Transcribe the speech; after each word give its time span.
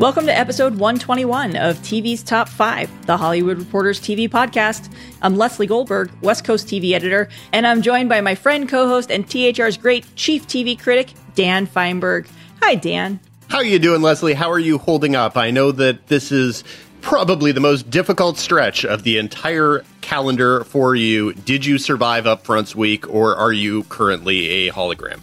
Welcome 0.00 0.26
to 0.26 0.36
episode 0.36 0.72
121 0.72 1.56
of 1.56 1.76
TV's 1.78 2.22
Top 2.22 2.48
5, 2.48 3.06
the 3.06 3.16
Hollywood 3.16 3.58
Reporters 3.58 4.00
TV 4.00 4.28
podcast. 4.28 4.92
I'm 5.22 5.36
Leslie 5.36 5.66
Goldberg, 5.66 6.10
West 6.20 6.44
Coast 6.44 6.66
TV 6.66 6.92
editor, 6.92 7.28
and 7.52 7.66
I'm 7.66 7.80
joined 7.80 8.08
by 8.08 8.20
my 8.20 8.34
friend, 8.34 8.68
co-host, 8.68 9.10
and 9.10 9.26
THR's 9.26 9.76
great 9.76 10.04
chief 10.16 10.46
TV 10.46 10.76
critic, 10.78 11.12
Dan 11.34 11.66
Fienberg. 11.66 12.28
Hi, 12.60 12.74
Dan. 12.74 13.20
How 13.48 13.58
are 13.58 13.64
you 13.64 13.78
doing, 13.78 14.02
Leslie? 14.02 14.34
How 14.34 14.50
are 14.50 14.58
you 14.58 14.78
holding 14.78 15.14
up? 15.14 15.36
I 15.36 15.50
know 15.52 15.70
that 15.72 16.08
this 16.08 16.32
is 16.32 16.64
probably 17.00 17.52
the 17.52 17.60
most 17.60 17.88
difficult 17.90 18.38
stretch 18.38 18.84
of 18.84 19.04
the 19.04 19.18
entire 19.18 19.84
calendar 20.00 20.64
for 20.64 20.96
you. 20.96 21.34
Did 21.34 21.64
you 21.64 21.78
survive 21.78 22.24
Upfronts 22.24 22.74
week, 22.74 23.08
or 23.08 23.36
are 23.36 23.52
you 23.52 23.84
currently 23.84 24.66
a 24.66 24.72
hologram? 24.72 25.20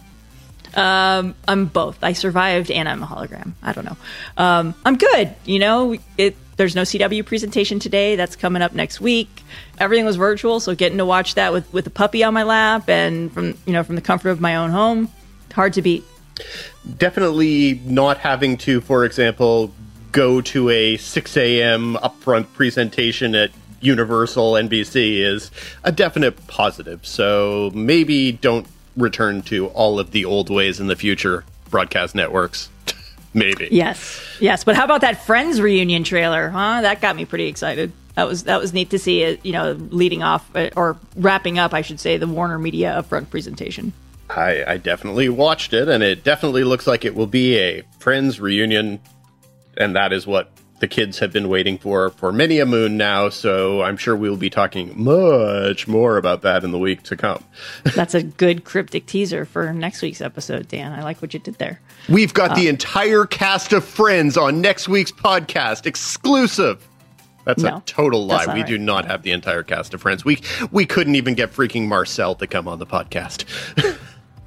Um, 0.74 1.34
I'm 1.46 1.66
both. 1.66 2.02
I 2.02 2.12
survived 2.12 2.70
and 2.70 2.88
I'm 2.88 3.02
a 3.02 3.06
hologram. 3.06 3.52
I 3.62 3.72
don't 3.72 3.84
know. 3.84 3.96
Um, 4.36 4.74
I'm 4.84 4.96
good. 4.96 5.34
You 5.44 5.58
know, 5.58 5.96
it, 6.16 6.36
there's 6.56 6.74
no 6.74 6.82
CW 6.82 7.24
presentation 7.24 7.78
today. 7.78 8.16
That's 8.16 8.36
coming 8.36 8.62
up 8.62 8.72
next 8.72 9.00
week. 9.00 9.42
Everything 9.78 10.04
was 10.04 10.16
virtual, 10.16 10.60
so 10.60 10.74
getting 10.74 10.98
to 10.98 11.06
watch 11.06 11.34
that 11.34 11.52
with 11.52 11.70
with 11.72 11.86
a 11.86 11.90
puppy 11.90 12.24
on 12.24 12.34
my 12.34 12.42
lap 12.42 12.88
and 12.88 13.32
from 13.32 13.58
you 13.66 13.72
know 13.72 13.82
from 13.82 13.96
the 13.96 14.02
comfort 14.02 14.30
of 14.30 14.40
my 14.40 14.56
own 14.56 14.70
home, 14.70 15.10
hard 15.52 15.72
to 15.74 15.82
beat. 15.82 16.04
Definitely 16.98 17.80
not 17.84 18.18
having 18.18 18.56
to, 18.58 18.80
for 18.80 19.04
example, 19.04 19.72
go 20.12 20.40
to 20.40 20.70
a 20.70 20.96
6 20.96 21.36
a.m. 21.36 21.96
upfront 22.02 22.52
presentation 22.52 23.34
at 23.34 23.50
Universal 23.80 24.52
NBC 24.52 25.18
is 25.18 25.50
a 25.84 25.92
definite 25.92 26.46
positive. 26.46 27.04
So 27.04 27.70
maybe 27.74 28.32
don't 28.32 28.66
return 28.96 29.42
to 29.42 29.68
all 29.68 29.98
of 29.98 30.10
the 30.10 30.24
old 30.24 30.50
ways 30.50 30.80
in 30.80 30.86
the 30.86 30.96
future 30.96 31.44
broadcast 31.70 32.14
networks. 32.14 32.68
Maybe. 33.34 33.68
Yes. 33.70 34.20
Yes. 34.40 34.64
But 34.64 34.76
how 34.76 34.84
about 34.84 35.00
that 35.00 35.24
Friends 35.24 35.60
reunion 35.60 36.04
trailer? 36.04 36.50
Huh? 36.50 36.82
That 36.82 37.00
got 37.00 37.16
me 37.16 37.24
pretty 37.24 37.46
excited. 37.46 37.92
That 38.14 38.28
was 38.28 38.44
that 38.44 38.60
was 38.60 38.74
neat 38.74 38.90
to 38.90 38.98
see 38.98 39.22
it. 39.22 39.44
You 39.44 39.52
know, 39.52 39.72
leading 39.72 40.22
off 40.22 40.48
uh, 40.54 40.68
or 40.76 40.98
wrapping 41.16 41.58
up, 41.58 41.72
I 41.72 41.80
should 41.80 41.98
say, 41.98 42.18
the 42.18 42.26
Warner 42.26 42.58
Media 42.58 43.02
upfront 43.02 43.30
presentation. 43.30 43.92
I, 44.28 44.64
I 44.66 44.76
definitely 44.76 45.28
watched 45.28 45.72
it, 45.72 45.88
and 45.88 46.02
it 46.02 46.24
definitely 46.24 46.64
looks 46.64 46.86
like 46.86 47.04
it 47.04 47.14
will 47.14 47.26
be 47.26 47.58
a 47.58 47.82
Friends 47.98 48.40
reunion, 48.40 49.00
and 49.76 49.96
that 49.96 50.12
is 50.12 50.26
what 50.26 50.50
the 50.82 50.88
kids 50.88 51.20
have 51.20 51.32
been 51.32 51.48
waiting 51.48 51.78
for 51.78 52.10
for 52.10 52.32
many 52.32 52.58
a 52.58 52.66
moon 52.66 52.96
now. 52.96 53.28
So 53.28 53.82
I'm 53.82 53.96
sure 53.96 54.16
we'll 54.16 54.36
be 54.36 54.50
talking 54.50 54.92
much 54.96 55.86
more 55.86 56.16
about 56.16 56.42
that 56.42 56.64
in 56.64 56.72
the 56.72 56.78
week 56.78 57.04
to 57.04 57.16
come. 57.16 57.44
That's 57.94 58.14
a 58.14 58.22
good 58.24 58.64
cryptic 58.64 59.06
teaser 59.06 59.44
for 59.44 59.72
next 59.72 60.02
week's 60.02 60.20
episode, 60.20 60.66
Dan. 60.66 60.92
I 60.92 61.04
like 61.04 61.22
what 61.22 61.32
you 61.32 61.38
did 61.38 61.54
there. 61.58 61.80
We've 62.08 62.34
got 62.34 62.50
uh, 62.50 62.54
the 62.56 62.66
entire 62.66 63.26
cast 63.26 63.72
of 63.72 63.84
Friends 63.84 64.36
on 64.36 64.60
next 64.60 64.88
week's 64.88 65.12
podcast, 65.12 65.86
exclusive. 65.86 66.86
That's 67.44 67.62
no, 67.62 67.76
a 67.76 67.82
total 67.86 68.26
lie. 68.26 68.46
We 68.46 68.62
right. 68.62 68.66
do 68.66 68.76
not 68.76 69.04
have 69.04 69.22
the 69.22 69.30
entire 69.30 69.62
cast 69.62 69.94
of 69.94 70.02
Friends. 70.02 70.24
We 70.24 70.40
we 70.72 70.84
couldn't 70.84 71.14
even 71.14 71.34
get 71.34 71.52
freaking 71.52 71.86
Marcel 71.86 72.34
to 72.34 72.48
come 72.48 72.66
on 72.66 72.80
the 72.80 72.86
podcast. 72.86 73.44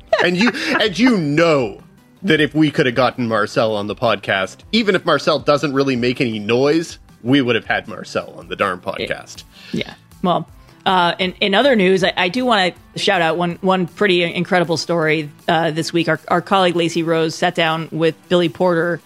and 0.22 0.36
you 0.36 0.52
and 0.82 1.00
you 1.00 1.18
know 1.18 1.82
that 2.26 2.42
if 2.42 2.56
we 2.56 2.72
could 2.72 2.88
have 2.88 2.96
gotten 2.96 3.28
Marcel 3.28 3.76
on 3.76 3.88
the 3.88 3.96
podcast, 3.96 4.58
even 4.72 4.96
if 4.96 5.06
Marcel 5.06 5.40
doesn't 5.40 5.74
really 5.74 5.96
make 5.96 6.20
any 6.20 6.40
noise, 6.40 6.98
we 7.22 7.42
would 7.42 7.56
have 7.56 7.66
had 7.66 7.88
Marcel 7.88 8.34
on 8.38 8.48
the 8.48 8.56
darn 8.56 8.80
podcast. 8.80 9.44
Yeah. 9.72 9.94
Well, 10.24 10.50
uh, 10.88 11.16
in, 11.20 11.34
in 11.40 11.54
other 11.54 11.76
news, 11.76 12.04
I, 12.04 12.14
I 12.18 12.30
do 12.30 12.44
want 12.44 12.76
to 12.94 13.00
shout 13.00 13.22
out 13.22 13.38
one 13.38 13.58
one 13.62 13.86
pretty 13.88 14.24
incredible 14.24 14.78
story 14.78 15.30
uh, 15.48 15.72
this 15.72 15.94
week. 15.94 16.08
Our, 16.08 16.20
our 16.28 16.42
colleague 16.42 16.76
Lacey 16.76 17.04
Rose 17.04 17.36
sat 17.36 17.54
down 17.54 17.90
with 17.92 18.16
Billy 18.28 18.50
Porter 18.50 19.02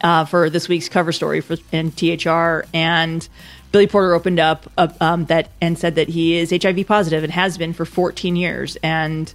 uh, 0.00 0.24
for 0.24 0.48
this 0.48 0.68
week's 0.68 0.88
cover 0.88 1.12
story 1.12 1.40
for 1.40 1.56
in 1.72 1.90
THR, 1.90 2.66
and 2.72 3.28
Billy 3.72 3.88
Porter 3.88 4.14
opened 4.14 4.38
up 4.38 4.70
um, 5.00 5.26
that 5.26 5.50
and 5.60 5.76
said 5.76 5.96
that 5.96 6.08
he 6.08 6.36
is 6.36 6.50
HIV 6.50 6.86
positive 6.86 7.24
and 7.24 7.32
has 7.32 7.58
been 7.58 7.72
for 7.72 7.84
14 7.84 8.36
years, 8.36 8.76
and 8.82 9.32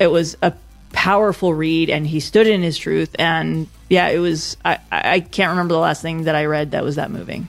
it 0.00 0.08
was 0.08 0.36
a 0.42 0.52
powerful 0.96 1.52
read 1.52 1.90
and 1.90 2.06
he 2.06 2.18
stood 2.18 2.46
in 2.46 2.62
his 2.62 2.78
truth 2.78 3.14
and 3.18 3.68
yeah 3.90 4.08
it 4.08 4.18
was 4.18 4.56
i 4.64 4.78
i 4.90 5.20
can't 5.20 5.50
remember 5.50 5.74
the 5.74 5.78
last 5.78 6.00
thing 6.00 6.24
that 6.24 6.34
i 6.34 6.46
read 6.46 6.70
that 6.70 6.82
was 6.82 6.96
that 6.96 7.10
moving. 7.10 7.46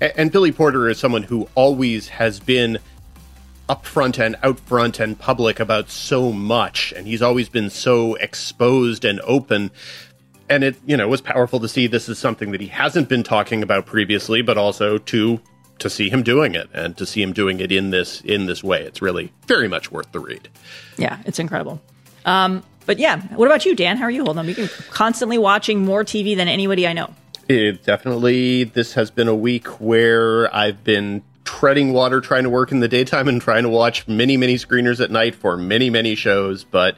And, 0.00 0.12
and 0.16 0.32
billy 0.32 0.50
porter 0.50 0.88
is 0.88 0.98
someone 0.98 1.24
who 1.24 1.46
always 1.54 2.08
has 2.08 2.40
been 2.40 2.78
upfront 3.68 4.18
and 4.18 4.34
out 4.42 4.58
front 4.60 4.98
and 4.98 5.18
public 5.18 5.60
about 5.60 5.90
so 5.90 6.32
much 6.32 6.92
and 6.96 7.06
he's 7.06 7.20
always 7.20 7.50
been 7.50 7.68
so 7.68 8.14
exposed 8.14 9.04
and 9.04 9.20
open. 9.24 9.70
And 10.48 10.64
it 10.64 10.76
you 10.86 10.96
know 10.96 11.06
was 11.06 11.20
powerful 11.20 11.60
to 11.60 11.68
see 11.68 11.86
this 11.86 12.08
is 12.08 12.18
something 12.18 12.50
that 12.52 12.62
he 12.62 12.68
hasn't 12.68 13.10
been 13.10 13.22
talking 13.22 13.62
about 13.62 13.84
previously 13.84 14.40
but 14.40 14.56
also 14.56 14.96
to 14.96 15.38
to 15.80 15.90
see 15.90 16.08
him 16.08 16.22
doing 16.22 16.54
it 16.54 16.70
and 16.72 16.96
to 16.96 17.04
see 17.04 17.20
him 17.20 17.34
doing 17.34 17.60
it 17.60 17.70
in 17.70 17.90
this 17.90 18.22
in 18.22 18.46
this 18.46 18.64
way. 18.64 18.82
It's 18.82 19.02
really 19.02 19.32
very 19.46 19.68
much 19.68 19.92
worth 19.92 20.10
the 20.12 20.20
read. 20.20 20.48
Yeah 20.96 21.18
it's 21.26 21.38
incredible 21.38 21.80
um, 22.24 22.62
but 22.86 22.98
yeah, 22.98 23.20
what 23.34 23.46
about 23.46 23.64
you, 23.64 23.74
Dan? 23.74 23.96
How 23.96 24.04
are 24.04 24.10
you 24.10 24.24
holding 24.24 24.50
up? 24.50 24.56
You're 24.56 24.68
constantly 24.90 25.38
watching 25.38 25.84
more 25.84 26.04
TV 26.04 26.36
than 26.36 26.48
anybody 26.48 26.86
I 26.86 26.92
know. 26.92 27.14
It 27.48 27.84
definitely, 27.84 28.64
this 28.64 28.94
has 28.94 29.10
been 29.10 29.28
a 29.28 29.34
week 29.34 29.66
where 29.80 30.54
I've 30.54 30.82
been 30.84 31.22
treading 31.44 31.92
water 31.92 32.20
trying 32.20 32.44
to 32.44 32.50
work 32.50 32.72
in 32.72 32.80
the 32.80 32.88
daytime 32.88 33.28
and 33.28 33.40
trying 33.40 33.64
to 33.64 33.68
watch 33.68 34.08
many, 34.08 34.36
many 34.36 34.54
screeners 34.54 35.02
at 35.02 35.10
night 35.10 35.34
for 35.34 35.56
many, 35.56 35.90
many 35.90 36.14
shows. 36.14 36.64
But 36.64 36.96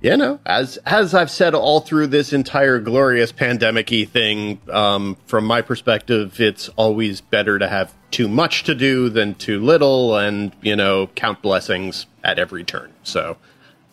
you 0.00 0.16
know, 0.16 0.38
as 0.46 0.76
as 0.78 1.14
I've 1.14 1.30
said 1.30 1.54
all 1.54 1.80
through 1.80 2.08
this 2.08 2.32
entire 2.32 2.78
glorious 2.78 3.32
pandemic-y 3.32 4.04
thing, 4.04 4.60
um, 4.70 5.16
from 5.26 5.44
my 5.44 5.62
perspective, 5.62 6.40
it's 6.40 6.68
always 6.70 7.20
better 7.20 7.58
to 7.58 7.68
have 7.68 7.92
too 8.10 8.28
much 8.28 8.64
to 8.64 8.74
do 8.74 9.08
than 9.08 9.34
too 9.34 9.60
little, 9.60 10.16
and 10.16 10.52
you 10.62 10.76
know, 10.76 11.08
count 11.14 11.42
blessings 11.42 12.06
at 12.22 12.38
every 12.38 12.62
turn. 12.62 12.92
So 13.02 13.36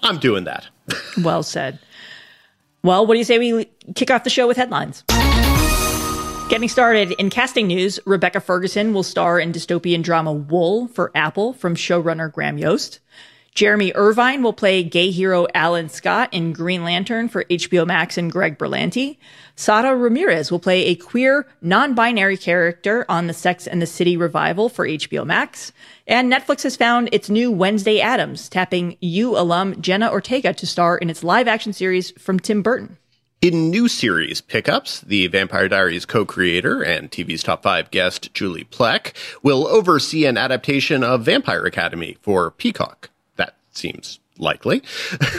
I'm 0.05 0.19
doing 0.19 0.43
that. 0.43 0.67
well 1.23 1.43
said. 1.43 1.79
Well, 2.83 3.07
what 3.07 3.15
do 3.15 3.17
you 3.17 3.23
say 3.25 3.39
we 3.39 3.65
kick 3.95 4.11
off 4.11 4.23
the 4.23 4.29
show 4.29 4.47
with 4.47 4.55
headlines? 4.55 5.03
Getting 6.47 6.69
started 6.69 7.13
in 7.13 7.31
casting 7.31 7.65
news, 7.65 7.99
Rebecca 8.05 8.39
Ferguson 8.39 8.93
will 8.93 9.01
star 9.01 9.39
in 9.39 9.51
dystopian 9.51 10.03
drama 10.03 10.31
Wool 10.31 10.87
for 10.89 11.11
Apple 11.15 11.53
from 11.53 11.75
showrunner 11.75 12.31
Graham 12.31 12.59
Yost. 12.59 12.99
Jeremy 13.55 13.93
Irvine 13.95 14.43
will 14.43 14.53
play 14.53 14.83
gay 14.83 15.09
hero 15.09 15.47
Alan 15.55 15.89
Scott 15.89 16.31
in 16.33 16.53
Green 16.53 16.83
Lantern 16.83 17.29
for 17.29 17.45
HBO 17.45 17.87
Max 17.87 18.17
and 18.19 18.31
Greg 18.31 18.59
Berlanti. 18.59 19.17
Sara 19.57 19.95
Ramirez 19.95 20.51
will 20.51 20.59
play 20.59 20.85
a 20.85 20.95
queer, 20.95 21.47
non-binary 21.61 22.37
character 22.37 23.05
on 23.07 23.27
the 23.27 23.33
Sex 23.33 23.67
and 23.67 23.81
the 23.81 23.85
City 23.85 24.17
revival 24.17 24.67
for 24.67 24.85
HBO 24.85 25.25
Max. 25.25 25.71
And 26.07 26.31
Netflix 26.31 26.63
has 26.63 26.75
found 26.75 27.07
its 27.11 27.29
new 27.29 27.49
Wednesday 27.51 28.01
Addams, 28.01 28.49
tapping 28.49 28.97
You 28.99 29.37
alum 29.37 29.81
Jenna 29.81 30.11
Ortega 30.11 30.53
to 30.53 30.67
star 30.67 30.97
in 30.97 31.09
its 31.09 31.23
live 31.23 31.47
action 31.47 31.71
series 31.71 32.11
from 32.11 32.39
Tim 32.39 32.61
Burton. 32.61 32.97
In 33.41 33.69
new 33.69 33.87
series 33.87 34.41
pickups, 34.41 35.01
the 35.01 35.27
Vampire 35.27 35.69
Diaries 35.69 36.05
co-creator 36.05 36.81
and 36.81 37.11
TV's 37.11 37.43
top 37.43 37.63
five 37.63 37.91
guest 37.91 38.33
Julie 38.33 38.65
Plec 38.65 39.13
will 39.43 39.67
oversee 39.67 40.25
an 40.25 40.37
adaptation 40.37 41.03
of 41.03 41.23
Vampire 41.23 41.63
Academy 41.65 42.17
for 42.21 42.51
Peacock. 42.51 43.09
That 43.35 43.55
seems 43.71 44.19
likely. 44.37 44.81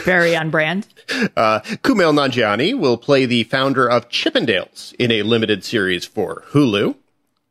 Very 0.03 0.35
on 0.35 0.49
brand. 0.49 0.87
uh, 1.37 1.59
Kumail 1.83 2.13
Nanjiani 2.13 2.77
will 2.77 2.97
play 2.97 3.25
the 3.25 3.43
founder 3.45 3.89
of 3.89 4.09
Chippendales 4.09 4.93
in 4.99 5.11
a 5.11 5.23
limited 5.23 5.63
series 5.63 6.05
for 6.05 6.43
Hulu. 6.49 6.95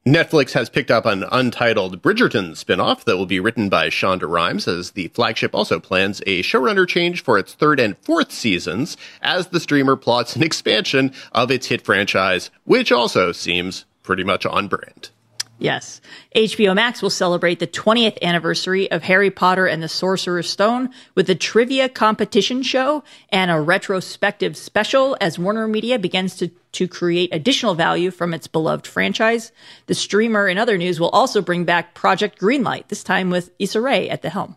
Netflix 0.06 0.52
has 0.52 0.70
picked 0.70 0.92
up 0.92 1.04
an 1.04 1.24
untitled 1.32 2.00
Bridgerton 2.00 2.52
spinoff 2.52 3.02
that 3.04 3.16
will 3.16 3.26
be 3.26 3.40
written 3.40 3.68
by 3.68 3.88
Shonda 3.88 4.28
Rhimes, 4.28 4.68
as 4.68 4.92
the 4.92 5.08
flagship 5.08 5.52
also 5.52 5.80
plans 5.80 6.22
a 6.28 6.44
showrunner 6.44 6.86
change 6.86 7.24
for 7.24 7.36
its 7.36 7.54
third 7.54 7.80
and 7.80 7.98
fourth 7.98 8.30
seasons 8.30 8.96
as 9.20 9.48
the 9.48 9.58
streamer 9.58 9.96
plots 9.96 10.36
an 10.36 10.42
expansion 10.44 11.12
of 11.32 11.50
its 11.50 11.66
hit 11.66 11.82
franchise, 11.82 12.52
which 12.62 12.92
also 12.92 13.32
seems 13.32 13.84
pretty 14.04 14.22
much 14.22 14.46
on 14.46 14.68
brand. 14.68 15.10
Yes. 15.58 16.02
HBO 16.34 16.74
Max 16.74 17.00
will 17.00 17.10
celebrate 17.10 17.60
the 17.60 17.66
20th 17.66 18.20
anniversary 18.20 18.90
of 18.90 19.02
Harry 19.04 19.30
Potter 19.30 19.66
and 19.66 19.82
the 19.82 19.88
Sorcerer's 19.88 20.50
Stone 20.50 20.90
with 21.14 21.30
a 21.30 21.34
trivia 21.34 21.88
competition 21.88 22.62
show 22.62 23.02
and 23.30 23.50
a 23.50 23.60
retrospective 23.60 24.56
special 24.56 25.16
as 25.20 25.38
Warner 25.38 25.66
Media 25.66 25.98
begins 25.98 26.36
to, 26.36 26.48
to 26.72 26.86
create 26.86 27.34
additional 27.34 27.74
value 27.74 28.10
from 28.10 28.34
its 28.34 28.46
beloved 28.46 28.86
franchise. 28.86 29.50
The 29.86 29.94
streamer, 29.94 30.46
in 30.46 30.58
other 30.58 30.76
news, 30.76 31.00
will 31.00 31.08
also 31.08 31.40
bring 31.40 31.64
back 31.64 31.94
Project 31.94 32.38
Greenlight, 32.38 32.88
this 32.88 33.02
time 33.02 33.30
with 33.30 33.50
Issa 33.58 33.80
Rae 33.80 34.10
at 34.10 34.20
the 34.20 34.30
helm. 34.30 34.56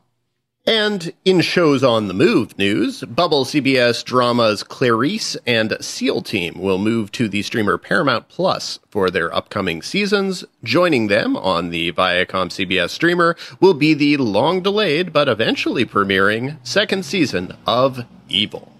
And 0.69 1.13
in 1.25 1.41
shows 1.41 1.83
on 1.83 2.07
the 2.07 2.13
move 2.13 2.55
news, 2.59 3.01
Bubble 3.01 3.43
CBS 3.43 4.05
dramas 4.05 4.61
Clarice 4.61 5.35
and 5.47 5.75
SEAL 5.81 6.21
Team 6.21 6.61
will 6.61 6.77
move 6.77 7.11
to 7.13 7.27
the 7.27 7.41
streamer 7.41 7.79
Paramount 7.79 8.29
Plus 8.29 8.77
for 8.87 9.09
their 9.09 9.33
upcoming 9.33 9.81
seasons. 9.81 10.45
Joining 10.63 11.07
them 11.07 11.35
on 11.35 11.71
the 11.71 11.91
Viacom 11.93 12.51
CBS 12.51 12.91
streamer 12.91 13.35
will 13.59 13.73
be 13.73 13.95
the 13.95 14.17
long 14.17 14.61
delayed 14.61 15.11
but 15.11 15.27
eventually 15.27 15.85
premiering 15.87 16.57
second 16.61 17.03
season 17.03 17.57
of 17.65 18.05
Evil. 18.27 18.71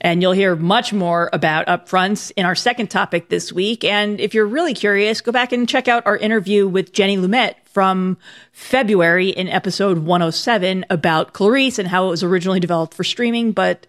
And 0.00 0.22
you'll 0.22 0.32
hear 0.32 0.56
much 0.56 0.94
more 0.94 1.28
about 1.34 1.66
upfronts 1.66 2.32
in 2.38 2.46
our 2.46 2.54
second 2.54 2.88
topic 2.88 3.28
this 3.28 3.52
week. 3.52 3.84
And 3.84 4.18
if 4.18 4.32
you're 4.32 4.46
really 4.46 4.72
curious, 4.72 5.20
go 5.20 5.30
back 5.30 5.52
and 5.52 5.68
check 5.68 5.88
out 5.88 6.06
our 6.06 6.16
interview 6.16 6.66
with 6.66 6.94
Jenny 6.94 7.18
Lumet 7.18 7.56
from 7.72 8.18
February 8.52 9.28
in 9.28 9.48
episode 9.48 9.98
107 9.98 10.84
about 10.90 11.32
Clarice 11.32 11.78
and 11.78 11.88
how 11.88 12.06
it 12.06 12.10
was 12.10 12.22
originally 12.22 12.60
developed 12.60 12.94
for 12.94 13.04
streaming, 13.04 13.52
but 13.52 13.86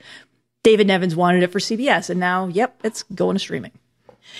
David 0.63 0.87
Nevins 0.87 1.15
wanted 1.15 1.43
it 1.43 1.51
for 1.51 1.59
CBS. 1.59 2.09
And 2.09 2.19
now, 2.19 2.47
yep, 2.47 2.79
it's 2.83 3.03
going 3.03 3.35
to 3.35 3.39
streaming. 3.39 3.71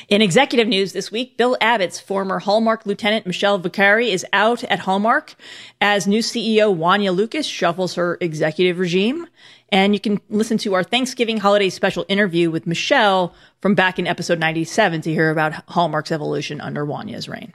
In 0.09 0.21
executive 0.21 0.67
news 0.67 0.93
this 0.93 1.11
week, 1.11 1.37
Bill 1.37 1.57
Abbott's 1.61 1.99
former 1.99 2.39
Hallmark 2.39 2.85
lieutenant 2.85 3.25
Michelle 3.27 3.57
Vicary 3.57 4.11
is 4.11 4.25
out 4.33 4.63
at 4.65 4.79
Hallmark 4.79 5.35
as 5.81 6.07
new 6.07 6.19
CEO 6.19 6.75
Wonya 6.75 7.15
Lucas 7.15 7.45
shuffles 7.45 7.95
her 7.95 8.17
executive 8.19 8.79
regime. 8.79 9.27
And 9.69 9.93
you 9.93 9.99
can 9.99 10.21
listen 10.29 10.57
to 10.59 10.73
our 10.73 10.83
Thanksgiving 10.83 11.37
holiday 11.37 11.69
special 11.69 12.05
interview 12.07 12.49
with 12.49 12.67
Michelle 12.67 13.33
from 13.61 13.75
back 13.75 13.99
in 13.99 14.07
episode 14.07 14.39
97 14.39 15.01
to 15.01 15.11
hear 15.11 15.29
about 15.31 15.53
Hallmark's 15.69 16.11
evolution 16.11 16.61
under 16.61 16.85
Wonya's 16.85 17.27
reign. 17.27 17.53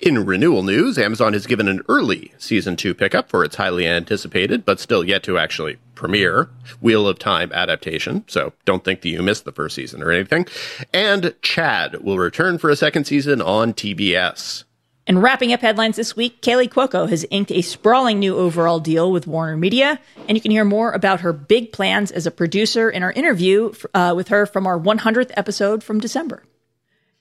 In 0.00 0.24
renewal 0.24 0.62
news, 0.62 0.96
Amazon 0.96 1.34
has 1.34 1.46
given 1.46 1.68
an 1.68 1.82
early 1.86 2.32
season 2.38 2.74
two 2.74 2.94
pickup 2.94 3.28
for 3.28 3.44
its 3.44 3.56
highly 3.56 3.86
anticipated, 3.86 4.64
but 4.64 4.80
still 4.80 5.04
yet 5.04 5.22
to 5.24 5.36
actually 5.36 5.76
premiere, 5.94 6.48
Wheel 6.80 7.06
of 7.06 7.18
Time 7.18 7.52
adaptation. 7.52 8.24
So 8.26 8.54
don't 8.64 8.82
think 8.82 9.02
that 9.02 9.10
you 9.10 9.22
missed 9.22 9.44
the 9.44 9.52
first 9.52 9.74
season 9.74 10.02
or 10.02 10.10
anything. 10.10 10.46
And 10.94 11.34
Chad 11.42 12.02
will 12.02 12.16
return 12.16 12.56
for 12.56 12.70
a 12.70 12.76
second 12.76 13.04
season 13.04 13.42
on 13.42 13.74
TBS. 13.74 14.64
And 15.06 15.22
wrapping 15.22 15.52
up 15.52 15.60
headlines 15.60 15.96
this 15.96 16.16
week, 16.16 16.40
Kaley 16.40 16.70
Cuoco 16.70 17.06
has 17.06 17.26
inked 17.30 17.52
a 17.52 17.60
sprawling 17.60 18.18
new 18.18 18.38
overall 18.38 18.80
deal 18.80 19.12
with 19.12 19.26
Warner 19.26 19.58
Media, 19.58 20.00
and 20.26 20.34
you 20.38 20.40
can 20.40 20.50
hear 20.50 20.64
more 20.64 20.92
about 20.92 21.20
her 21.20 21.34
big 21.34 21.72
plans 21.72 22.10
as 22.10 22.26
a 22.26 22.30
producer 22.30 22.88
in 22.88 23.02
our 23.02 23.12
interview 23.12 23.74
uh, 23.92 24.14
with 24.16 24.28
her 24.28 24.46
from 24.46 24.66
our 24.66 24.80
100th 24.80 25.32
episode 25.36 25.84
from 25.84 26.00
December. 26.00 26.42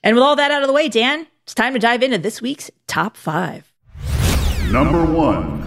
And 0.02 0.16
with 0.16 0.24
all 0.24 0.38
that 0.38 0.52
out 0.52 0.62
of 0.62 0.68
the 0.68 0.74
way, 0.74 0.88
Dan, 0.88 1.28
it's 1.50 1.56
time 1.56 1.74
to 1.74 1.80
dive 1.80 2.04
into 2.04 2.19
this 2.19 2.44
week's 2.44 2.69
top 2.86 3.18
five. 3.18 3.74
Number 4.69 5.04
one. 5.04 5.66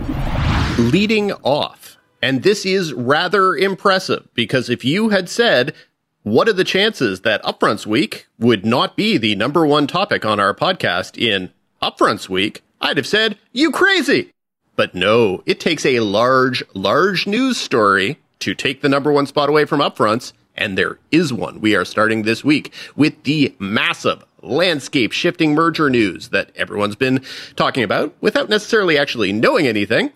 Leading 0.93 1.33
off, 1.43 1.97
and 2.23 2.45
this 2.45 2.65
is 2.65 2.93
rather 2.93 3.57
impressive 3.57 4.29
because 4.33 4.71
if 4.71 4.85
you 4.85 5.09
had 5.09 5.29
said, 5.29 5.75
what 6.23 6.49
are 6.49 6.53
the 6.53 6.63
chances 6.63 7.23
that 7.23 7.43
Upfronts 7.43 7.85
Week 7.85 8.29
would 8.39 8.65
not 8.65 8.95
be 8.95 9.19
the 9.19 9.35
number 9.35 9.67
one 9.67 9.89
topic 9.89 10.25
on 10.25 10.39
our 10.39 10.55
podcast 10.55 11.21
in 11.21 11.51
Upfronts 11.83 12.29
Week, 12.29 12.63
I'd 12.81 12.97
have 12.97 13.05
said, 13.05 13.37
you 13.51 13.73
crazy. 13.73 14.33
But 14.77 14.95
no, 14.95 15.43
it 15.47 15.59
takes 15.59 15.85
a 15.85 15.99
large, 15.99 16.63
large 16.75 17.27
news 17.27 17.57
story 17.57 18.21
to 18.39 18.55
take 18.55 18.83
the 18.83 18.89
number 18.89 19.11
one 19.11 19.27
spot 19.27 19.49
away 19.49 19.65
from 19.65 19.81
Upfronts, 19.81 20.33
and 20.57 20.79
there 20.79 21.01
is 21.11 21.33
one. 21.33 21.61
We 21.61 21.75
are 21.75 21.85
starting 21.85 22.23
this 22.23 22.45
week 22.45 22.73
with 22.95 23.25
the 23.25 23.53
massive 23.59 24.25
landscape 24.43 25.13
shifting 25.13 25.55
merger 25.55 25.89
news 25.89 26.29
that 26.29 26.51
everyone's 26.57 26.97
been 26.97 27.23
talking 27.57 27.83
about 27.83 28.15
without 28.21 28.49
necessarily 28.49 28.99
actually 28.99 29.33
knowing 29.33 29.67
anything. 29.67 30.13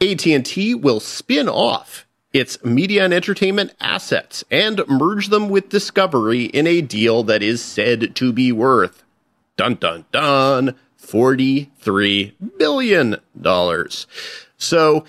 AT&T 0.00 0.74
will 0.76 1.00
spin 1.00 1.48
off 1.48 2.06
its 2.32 2.62
media 2.64 3.04
and 3.04 3.12
entertainment 3.12 3.74
assets 3.80 4.44
and 4.50 4.82
merge 4.88 5.28
them 5.28 5.48
with 5.48 5.68
Discovery 5.68 6.44
in 6.44 6.66
a 6.66 6.80
deal 6.80 7.22
that 7.24 7.42
is 7.42 7.62
said 7.62 8.14
to 8.16 8.32
be 8.32 8.52
worth 8.52 9.02
dun 9.56 9.74
dun 9.74 10.04
dun 10.12 10.74
43 10.96 12.36
billion 12.56 13.16
dollars. 13.40 14.06
So 14.56 15.04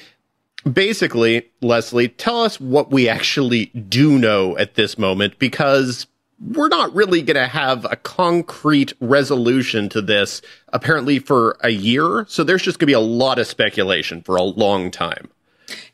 basically, 0.69 1.49
Leslie, 1.61 2.09
tell 2.09 2.41
us 2.41 2.59
what 2.59 2.91
we 2.91 3.07
actually 3.07 3.67
do 3.67 4.17
know 4.17 4.57
at 4.57 4.75
this 4.75 4.97
moment 4.97 5.37
because 5.37 6.07
we're 6.49 6.69
not 6.69 6.93
really 6.93 7.21
going 7.21 7.35
to 7.35 7.47
have 7.47 7.85
a 7.85 7.95
concrete 7.95 8.93
resolution 8.99 9.89
to 9.89 10.01
this 10.01 10.41
apparently 10.69 11.19
for 11.19 11.57
a 11.61 11.69
year. 11.69 12.25
So 12.27 12.43
there's 12.43 12.63
just 12.63 12.79
going 12.79 12.87
to 12.87 12.91
be 12.91 12.93
a 12.93 12.99
lot 12.99 13.37
of 13.37 13.47
speculation 13.47 14.21
for 14.21 14.35
a 14.35 14.43
long 14.43 14.89
time. 14.89 15.29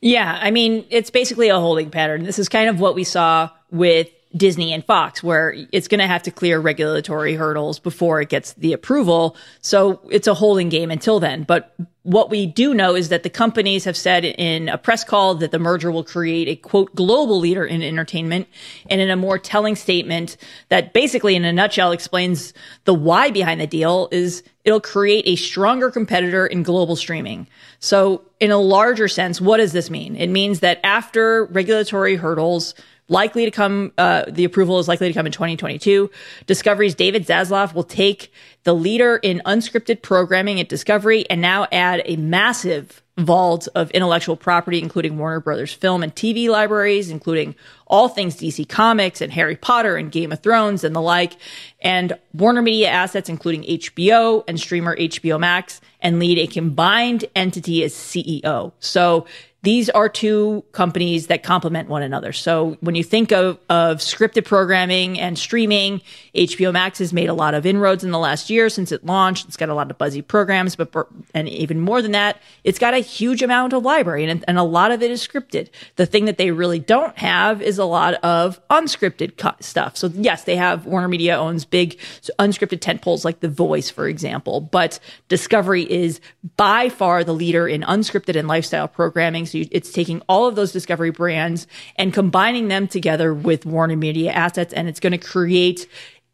Yeah. 0.01 0.39
I 0.41 0.51
mean, 0.51 0.85
it's 0.89 1.09
basically 1.09 1.49
a 1.49 1.59
holding 1.59 1.89
pattern. 1.89 2.23
This 2.23 2.39
is 2.39 2.49
kind 2.49 2.69
of 2.69 2.79
what 2.79 2.95
we 2.95 3.03
saw 3.03 3.49
with 3.71 4.09
Disney 4.35 4.73
and 4.73 4.83
Fox, 4.85 5.23
where 5.23 5.55
it's 5.71 5.87
going 5.87 5.99
to 5.99 6.07
have 6.07 6.23
to 6.23 6.31
clear 6.31 6.59
regulatory 6.59 7.35
hurdles 7.35 7.79
before 7.79 8.21
it 8.21 8.29
gets 8.29 8.53
the 8.53 8.73
approval. 8.73 9.35
So 9.61 10.01
it's 10.09 10.27
a 10.27 10.33
holding 10.33 10.69
game 10.69 10.91
until 10.91 11.19
then. 11.19 11.43
But 11.43 11.75
what 12.07 12.29
we 12.29 12.45
do 12.45 12.73
know 12.73 12.95
is 12.95 13.09
that 13.09 13.23
the 13.23 13.29
companies 13.29 13.83
have 13.83 13.97
said 13.97 14.23
in 14.23 14.69
a 14.69 14.77
press 14.77 15.03
call 15.03 15.35
that 15.35 15.51
the 15.51 15.59
merger 15.59 15.91
will 15.91 16.05
create 16.05 16.47
a 16.47 16.55
quote 16.55 16.95
global 16.95 17.37
leader 17.37 17.65
in 17.65 17.83
entertainment 17.83 18.47
and 18.89 19.01
in 19.01 19.09
a 19.09 19.17
more 19.17 19.37
telling 19.37 19.75
statement 19.75 20.37
that 20.69 20.93
basically 20.93 21.35
in 21.35 21.43
a 21.43 21.51
nutshell 21.51 21.91
explains 21.91 22.53
the 22.85 22.93
why 22.93 23.29
behind 23.29 23.59
the 23.59 23.67
deal 23.67 24.07
is 24.13 24.41
it'll 24.63 24.79
create 24.79 25.27
a 25.27 25.35
stronger 25.35 25.91
competitor 25.91 26.47
in 26.47 26.63
global 26.63 26.95
streaming. 26.95 27.45
So 27.79 28.21
in 28.39 28.51
a 28.51 28.57
larger 28.57 29.09
sense, 29.09 29.41
what 29.41 29.57
does 29.57 29.73
this 29.73 29.89
mean? 29.89 30.15
It 30.15 30.29
means 30.29 30.61
that 30.61 30.79
after 30.85 31.43
regulatory 31.47 32.15
hurdles 32.15 32.73
likely 33.09 33.45
to 33.45 33.51
come, 33.51 33.91
uh, 33.97 34.25
the 34.27 34.43
approval 34.43 34.79
is 34.79 34.87
likely 34.87 35.07
to 35.07 35.13
come 35.13 35.25
in 35.25 35.31
2022. 35.31 36.09
Discovery's 36.45 36.95
David 36.95 37.25
Zaslav 37.25 37.73
will 37.73 37.83
take 37.83 38.31
the 38.63 38.73
leader 38.73 39.17
in 39.17 39.41
unscripted 39.45 40.01
programming 40.01 40.59
at 40.59 40.69
Discovery 40.69 41.25
and 41.29 41.41
now 41.41 41.67
add 41.71 42.01
a 42.05 42.17
massive 42.17 43.01
vault 43.17 43.67
of 43.73 43.89
intellectual 43.91 44.35
property, 44.35 44.79
including 44.79 45.17
Warner 45.17 45.39
Brothers 45.39 45.73
film 45.73 46.03
and 46.03 46.13
TV 46.13 46.49
libraries, 46.49 47.09
including 47.09 47.55
all 47.87 48.09
things 48.09 48.35
DC 48.35 48.67
Comics 48.69 49.21
and 49.21 49.33
Harry 49.33 49.55
Potter 49.55 49.95
and 49.95 50.11
Game 50.11 50.31
of 50.31 50.43
Thrones 50.43 50.83
and 50.83 50.95
the 50.95 51.01
like, 51.01 51.33
and 51.81 52.13
Warner 52.33 52.61
Media 52.61 52.89
assets, 52.89 53.29
including 53.29 53.63
HBO 53.63 54.43
and 54.47 54.59
streamer 54.59 54.95
HBO 54.95 55.39
Max, 55.39 55.81
and 56.01 56.19
lead 56.19 56.37
a 56.37 56.47
combined 56.47 57.25
entity 57.35 57.83
as 57.83 57.93
CEO. 57.93 58.71
So 58.79 59.25
these 59.67 59.89
are 59.89 60.07
two 60.07 60.63
companies 60.71 61.27
that 61.27 61.43
complement 61.43 61.89
one 61.89 62.01
another. 62.01 62.31
So 62.31 62.77
when 62.79 62.95
you 62.95 63.03
think 63.03 63.33
of, 63.33 63.59
of 63.69 63.97
scripted 63.97 64.45
programming 64.45 65.19
and 65.19 65.37
streaming, 65.37 66.01
HBO 66.33 66.71
Max 66.71 66.99
has 66.99 67.11
made 67.11 67.27
a 67.27 67.33
lot 67.33 67.53
of 67.53 67.65
inroads 67.65 68.05
in 68.05 68.11
the 68.11 68.17
last 68.17 68.49
year 68.49 68.69
since 68.69 68.93
it 68.93 69.05
launched. 69.05 69.45
It's 69.45 69.57
got 69.57 69.67
a 69.67 69.73
lot 69.73 69.91
of 69.91 69.97
buzzy 69.97 70.21
programs, 70.21 70.77
but 70.77 71.09
and 71.33 71.49
even 71.49 71.81
more 71.81 72.01
than 72.01 72.13
that, 72.13 72.41
it's 72.63 72.79
got 72.79 72.93
a 72.93 72.99
huge 72.99 73.43
amount 73.43 73.73
of 73.73 73.83
library 73.83 74.23
and, 74.23 74.45
and 74.47 74.57
a 74.57 74.63
lot 74.63 74.93
of 74.93 75.03
it 75.03 75.11
is 75.11 75.27
scripted. 75.27 75.67
The 75.97 76.05
thing 76.05 76.23
that 76.25 76.37
they 76.37 76.51
really 76.51 76.79
don't 76.79 77.17
have 77.17 77.61
is 77.61 77.77
a 77.77 77.83
lot 77.83 78.13
of 78.23 78.65
unscripted 78.69 79.61
stuff. 79.61 79.97
So 79.97 80.07
yes, 80.13 80.45
they 80.45 80.55
have 80.55 80.85
Warner 80.85 81.09
Media 81.09 81.35
owns 81.35 81.65
big 81.65 81.99
unscripted 82.39 82.79
tentpoles 82.79 83.25
like 83.25 83.41
The 83.41 83.49
Voice, 83.49 83.89
for 83.89 84.07
example, 84.07 84.61
but 84.61 85.01
Discovery 85.27 85.83
is 85.91 86.21
by 86.55 86.87
far 86.87 87.25
the 87.25 87.33
leader 87.33 87.67
in 87.67 87.81
unscripted 87.81 88.37
and 88.37 88.47
lifestyle 88.47 88.87
programming. 88.87 89.45
So 89.45 89.56
it's 89.71 89.91
taking 89.91 90.21
all 90.27 90.47
of 90.47 90.55
those 90.55 90.71
Discovery 90.71 91.11
brands 91.11 91.67
and 91.95 92.13
combining 92.13 92.67
them 92.67 92.87
together 92.87 93.33
with 93.33 93.65
Warner 93.65 93.95
Media 93.95 94.31
assets, 94.31 94.73
and 94.73 94.87
it's 94.87 94.99
going 94.99 95.11
to 95.11 95.17
create 95.17 95.87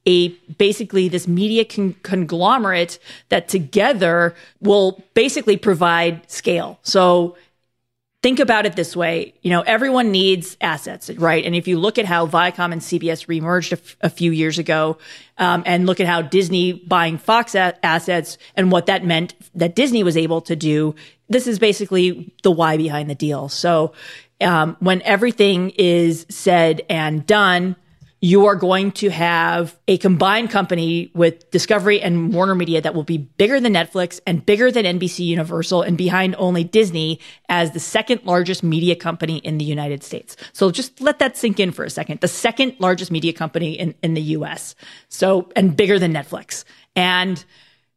a 0.06 0.30
basically 0.58 1.08
this 1.08 1.28
media 1.28 1.64
con- 1.64 1.96
conglomerate 2.04 3.00
that 3.30 3.48
together 3.48 4.36
will 4.60 5.02
basically 5.14 5.58
provide 5.58 6.30
scale. 6.30 6.80
So 6.84 7.38
think 8.24 8.40
about 8.40 8.66
it 8.66 8.76
this 8.76 8.96
way. 8.96 9.36
You 9.44 9.52
know 9.52 9.62
everyone 9.62 10.12
needs 10.12 10.58
assets 10.60 11.12
right? 11.12 11.46
And 11.46 11.54
if 11.56 11.68
you 11.68 11.78
look 11.78 12.00
at 12.00 12.06
how 12.06 12.26
viacom 12.26 12.72
and 12.72 12.82
cbs 12.82 13.28
remerged 13.28 13.74
a, 13.74 13.78
f- 13.78 13.98
a 14.02 14.10
few 14.10 14.32
years 14.32 14.58
ago 14.58 14.98
um, 15.38 15.62
and 15.66 15.86
look 15.86 16.00
at 16.00 16.08
how 16.08 16.22
disney 16.24 16.74
buying 16.74 17.18
fox 17.18 17.54
a- 17.54 17.78
assets 17.86 18.38
and 18.56 18.72
what 18.72 18.88
that 18.88 19.06
meant 19.06 19.36
that 19.54 19.76
disney 19.76 20.04
was 20.04 20.18
able 20.18 20.42
to 20.42 20.56
do 20.56 20.96
this 21.30 21.48
is 21.48 21.60
basically 21.60 22.34
the 22.44 22.52
why 22.52 22.78
behind 22.78 23.10
the 23.10 23.16
deal. 23.16 23.50
So 23.50 23.94
um, 24.42 24.78
when 24.80 25.02
everything 25.02 25.72
is 25.72 26.26
said 26.30 26.82
and 26.90 27.26
done 27.26 27.76
you 28.24 28.46
are 28.46 28.56
going 28.56 28.90
to 28.90 29.10
have 29.10 29.78
a 29.86 29.98
combined 29.98 30.50
company 30.50 31.12
with 31.14 31.52
Discovery 31.52 32.00
and 32.00 32.34
Warner 32.34 32.56
Media 32.56 32.80
that 32.80 32.96
will 32.96 33.04
be 33.04 33.18
bigger 33.18 33.60
than 33.60 33.74
Netflix 33.74 34.22
and 34.26 34.46
bigger 34.46 34.72
than 34.72 34.86
NBC 34.86 35.26
Universal 35.26 35.82
and 35.82 35.98
behind 35.98 36.34
only 36.38 36.64
Disney 36.64 37.20
as 37.50 37.72
the 37.72 37.82
second 37.82 38.22
largest 38.24 38.64
media 38.64 38.96
company 38.96 39.40
in 39.40 39.58
the 39.58 39.66
United 39.66 40.06
States. 40.06 40.38
So 40.54 40.72
just 40.72 41.02
let 41.02 41.20
that 41.20 41.36
sink 41.36 41.60
in 41.60 41.74
for 41.74 41.84
a 41.84 41.90
second. 41.90 42.22
The 42.22 42.30
second 42.30 42.78
largest 42.80 43.12
media 43.12 43.34
company 43.34 43.74
in, 43.74 43.94
in 44.02 44.14
the 44.14 44.22
US. 44.38 44.74
So, 45.10 45.52
and 45.58 45.76
bigger 45.76 46.00
than 46.00 46.14
Netflix. 46.14 46.64
And 46.96 47.44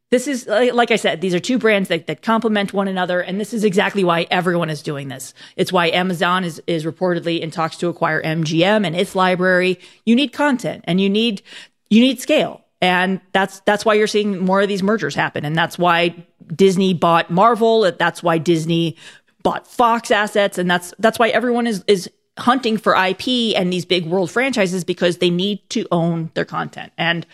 this 0.09 0.27
is 0.27 0.47
like 0.47 0.91
I 0.91 0.95
said, 0.95 1.19
these 1.19 1.35
are 1.35 1.39
two 1.39 1.57
brands 1.57 1.89
that, 1.89 2.07
that 2.07 2.21
complement 2.21 2.71
one 2.71 2.87
another, 2.87 3.19
and 3.19 3.39
this 3.39 3.53
is 3.53 3.65
exactly 3.65 4.05
why 4.05 4.25
everyone 4.31 4.69
is 4.69 4.81
doing 4.81 5.09
this. 5.09 5.33
It's 5.57 5.73
why 5.73 5.89
Amazon 5.89 6.45
is 6.45 6.61
is 6.65 6.85
reportedly 6.85 7.41
in 7.41 7.51
talks 7.51 7.77
to 7.77 7.89
acquire 7.89 8.21
MGM 8.21 8.85
and 8.85 8.95
its 8.95 9.15
library. 9.15 9.79
You 10.05 10.15
need 10.15 10.31
content, 10.31 10.85
and 10.87 11.01
you 11.01 11.09
need 11.09 11.41
you 11.89 11.99
need 11.99 12.21
scale, 12.21 12.63
and 12.81 13.19
that's 13.33 13.59
that's 13.61 13.83
why 13.83 13.95
you're 13.95 14.07
seeing 14.07 14.39
more 14.39 14.61
of 14.61 14.69
these 14.69 14.81
mergers 14.81 15.13
happen, 15.13 15.43
and 15.43 15.57
that's 15.57 15.77
why 15.77 16.15
Disney 16.55 16.93
bought 16.93 17.29
Marvel. 17.29 17.91
That's 17.91 18.23
why 18.23 18.37
Disney 18.37 18.95
bought 19.43 19.67
Fox 19.67 20.09
assets, 20.09 20.57
and 20.57 20.71
that's 20.71 20.93
that's 20.99 21.19
why 21.19 21.29
everyone 21.29 21.67
is 21.67 21.83
is 21.85 22.09
hunting 22.37 22.77
for 22.77 22.95
IP 22.95 23.57
and 23.57 23.73
these 23.73 23.83
big 23.83 24.05
world 24.05 24.31
franchises 24.31 24.83
because 24.83 25.17
they 25.17 25.29
need 25.29 25.67
to 25.71 25.85
own 25.91 26.29
their 26.35 26.45
content 26.45 26.93
and 26.97 27.25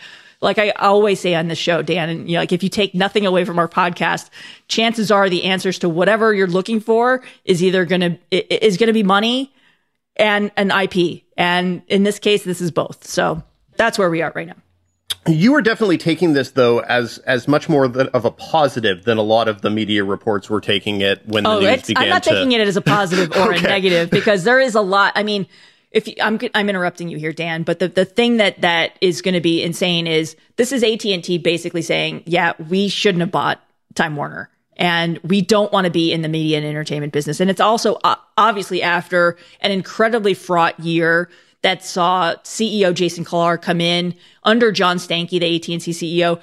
like 0.44 0.58
I 0.58 0.70
always 0.70 1.18
say 1.18 1.34
on 1.34 1.48
this 1.48 1.58
show, 1.58 1.82
Dan, 1.82 2.08
and 2.08 2.28
you 2.28 2.34
know, 2.34 2.40
like 2.40 2.52
if 2.52 2.62
you 2.62 2.68
take 2.68 2.94
nothing 2.94 3.26
away 3.26 3.44
from 3.44 3.58
our 3.58 3.68
podcast, 3.68 4.28
chances 4.68 5.10
are 5.10 5.28
the 5.28 5.44
answers 5.44 5.78
to 5.80 5.88
whatever 5.88 6.32
you're 6.32 6.46
looking 6.46 6.78
for 6.78 7.22
is 7.44 7.62
either 7.62 7.84
going 7.84 8.00
to 8.02 8.18
is 8.30 8.76
going 8.76 8.88
to 8.88 8.92
be 8.92 9.02
money 9.02 9.52
and 10.16 10.52
an 10.56 10.70
IP. 10.70 11.22
And 11.36 11.82
in 11.88 12.04
this 12.04 12.18
case, 12.18 12.44
this 12.44 12.60
is 12.60 12.70
both. 12.70 13.06
So 13.06 13.42
that's 13.76 13.98
where 13.98 14.10
we 14.10 14.22
are 14.22 14.32
right 14.34 14.46
now. 14.46 14.56
You 15.26 15.54
are 15.54 15.62
definitely 15.62 15.96
taking 15.96 16.34
this 16.34 16.50
though 16.50 16.80
as 16.80 17.16
as 17.18 17.48
much 17.48 17.68
more 17.68 17.86
of 17.86 18.24
a 18.26 18.30
positive 18.30 19.04
than 19.04 19.16
a 19.16 19.22
lot 19.22 19.48
of 19.48 19.62
the 19.62 19.70
media 19.70 20.04
reports 20.04 20.50
were 20.50 20.60
taking 20.60 21.00
it 21.00 21.26
when 21.26 21.44
the 21.44 21.50
oh, 21.50 21.60
news 21.60 21.86
began. 21.86 22.04
I'm 22.04 22.10
not 22.10 22.22
to... 22.24 22.30
taking 22.30 22.52
it 22.52 22.60
as 22.60 22.76
a 22.76 22.82
positive 22.82 23.30
or 23.32 23.54
okay. 23.54 23.58
a 23.58 23.62
negative 23.62 24.10
because 24.10 24.44
there 24.44 24.60
is 24.60 24.74
a 24.74 24.82
lot. 24.82 25.14
I 25.16 25.22
mean, 25.22 25.46
if 25.94 26.08
you, 26.08 26.14
I'm 26.20 26.38
I'm 26.54 26.68
interrupting 26.68 27.08
you 27.08 27.18
here, 27.18 27.32
Dan, 27.32 27.62
but 27.62 27.78
the 27.78 27.88
the 27.88 28.04
thing 28.04 28.36
that 28.38 28.60
that 28.60 28.98
is 29.00 29.22
going 29.22 29.34
to 29.34 29.40
be 29.40 29.62
insane 29.62 30.06
is 30.06 30.36
this 30.56 30.72
is 30.72 30.82
AT 30.82 31.04
and 31.06 31.22
T 31.22 31.38
basically 31.38 31.82
saying, 31.82 32.24
yeah, 32.26 32.52
we 32.68 32.88
shouldn't 32.88 33.20
have 33.20 33.30
bought 33.30 33.62
Time 33.94 34.16
Warner, 34.16 34.50
and 34.76 35.18
we 35.18 35.40
don't 35.40 35.72
want 35.72 35.84
to 35.84 35.92
be 35.92 36.12
in 36.12 36.22
the 36.22 36.28
media 36.28 36.58
and 36.58 36.66
entertainment 36.66 37.12
business. 37.12 37.38
And 37.40 37.48
it's 37.48 37.60
also 37.60 37.94
uh, 38.02 38.16
obviously 38.36 38.82
after 38.82 39.36
an 39.60 39.70
incredibly 39.70 40.34
fraught 40.34 40.78
year 40.80 41.30
that 41.62 41.84
saw 41.84 42.34
CEO 42.42 42.92
Jason 42.92 43.24
Kilar 43.24 43.62
come 43.62 43.80
in 43.80 44.14
under 44.42 44.72
John 44.72 44.96
Stankey, 44.96 45.38
the 45.38 45.56
AT 45.56 45.68
and 45.68 45.80
T 45.80 45.92
CEO 45.92 46.42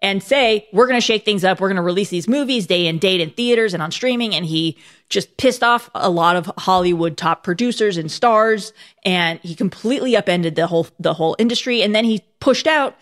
and 0.00 0.22
say, 0.22 0.68
we're 0.72 0.86
going 0.86 1.00
to 1.00 1.04
shake 1.04 1.24
things 1.24 1.44
up. 1.44 1.60
We're 1.60 1.68
going 1.68 1.76
to 1.76 1.82
release 1.82 2.08
these 2.08 2.28
movies 2.28 2.66
day 2.66 2.86
and 2.86 3.00
date 3.00 3.20
in 3.20 3.30
theaters 3.30 3.74
and 3.74 3.82
on 3.82 3.90
streaming. 3.90 4.34
And 4.34 4.46
he 4.46 4.76
just 5.08 5.36
pissed 5.38 5.64
off 5.64 5.90
a 5.94 6.08
lot 6.08 6.36
of 6.36 6.50
Hollywood 6.58 7.16
top 7.16 7.42
producers 7.42 7.96
and 7.96 8.10
stars. 8.10 8.72
And 9.04 9.40
he 9.40 9.54
completely 9.54 10.16
upended 10.16 10.54
the 10.54 10.68
whole, 10.68 10.86
the 11.00 11.14
whole 11.14 11.34
industry. 11.38 11.82
And 11.82 11.94
then 11.94 12.04
he 12.04 12.22
pushed 12.38 12.68
out 12.68 12.96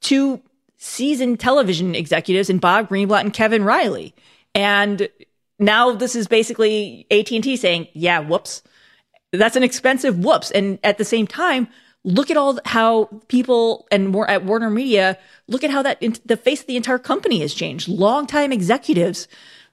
two 0.00 0.40
seasoned 0.76 1.38
television 1.38 1.94
executives 1.94 2.50
in 2.50 2.58
Bob 2.58 2.88
Greenblatt 2.88 3.20
and 3.20 3.32
Kevin 3.32 3.64
Reilly. 3.64 4.14
And 4.54 5.08
now 5.60 5.92
this 5.92 6.16
is 6.16 6.26
basically 6.26 7.06
AT&T 7.10 7.56
saying, 7.56 7.86
yeah, 7.92 8.18
whoops. 8.18 8.62
That's 9.32 9.54
an 9.54 9.62
expensive 9.62 10.18
whoops. 10.18 10.50
And 10.50 10.80
at 10.82 10.98
the 10.98 11.04
same 11.04 11.28
time, 11.28 11.68
look 12.04 12.30
at 12.30 12.36
all 12.36 12.58
how 12.64 13.08
people 13.28 13.86
and 13.90 14.08
more 14.08 14.28
at 14.28 14.44
Warner 14.44 14.70
Media 14.70 15.18
look 15.48 15.64
at 15.64 15.70
how 15.70 15.82
that 15.82 16.00
the 16.24 16.36
face 16.36 16.60
of 16.60 16.66
the 16.66 16.76
entire 16.76 16.98
company 16.98 17.40
has 17.40 17.54
changed. 17.54 17.88
Longtime 17.88 18.52
executives, 18.52 19.28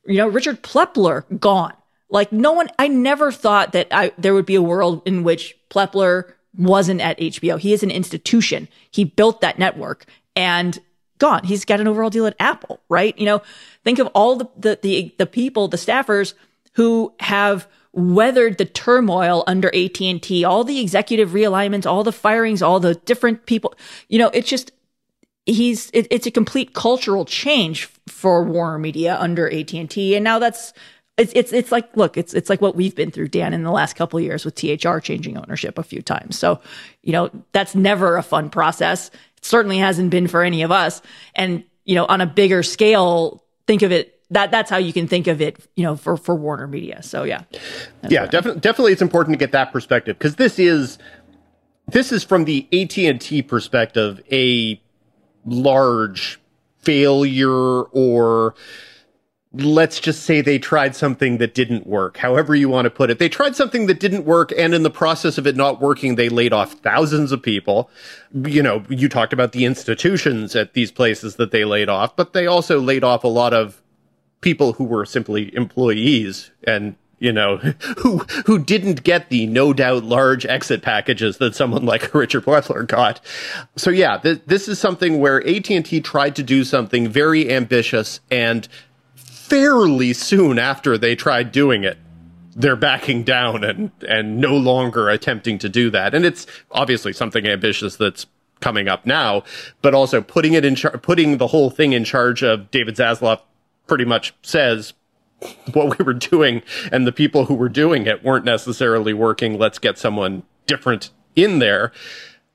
you 0.05 0.17
know, 0.17 0.27
Richard 0.27 0.61
Plepler 0.61 1.23
gone. 1.39 1.73
Like 2.09 2.31
no 2.31 2.53
one, 2.53 2.69
I 2.79 2.87
never 2.87 3.31
thought 3.31 3.73
that 3.73 3.87
I, 3.91 4.13
there 4.17 4.33
would 4.33 4.45
be 4.45 4.55
a 4.55 4.61
world 4.61 5.01
in 5.05 5.23
which 5.23 5.57
Plepler 5.69 6.31
wasn't 6.57 7.01
at 7.01 7.19
HBO. 7.19 7.59
He 7.59 7.73
is 7.73 7.83
an 7.83 7.91
institution. 7.91 8.67
He 8.89 9.03
built 9.03 9.41
that 9.41 9.59
network 9.59 10.05
and 10.35 10.79
gone. 11.19 11.43
He's 11.43 11.65
got 11.65 11.81
an 11.81 11.87
overall 11.87 12.09
deal 12.09 12.25
at 12.25 12.35
Apple, 12.39 12.79
right? 12.89 13.17
You 13.17 13.25
know, 13.25 13.41
think 13.83 13.99
of 13.99 14.07
all 14.07 14.37
the, 14.37 14.49
the, 14.57 14.79
the, 14.81 15.15
the 15.17 15.25
people, 15.25 15.67
the 15.67 15.77
staffers 15.77 16.33
who 16.73 17.13
have 17.19 17.67
weathered 17.97 18.59
the 18.59 18.65
turmoil 18.65 19.43
under 19.47 19.73
AT&T, 19.75 20.45
all 20.45 20.63
the 20.63 20.79
executive 20.79 21.31
realignments, 21.31 21.87
all 21.87 22.03
the 22.03 22.11
firings, 22.11 22.61
all 22.61 22.79
the 22.79 22.93
different 22.93 23.47
people. 23.47 23.73
You 24.07 24.19
know, 24.19 24.29
it's 24.29 24.47
just 24.47 24.71
he's 25.47 25.89
it, 25.93 26.07
it's 26.11 26.27
a 26.27 26.31
complete 26.31 26.75
cultural 26.75 27.25
change 27.25 27.89
for 28.07 28.43
Warner 28.43 28.77
Media 28.77 29.17
under 29.19 29.51
AT&T 29.51 30.15
and 30.15 30.23
now 30.23 30.39
that's 30.39 30.73
it's 31.17 31.31
it's 31.33 31.53
it's 31.53 31.71
like 31.71 31.95
look 31.95 32.17
it's 32.17 32.33
it's 32.33 32.49
like 32.49 32.61
what 32.61 32.75
we've 32.75 32.93
been 32.93 33.11
through 33.11 33.29
Dan 33.29 33.53
in 33.53 33.63
the 33.63 33.71
last 33.71 33.95
couple 33.95 34.19
years 34.19 34.45
with 34.45 34.55
THR 34.55 34.99
changing 34.99 35.37
ownership 35.37 35.77
a 35.77 35.83
few 35.83 36.01
times. 36.01 36.37
So, 36.37 36.59
you 37.01 37.13
know, 37.13 37.31
that's 37.53 37.73
never 37.73 38.17
a 38.17 38.23
fun 38.23 38.49
process. 38.49 39.09
It 39.37 39.45
certainly 39.45 39.77
hasn't 39.77 40.11
been 40.11 40.27
for 40.27 40.43
any 40.43 40.61
of 40.61 40.71
us 40.71 41.01
and 41.33 41.63
you 41.85 41.95
know, 41.95 42.05
on 42.05 42.19
a 42.19 42.27
bigger 42.27 42.61
scale, 42.61 43.43
think 43.65 43.81
of 43.81 43.91
it 43.93 44.16
that 44.31 44.51
that's 44.51 44.69
how 44.69 44.77
you 44.77 44.93
can 44.93 45.07
think 45.07 45.27
of 45.27 45.41
it, 45.41 45.57
you 45.75 45.83
know, 45.83 45.95
for 45.95 46.17
for 46.17 46.35
Warner 46.35 46.67
Media. 46.67 47.01
So 47.01 47.23
yeah, 47.23 47.43
yeah, 48.09 48.25
definitely, 48.25 48.59
definitely, 48.59 48.91
it's 48.93 49.01
important 49.01 49.33
to 49.33 49.37
get 49.37 49.51
that 49.53 49.71
perspective 49.71 50.17
because 50.17 50.35
this 50.35 50.59
is 50.59 50.97
this 51.87 52.11
is 52.11 52.23
from 52.23 52.45
the 52.45 52.67
AT 52.73 52.97
and 52.97 53.21
T 53.21 53.41
perspective 53.41 54.21
a 54.31 54.81
large 55.45 56.39
failure 56.79 57.83
or 57.83 58.55
let's 59.53 59.99
just 59.99 60.23
say 60.23 60.41
they 60.41 60.59
tried 60.59 60.95
something 60.95 61.37
that 61.37 61.53
didn't 61.53 61.87
work. 61.87 62.17
However 62.17 62.53
you 62.53 62.69
want 62.69 62.85
to 62.85 62.89
put 62.89 63.09
it. 63.09 63.17
They 63.17 63.29
tried 63.29 63.55
something 63.55 63.87
that 63.87 63.99
didn't 63.99 64.25
work 64.25 64.51
and 64.57 64.73
in 64.73 64.83
the 64.83 64.89
process 64.89 65.37
of 65.37 65.47
it 65.47 65.55
not 65.55 65.81
working, 65.81 66.15
they 66.15 66.29
laid 66.29 66.53
off 66.53 66.73
thousands 66.73 67.31
of 67.31 67.41
people. 67.41 67.89
You 68.33 68.61
know, 68.61 68.83
you 68.89 69.07
talked 69.07 69.33
about 69.33 69.53
the 69.53 69.65
institutions 69.65 70.55
at 70.55 70.73
these 70.73 70.91
places 70.91 71.37
that 71.37 71.51
they 71.51 71.63
laid 71.63 71.87
off, 71.89 72.15
but 72.15 72.33
they 72.33 72.45
also 72.45 72.79
laid 72.79 73.03
off 73.05 73.23
a 73.23 73.29
lot 73.29 73.53
of 73.53 73.81
people 74.47 74.71
who 74.71 74.85
were 74.85 75.05
simply 75.05 75.53
employees 75.57 76.51
and 76.63 76.95
you 77.19 77.33
know, 77.33 77.57
who 77.97 78.19
who 78.45 78.57
didn't 78.57 79.03
get 79.03 79.27
the 79.27 79.45
no 79.45 79.73
doubt 79.73 80.05
large 80.05 80.45
exit 80.45 80.81
packages 80.81 81.37
that 81.39 81.53
someone 81.53 81.83
like 81.85 82.13
Richard 82.13 82.45
Plepler 82.45 82.87
got. 82.87 83.19
So 83.75 83.89
yeah, 83.89 84.19
th- 84.19 84.43
this 84.45 84.69
is 84.69 84.79
something 84.79 85.19
where 85.19 85.45
AT&T 85.45 85.99
tried 85.99 86.37
to 86.37 86.43
do 86.43 86.63
something 86.63 87.09
very 87.09 87.51
ambitious 87.51 88.21
and 88.31 88.69
fairly 89.15 90.13
soon 90.13 90.59
after 90.59 90.97
they 90.97 91.13
tried 91.13 91.51
doing 91.51 91.83
it, 91.83 91.97
they're 92.55 92.77
backing 92.77 93.23
down 93.23 93.65
and 93.65 93.91
and 94.07 94.39
no 94.39 94.55
longer 94.55 95.09
attempting 95.09 95.57
to 95.57 95.67
do 95.67 95.89
that. 95.89 96.15
And 96.15 96.23
it's 96.23 96.47
obviously 96.71 97.11
something 97.11 97.45
ambitious 97.45 97.97
that's 97.97 98.27
coming 98.61 98.87
up 98.87 99.05
now, 99.05 99.43
but 99.81 99.93
also 99.93 100.21
putting 100.21 100.53
it 100.53 100.63
in 100.63 100.75
char- 100.75 100.97
putting 100.99 101.37
the 101.37 101.47
whole 101.47 101.69
thing 101.69 101.91
in 101.91 102.05
charge 102.05 102.43
of 102.43 102.71
David 102.71 102.95
Zaslav 102.95 103.41
pretty 103.87 104.05
much 104.05 104.33
says 104.41 104.93
what 105.73 105.97
we 105.97 106.03
were 106.03 106.13
doing 106.13 106.61
and 106.91 107.05
the 107.05 107.11
people 107.11 107.45
who 107.45 107.53
were 107.53 107.69
doing 107.69 108.05
it 108.05 108.23
weren't 108.23 108.45
necessarily 108.45 109.13
working. 109.13 109.57
Let's 109.57 109.79
get 109.79 109.97
someone 109.97 110.43
different 110.65 111.11
in 111.35 111.59
there. 111.59 111.91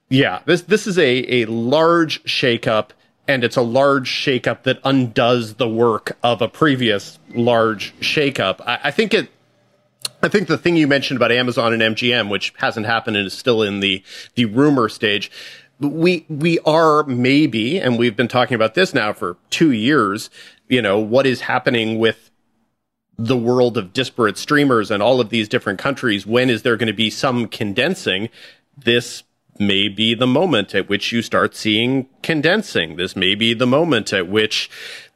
Yeah, 0.08 0.40
this 0.44 0.62
this 0.62 0.86
is 0.86 0.98
a, 0.98 1.42
a 1.42 1.44
large 1.46 2.22
shakeup, 2.24 2.90
and 3.26 3.42
it's 3.42 3.56
a 3.56 3.62
large 3.62 4.10
shakeup 4.10 4.64
that 4.64 4.78
undoes 4.84 5.54
the 5.54 5.68
work 5.68 6.18
of 6.22 6.42
a 6.42 6.48
previous 6.48 7.18
large 7.34 7.94
shakeup. 8.00 8.60
I, 8.66 8.80
I 8.84 8.90
think 8.90 9.14
it 9.14 9.30
I 10.22 10.28
think 10.28 10.48
the 10.48 10.58
thing 10.58 10.76
you 10.76 10.86
mentioned 10.86 11.16
about 11.16 11.32
Amazon 11.32 11.72
and 11.72 11.96
MGM, 11.96 12.28
which 12.30 12.52
hasn't 12.58 12.86
happened 12.86 13.16
and 13.16 13.26
is 13.26 13.32
still 13.32 13.62
in 13.62 13.80
the 13.80 14.02
the 14.34 14.44
rumor 14.44 14.88
stage, 14.88 15.30
we 15.80 16.24
we 16.28 16.58
are 16.60 17.04
maybe, 17.04 17.78
and 17.78 17.98
we've 17.98 18.16
been 18.16 18.28
talking 18.28 18.54
about 18.54 18.74
this 18.74 18.94
now 18.94 19.12
for 19.12 19.36
two 19.50 19.72
years, 19.72 20.30
you 20.72 20.80
know, 20.80 20.98
what 20.98 21.26
is 21.26 21.42
happening 21.42 21.98
with 21.98 22.30
the 23.18 23.36
world 23.36 23.76
of 23.76 23.92
disparate 23.92 24.38
streamers 24.38 24.90
and 24.90 25.02
all 25.02 25.20
of 25.20 25.28
these 25.28 25.46
different 25.46 25.78
countries. 25.78 26.26
When 26.26 26.48
is 26.48 26.62
there 26.62 26.78
going 26.78 26.86
to 26.86 26.94
be 26.94 27.10
some 27.10 27.46
condensing? 27.46 28.30
This 28.74 29.22
may 29.58 29.88
be 29.88 30.14
the 30.14 30.26
moment 30.26 30.74
at 30.74 30.88
which 30.88 31.12
you 31.12 31.20
start 31.20 31.54
seeing 31.54 32.08
condensing. 32.22 32.96
This 32.96 33.14
may 33.14 33.34
be 33.34 33.52
the 33.52 33.66
moment 33.66 34.14
at 34.14 34.28
which, 34.28 34.70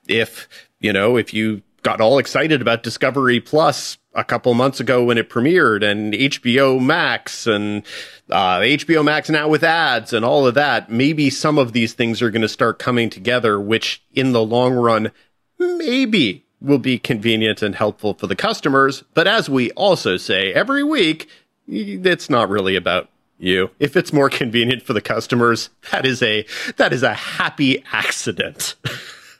if, 0.06 0.46
you 0.78 0.92
know, 0.92 1.16
if 1.16 1.32
you 1.32 1.62
got 1.82 2.02
all 2.02 2.18
excited 2.18 2.60
about 2.60 2.82
Discovery 2.82 3.40
Plus 3.40 3.96
a 4.12 4.25
couple 4.25 4.52
months 4.52 4.78
ago 4.78 5.04
when 5.04 5.16
it 5.16 5.30
premiered 5.30 5.82
and 5.82 6.12
HBO 6.12 6.84
Max 6.84 7.46
and 7.46 7.82
uh, 8.28 8.58
HBO 8.58 9.02
Max 9.02 9.30
now 9.30 9.48
with 9.48 9.64
ads 9.64 10.12
and 10.12 10.22
all 10.22 10.46
of 10.46 10.54
that, 10.54 10.90
maybe 10.90 11.30
some 11.30 11.56
of 11.56 11.72
these 11.72 11.94
things 11.94 12.20
are 12.20 12.30
going 12.30 12.42
to 12.42 12.48
start 12.48 12.78
coming 12.78 13.08
together, 13.08 13.58
which 13.58 14.02
in 14.12 14.32
the 14.32 14.42
long 14.42 14.75
run 14.75 15.12
maybe 15.58 16.44
will 16.60 16.78
be 16.78 16.98
convenient 16.98 17.62
and 17.62 17.75
helpful 17.75 18.14
for 18.14 18.26
the 18.26 18.36
customers. 18.36 19.04
But 19.14 19.26
as 19.26 19.48
we 19.48 19.70
also 19.72 20.16
say 20.16 20.52
every 20.52 20.82
week, 20.82 21.28
it's 21.68 22.30
not 22.30 22.48
really 22.48 22.76
about 22.76 23.08
you. 23.38 23.70
If 23.78 23.96
it's 23.96 24.12
more 24.12 24.30
convenient 24.30 24.82
for 24.82 24.92
the 24.92 25.00
customers, 25.00 25.70
that 25.92 26.06
is 26.06 26.22
a 26.22 26.46
that 26.76 26.92
is 26.92 27.02
a 27.02 27.14
happy 27.14 27.84
accident. 27.92 28.75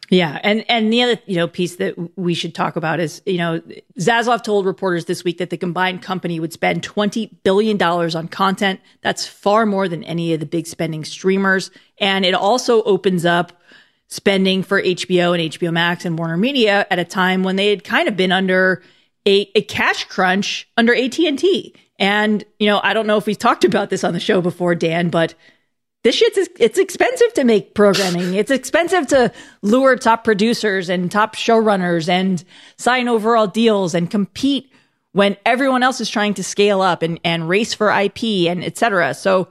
Yeah, 0.09 0.39
and 0.45 0.65
and 0.69 0.93
the 0.93 1.03
other 1.03 1.19
you 1.27 1.37
know 1.37 1.49
piece 1.49 1.77
that 1.77 1.97
we 2.17 2.35
should 2.35 2.55
talk 2.55 2.77
about 2.77 3.01
is 3.01 3.23
you 3.27 3.39
know 3.39 3.61
Zaslav 3.99 4.45
told 4.45 4.65
reporters 4.67 5.07
this 5.07 5.25
week 5.25 5.39
that 5.39 5.51
the 5.51 5.57
combined 5.57 6.03
company 6.03 6.39
would 6.39 6.53
spend 6.53 6.83
twenty 6.83 7.27
billion 7.43 7.77
dollars 7.77 8.15
on 8.15 8.29
content. 8.29 8.81
That's 9.03 9.27
far 9.27 9.67
more 9.67 9.89
than 9.89 10.05
any 10.05 10.33
of 10.33 10.41
the 10.41 10.47
big 10.47 10.67
spending 10.67 11.05
streamers, 11.05 11.71
and 11.99 12.25
it 12.25 12.35
also 12.35 12.83
opens 12.85 13.25
up 13.25 13.61
spending 14.09 14.63
for 14.63 14.81
HBO 14.81 15.39
and 15.39 15.53
HBO 15.53 15.73
Max 15.73 16.05
and 16.05 16.19
Warner 16.19 16.37
Media 16.37 16.87
at 16.91 16.99
a 16.99 17.05
time 17.05 17.43
when 17.43 17.57
they 17.57 17.71
had 17.71 17.85
kind 17.85 18.09
of 18.09 18.17
been 18.17 18.33
under 18.33 18.83
a, 19.27 19.51
a 19.55 19.63
cash 19.63 20.05
crunch 20.05 20.69
under 20.77 20.95
AT 20.95 21.19
and 21.99 22.45
you 22.59 22.67
know, 22.67 22.81
I 22.83 22.93
don't 22.93 23.07
know 23.07 23.17
if 23.17 23.27
we've 23.27 23.39
talked 23.39 23.65
about 23.65 23.91
this 23.91 24.05
on 24.05 24.13
the 24.13 24.21
show 24.21 24.41
before, 24.41 24.75
Dan, 24.75 25.09
but 25.09 25.35
this 26.03 26.15
shit's 26.15 26.49
it's 26.61 26.79
expensive 26.79 27.33
to 27.35 27.45
make 27.45 27.75
programming. 27.75 28.35
It's 28.35 28.51
expensive 28.51 29.09
to 29.09 29.33
lure 29.63 29.97
top 29.97 30.23
producers 30.23 30.89
and 30.89 31.11
top 31.11 31.35
showrunners 31.35 32.09
and 32.09 32.45
sign 32.77 33.09
overall 33.09 33.49
deals 33.49 33.95
and 33.95 34.11
compete 34.11 34.71
when 35.13 35.37
everyone 35.45 35.83
else 35.83 36.01
is 36.01 36.11
trying 36.11 36.35
to 36.35 36.45
scale 36.45 36.81
up 36.81 37.03
and, 37.03 37.19
and 37.25 37.49
race 37.49 37.75
for 37.75 37.91
IP 37.91 38.47
and 38.49 38.63
et 38.63 38.77
cetera. 38.79 39.15
So 39.15 39.49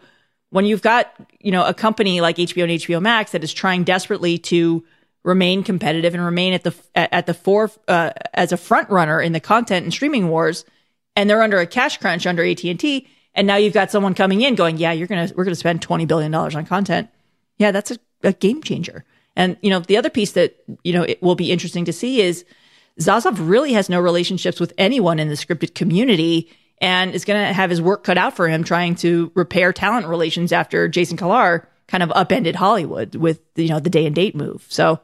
when 0.56 0.64
you've 0.64 0.82
got, 0.82 1.14
you 1.42 1.52
know, 1.52 1.66
a 1.66 1.74
company 1.74 2.22
like 2.22 2.38
HBO 2.38 2.64
and 2.64 2.72
HBO 2.72 3.02
Max 3.02 3.32
that 3.32 3.44
is 3.44 3.54
trying 3.54 3.84
desperately 3.84 4.38
to 4.38 4.86
remain 5.22 5.64
competitive 5.64 6.14
and 6.14 6.24
remain 6.24 6.54
at 6.54 6.64
the 6.64 6.74
at 6.96 7.26
the 7.26 7.34
fore 7.34 7.70
uh, 7.90 8.12
as 8.34 8.54
a 8.54 8.58
front 8.58 8.90
runner 8.90 9.20
in 9.20 9.34
the 9.34 9.42
content 9.42 9.84
and 9.84 9.92
streaming 9.92 10.30
wars, 10.30 10.64
and 11.18 11.30
they're 11.30 11.42
under 11.42 11.60
a 11.60 11.68
cash 11.68 11.98
crunch 11.98 12.26
under 12.26 12.42
AT 12.42 12.64
and 12.64 12.80
T, 12.80 13.06
and 13.34 13.46
now 13.46 13.58
you've 13.58 13.74
got 13.74 13.92
someone 13.92 14.14
coming 14.14 14.44
in 14.44 14.56
going, 14.56 14.78
yeah, 14.78 14.94
you're 14.94 15.08
gonna 15.08 15.30
we're 15.36 15.44
gonna 15.44 15.56
spend 15.56 15.82
twenty 15.82 16.06
billion 16.06 16.32
dollars 16.32 16.56
on 16.56 16.66
content. 16.66 17.10
Yeah, 17.58 17.72
that's 17.72 17.92
a, 17.92 17.98
a, 18.24 18.32
game 18.32 18.64
changer. 18.64 19.04
And 19.36 19.58
you 19.62 19.70
know, 19.70 19.82
the 19.82 19.98
other 19.98 20.10
piece 20.10 20.32
that 20.32 20.56
you 20.86 20.94
know 20.94 21.04
it 21.04 21.22
will 21.22 21.36
be 21.36 21.52
interesting 21.52 21.84
to 21.84 21.92
see 21.92 22.22
is 22.22 22.46
Zaslav 23.02 23.36
really 23.40 23.74
has 23.74 23.90
no 23.90 24.00
relationships 24.00 24.62
with 24.62 24.72
anyone 24.78 25.20
in 25.20 25.28
the 25.28 25.36
scripted 25.36 25.76
community, 25.76 26.50
and 26.80 27.14
is 27.14 27.26
going 27.26 27.46
to 27.46 27.54
have 27.54 27.70
his 27.70 27.82
work 27.82 28.04
cut 28.04 28.18
out 28.18 28.36
for 28.36 28.48
him 28.48 28.64
trying 28.64 28.96
to 28.96 29.32
repair 29.36 29.74
talent 29.74 30.08
relations 30.08 30.52
after 30.52 30.88
Jason 30.88 31.18
Kilar 31.18 31.66
kind 31.88 32.04
of 32.04 32.12
upended 32.12 32.56
Hollywood 32.56 33.16
with 33.16 33.40
you 33.56 33.70
know 33.70 33.80
the 33.80 33.90
day 33.90 34.06
and 34.06 34.16
date 34.16 34.36
move. 34.36 34.66
So. 34.70 35.00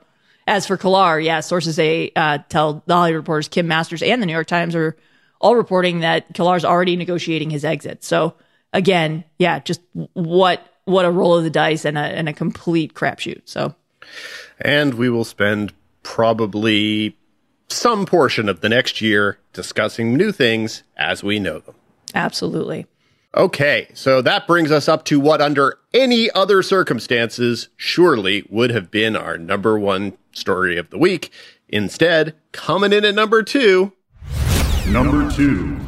As 0.47 0.65
for 0.65 0.75
Kilar, 0.75 1.23
yeah, 1.23 1.39
sources 1.41 1.75
say 1.75 2.11
uh, 2.15 2.39
tell 2.49 2.81
the 2.87 2.95
Hollywood 2.95 3.19
reporters 3.19 3.47
Kim 3.47 3.67
Masters 3.67 4.01
and 4.01 4.19
the 4.19 4.25
New 4.25 4.33
York 4.33 4.47
Times 4.47 4.73
are 4.75 4.97
all 5.39 5.55
reporting 5.55 5.99
that 5.99 6.33
Kilar's 6.33 6.65
already 6.65 6.95
negotiating 6.95 7.51
his 7.51 7.63
exit. 7.63 8.03
So 8.03 8.35
again, 8.73 9.23
yeah, 9.37 9.59
just 9.59 9.81
what 10.13 10.65
what 10.85 11.05
a 11.05 11.11
roll 11.11 11.37
of 11.37 11.43
the 11.43 11.49
dice 11.49 11.85
and 11.85 11.97
a 11.97 12.01
and 12.01 12.29
a 12.29 12.33
complete 12.33 12.93
crapshoot. 12.93 13.41
So, 13.45 13.75
and 14.59 14.93
we 14.93 15.09
will 15.09 15.25
spend 15.25 15.73
probably 16.03 17.17
some 17.71 18.05
portion 18.05 18.49
of 18.49 18.61
the 18.61 18.69
next 18.69 19.01
year 19.01 19.39
discussing 19.53 20.15
new 20.15 20.31
things 20.31 20.83
as 20.97 21.23
we 21.23 21.39
know 21.39 21.59
them. 21.59 21.75
Absolutely. 22.13 22.85
Okay, 23.35 23.87
so 23.93 24.21
that 24.21 24.45
brings 24.45 24.71
us 24.71 24.89
up 24.89 25.05
to 25.05 25.19
what, 25.19 25.41
under 25.41 25.79
any 25.93 26.29
other 26.31 26.61
circumstances, 26.61 27.69
surely 27.77 28.45
would 28.49 28.71
have 28.71 28.91
been 28.91 29.15
our 29.15 29.37
number 29.37 29.79
one 29.79 30.17
story 30.33 30.77
of 30.77 30.89
the 30.89 30.97
week. 30.97 31.31
Instead, 31.69 32.35
coming 32.51 32.91
in 32.91 33.05
at 33.05 33.15
number 33.15 33.41
two, 33.41 33.93
Number 34.87 35.31
two. 35.31 35.79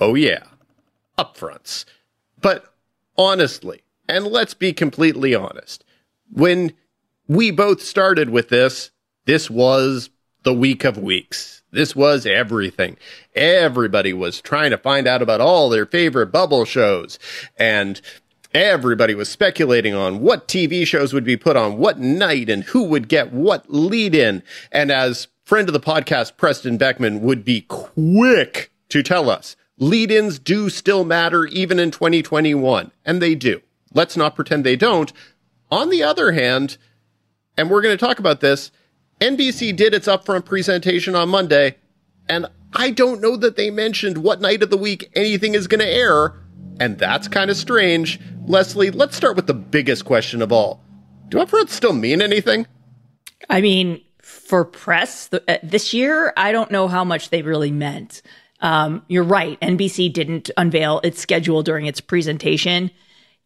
Oh, 0.00 0.14
yeah. 0.14 0.44
Upfronts. 1.18 1.84
But 2.40 2.72
honestly, 3.18 3.82
and 4.08 4.26
let's 4.26 4.54
be 4.54 4.72
completely 4.72 5.34
honest, 5.34 5.84
when 6.32 6.72
we 7.28 7.50
both 7.50 7.82
started 7.82 8.30
with 8.30 8.48
this, 8.48 8.90
this 9.26 9.50
was 9.50 10.08
the 10.44 10.54
week 10.54 10.84
of 10.84 10.96
weeks. 10.96 11.62
This 11.70 11.96
was 11.96 12.24
everything. 12.24 12.96
Everybody 13.34 14.12
was 14.12 14.40
trying 14.40 14.70
to 14.70 14.78
find 14.78 15.08
out 15.08 15.22
about 15.22 15.40
all 15.40 15.68
their 15.68 15.86
favorite 15.86 16.28
bubble 16.28 16.64
shows 16.64 17.18
and 17.56 18.00
everybody 18.54 19.14
was 19.14 19.28
speculating 19.28 19.94
on 19.94 20.20
what 20.20 20.46
TV 20.46 20.86
shows 20.86 21.12
would 21.12 21.24
be 21.24 21.36
put 21.36 21.56
on 21.56 21.76
what 21.76 21.98
night 21.98 22.48
and 22.48 22.62
who 22.64 22.84
would 22.84 23.08
get 23.08 23.32
what 23.32 23.68
lead 23.68 24.14
in. 24.14 24.42
And 24.70 24.92
as 24.92 25.26
friend 25.44 25.68
of 25.68 25.72
the 25.72 25.80
podcast, 25.80 26.36
Preston 26.36 26.78
Beckman, 26.78 27.20
would 27.22 27.44
be 27.44 27.62
quick 27.62 28.70
to 28.90 29.02
tell 29.02 29.28
us 29.28 29.56
lead 29.78 30.12
ins 30.12 30.38
do 30.38 30.70
still 30.70 31.04
matter 31.04 31.46
even 31.46 31.80
in 31.80 31.90
2021. 31.90 32.92
And 33.04 33.20
they 33.20 33.34
do. 33.34 33.60
Let's 33.92 34.16
not 34.16 34.36
pretend 34.36 34.62
they 34.64 34.76
don't. 34.76 35.12
On 35.70 35.88
the 35.88 36.02
other 36.02 36.32
hand, 36.32 36.78
and 37.56 37.70
we're 37.70 37.82
going 37.82 37.96
to 37.96 38.04
talk 38.04 38.20
about 38.20 38.40
this, 38.40 38.70
NBC 39.24 39.74
did 39.74 39.94
its 39.94 40.06
upfront 40.06 40.44
presentation 40.44 41.16
on 41.16 41.30
Monday, 41.30 41.76
and 42.28 42.46
I 42.74 42.90
don't 42.90 43.22
know 43.22 43.38
that 43.38 43.56
they 43.56 43.70
mentioned 43.70 44.18
what 44.18 44.42
night 44.42 44.62
of 44.62 44.68
the 44.68 44.76
week 44.76 45.10
anything 45.14 45.54
is 45.54 45.66
going 45.66 45.80
to 45.80 45.88
air, 45.88 46.34
and 46.78 46.98
that's 46.98 47.26
kind 47.26 47.50
of 47.50 47.56
strange. 47.56 48.20
Leslie, 48.46 48.90
let's 48.90 49.16
start 49.16 49.34
with 49.34 49.46
the 49.46 49.54
biggest 49.54 50.04
question 50.04 50.42
of 50.42 50.52
all. 50.52 50.82
Do 51.30 51.38
upfronts 51.38 51.70
still 51.70 51.94
mean 51.94 52.20
anything? 52.20 52.66
I 53.48 53.62
mean, 53.62 54.02
for 54.20 54.62
press 54.62 55.30
uh, 55.32 55.56
this 55.62 55.94
year, 55.94 56.34
I 56.36 56.52
don't 56.52 56.70
know 56.70 56.86
how 56.86 57.02
much 57.02 57.30
they 57.30 57.40
really 57.40 57.70
meant. 57.70 58.20
Um, 58.60 59.06
you're 59.08 59.24
right. 59.24 59.58
NBC 59.60 60.12
didn't 60.12 60.50
unveil 60.58 61.00
its 61.02 61.18
schedule 61.18 61.62
during 61.62 61.86
its 61.86 62.02
presentation. 62.02 62.90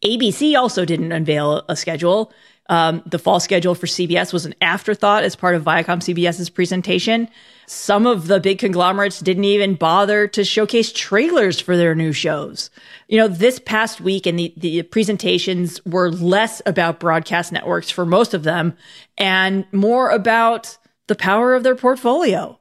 ABC 0.03 0.57
also 0.59 0.83
didn't 0.83 1.13
unveil 1.13 1.63
a 1.69 1.77
schedule. 1.77 2.33
Um, 2.69 3.01
the 3.07 3.17
fall 3.17 3.39
schedule 3.39 3.73
for 3.73 3.87
CBS 3.87 4.31
was 4.31 4.45
an 4.45 4.53
afterthought 4.61 5.23
as 5.23 5.35
part 5.35 5.55
of 5.55 5.63
Viacom 5.63 5.97
CBS's 5.97 6.51
presentation. 6.51 7.27
Some 7.65 8.05
of 8.05 8.27
the 8.27 8.39
big 8.39 8.59
conglomerates 8.59 9.19
didn't 9.19 9.43
even 9.43 9.73
bother 9.73 10.27
to 10.29 10.43
showcase 10.43 10.93
trailers 10.93 11.59
for 11.59 11.75
their 11.75 11.95
new 11.95 12.13
shows. 12.13 12.69
You 13.07 13.17
know, 13.17 13.27
this 13.27 13.59
past 13.59 13.99
week 13.99 14.27
and 14.27 14.37
the, 14.37 14.53
the 14.55 14.83
presentations 14.83 15.83
were 15.83 16.11
less 16.11 16.61
about 16.67 16.99
broadcast 16.99 17.51
networks 17.51 17.89
for 17.89 18.05
most 18.05 18.35
of 18.35 18.43
them 18.43 18.77
and 19.17 19.65
more 19.71 20.11
about 20.11 20.77
the 21.07 21.15
power 21.15 21.55
of 21.55 21.63
their 21.63 21.75
portfolio. 21.75 22.59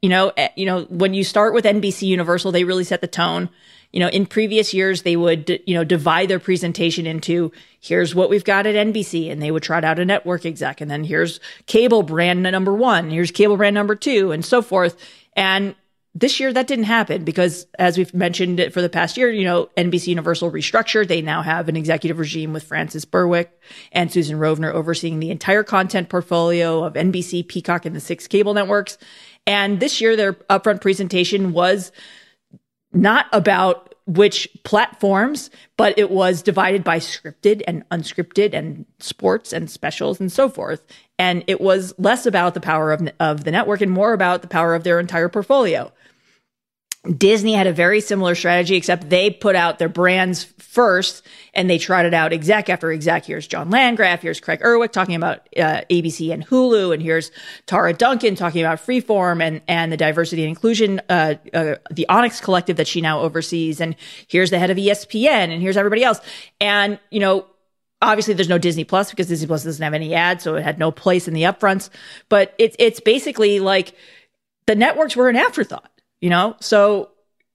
You 0.00 0.08
know, 0.08 0.32
eh, 0.36 0.50
you 0.56 0.66
know, 0.66 0.84
when 0.84 1.14
you 1.14 1.24
start 1.24 1.52
with 1.52 1.64
NBC 1.64 2.02
Universal, 2.02 2.52
they 2.52 2.62
really 2.62 2.84
set 2.84 3.00
the 3.00 3.08
tone. 3.08 3.50
You 3.92 4.00
know, 4.00 4.08
in 4.08 4.26
previous 4.26 4.74
years, 4.74 5.02
they 5.02 5.16
would, 5.16 5.60
you 5.66 5.74
know, 5.74 5.84
divide 5.84 6.28
their 6.28 6.38
presentation 6.38 7.06
into 7.06 7.52
here's 7.80 8.14
what 8.14 8.28
we've 8.28 8.44
got 8.44 8.66
at 8.66 8.74
NBC, 8.74 9.30
and 9.30 9.40
they 9.40 9.50
would 9.50 9.62
trot 9.62 9.84
out 9.84 9.98
a 9.98 10.04
network 10.04 10.44
exec, 10.44 10.80
and 10.80 10.90
then 10.90 11.04
here's 11.04 11.40
cable 11.66 12.02
brand 12.02 12.42
number 12.42 12.74
one, 12.74 13.10
here's 13.10 13.30
cable 13.30 13.56
brand 13.56 13.74
number 13.74 13.94
two, 13.94 14.30
and 14.32 14.44
so 14.44 14.60
forth. 14.60 14.96
And 15.34 15.74
this 16.14 16.40
year 16.40 16.52
that 16.52 16.66
didn't 16.66 16.86
happen 16.86 17.22
because 17.22 17.66
as 17.78 17.96
we've 17.96 18.12
mentioned 18.12 18.58
it 18.58 18.72
for 18.72 18.82
the 18.82 18.88
past 18.88 19.16
year, 19.16 19.30
you 19.30 19.44
know, 19.44 19.68
NBC 19.76 20.08
Universal 20.08 20.50
restructured. 20.50 21.06
They 21.06 21.22
now 21.22 21.42
have 21.42 21.68
an 21.68 21.76
executive 21.76 22.18
regime 22.18 22.52
with 22.52 22.64
Frances 22.64 23.04
Berwick 23.04 23.50
and 23.92 24.12
Susan 24.12 24.38
Rovner 24.38 24.72
overseeing 24.72 25.20
the 25.20 25.30
entire 25.30 25.62
content 25.62 26.08
portfolio 26.08 26.82
of 26.82 26.94
NBC, 26.94 27.46
Peacock, 27.46 27.84
and 27.84 27.94
the 27.94 28.00
six 28.00 28.26
cable 28.26 28.54
networks. 28.54 28.98
And 29.46 29.78
this 29.78 30.00
year 30.00 30.16
their 30.16 30.32
upfront 30.32 30.80
presentation 30.80 31.52
was 31.52 31.92
not 32.92 33.26
about 33.32 33.94
which 34.06 34.48
platforms, 34.64 35.50
but 35.76 35.98
it 35.98 36.10
was 36.10 36.40
divided 36.40 36.82
by 36.82 36.98
scripted 36.98 37.62
and 37.66 37.86
unscripted 37.90 38.54
and 38.54 38.86
sports 38.98 39.52
and 39.52 39.70
specials 39.70 40.18
and 40.18 40.32
so 40.32 40.48
forth. 40.48 40.82
And 41.18 41.44
it 41.46 41.60
was 41.60 41.92
less 41.98 42.24
about 42.24 42.54
the 42.54 42.60
power 42.60 42.90
of, 42.90 43.06
of 43.20 43.44
the 43.44 43.50
network 43.50 43.82
and 43.82 43.92
more 43.92 44.14
about 44.14 44.40
the 44.40 44.48
power 44.48 44.74
of 44.74 44.82
their 44.82 44.98
entire 44.98 45.28
portfolio. 45.28 45.92
Disney 47.16 47.54
had 47.54 47.66
a 47.66 47.72
very 47.72 48.00
similar 48.00 48.34
strategy, 48.34 48.76
except 48.76 49.08
they 49.08 49.30
put 49.30 49.56
out 49.56 49.78
their 49.78 49.88
brands 49.88 50.44
first 50.58 51.24
and 51.54 51.68
they 51.68 51.78
trotted 51.78 52.12
out 52.12 52.32
exec 52.32 52.68
after 52.68 52.92
exec. 52.92 53.24
Here's 53.24 53.46
John 53.46 53.70
Landgraf. 53.70 54.20
Here's 54.20 54.40
Craig 54.40 54.60
Erwich 54.62 54.92
talking 54.92 55.14
about 55.14 55.48
uh, 55.56 55.82
ABC 55.90 56.32
and 56.32 56.46
Hulu. 56.46 56.92
And 56.92 57.02
here's 57.02 57.30
Tara 57.66 57.94
Duncan 57.94 58.34
talking 58.34 58.62
about 58.62 58.78
Freeform 58.78 59.42
and, 59.42 59.62
and 59.66 59.90
the 59.90 59.96
diversity 59.96 60.42
and 60.42 60.50
inclusion, 60.50 61.00
uh, 61.08 61.34
uh, 61.54 61.76
the 61.90 62.08
Onyx 62.08 62.40
collective 62.40 62.76
that 62.76 62.86
she 62.86 63.00
now 63.00 63.20
oversees. 63.20 63.80
And 63.80 63.96
here's 64.26 64.50
the 64.50 64.58
head 64.58 64.70
of 64.70 64.76
ESPN 64.76 65.52
and 65.52 65.62
here's 65.62 65.76
everybody 65.76 66.04
else. 66.04 66.20
And, 66.60 66.98
you 67.10 67.20
know, 67.20 67.46
obviously 68.02 68.34
there's 68.34 68.48
no 68.48 68.58
Disney 68.58 68.84
Plus 68.84 69.10
because 69.10 69.28
Disney 69.28 69.46
Plus 69.46 69.64
doesn't 69.64 69.82
have 69.82 69.94
any 69.94 70.14
ads. 70.14 70.44
So 70.44 70.56
it 70.56 70.62
had 70.62 70.78
no 70.78 70.90
place 70.90 71.26
in 71.26 71.34
the 71.34 71.44
upfronts, 71.44 71.88
but 72.28 72.54
it's, 72.58 72.76
it's 72.78 73.00
basically 73.00 73.60
like 73.60 73.94
the 74.66 74.74
networks 74.74 75.16
were 75.16 75.28
an 75.28 75.36
afterthought 75.36 75.90
you 76.20 76.30
know? 76.30 76.56
So 76.60 77.10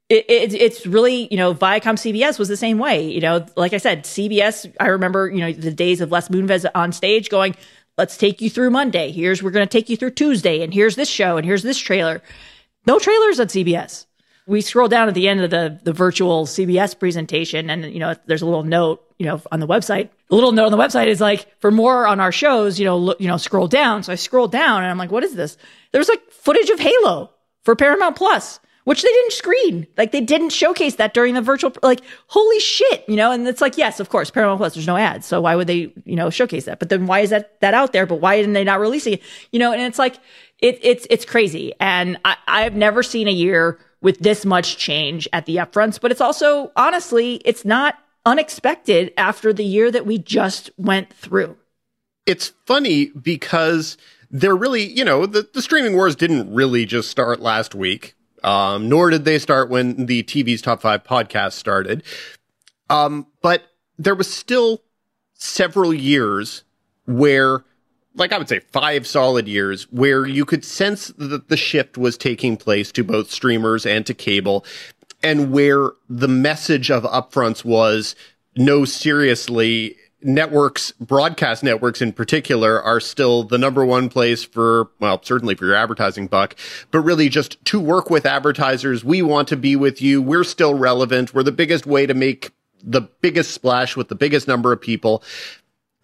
it, 0.09 0.25
it, 0.29 0.53
it's 0.53 0.85
really, 0.85 1.27
you 1.31 1.37
know, 1.37 1.53
Viacom 1.53 1.95
CBS 1.95 2.37
was 2.37 2.47
the 2.47 2.57
same 2.57 2.77
way. 2.77 3.09
You 3.09 3.21
know, 3.21 3.45
like 3.55 3.73
I 3.73 3.77
said, 3.77 4.03
CBS, 4.03 4.71
I 4.79 4.87
remember, 4.87 5.29
you 5.29 5.39
know, 5.39 5.51
the 5.51 5.71
days 5.71 6.01
of 6.01 6.11
Les 6.11 6.29
Moonves 6.29 6.65
on 6.75 6.91
stage 6.91 7.29
going, 7.29 7.55
let's 7.97 8.17
take 8.17 8.41
you 8.41 8.49
through 8.49 8.69
Monday. 8.69 9.11
Here's, 9.11 9.41
we're 9.41 9.51
going 9.51 9.67
to 9.67 9.71
take 9.71 9.89
you 9.89 9.97
through 9.97 10.11
Tuesday. 10.11 10.61
And 10.61 10.73
here's 10.73 10.95
this 10.95 11.09
show. 11.09 11.37
And 11.37 11.45
here's 11.45 11.63
this 11.63 11.77
trailer. 11.77 12.21
No 12.85 12.99
trailers 12.99 13.39
on 13.39 13.47
CBS. 13.47 14.05
we 14.45 14.61
scroll 14.61 14.87
down 14.87 15.07
at 15.07 15.13
the 15.13 15.29
end 15.29 15.41
of 15.41 15.49
the 15.49 15.79
the 15.83 15.93
virtual 15.93 16.45
CBS 16.45 16.99
presentation, 16.99 17.69
and 17.69 17.85
you 17.85 17.99
know, 17.99 18.15
there's 18.25 18.41
a 18.41 18.45
little 18.45 18.63
note, 18.63 19.01
you 19.17 19.25
know, 19.25 19.41
on 19.51 19.61
the 19.61 19.67
website. 19.67 20.09
A 20.29 20.35
little 20.35 20.51
note 20.51 20.65
on 20.65 20.71
the 20.71 20.77
website 20.77 21.07
is 21.07 21.21
like, 21.21 21.47
for 21.61 21.71
more 21.71 22.05
on 22.05 22.19
our 22.19 22.31
shows, 22.31 22.77
you 22.77 22.85
know, 22.85 22.97
look, 22.97 23.21
you 23.21 23.27
know, 23.27 23.37
scroll 23.37 23.67
down. 23.67 24.03
So 24.03 24.11
I 24.11 24.15
scroll 24.15 24.47
down, 24.49 24.83
and 24.83 24.91
I'm 24.91 24.97
like, 24.97 25.11
what 25.11 25.23
is 25.23 25.33
this? 25.33 25.57
There's 25.91 26.09
like 26.09 26.29
footage 26.31 26.69
of 26.69 26.79
Halo 26.79 27.32
for 27.63 27.75
Paramount 27.75 28.15
Plus 28.15 28.59
which 28.83 29.01
they 29.01 29.09
didn't 29.09 29.33
screen. 29.33 29.87
Like 29.97 30.11
they 30.11 30.21
didn't 30.21 30.49
showcase 30.49 30.95
that 30.95 31.13
during 31.13 31.33
the 31.33 31.41
virtual. 31.41 31.73
Like 31.81 32.01
holy 32.27 32.59
shit, 32.59 33.07
you 33.07 33.15
know. 33.15 33.31
And 33.31 33.47
it's 33.47 33.61
like 33.61 33.77
yes, 33.77 33.99
of 33.99 34.09
course, 34.09 34.29
Paramount 34.29 34.59
Plus. 34.59 34.73
There's 34.73 34.87
no 34.87 34.97
ads, 34.97 35.25
so 35.25 35.41
why 35.41 35.55
would 35.55 35.67
they, 35.67 35.93
you 36.05 36.15
know, 36.15 36.29
showcase 36.29 36.65
that? 36.65 36.79
But 36.79 36.89
then 36.89 37.07
why 37.07 37.21
is 37.21 37.29
that 37.29 37.59
that 37.61 37.73
out 37.73 37.93
there? 37.93 38.05
But 38.05 38.15
why 38.15 38.37
didn't 38.37 38.53
they 38.53 38.63
not 38.63 38.79
release 38.79 39.07
it? 39.07 39.21
You 39.51 39.59
know, 39.59 39.71
and 39.71 39.81
it's 39.81 39.99
like 39.99 40.17
it, 40.59 40.79
it's 40.81 41.07
it's 41.09 41.25
crazy. 41.25 41.73
And 41.79 42.17
I, 42.25 42.35
I've 42.47 42.75
never 42.75 43.03
seen 43.03 43.27
a 43.27 43.31
year 43.31 43.79
with 44.01 44.19
this 44.19 44.45
much 44.45 44.77
change 44.77 45.27
at 45.31 45.45
the 45.45 45.57
upfronts. 45.57 45.99
But 45.99 46.11
it's 46.11 46.21
also 46.21 46.71
honestly, 46.75 47.35
it's 47.45 47.65
not 47.65 47.97
unexpected 48.25 49.13
after 49.17 49.53
the 49.53 49.65
year 49.65 49.91
that 49.91 50.05
we 50.05 50.17
just 50.17 50.71
went 50.77 51.11
through. 51.13 51.57
It's 52.25 52.53
funny 52.65 53.07
because 53.07 53.97
they're 54.33 54.55
really, 54.55 54.83
you 54.83 55.05
know, 55.05 55.25
the, 55.25 55.47
the 55.53 55.61
streaming 55.61 55.93
wars 55.95 56.17
didn't 56.17 56.53
really 56.53 56.85
just 56.85 57.09
start 57.09 57.39
last 57.39 57.73
week 57.73 58.15
um, 58.43 58.89
nor 58.89 59.09
did 59.09 59.25
they 59.25 59.39
start 59.39 59.69
when 59.69 60.05
the 60.05 60.23
TV's 60.23 60.61
Top 60.61 60.81
5 60.81 61.03
podcast 61.03 61.53
started. 61.53 62.03
Um, 62.89 63.27
but 63.41 63.63
there 63.97 64.15
was 64.15 64.31
still 64.31 64.83
several 65.33 65.93
years 65.93 66.63
where, 67.05 67.63
like 68.15 68.33
I 68.33 68.37
would 68.37 68.49
say 68.49 68.59
five 68.59 69.07
solid 69.07 69.47
years, 69.47 69.83
where 69.91 70.25
you 70.25 70.45
could 70.45 70.65
sense 70.65 71.07
that 71.17 71.47
the 71.47 71.57
shift 71.57 71.97
was 71.97 72.17
taking 72.17 72.57
place 72.57 72.91
to 72.91 73.03
both 73.03 73.31
streamers 73.31 73.85
and 73.85 74.05
to 74.05 74.13
cable, 74.13 74.65
and 75.23 75.51
where 75.51 75.91
the 76.09 76.27
message 76.27 76.91
of 76.91 77.03
upfronts 77.03 77.63
was, 77.63 78.15
no, 78.57 78.83
seriously, 78.83 79.95
networks, 80.23 80.91
broadcast 80.99 81.63
networks 81.63 82.01
in 82.01 82.13
particular, 82.13 82.81
are 82.81 82.99
still 82.99 83.43
the 83.43 83.57
number 83.57 83.85
one 83.85 84.09
place 84.09 84.43
for, 84.43 84.89
well, 84.99 85.21
certainly 85.23 85.55
for 85.55 85.65
your 85.65 85.75
advertising 85.75 86.27
buck, 86.27 86.55
but 86.91 86.99
really 86.99 87.29
just 87.29 87.63
to 87.65 87.79
work 87.79 88.09
with 88.09 88.25
advertisers. 88.25 89.03
We 89.03 89.21
want 89.21 89.47
to 89.49 89.57
be 89.57 89.75
with 89.75 90.01
you. 90.01 90.21
We're 90.21 90.43
still 90.43 90.73
relevant. 90.73 91.33
We're 91.33 91.43
the 91.43 91.51
biggest 91.51 91.85
way 91.85 92.05
to 92.05 92.13
make 92.13 92.51
the 92.83 93.01
biggest 93.01 93.51
splash 93.51 93.95
with 93.95 94.09
the 94.09 94.15
biggest 94.15 94.47
number 94.47 94.71
of 94.71 94.81
people. 94.81 95.23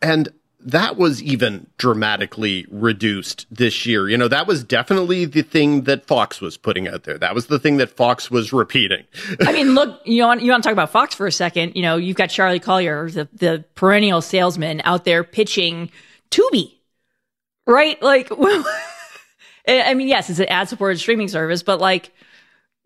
And 0.01 0.29
that 0.61 0.97
was 0.97 1.23
even 1.23 1.67
dramatically 1.77 2.65
reduced 2.69 3.45
this 3.49 3.85
year. 3.85 4.09
You 4.09 4.17
know, 4.17 4.27
that 4.27 4.45
was 4.45 4.63
definitely 4.63 5.25
the 5.25 5.41
thing 5.41 5.83
that 5.83 6.05
Fox 6.05 6.41
was 6.41 6.57
putting 6.57 6.87
out 6.87 7.03
there. 7.03 7.17
That 7.17 7.33
was 7.33 7.47
the 7.47 7.59
thing 7.59 7.77
that 7.77 7.89
Fox 7.89 8.29
was 8.29 8.51
repeating. 8.51 9.05
I 9.41 9.53
mean, 9.53 9.73
look, 9.73 10.01
you 10.05 10.23
want 10.23 10.41
you 10.41 10.51
want 10.51 10.63
to 10.63 10.67
talk 10.67 10.73
about 10.73 10.91
Fox 10.91 11.15
for 11.15 11.27
a 11.27 11.31
second? 11.31 11.75
You 11.75 11.81
know, 11.81 11.95
you've 11.95 12.17
got 12.17 12.29
Charlie 12.29 12.59
Collier, 12.59 13.09
the 13.09 13.29
the 13.33 13.65
perennial 13.75 14.21
salesman, 14.21 14.81
out 14.83 15.05
there 15.05 15.23
pitching 15.23 15.91
Tubi, 16.29 16.73
right? 17.65 18.01
Like, 18.01 18.29
I 19.67 19.93
mean, 19.93 20.07
yes, 20.07 20.29
it's 20.29 20.39
an 20.39 20.47
ad 20.47 20.67
supported 20.67 20.99
streaming 20.99 21.29
service, 21.29 21.63
but 21.63 21.79
like 21.79 22.11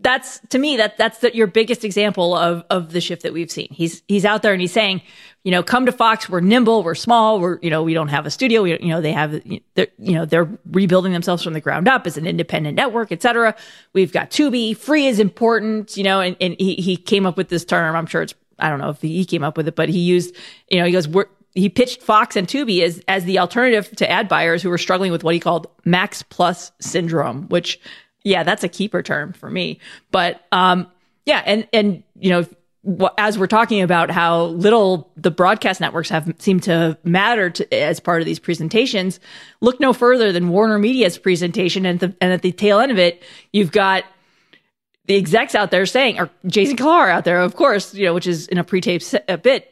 that's 0.03 0.39
to 0.49 0.59
me 0.59 0.77
that 0.77 0.97
that's 0.97 1.19
the, 1.19 1.35
your 1.35 1.47
biggest 1.47 1.83
example 1.83 2.35
of 2.35 2.63
of 2.69 2.91
the 2.91 3.01
shift 3.01 3.23
that 3.23 3.33
we've 3.33 3.49
seen. 3.49 3.69
He's 3.71 4.03
he's 4.07 4.25
out 4.25 4.41
there 4.41 4.51
and 4.51 4.61
he's 4.61 4.71
saying, 4.71 5.01
you 5.43 5.51
know, 5.51 5.63
come 5.63 5.85
to 5.85 5.91
Fox. 5.91 6.29
We're 6.29 6.41
nimble. 6.41 6.83
We're 6.83 6.93
small. 6.93 7.39
We're 7.39 7.57
you 7.61 7.69
know 7.69 7.83
we 7.83 7.93
don't 7.93 8.09
have 8.09 8.25
a 8.25 8.31
studio. 8.31 8.63
We 8.63 8.71
you 8.79 8.89
know 8.89 9.01
they 9.01 9.13
have 9.13 9.41
you 9.45 9.61
know 9.99 10.25
they're 10.25 10.49
rebuilding 10.69 11.13
themselves 11.13 11.43
from 11.43 11.53
the 11.53 11.61
ground 11.61 11.87
up 11.87 12.05
as 12.05 12.17
an 12.17 12.27
independent 12.27 12.75
network, 12.75 13.11
etc. 13.11 13.55
We've 13.93 14.11
got 14.11 14.29
Tubi. 14.29 14.75
Free 14.75 15.07
is 15.07 15.19
important. 15.19 15.95
You 15.97 16.03
know, 16.03 16.19
and, 16.19 16.35
and 16.39 16.55
he 16.59 16.75
he 16.75 16.97
came 16.97 17.25
up 17.25 17.37
with 17.37 17.49
this 17.49 17.65
term. 17.65 17.95
I'm 17.95 18.05
sure 18.05 18.21
it's 18.21 18.35
I 18.59 18.69
don't 18.69 18.79
know 18.79 18.89
if 18.89 19.01
he 19.01 19.25
came 19.25 19.43
up 19.43 19.57
with 19.57 19.67
it, 19.67 19.75
but 19.75 19.89
he 19.89 19.99
used 19.99 20.35
you 20.69 20.79
know 20.79 20.85
he 20.85 20.91
goes 20.91 21.07
we're 21.07 21.25
he 21.55 21.69
pitched 21.69 22.01
Fox 22.01 22.35
and 22.35 22.47
Tubi 22.47 22.81
as 22.81 23.01
as 23.07 23.25
the 23.25 23.39
alternative 23.39 23.89
to 23.97 24.09
ad 24.09 24.27
buyers 24.27 24.61
who 24.61 24.69
were 24.69 24.77
struggling 24.77 25.11
with 25.11 25.23
what 25.23 25.33
he 25.33 25.39
called 25.39 25.67
Max 25.85 26.23
Plus 26.23 26.71
syndrome, 26.79 27.47
which 27.49 27.79
yeah, 28.23 28.43
that's 28.43 28.63
a 28.63 28.69
keeper 28.69 29.01
term 29.01 29.33
for 29.33 29.49
me. 29.49 29.79
But 30.12 30.45
um, 30.51 30.88
yeah, 31.25 31.41
and 31.45 31.67
and 31.73 32.03
you 32.19 32.29
know, 32.29 33.12
as 33.17 33.38
we're 33.38 33.47
talking 33.47 33.81
about 33.81 34.12
how 34.12 34.45
little 34.45 35.12
the 35.15 35.31
broadcast 35.31 35.81
networks 35.81 36.09
have 36.09 36.33
seemed 36.39 36.63
to 36.63 36.97
matter 37.03 37.49
to, 37.49 37.73
as 37.73 37.99
part 37.99 38.21
of 38.21 38.25
these 38.25 38.39
presentations, 38.39 39.19
look 39.62 39.79
no 39.79 39.93
further 39.93 40.31
than 40.31 40.49
Warner 40.49 40.79
Media's 40.79 41.17
presentation, 41.17 41.86
and, 41.86 41.99
the, 41.99 42.15
and 42.19 42.33
at 42.33 42.41
the 42.41 42.51
tail 42.51 42.79
end 42.79 42.91
of 42.91 42.97
it, 42.97 43.23
you've 43.51 43.71
got 43.71 44.03
the 45.05 45.15
execs 45.15 45.55
out 45.55 45.71
there 45.71 45.86
saying, 45.86 46.19
or 46.19 46.29
Jason 46.45 46.77
Kilar 46.77 47.09
out 47.09 47.25
there, 47.25 47.41
of 47.41 47.55
course, 47.55 47.93
you 47.93 48.05
know, 48.05 48.13
which 48.13 48.27
is 48.27 48.47
in 48.47 48.57
a 48.57 48.63
pre-taped 48.63 49.15
a 49.27 49.38
bit 49.38 49.69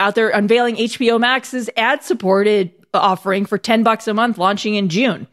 out 0.00 0.14
there 0.16 0.28
unveiling 0.30 0.76
HBO 0.76 1.20
Max's 1.20 1.70
ad-supported 1.76 2.72
offering 2.94 3.44
for 3.44 3.58
ten 3.58 3.82
bucks 3.82 4.08
a 4.08 4.14
month, 4.14 4.38
launching 4.38 4.74
in 4.74 4.88
June 4.88 5.28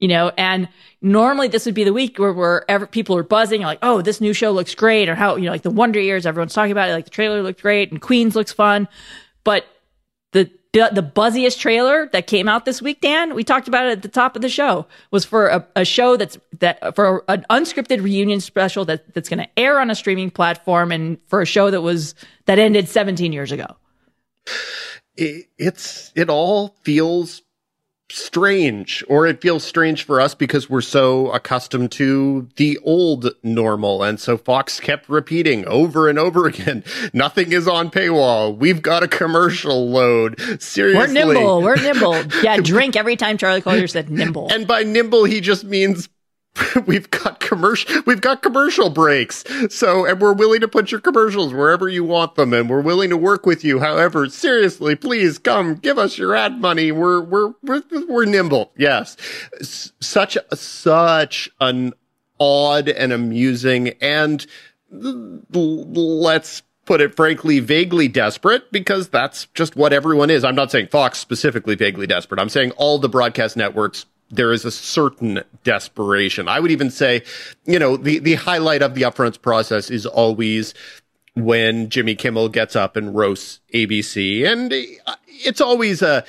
you 0.00 0.08
know, 0.08 0.32
and 0.36 0.68
normally 1.00 1.48
this 1.48 1.66
would 1.66 1.74
be 1.74 1.84
the 1.84 1.92
week 1.92 2.18
where, 2.18 2.32
where 2.32 2.68
ever, 2.70 2.86
people 2.86 3.16
are 3.16 3.22
buzzing, 3.22 3.62
like, 3.62 3.78
oh, 3.82 4.02
this 4.02 4.20
new 4.20 4.32
show 4.32 4.50
looks 4.50 4.74
great, 4.74 5.08
or 5.08 5.14
how, 5.14 5.36
you 5.36 5.44
know, 5.44 5.52
like 5.52 5.62
the 5.62 5.70
Wonder 5.70 6.00
Years, 6.00 6.26
everyone's 6.26 6.54
talking 6.54 6.72
about 6.72 6.88
it, 6.88 6.92
like 6.92 7.04
the 7.04 7.10
trailer 7.10 7.42
looked 7.42 7.62
great, 7.62 7.90
and 7.90 8.00
Queens 8.00 8.34
looks 8.34 8.52
fun. 8.52 8.88
But 9.44 9.66
the, 10.74 10.90
the 10.92 11.02
buzziest 11.02 11.60
trailer 11.60 12.08
that 12.12 12.26
came 12.26 12.48
out 12.48 12.64
this 12.64 12.82
week, 12.82 13.00
Dan, 13.00 13.34
we 13.36 13.44
talked 13.44 13.68
about 13.68 13.86
it 13.86 13.92
at 13.92 14.02
the 14.02 14.08
top 14.08 14.34
of 14.34 14.42
the 14.42 14.48
show, 14.48 14.86
was 15.12 15.24
for 15.24 15.46
a, 15.46 15.66
a 15.76 15.84
show 15.84 16.16
that's 16.16 16.36
that 16.58 16.96
for 16.96 17.24
an 17.28 17.46
unscripted 17.48 18.02
reunion 18.02 18.40
special 18.40 18.84
that 18.86 19.14
that's 19.14 19.28
going 19.28 19.38
to 19.38 19.48
air 19.56 19.78
on 19.78 19.88
a 19.88 19.94
streaming 19.94 20.32
platform, 20.32 20.90
and 20.90 21.18
for 21.28 21.40
a 21.40 21.46
show 21.46 21.70
that 21.70 21.80
was 21.80 22.16
that 22.46 22.58
ended 22.58 22.88
17 22.88 23.32
years 23.32 23.52
ago. 23.52 23.66
It, 25.16 25.46
it's 25.58 26.10
it 26.16 26.28
all 26.28 26.74
feels 26.82 27.42
strange 28.10 29.02
or 29.08 29.26
it 29.26 29.40
feels 29.40 29.64
strange 29.64 30.04
for 30.04 30.20
us 30.20 30.34
because 30.34 30.68
we're 30.68 30.80
so 30.80 31.30
accustomed 31.30 31.90
to 31.92 32.48
the 32.56 32.78
old 32.84 33.30
normal. 33.42 34.02
And 34.02 34.20
so 34.20 34.36
fox 34.36 34.78
kept 34.78 35.08
repeating 35.08 35.66
over 35.66 36.08
and 36.08 36.18
over 36.18 36.46
again 36.48 36.84
nothing 37.12 37.52
is 37.52 37.66
on 37.66 37.90
paywall. 37.90 38.56
We've 38.56 38.82
got 38.82 39.02
a 39.02 39.08
commercial 39.08 39.88
load. 39.90 40.38
Seriously. 40.62 40.94
We're 40.94 41.06
nimble. 41.06 41.62
We're 41.62 41.76
nimble. 41.76 42.14
Yeah 42.42 42.58
drink 42.58 42.96
every 42.96 43.16
time 43.16 43.38
charlie 43.38 43.62
collier 43.62 43.86
said 43.86 44.10
nimble. 44.10 44.52
And 44.52 44.66
by 44.66 44.82
nimble 44.82 45.24
he 45.24 45.40
just 45.40 45.64
means 45.64 46.08
we've 46.86 47.10
got 47.10 47.40
commercial 47.40 48.02
we've 48.06 48.20
got 48.20 48.42
commercial 48.42 48.90
breaks. 48.90 49.44
So 49.70 50.06
and 50.06 50.20
we're 50.20 50.32
willing 50.32 50.60
to 50.60 50.68
put 50.68 50.92
your 50.92 51.00
commercials 51.00 51.52
wherever 51.52 51.88
you 51.88 52.04
want 52.04 52.36
them 52.36 52.52
and 52.52 52.70
we're 52.70 52.80
willing 52.80 53.10
to 53.10 53.16
work 53.16 53.44
with 53.44 53.64
you. 53.64 53.80
However 53.80 54.28
seriously 54.28 54.94
please 54.94 55.38
come 55.38 55.74
give 55.74 55.98
us 55.98 56.16
your 56.16 56.34
ad 56.34 56.60
money. 56.60 56.92
We're 56.92 57.20
we're 57.20 57.54
we're, 57.62 57.82
we're 58.08 58.24
nimble. 58.24 58.72
Yes. 58.76 59.16
S- 59.60 59.92
such 60.00 60.38
such 60.52 61.50
an 61.60 61.92
odd 62.38 62.88
and 62.88 63.12
amusing 63.12 63.88
and 64.00 64.46
let's 64.90 66.62
put 66.84 67.00
it 67.00 67.16
frankly, 67.16 67.60
vaguely 67.60 68.08
desperate 68.08 68.70
because 68.70 69.08
that's 69.08 69.46
just 69.54 69.74
what 69.74 69.92
everyone 69.92 70.30
is. 70.30 70.44
I'm 70.44 70.54
not 70.54 70.70
saying 70.70 70.88
Fox 70.88 71.18
specifically 71.18 71.74
vaguely 71.74 72.06
desperate. 72.06 72.40
I'm 72.40 72.48
saying 72.48 72.72
all 72.72 72.98
the 72.98 73.08
broadcast 73.08 73.56
networks 73.56 74.06
there 74.36 74.52
is 74.52 74.64
a 74.64 74.70
certain 74.70 75.42
desperation. 75.62 76.48
I 76.48 76.60
would 76.60 76.70
even 76.70 76.90
say, 76.90 77.22
you 77.64 77.78
know, 77.78 77.96
the, 77.96 78.18
the 78.18 78.34
highlight 78.34 78.82
of 78.82 78.94
the 78.94 79.02
upfronts 79.02 79.40
process 79.40 79.90
is 79.90 80.06
always 80.06 80.74
when 81.34 81.90
Jimmy 81.90 82.14
Kimmel 82.14 82.48
gets 82.48 82.76
up 82.76 82.96
and 82.96 83.14
roasts 83.14 83.60
ABC. 83.72 84.46
And 84.46 84.72
it's 85.26 85.60
always 85.60 86.00
a, 86.00 86.24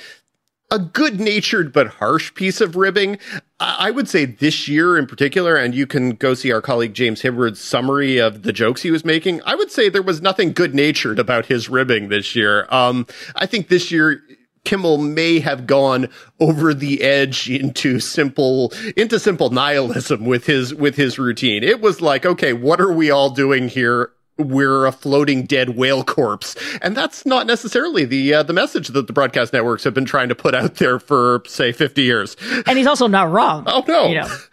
a 0.70 0.78
good 0.78 1.20
natured 1.20 1.72
but 1.72 1.86
harsh 1.86 2.34
piece 2.34 2.60
of 2.60 2.74
ribbing. 2.76 3.18
I 3.60 3.90
would 3.90 4.08
say 4.08 4.24
this 4.24 4.66
year 4.66 4.98
in 4.98 5.06
particular, 5.06 5.56
and 5.56 5.74
you 5.74 5.86
can 5.86 6.10
go 6.10 6.34
see 6.34 6.50
our 6.52 6.60
colleague 6.60 6.92
James 6.92 7.22
Hibbard's 7.22 7.60
summary 7.60 8.18
of 8.18 8.42
the 8.42 8.52
jokes 8.52 8.82
he 8.82 8.90
was 8.90 9.04
making. 9.04 9.40
I 9.46 9.54
would 9.54 9.70
say 9.70 9.88
there 9.88 10.02
was 10.02 10.20
nothing 10.20 10.52
good 10.52 10.74
natured 10.74 11.18
about 11.18 11.46
his 11.46 11.68
ribbing 11.68 12.08
this 12.08 12.34
year. 12.34 12.66
Um, 12.70 13.06
I 13.36 13.46
think 13.46 13.68
this 13.68 13.90
year 13.90 14.22
Kimmel 14.66 14.98
may 14.98 15.38
have 15.40 15.66
gone 15.66 16.08
over 16.40 16.74
the 16.74 17.02
edge 17.02 17.48
into 17.48 18.00
simple 18.00 18.72
into 18.96 19.18
simple 19.18 19.48
nihilism 19.50 20.26
with 20.26 20.44
his 20.44 20.74
with 20.74 20.96
his 20.96 21.18
routine. 21.18 21.62
It 21.62 21.80
was 21.80 22.02
like, 22.02 22.26
okay, 22.26 22.52
what 22.52 22.80
are 22.80 22.92
we 22.92 23.10
all 23.10 23.30
doing 23.30 23.68
here? 23.68 24.10
We're 24.38 24.84
a 24.84 24.92
floating 24.92 25.44
dead 25.44 25.70
whale 25.70 26.04
corpse, 26.04 26.56
and 26.82 26.94
that's 26.94 27.24
not 27.24 27.46
necessarily 27.46 28.04
the 28.04 28.34
uh, 28.34 28.42
the 28.42 28.52
message 28.52 28.88
that 28.88 29.06
the 29.06 29.12
broadcast 29.12 29.54
networks 29.54 29.84
have 29.84 29.94
been 29.94 30.04
trying 30.04 30.28
to 30.28 30.34
put 30.34 30.54
out 30.54 30.74
there 30.74 30.98
for 30.98 31.42
say 31.46 31.72
fifty 31.72 32.02
years. 32.02 32.36
And 32.66 32.76
he's 32.76 32.86
also 32.86 33.06
not 33.06 33.30
wrong. 33.30 33.64
Oh 33.66 33.82
no, 33.88 34.08
you 34.08 34.16
know. 34.16 34.28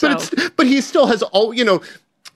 but 0.00 0.12
it's 0.12 0.50
but 0.56 0.66
he 0.66 0.80
still 0.80 1.06
has 1.06 1.22
all 1.24 1.52
you 1.52 1.64
know 1.64 1.82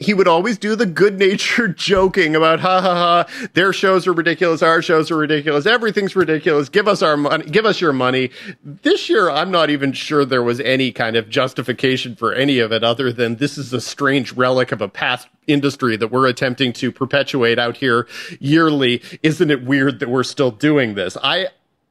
he 0.03 0.15
would 0.15 0.29
always 0.29 0.59
do 0.59 0.77
the 0.77 0.87
good 0.87 1.19
natured 1.19 1.77
joking 1.77 2.37
about 2.37 2.61
ha 2.61 2.81
ha 2.81 2.95
ha 2.95 3.49
their 3.55 3.73
shows 3.73 4.07
are 4.07 4.13
ridiculous 4.13 4.63
our 4.63 4.83
shows 4.83 5.11
are 5.11 5.17
ridiculous 5.17 5.67
everything's 5.67 6.15
ridiculous 6.15 6.69
give 6.69 6.89
us 6.89 7.03
our 7.03 7.17
money 7.17 7.45
give 7.45 7.65
us 7.65 7.81
your 7.81 7.93
money. 7.93 8.31
This 8.65 9.09
year 9.09 9.31
i'm 9.31 9.51
not 9.51 9.71
even 9.71 9.93
sure 9.93 10.25
there 10.25 10.43
was 10.43 10.61
any 10.61 10.93
kind 10.93 11.17
of 11.17 11.29
justification 11.29 12.17
for 12.17 12.33
any 12.33 12.59
of 12.59 12.73
it 12.73 12.85
other 12.85 13.13
than 13.13 13.37
this 13.37 13.57
is 13.57 13.73
a 13.73 13.81
strange 13.81 14.33
relic 14.33 14.73
of 14.73 14.81
a 14.81 14.89
past 14.89 15.29
industry 15.47 15.97
that 15.97 16.09
we're 16.09 16.27
attempting 16.27 16.73
to 16.73 16.93
perpetuate 16.93 17.59
out 17.59 17.77
here 17.77 18.07
yearly. 18.41 19.03
Isn't 19.23 19.51
it 19.51 19.65
weird 19.65 20.01
that 20.01 20.09
we're 20.09 20.23
still 20.23 20.51
doing 20.51 20.95
this? 20.95 21.17
I 21.23 21.49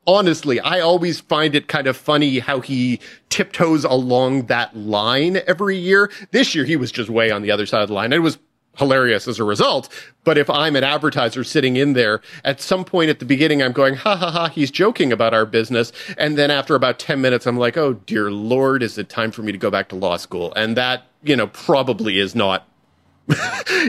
honestly, 0.08 0.60
I 0.60 0.80
always 0.80 1.20
find 1.20 1.56
it 1.56 1.68
kind 1.68 1.88
of 1.88 1.96
funny 1.96 2.40
how 2.40 2.60
he 2.60 3.00
tiptoes 3.30 3.84
along 3.84 4.48
that 4.48 4.76
line 4.76 5.42
every 5.48 5.78
year. 5.78 6.12
This 6.32 6.56
year, 6.56 6.66
he 6.66 6.76
was 6.76 6.92
just 6.92 7.10
way 7.10 7.32
on 7.32 7.42
the 7.42 7.52
other 7.52 7.66
side 7.66 7.82
of 7.82 7.88
the 7.88 7.94
line. 7.94 8.14
It 8.14 8.20
was 8.20 8.38
hilarious 8.78 9.28
as 9.28 9.40
a 9.40 9.44
result. 9.44 9.90
But 10.24 10.38
if 10.38 10.50
I'm 10.50 10.76
an 10.76 10.84
advertiser 10.84 11.44
sitting 11.44 11.76
in 11.76 11.94
there, 11.94 12.22
at 12.44 12.62
some 12.62 12.86
point 12.86 13.10
at 13.10 13.20
the 13.20 13.26
beginning, 13.26 13.62
I'm 13.62 13.74
going, 13.74 13.96
ha 13.96 14.16
ha 14.16 14.32
ha, 14.32 14.48
he's 14.48 14.72
joking 14.72 15.12
about 15.12 15.34
our 15.34 15.46
business. 15.46 15.92
And 16.18 16.38
then 16.38 16.52
after 16.52 16.76
about 16.76 17.00
10 17.00 17.22
minutes, 17.22 17.46
I'm 17.46 17.58
like, 17.58 17.78
oh 17.78 17.94
dear 17.94 18.32
Lord, 18.32 18.84
is 18.84 18.98
it 18.98 19.10
time 19.10 19.32
for 19.32 19.44
me 19.44 19.52
to 19.52 19.58
go 19.58 19.70
back 19.70 19.90
to 19.90 19.96
law 19.96 20.18
school? 20.18 20.54
And 20.56 20.78
that, 20.78 21.04
you 21.24 21.36
know, 21.36 21.48
probably 21.48 22.20
is 22.20 22.34
not, 22.34 22.68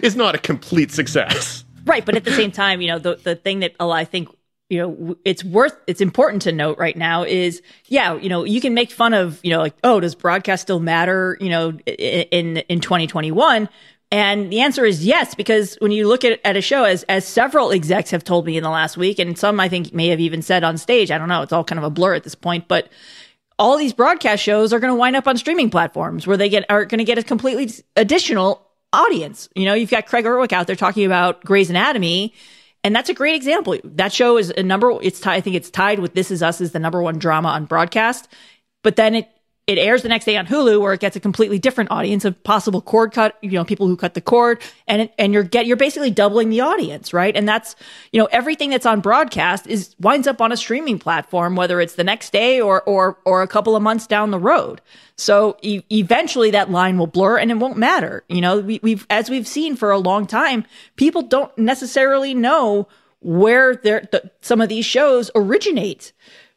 is 0.02 0.16
not 0.16 0.34
a 0.34 0.38
complete 0.38 0.90
success. 0.90 1.64
Right. 1.84 2.04
But 2.04 2.16
at 2.16 2.24
the 2.24 2.32
same 2.32 2.52
time, 2.52 2.80
you 2.80 2.88
know, 2.88 2.98
the, 2.98 3.16
the 3.16 3.34
thing 3.34 3.60
that 3.60 3.74
I 3.80 4.04
think 4.04 4.28
you 4.72 4.78
know, 4.78 5.16
it's 5.26 5.44
worth, 5.44 5.76
it's 5.86 6.00
important 6.00 6.40
to 6.40 6.50
note 6.50 6.78
right 6.78 6.96
now 6.96 7.24
is, 7.24 7.60
yeah, 7.88 8.14
you 8.16 8.30
know, 8.30 8.44
you 8.44 8.58
can 8.58 8.72
make 8.72 8.90
fun 8.90 9.12
of, 9.12 9.38
you 9.42 9.50
know, 9.50 9.58
like, 9.58 9.74
oh, 9.84 10.00
does 10.00 10.14
broadcast 10.14 10.62
still 10.62 10.80
matter, 10.80 11.36
you 11.42 11.50
know, 11.50 11.72
in, 11.84 12.56
in 12.56 12.80
2021? 12.80 13.68
And 14.10 14.50
the 14.50 14.60
answer 14.62 14.86
is 14.86 15.04
yes, 15.04 15.34
because 15.34 15.76
when 15.80 15.92
you 15.92 16.08
look 16.08 16.24
at, 16.24 16.40
at 16.42 16.56
a 16.56 16.62
show, 16.62 16.84
as, 16.84 17.02
as 17.02 17.26
several 17.26 17.70
execs 17.70 18.10
have 18.12 18.24
told 18.24 18.46
me 18.46 18.56
in 18.56 18.62
the 18.62 18.70
last 18.70 18.96
week, 18.96 19.18
and 19.18 19.38
some 19.38 19.60
I 19.60 19.68
think 19.68 19.92
may 19.92 20.08
have 20.08 20.20
even 20.20 20.40
said 20.40 20.64
on 20.64 20.78
stage, 20.78 21.10
I 21.10 21.18
don't 21.18 21.28
know, 21.28 21.42
it's 21.42 21.52
all 21.52 21.64
kind 21.64 21.78
of 21.78 21.84
a 21.84 21.90
blur 21.90 22.14
at 22.14 22.24
this 22.24 22.34
point, 22.34 22.66
but 22.66 22.88
all 23.58 23.76
these 23.76 23.92
broadcast 23.92 24.42
shows 24.42 24.72
are 24.72 24.80
going 24.80 24.90
to 24.90 24.98
wind 24.98 25.16
up 25.16 25.28
on 25.28 25.36
streaming 25.36 25.68
platforms 25.68 26.26
where 26.26 26.38
they 26.38 26.48
get, 26.48 26.64
are 26.70 26.86
going 26.86 26.96
to 26.96 27.04
get 27.04 27.18
a 27.18 27.22
completely 27.22 27.70
additional 27.94 28.66
audience. 28.94 29.50
You 29.54 29.66
know, 29.66 29.74
you've 29.74 29.90
got 29.90 30.06
Craig 30.06 30.24
Erwich 30.24 30.54
out 30.54 30.66
there 30.66 30.76
talking 30.76 31.04
about 31.04 31.44
Grey's 31.44 31.68
Anatomy 31.68 32.32
and 32.84 32.94
that's 32.94 33.08
a 33.08 33.14
great 33.14 33.34
example. 33.34 33.78
That 33.84 34.12
show 34.12 34.36
is 34.36 34.52
a 34.56 34.62
number. 34.62 34.92
It's 35.02 35.24
I 35.26 35.40
think 35.40 35.56
it's 35.56 35.70
tied 35.70 36.00
with 36.00 36.14
This 36.14 36.30
Is 36.30 36.42
Us 36.42 36.60
as 36.60 36.72
the 36.72 36.78
number 36.78 37.02
one 37.02 37.18
drama 37.18 37.48
on 37.48 37.64
broadcast. 37.66 38.28
But 38.82 38.96
then 38.96 39.14
it 39.14 39.28
it 39.68 39.78
airs 39.78 40.02
the 40.02 40.08
next 40.08 40.24
day 40.24 40.36
on 40.36 40.46
Hulu 40.46 40.80
where 40.80 40.92
it 40.92 40.98
gets 40.98 41.14
a 41.14 41.20
completely 41.20 41.58
different 41.58 41.92
audience 41.92 42.24
of 42.24 42.42
possible 42.42 42.80
cord 42.80 43.12
cut, 43.12 43.38
you 43.42 43.52
know, 43.52 43.64
people 43.64 43.86
who 43.86 43.96
cut 43.96 44.14
the 44.14 44.20
cord 44.20 44.60
and, 44.88 45.08
and 45.18 45.32
you're 45.32 45.44
get, 45.44 45.66
you're 45.66 45.76
basically 45.76 46.10
doubling 46.10 46.50
the 46.50 46.60
audience, 46.60 47.12
right? 47.12 47.36
And 47.36 47.48
that's, 47.48 47.76
you 48.10 48.20
know, 48.20 48.28
everything 48.32 48.70
that's 48.70 48.86
on 48.86 49.00
broadcast 49.00 49.68
is 49.68 49.94
winds 50.00 50.26
up 50.26 50.40
on 50.40 50.50
a 50.50 50.56
streaming 50.56 50.98
platform, 50.98 51.54
whether 51.54 51.80
it's 51.80 51.94
the 51.94 52.02
next 52.02 52.32
day 52.32 52.60
or, 52.60 52.82
or, 52.82 53.18
or 53.24 53.42
a 53.42 53.48
couple 53.48 53.76
of 53.76 53.82
months 53.82 54.08
down 54.08 54.32
the 54.32 54.38
road. 54.38 54.80
So 55.16 55.56
e- 55.62 55.82
eventually 55.92 56.50
that 56.50 56.70
line 56.72 56.98
will 56.98 57.06
blur 57.06 57.38
and 57.38 57.52
it 57.52 57.58
won't 57.58 57.78
matter. 57.78 58.24
You 58.28 58.40
know, 58.40 58.58
we, 58.58 58.80
we've, 58.82 59.06
as 59.10 59.30
we've 59.30 59.46
seen 59.46 59.76
for 59.76 59.92
a 59.92 59.98
long 59.98 60.26
time, 60.26 60.64
people 60.96 61.22
don't 61.22 61.56
necessarily 61.56 62.34
know 62.34 62.88
where 63.20 63.76
their, 63.76 64.08
the, 64.10 64.28
some 64.40 64.60
of 64.60 64.68
these 64.68 64.84
shows 64.84 65.30
originate. 65.36 66.12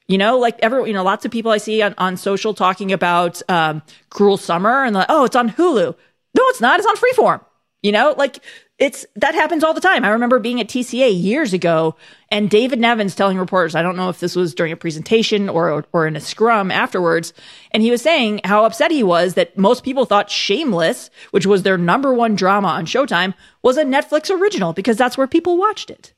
You 0.07 0.17
know, 0.17 0.37
like 0.37 0.59
every, 0.61 0.87
you 0.87 0.93
know, 0.93 1.03
lots 1.03 1.25
of 1.25 1.31
people 1.31 1.51
I 1.51 1.57
see 1.57 1.81
on, 1.81 1.95
on 1.97 2.17
social 2.17 2.53
talking 2.53 2.91
about, 2.91 3.41
um, 3.49 3.81
Cruel 4.09 4.37
Summer 4.37 4.83
and 4.83 4.95
like, 4.95 5.07
oh, 5.09 5.25
it's 5.25 5.35
on 5.35 5.49
Hulu. 5.49 5.95
No, 6.35 6.43
it's 6.49 6.61
not. 6.61 6.79
It's 6.79 6.87
on 6.87 6.95
Freeform. 6.95 7.43
You 7.81 7.91
know, 7.91 8.15
like 8.17 8.39
it's, 8.77 9.05
that 9.15 9.35
happens 9.35 9.63
all 9.63 9.73
the 9.73 9.81
time. 9.81 10.03
I 10.03 10.09
remember 10.09 10.39
being 10.39 10.59
at 10.59 10.67
TCA 10.67 11.21
years 11.21 11.53
ago 11.53 11.95
and 12.29 12.49
David 12.49 12.79
Nevins 12.79 13.15
telling 13.15 13.37
reporters, 13.37 13.73
I 13.73 13.81
don't 13.81 13.95
know 13.95 14.09
if 14.09 14.19
this 14.19 14.35
was 14.35 14.53
during 14.53 14.73
a 14.73 14.77
presentation 14.77 15.49
or, 15.49 15.85
or 15.93 16.07
in 16.07 16.15
a 16.15 16.19
scrum 16.19 16.71
afterwards. 16.71 17.31
And 17.71 17.81
he 17.81 17.91
was 17.91 18.01
saying 18.01 18.41
how 18.43 18.65
upset 18.65 18.91
he 18.91 19.03
was 19.03 19.35
that 19.35 19.57
most 19.57 19.83
people 19.83 20.05
thought 20.05 20.29
Shameless, 20.29 21.09
which 21.31 21.45
was 21.45 21.63
their 21.63 21.77
number 21.77 22.13
one 22.13 22.35
drama 22.35 22.69
on 22.69 22.85
Showtime, 22.85 23.33
was 23.61 23.77
a 23.77 23.85
Netflix 23.85 24.29
original 24.29 24.73
because 24.73 24.97
that's 24.97 25.17
where 25.17 25.27
people 25.27 25.57
watched 25.57 25.89
it. 25.89 26.13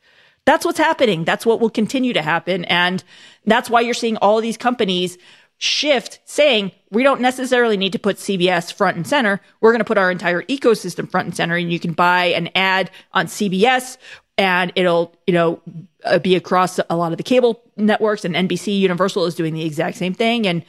That's 0.47 0.63
what's 0.63 0.79
happening. 0.79 1.25
That's 1.25 1.45
what 1.45 1.59
will 1.59 1.69
continue 1.69 2.13
to 2.13 2.21
happen. 2.21 2.63
And 2.65 3.03
that's 3.45 3.69
why 3.69 3.81
you're 3.81 3.93
seeing 3.93 4.15
all 4.15 4.39
these 4.39 4.55
companies 4.55 5.17
shift 5.57 6.19
saying 6.23 6.71
we 6.89 7.03
don't 7.03 7.19
necessarily 7.19 7.75
need 7.75 7.91
to 7.91 7.99
put 7.99 8.15
CBS 8.15 8.71
front 8.71 8.95
and 8.95 9.05
center. 9.05 9.41
We're 9.59 9.73
going 9.73 9.79
to 9.79 9.85
put 9.85 9.97
our 9.97 10.09
entire 10.09 10.43
ecosystem 10.43 11.11
front 11.11 11.25
and 11.25 11.35
center 11.35 11.57
and 11.57 11.69
you 11.69 11.81
can 11.81 11.91
buy 11.91 12.27
an 12.27 12.49
ad 12.55 12.91
on 13.11 13.25
CBS 13.25 13.97
and 14.37 14.71
it'll, 14.75 15.13
you 15.27 15.33
know, 15.33 15.61
uh, 16.05 16.19
be 16.19 16.37
across 16.37 16.79
a 16.89 16.95
lot 16.95 17.11
of 17.11 17.17
the 17.17 17.25
cable 17.25 17.61
networks 17.75 18.23
and 18.23 18.33
NBC 18.33 18.79
Universal 18.79 19.25
is 19.25 19.35
doing 19.35 19.53
the 19.53 19.65
exact 19.65 19.97
same 19.97 20.13
thing. 20.13 20.47
And, 20.47 20.63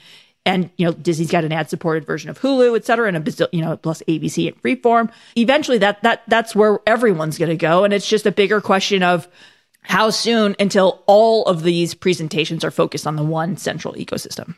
and, 0.44 0.70
you 0.76 0.86
know, 0.86 0.92
Disney's 0.92 1.30
got 1.30 1.44
an 1.44 1.52
ad 1.52 1.70
supported 1.70 2.04
version 2.04 2.30
of 2.30 2.40
Hulu, 2.40 2.74
et 2.74 2.84
cetera, 2.84 3.06
and 3.06 3.28
a, 3.28 3.48
you 3.52 3.62
know, 3.62 3.76
plus 3.76 4.02
ABC 4.08 4.48
and 4.48 4.60
freeform. 4.60 5.12
Eventually 5.36 5.78
that, 5.78 6.02
that, 6.02 6.24
that's 6.26 6.56
where 6.56 6.80
everyone's 6.84 7.38
going 7.38 7.50
to 7.50 7.56
go. 7.56 7.84
And 7.84 7.94
it's 7.94 8.08
just 8.08 8.26
a 8.26 8.32
bigger 8.32 8.60
question 8.60 9.04
of, 9.04 9.28
how 9.88 10.10
soon 10.10 10.54
until 10.60 11.02
all 11.06 11.44
of 11.46 11.62
these 11.62 11.94
presentations 11.94 12.62
are 12.62 12.70
focused 12.70 13.06
on 13.06 13.16
the 13.16 13.24
one 13.24 13.56
central 13.56 13.94
ecosystem? 13.94 14.54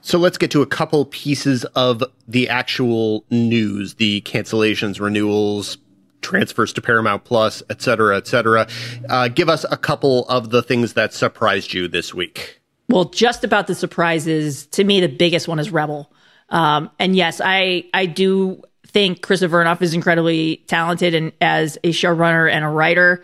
So 0.00 0.18
let's 0.18 0.38
get 0.38 0.50
to 0.52 0.62
a 0.62 0.66
couple 0.66 1.04
pieces 1.06 1.64
of 1.74 2.02
the 2.28 2.48
actual 2.48 3.24
news, 3.30 3.94
the 3.94 4.20
cancellations, 4.22 5.00
renewals, 5.00 5.78
transfers 6.22 6.72
to 6.74 6.82
Paramount 6.82 7.24
Plus, 7.24 7.62
et 7.70 7.80
cetera, 7.82 8.16
et 8.16 8.26
cetera. 8.26 8.68
Uh, 9.08 9.28
give 9.28 9.48
us 9.48 9.64
a 9.70 9.76
couple 9.76 10.26
of 10.28 10.50
the 10.50 10.62
things 10.62 10.92
that 10.92 11.14
surprised 11.14 11.72
you 11.72 11.88
this 11.88 12.14
week. 12.14 12.60
Well, 12.88 13.06
just 13.06 13.44
about 13.44 13.66
the 13.66 13.74
surprises, 13.74 14.66
to 14.68 14.84
me, 14.84 15.00
the 15.00 15.08
biggest 15.08 15.48
one 15.48 15.58
is 15.58 15.70
Rebel. 15.70 16.12
Um, 16.50 16.90
and 16.98 17.14
yes, 17.16 17.40
I, 17.42 17.84
I 17.94 18.06
do 18.06 18.62
think 18.86 19.20
Krista 19.20 19.48
Vernoff 19.48 19.80
is 19.82 19.94
incredibly 19.94 20.64
talented 20.66 21.14
and 21.14 21.32
as 21.40 21.78
a 21.84 21.90
showrunner 21.90 22.50
and 22.50 22.64
a 22.64 22.68
writer. 22.68 23.22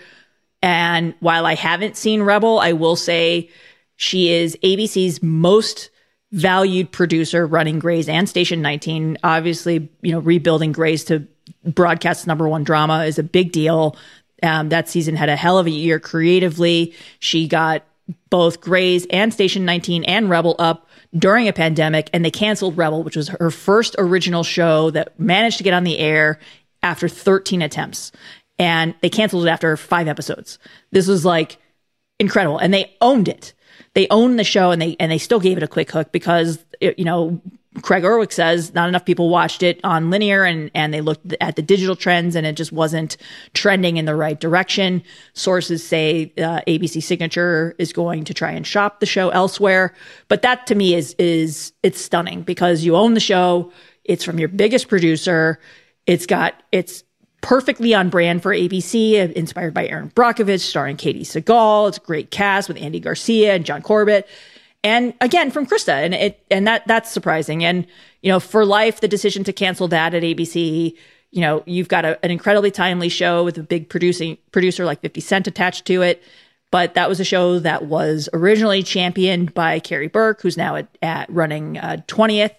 And 0.67 1.15
while 1.21 1.47
I 1.47 1.55
haven't 1.55 1.97
seen 1.97 2.23
Rebel, 2.23 2.59
I 2.59 2.73
will 2.73 2.97
say 2.97 3.51
she 3.95 4.33
is 4.33 4.59
ABC's 4.65 5.23
most 5.23 5.91
valued 6.33 6.91
producer 6.91 7.47
running 7.47 7.79
Grey's 7.79 8.09
and 8.09 8.29
Station 8.29 8.63
19. 8.63 9.17
Obviously, 9.23 9.89
you 10.03 10.11
know, 10.11 10.19
rebuilding 10.19 10.73
Grey's 10.73 11.05
to 11.05 11.25
broadcast 11.65 12.27
number 12.27 12.49
one 12.49 12.65
drama 12.65 13.05
is 13.05 13.17
a 13.17 13.23
big 13.23 13.53
deal. 13.53 13.97
Um, 14.43 14.71
that 14.71 14.89
season 14.89 15.15
had 15.15 15.29
a 15.29 15.37
hell 15.37 15.57
of 15.61 15.69
a 15.69 15.71
year 15.71 16.01
creatively. 16.01 16.95
She 17.21 17.47
got 17.47 17.85
both 18.29 18.61
Grey's 18.61 19.07
and 19.11 19.33
Station 19.33 19.65
19 19.65 20.03
and 20.03 20.29
Rebel 20.29 20.57
up 20.59 20.89
during 21.17 21.47
a 21.47 21.53
pandemic, 21.53 22.11
and 22.13 22.25
they 22.25 22.31
canceled 22.33 22.77
Rebel, 22.77 23.05
which 23.05 23.15
was 23.15 23.29
her 23.29 23.53
first 23.53 23.95
original 23.99 24.43
show 24.43 24.91
that 24.91 25.19
managed 25.21 25.59
to 25.59 25.65
get 25.65 25.75
on 25.75 25.85
the 25.85 26.01
air 26.01 26.41
after 26.83 27.09
13 27.09 27.63
attempts 27.63 28.11
and 28.59 28.95
they 29.01 29.11
canceled 29.11 29.47
it 29.47 29.51
after 29.51 29.77
five 29.77 30.09
episodes. 30.09 30.59
This 30.91 31.07
was 31.07 31.25
like 31.25 31.59
incredible, 32.19 32.59
and 32.59 32.73
they 32.73 32.95
owned 33.01 33.29
it. 33.29 33.53
They 33.95 34.07
owned 34.11 34.39
the 34.39 34.45
show, 34.45 34.71
and 34.71 34.81
they 34.81 34.97
and 35.01 35.11
they 35.11 35.19
still 35.19 35.41
gave 35.41 35.57
it 35.57 35.63
a 35.63 35.69
quick 35.69 35.91
hook 35.91 36.13
because 36.13 36.59
it, 36.81 36.99
you 36.99 37.05
know 37.05 37.41
Craig 37.83 38.05
Erwich 38.05 38.33
says 38.33 38.75
not 38.75 38.89
enough 38.89 39.05
people 39.05 39.29
watched 39.29 39.63
it 39.63 39.81
on 39.85 40.11
linear, 40.11 40.45
and 40.45 40.71
and 40.75 40.93
they 40.93 41.01
looked 41.01 41.35
at 41.41 41.57
the 41.57 41.63
digital 41.63 41.97
trends, 41.97 42.35
and 42.35 42.47
it 42.47 42.57
just 42.57 42.73
wasn't 42.73 43.17
trending 43.55 43.97
in 43.97 44.05
the 44.05 44.15
right 44.15 44.39
direction. 44.39 45.03
Sources 45.35 45.87
say 45.87 46.33
uh, 46.39 46.61
ABC 46.67 47.03
Signature 47.03 47.75
is 47.79 47.93
going 47.93 48.25
to 48.25 48.35
try 48.35 48.53
and 48.53 48.67
shop 48.67 49.01
the 49.01 49.07
show 49.07 49.31
elsewhere, 49.31 49.95
but 50.29 50.43
that 50.43 50.67
to 50.69 50.75
me 50.75 50.95
is 50.95 51.15
is 51.19 51.73
it's 51.83 52.01
stunning 52.01 52.43
because 52.43 52.85
you 52.85 52.97
own 52.97 53.15
the 53.15 53.21
show. 53.21 53.73
It's 54.05 54.25
from 54.25 54.39
your 54.39 54.49
biggest 54.49 54.89
producer. 54.89 55.59
It's 56.07 56.27
got 56.27 56.63
it's 56.73 57.03
perfectly 57.47 57.95
on 57.95 58.09
brand 58.09 58.43
for 58.43 58.53
ABC, 58.53 59.33
inspired 59.35 59.73
by 59.73 59.87
Erin 59.87 60.11
Brockovich, 60.11 60.63
starring 60.63 60.97
Katey 60.97 61.21
Sagal. 61.21 61.87
It's 61.87 61.97
a 61.97 62.01
great 62.01 62.33
cast 62.33 62.67
with 62.67 62.77
Andy 62.77 62.99
Garcia 62.99 63.55
and 63.55 63.65
John 63.65 63.83
Corbett. 63.83 64.29
And 64.83 65.15
again, 65.21 65.53
from 65.53 65.65
Krista, 65.65 65.93
and 65.93 66.13
it 66.13 66.45
and 66.51 66.67
that 66.67 66.85
that's 66.89 67.09
surprising. 67.09 67.65
And 67.65 67.87
you 68.21 68.33
know, 68.33 68.41
for 68.41 68.65
life, 68.65 69.01
the 69.01 69.07
decision 69.07 69.45
to 69.45 69.53
cancel 69.53 69.87
that 69.89 70.13
at 70.13 70.25
ABC, 70.25 70.97
you 71.31 71.41
know, 71.41 71.63
you've 71.67 71.87
got 71.87 72.05
a, 72.05 72.25
an 72.25 72.33
incredibly 72.33 72.73
timely 72.73 73.09
show 73.09 73.45
with 73.45 73.57
a 73.59 73.63
big 73.63 73.89
producing 73.89 74.39
producer 74.51 74.85
like 74.85 75.01
50 75.01 75.21
Cent 75.21 75.47
attached 75.47 75.85
to 75.87 76.03
it. 76.03 76.25
But 76.73 76.95
that 76.95 77.09
was 77.09 77.21
a 77.21 77.25
show 77.25 77.61
that 77.61 77.85
was 77.85 78.29
originally 78.33 78.83
championed 78.83 79.55
by 79.55 79.79
Karey 79.79 80.11
Burke, 80.11 80.43
who's 80.43 80.57
now 80.57 80.75
at, 80.75 80.89
at 81.01 81.31
running 81.31 81.79
uh, 81.79 81.99
20th 82.09 82.57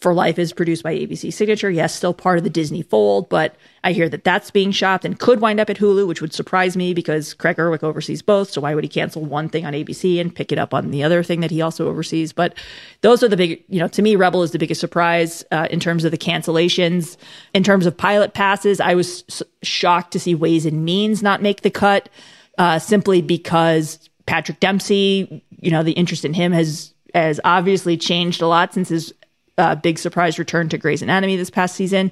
For 0.00 0.14
Life 0.14 0.38
is 0.38 0.54
produced 0.54 0.82
by 0.82 0.94
ABC 0.94 1.30
Signature. 1.30 1.70
Yes, 1.70 1.94
still 1.94 2.14
part 2.14 2.38
of 2.38 2.44
the 2.44 2.48
Disney 2.48 2.80
fold, 2.80 3.28
but 3.28 3.54
I 3.84 3.92
hear 3.92 4.08
that 4.08 4.24
that's 4.24 4.50
being 4.50 4.72
shopped 4.72 5.04
and 5.04 5.18
could 5.18 5.42
wind 5.42 5.60
up 5.60 5.68
at 5.68 5.76
Hulu, 5.76 6.06
which 6.06 6.22
would 6.22 6.32
surprise 6.32 6.74
me 6.74 6.94
because 6.94 7.34
Craig 7.34 7.58
Erwich 7.58 7.82
oversees 7.82 8.22
both. 8.22 8.48
So 8.48 8.62
why 8.62 8.74
would 8.74 8.82
he 8.82 8.88
cancel 8.88 9.22
one 9.22 9.50
thing 9.50 9.66
on 9.66 9.74
ABC 9.74 10.18
and 10.18 10.34
pick 10.34 10.52
it 10.52 10.58
up 10.58 10.72
on 10.72 10.90
the 10.90 11.02
other 11.02 11.22
thing 11.22 11.40
that 11.40 11.50
he 11.50 11.60
also 11.60 11.86
oversees? 11.86 12.32
But 12.32 12.56
those 13.02 13.22
are 13.22 13.28
the 13.28 13.36
big, 13.36 13.62
you 13.68 13.78
know, 13.78 13.88
to 13.88 14.00
me, 14.00 14.16
Rebel 14.16 14.42
is 14.42 14.52
the 14.52 14.58
biggest 14.58 14.80
surprise 14.80 15.44
uh, 15.50 15.68
in 15.70 15.80
terms 15.80 16.06
of 16.06 16.12
the 16.12 16.18
cancellations. 16.18 17.18
In 17.52 17.62
terms 17.62 17.84
of 17.84 17.94
pilot 17.94 18.32
passes, 18.32 18.80
I 18.80 18.94
was 18.94 19.42
shocked 19.62 20.12
to 20.12 20.20
see 20.20 20.34
Ways 20.34 20.64
and 20.64 20.82
Means 20.82 21.22
not 21.22 21.42
make 21.42 21.60
the 21.60 21.70
cut 21.70 22.08
uh, 22.56 22.78
simply 22.78 23.20
because 23.20 24.08
Patrick 24.24 24.60
Dempsey, 24.60 25.44
you 25.60 25.70
know, 25.70 25.82
the 25.82 25.92
interest 25.92 26.24
in 26.24 26.32
him 26.32 26.52
has 26.52 26.94
has 27.12 27.40
obviously 27.44 27.96
changed 27.96 28.40
a 28.40 28.46
lot 28.46 28.72
since 28.72 28.88
his 28.88 29.12
uh, 29.60 29.74
big 29.76 29.98
surprise 29.98 30.38
return 30.38 30.68
to 30.70 30.78
Grey's 30.78 31.02
Anatomy 31.02 31.36
this 31.36 31.50
past 31.50 31.76
season. 31.76 32.10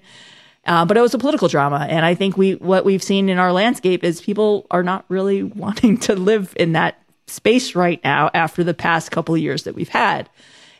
Uh, 0.67 0.85
but 0.85 0.97
it 0.97 1.01
was 1.01 1.15
a 1.15 1.19
political 1.19 1.49
drama, 1.49 1.87
and 1.89 2.05
I 2.05 2.15
think 2.15 2.37
we 2.37 2.57
what 2.57 2.85
we've 2.85 3.03
seen 3.03 3.29
in 3.29 3.39
our 3.39 3.53
landscape 3.53 4.05
is 4.05 4.21
people 4.21 4.67
are 4.71 4.83
not 4.83 5.05
really 5.09 5.43
wanting 5.65 5.97
to 6.01 6.15
live 6.15 6.53
in 6.57 6.73
that 6.73 7.03
space 7.27 7.75
right 7.75 8.03
now 8.05 8.31
after 8.35 8.63
the 8.63 8.75
past 8.75 9.11
couple 9.11 9.35
of 9.35 9.41
years 9.41 9.65
that 9.65 9.75
we've 9.75 9.89
had. 9.89 10.29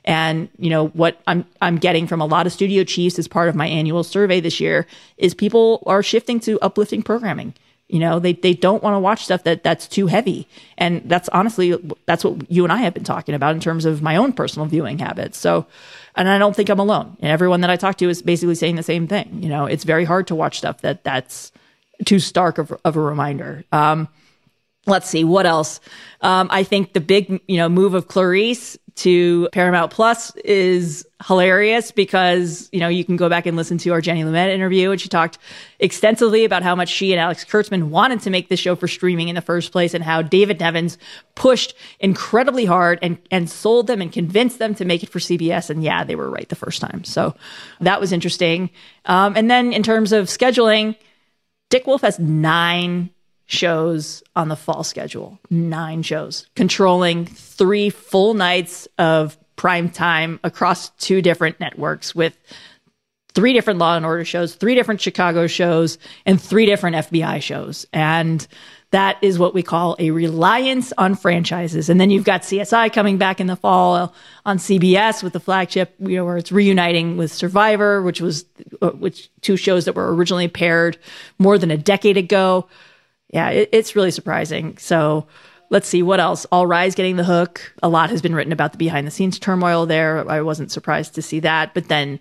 And 0.05 0.49
you 0.59 0.71
know 0.71 0.89
what 0.89 1.21
I'm 1.27 1.47
I'm 1.61 1.77
getting 1.77 2.07
from 2.07 2.21
a 2.21 2.27
lot 2.27 2.47
of 2.47 2.53
studio 2.53 2.85
chiefs 2.85 3.19
as 3.19 3.29
part 3.29 3.49
of 3.49 3.55
my 3.55 3.67
annual 3.67 4.05
survey 4.05 4.41
this 4.41 4.61
year 4.61 4.87
is 5.17 5.35
people 5.35 5.83
are 5.87 6.03
shifting 6.03 6.41
to 6.41 6.61
uplifting 6.61 7.03
programming. 7.03 7.55
You 7.89 8.01
know, 8.01 8.19
they 8.19 8.35
they 8.35 8.53
don't 8.53 8.83
want 8.83 8.95
to 8.95 8.99
watch 9.01 9.25
stuff 9.25 9.45
that 9.45 9.63
that's 9.63 9.89
too 9.89 10.07
heavy. 10.07 10.47
And 10.77 11.03
that's 11.07 11.29
honestly 11.31 11.75
that's 12.05 12.23
what 12.23 12.51
you 12.51 12.65
and 12.65 12.73
I 12.73 12.79
have 12.79 12.93
been 12.93 13.05
talking 13.05 13.35
about 13.35 13.55
in 13.55 13.61
terms 13.61 13.87
of 13.87 14.03
my 14.03 14.17
own 14.17 14.35
personal 14.35 14.67
viewing 14.67 14.99
habits. 14.99 15.39
So, 15.39 15.67
and 16.19 16.29
I 16.29 16.39
don't 16.39 16.55
think 16.55 16.69
I'm 16.69 16.81
alone. 16.81 17.17
And 17.21 17.31
everyone 17.31 17.61
that 17.63 17.71
I 17.71 17.77
talk 17.77 17.97
to 17.99 18.09
is 18.09 18.23
basically 18.23 18.57
saying 18.57 18.77
the 18.77 18.83
same 18.83 19.07
thing. 19.07 19.43
You 19.43 19.49
know, 19.49 19.67
it's 19.67 19.85
very 19.85 20.05
hard 20.05 20.27
to 20.27 20.35
watch 20.35 20.59
stuff 20.59 20.81
that 20.83 21.05
that's 21.05 21.53
too 22.05 22.19
stark 22.19 22.59
of, 22.59 22.73
of 22.85 22.97
a 22.97 23.01
reminder. 23.01 23.65
Um, 23.73 24.09
let's 24.89 25.09
see 25.09 25.25
what 25.25 25.47
else. 25.47 25.81
Um, 26.21 26.49
I 26.51 26.65
think 26.65 26.93
the 26.93 27.01
big, 27.01 27.41
you 27.47 27.57
know, 27.57 27.69
move 27.69 27.95
of 27.95 28.09
Clarice 28.09 28.77
to 28.97 29.49
Paramount 29.53 29.93
Plus 29.93 30.35
is 30.37 31.07
hilarious 31.25 31.93
because, 31.93 32.69
you 32.73 32.81
know, 32.81 32.89
you 32.89 33.05
can 33.05 33.15
go 33.17 33.29
back 33.29 33.47
and 33.47 33.57
listen 33.57 33.79
to 33.79 33.91
our 33.93 34.01
Jenny 34.01 34.25
Lumet 34.25 34.53
interview 34.53 34.91
and 34.91 35.01
she 35.01 35.09
talked 35.09 35.39
extensively 35.79 36.45
about 36.45 36.65
how 36.65 36.75
much 36.75 36.89
she 36.89 37.13
and 37.13 37.21
Alex 37.21 37.45
Kurtzman 37.45 37.91
wanted 37.91 38.21
to 38.23 38.31
make 38.31 38.49
this 38.49 38.59
show 38.59 38.75
for 38.75 38.89
streaming 38.89 39.29
in 39.29 39.37
the 39.37 39.41
first 39.41 39.71
place 39.71 39.95
and 39.95 40.03
how 40.03 40.21
David 40.21 40.59
Nevins 40.59 40.99
pushed 41.37 41.75
incredibly 42.01 42.65
hard 42.65 42.99
and, 43.01 43.19
and 43.31 43.49
sold 43.49 43.87
them 43.87 44.03
and 44.03 44.11
convinced 44.11 44.59
them 44.59 44.75
to 44.75 44.85
make 44.85 45.05
it 45.05 45.11
for 45.11 45.21
CBS. 45.21 45.71
And 45.71 45.85
yeah, 45.85 46.03
they 46.03 46.17
were 46.17 46.29
right 46.29 46.49
the 46.49 46.57
first 46.57 46.81
time. 46.81 47.05
So 47.05 47.37
that 47.81 48.01
was 48.01 48.11
interesting. 48.11 48.71
Um, 49.05 49.37
and 49.37 49.49
then 49.49 49.73
in 49.73 49.85
terms 49.85 50.11
of 50.11 50.27
scheduling, 50.27 50.97
Dick 51.71 51.87
Wolf 51.87 52.01
has 52.01 52.19
nine 52.19 53.11
shows 53.49 54.23
on 54.37 54.49
the 54.49 54.57
fall 54.57 54.85
schedule. 54.85 55.39
Nine 55.51 56.03
shows, 56.03 56.47
controlling 56.55 57.25
three 57.27 57.91
full 57.91 58.35
nights 58.35 58.87
of 58.99 59.37
prime 59.57 59.91
time 59.91 60.39
across 60.45 60.91
two 60.91 61.21
different 61.21 61.59
networks 61.59 62.15
with 62.15 62.39
three 63.35 63.53
different 63.53 63.79
Law 63.79 63.97
and 63.97 64.05
Order 64.05 64.25
shows, 64.25 64.55
three 64.55 64.75
different 64.75 65.01
Chicago 65.01 65.47
shows, 65.47 65.99
and 66.27 66.41
three 66.41 66.67
different 66.67 66.97
FBI 66.97 67.43
shows. 67.43 67.87
And 67.93 68.47
that 68.91 69.17
is 69.23 69.39
what 69.39 69.55
we 69.55 69.63
call 69.63 69.97
a 69.99 70.11
reliance 70.11 70.93
on 70.99 71.15
franchises. 71.15 71.89
And 71.89 72.01
then 72.01 72.11
you've 72.11 72.25
got 72.25 72.43
CSI 72.43 72.93
coming 72.93 73.17
back 73.17 73.41
in 73.41 73.47
the 73.47 73.57
fall 73.57 74.15
on 74.45 74.59
CBS 74.59 75.23
with 75.23 75.33
the 75.33 75.41
flagship, 75.41 75.95
you 75.99 76.17
know, 76.17 76.25
where 76.25 76.37
it's 76.37 76.53
reuniting 76.53 77.17
with 77.17 77.33
Survivor, 77.33 78.03
which 78.03 78.21
was 78.21 78.45
uh, 78.83 78.91
which 78.91 79.31
two 79.41 79.57
shows 79.57 79.87
that 79.87 79.95
were 79.95 80.15
originally 80.15 80.49
paired 80.49 80.99
more 81.39 81.59
than 81.59 81.71
a 81.71 81.77
decade 81.77 82.17
ago. 82.17 82.67
Yeah, 83.31 83.51
it, 83.51 83.69
it's 83.73 83.95
really 83.97 84.11
surprising. 84.11 84.79
So 84.79 85.27
let's 85.71 85.87
see 85.89 86.03
what 86.03 86.21
else. 86.21 86.45
All 86.47 86.67
Rise 86.67 86.95
getting 86.95 87.17
the 87.17 87.25
hook. 87.25 87.75
A 87.83 87.89
lot 87.89 88.11
has 88.11 88.23
been 88.23 88.35
written 88.35 88.53
about 88.53 88.73
the 88.73 88.79
behind 88.79 89.07
the 89.07 89.11
scenes 89.11 89.39
turmoil 89.39 89.87
there. 89.87 90.29
I 90.31 90.41
wasn't 90.41 90.71
surprised 90.73 91.15
to 91.17 91.23
see 91.23 91.41
that. 91.41 91.75
But 91.75 91.89
then 91.89 92.21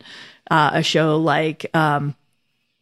uh, 0.51 0.71
a 0.73 0.83
show 0.83 1.17
like 1.17 1.65
um, 1.73 2.13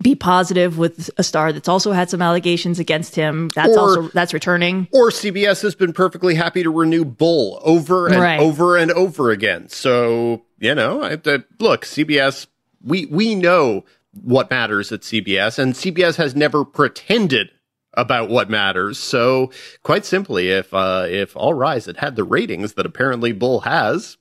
Be 0.02 0.16
Positive 0.16 0.78
with 0.78 1.10
a 1.18 1.24
star 1.24 1.54
that's 1.54 1.68
also 1.70 1.92
had 1.92 2.10
some 2.10 2.22
allegations 2.22 2.80
against 2.80 3.16
him. 3.16 3.50
That's 3.56 3.76
Or- 3.78 3.80
also 3.80 4.02
that's 4.10 4.34
returning. 4.34 4.88
Or 4.92 5.10
CBS 5.12 5.62
has 5.62 5.76
been 5.76 5.94
perfectly 5.94 6.34
happy 6.36 6.64
to 6.64 6.72
renew 6.72 7.06
Bull 7.06 7.60
over 7.64 8.08
and 8.08 8.20
Right. 8.22 8.40
over 8.40 8.76
and 8.78 8.92
over 8.92 9.30
again. 9.32 9.70
So 9.70 10.44
you 10.58 10.74
know, 10.74 11.04
I, 11.04 11.14
I, 11.26 11.40
look, 11.60 11.86
CBS, 11.86 12.48
we 12.82 13.06
we 13.08 13.36
know 13.36 13.84
what 14.24 14.50
matters 14.50 14.92
at 14.94 15.02
CBS, 15.02 15.60
and 15.60 15.74
CBS 15.74 16.16
has 16.16 16.34
never 16.36 16.64
pretended 16.64 17.52
about 17.98 18.30
what 18.30 18.50
matters. 18.50 18.98
So 19.00 19.52
quite 19.84 20.06
simply, 20.06 20.50
if 20.50 20.74
uh, 20.74 21.06
if 21.08 21.36
All 21.36 21.54
Rise 21.54 21.86
had 21.86 21.98
had 21.98 22.16
the 22.16 22.24
ratings 22.24 22.74
that 22.74 22.86
apparently 22.86 23.32
Bull 23.32 23.62
has, 23.62 24.18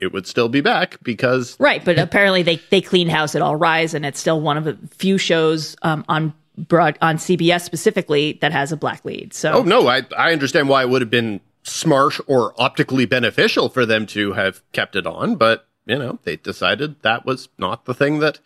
it 0.00 0.12
would 0.12 0.26
still 0.26 0.48
be 0.48 0.60
back 0.60 0.98
because 1.02 1.56
Right, 1.58 1.84
but 1.84 1.98
apparently 1.98 2.42
they 2.42 2.56
they 2.70 2.80
cleaned 2.80 3.10
house 3.10 3.34
at 3.34 3.42
All 3.42 3.56
Rise, 3.56 3.94
and 3.94 4.06
it's 4.06 4.20
still 4.20 4.40
one 4.40 4.56
of 4.56 4.64
the 4.64 4.78
few 4.94 5.18
shows 5.18 5.76
um, 5.82 6.04
on 6.08 6.34
broad 6.56 6.98
on 7.00 7.16
CBS 7.16 7.62
specifically 7.62 8.38
that 8.40 8.52
has 8.52 8.72
a 8.72 8.76
black 8.76 9.04
lead. 9.04 9.32
So 9.34 9.52
Oh 9.52 9.62
no, 9.62 9.88
I 9.88 10.02
I 10.16 10.32
understand 10.32 10.68
why 10.68 10.82
it 10.82 10.88
would 10.88 11.02
have 11.02 11.10
been 11.10 11.40
smart 11.62 12.18
or 12.26 12.54
optically 12.58 13.04
beneficial 13.04 13.68
for 13.68 13.84
them 13.84 14.06
to 14.06 14.32
have 14.32 14.62
kept 14.72 14.96
it 14.96 15.06
on, 15.06 15.36
but 15.36 15.66
you 15.86 15.98
know, 15.98 16.18
they 16.24 16.36
decided 16.36 17.00
that 17.02 17.24
was 17.24 17.48
not 17.58 17.84
the 17.86 17.94
thing 17.94 18.18
that 18.20 18.40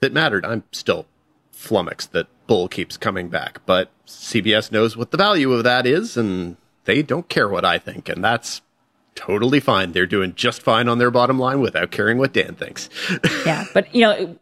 that 0.00 0.12
mattered. 0.12 0.44
I'm 0.44 0.64
still 0.72 1.06
flummoxed 1.60 2.12
that 2.12 2.26
Bull 2.46 2.68
keeps 2.68 2.96
coming 2.96 3.28
back, 3.28 3.60
but 3.66 3.90
CBS 4.06 4.72
knows 4.72 4.96
what 4.96 5.10
the 5.10 5.16
value 5.16 5.52
of 5.52 5.62
that 5.64 5.86
is 5.86 6.16
and 6.16 6.56
they 6.84 7.02
don't 7.02 7.28
care 7.28 7.48
what 7.48 7.64
I 7.64 7.78
think, 7.78 8.08
and 8.08 8.24
that's 8.24 8.62
totally 9.14 9.60
fine. 9.60 9.92
They're 9.92 10.06
doing 10.06 10.34
just 10.34 10.62
fine 10.62 10.88
on 10.88 10.98
their 10.98 11.10
bottom 11.10 11.38
line 11.38 11.60
without 11.60 11.90
caring 11.90 12.18
what 12.18 12.32
Dan 12.32 12.54
thinks. 12.54 12.88
yeah, 13.46 13.66
but 13.74 13.94
you 13.94 14.00
know, 14.00 14.38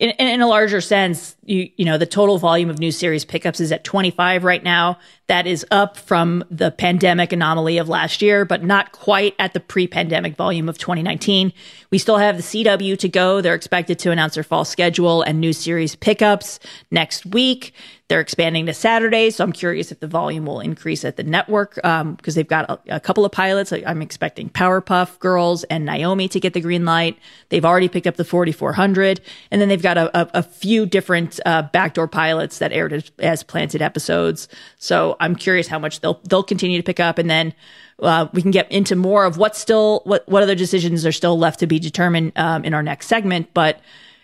in, 0.00 0.10
in, 0.12 0.40
a 0.40 0.48
larger 0.48 0.80
sense, 0.80 1.36
you 1.44 1.70
you 1.76 1.84
know, 1.84 1.98
the 1.98 2.06
total 2.06 2.38
volume 2.38 2.70
of 2.70 2.78
new 2.78 2.90
series 2.90 3.26
pickups 3.26 3.60
is 3.60 3.70
at 3.70 3.84
25 3.84 4.44
right 4.44 4.64
now. 4.64 4.98
That 5.26 5.46
is 5.46 5.66
up 5.70 5.98
from 5.98 6.42
the 6.50 6.70
pandemic 6.70 7.34
anomaly 7.34 7.76
of 7.76 7.88
last 7.90 8.22
year, 8.22 8.46
but 8.46 8.64
not 8.64 8.92
quite 8.92 9.34
at 9.38 9.52
the 9.52 9.60
pre-pandemic 9.60 10.36
volume 10.36 10.70
of 10.70 10.78
2019. 10.78 11.52
We 11.90 11.98
still 11.98 12.16
have 12.16 12.38
the 12.38 12.42
CW 12.42 12.98
to 12.98 13.08
go. 13.10 13.42
They're 13.42 13.54
expected 13.54 13.98
to 14.00 14.10
announce 14.10 14.34
their 14.34 14.42
fall 14.42 14.64
schedule 14.64 15.20
and 15.20 15.38
new 15.38 15.52
series 15.52 15.94
pickups 15.94 16.60
next 16.90 17.26
week. 17.26 17.74
They're 18.10 18.20
expanding 18.20 18.66
to 18.66 18.74
Saturdays, 18.74 19.36
so 19.36 19.44
I'm 19.44 19.52
curious 19.52 19.92
if 19.92 20.00
the 20.00 20.08
volume 20.08 20.44
will 20.44 20.58
increase 20.58 21.04
at 21.04 21.16
the 21.16 21.22
network 21.22 21.76
because 21.76 22.34
they've 22.34 22.44
got 22.44 22.68
a, 22.68 22.96
a 22.96 22.98
couple 22.98 23.24
of 23.24 23.30
pilots. 23.30 23.72
I'm 23.72 24.02
expecting 24.02 24.48
Powerpuff 24.48 25.20
Girls 25.20 25.62
and 25.62 25.84
Naomi 25.84 26.26
to 26.30 26.40
get 26.40 26.52
the 26.52 26.60
green 26.60 26.84
light. 26.84 27.16
They've 27.50 27.64
already 27.64 27.86
picked 27.86 28.08
up 28.08 28.16
the 28.16 28.24
4400, 28.24 29.20
and 29.52 29.60
then 29.60 29.68
they've 29.68 29.80
got 29.80 29.96
a, 29.96 30.22
a, 30.22 30.40
a 30.40 30.42
few 30.42 30.86
different 30.86 31.38
uh, 31.46 31.62
backdoor 31.72 32.08
pilots 32.08 32.58
that 32.58 32.72
aired 32.72 32.92
as, 32.92 33.12
as 33.20 33.44
planted 33.44 33.80
episodes. 33.80 34.48
So 34.76 35.16
I'm 35.20 35.36
curious 35.36 35.68
how 35.68 35.78
much 35.78 36.00
they'll 36.00 36.20
they'll 36.24 36.42
continue 36.42 36.78
to 36.78 36.84
pick 36.84 36.98
up, 36.98 37.16
and 37.16 37.30
then 37.30 37.54
uh, 38.00 38.26
we 38.32 38.42
can 38.42 38.50
get 38.50 38.72
into 38.72 38.96
more 38.96 39.24
of 39.24 39.36
what's 39.36 39.60
still 39.60 40.00
what 40.02 40.28
what 40.28 40.42
other 40.42 40.56
decisions 40.56 41.06
are 41.06 41.12
still 41.12 41.38
left 41.38 41.60
to 41.60 41.68
be 41.68 41.78
determined 41.78 42.32
um, 42.34 42.64
in 42.64 42.74
our 42.74 42.82
next 42.82 43.06
segment, 43.06 43.54
but 43.54 43.78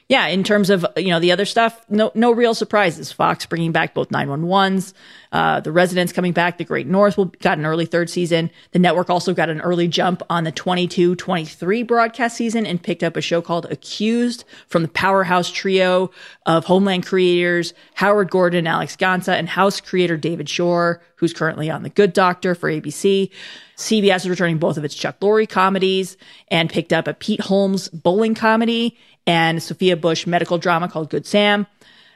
yeah, 0.09 0.29
in 0.29 0.45
terms 0.45 0.71
of 0.71 0.87
you 0.97 1.09
know 1.09 1.19
the 1.19 1.33
other 1.33 1.45
stuff, 1.45 1.81
no 1.89 2.13
no 2.15 2.31
real 2.31 2.55
surprises. 2.55 3.11
Fox 3.11 3.45
bringing 3.45 3.73
back 3.73 3.93
both 3.93 4.09
911s, 4.11 4.93
uh, 5.33 5.59
the 5.59 5.73
Residents 5.73 6.13
coming 6.13 6.33
back, 6.33 6.59
the 6.59 6.65
Great 6.65 6.87
North 6.87 7.17
will 7.17 7.25
got 7.25 7.59
an 7.59 7.67
early 7.67 7.87
third 7.87 8.09
season. 8.09 8.51
The 8.71 8.79
network 8.79 9.11
also 9.11 9.35
got 9.35 9.49
an 9.49 9.61
early 9.63 9.89
jump 9.89 10.23
on 10.31 10.45
the 10.45 10.53
22-23 10.53 11.85
broadcast 11.85 12.37
season 12.37 12.67
and 12.67 12.81
picked 12.81 13.03
up 13.03 13.17
a 13.17 13.21
show 13.21 13.43
called 13.43 13.67
Accused 13.67 14.45
from 14.69 14.83
the 14.83 14.89
powerhouse 14.89 15.51
trio 15.51 16.13
of 16.47 16.67
Homeland 16.67 17.05
creators 17.05 17.75
Howard 17.95 18.31
Gordon, 18.31 18.69
Alex 18.69 18.95
Gansa, 18.95 19.35
and 19.35 19.49
House 19.49 19.81
creator 19.81 20.17
David 20.17 20.49
Shore, 20.49 21.03
who's 21.17 21.33
currently 21.33 21.69
on 21.69 21.83
The 21.83 21.91
Good 21.91 22.13
Doctor 22.13 22.55
for 22.55 22.71
ABC. 22.71 23.31
CBS 23.77 24.17
is 24.19 24.31
returning 24.31 24.59
both 24.59 24.79
of 24.79 24.85
its 24.85 24.95
Chuck 24.95 25.19
Lorre 25.21 25.49
comedies 25.49 26.17
and 26.49 26.71
picked 26.71 26.93
up 26.93 27.09
a 27.09 27.15
Pete 27.15 27.41
Holmes 27.41 27.89
bowling 27.89 28.35
comedy 28.35 28.97
and 29.27 29.63
Sophia 29.63 29.97
Bush 29.97 30.27
medical 30.27 30.59
drama 30.59 30.89
called 30.89 31.11
Good 31.11 31.27
Sam. 31.27 31.67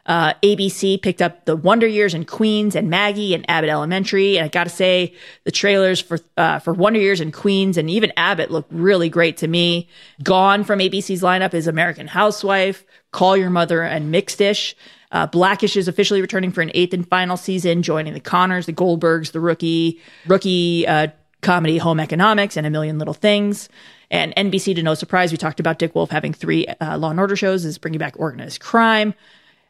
Uh, 0.06 0.32
ABC 0.42 1.00
picked 1.00 1.20
up 1.20 1.44
the 1.44 1.54
Wonder 1.54 1.86
Years 1.86 2.14
and 2.14 2.26
Queens 2.26 2.74
and 2.74 2.88
Maggie 2.88 3.34
and 3.34 3.48
Abbott 3.48 3.70
Elementary. 3.70 4.38
And 4.38 4.44
I 4.44 4.48
got 4.48 4.64
to 4.64 4.70
say, 4.70 5.14
the 5.44 5.50
trailers 5.50 6.00
for 6.00 6.18
uh, 6.36 6.58
for 6.58 6.72
Wonder 6.72 6.98
Years 6.98 7.20
and 7.20 7.32
Queens 7.32 7.76
and 7.76 7.90
even 7.90 8.12
Abbott 8.16 8.50
look 8.50 8.66
really 8.70 9.08
great 9.08 9.36
to 9.38 9.48
me. 9.48 9.88
Gone 10.22 10.64
from 10.64 10.78
ABC's 10.78 11.22
lineup 11.22 11.54
is 11.54 11.66
American 11.66 12.06
Housewife, 12.06 12.84
Call 13.12 13.36
Your 13.36 13.50
Mother, 13.50 13.82
and 13.82 14.10
Mixed-ish. 14.10 14.74
Uh, 15.12 15.26
Blackish 15.26 15.76
is 15.76 15.88
officially 15.88 16.20
returning 16.20 16.52
for 16.52 16.60
an 16.60 16.70
eighth 16.72 16.94
and 16.94 17.08
final 17.08 17.36
season, 17.36 17.82
joining 17.82 18.14
the 18.14 18.20
Connors, 18.20 18.66
the 18.66 18.72
Goldbergs, 18.72 19.32
the 19.32 19.40
Rookie, 19.40 20.00
Rookie, 20.26 20.86
uh, 20.86 21.08
comedy 21.42 21.78
Home 21.78 22.00
Economics 22.00 22.56
and 22.56 22.66
A 22.66 22.70
Million 22.70 22.98
Little 22.98 23.14
Things. 23.14 23.68
And 24.10 24.34
NBC, 24.34 24.74
to 24.74 24.82
no 24.82 24.94
surprise, 24.94 25.30
we 25.30 25.38
talked 25.38 25.60
about 25.60 25.78
Dick 25.78 25.94
Wolf 25.94 26.10
having 26.10 26.32
three 26.32 26.66
uh, 26.66 26.98
Law 26.98 27.10
and 27.10 27.20
Order 27.20 27.36
shows, 27.36 27.64
is 27.64 27.78
bringing 27.78 27.98
back 27.98 28.14
organized 28.18 28.60
crime. 28.60 29.14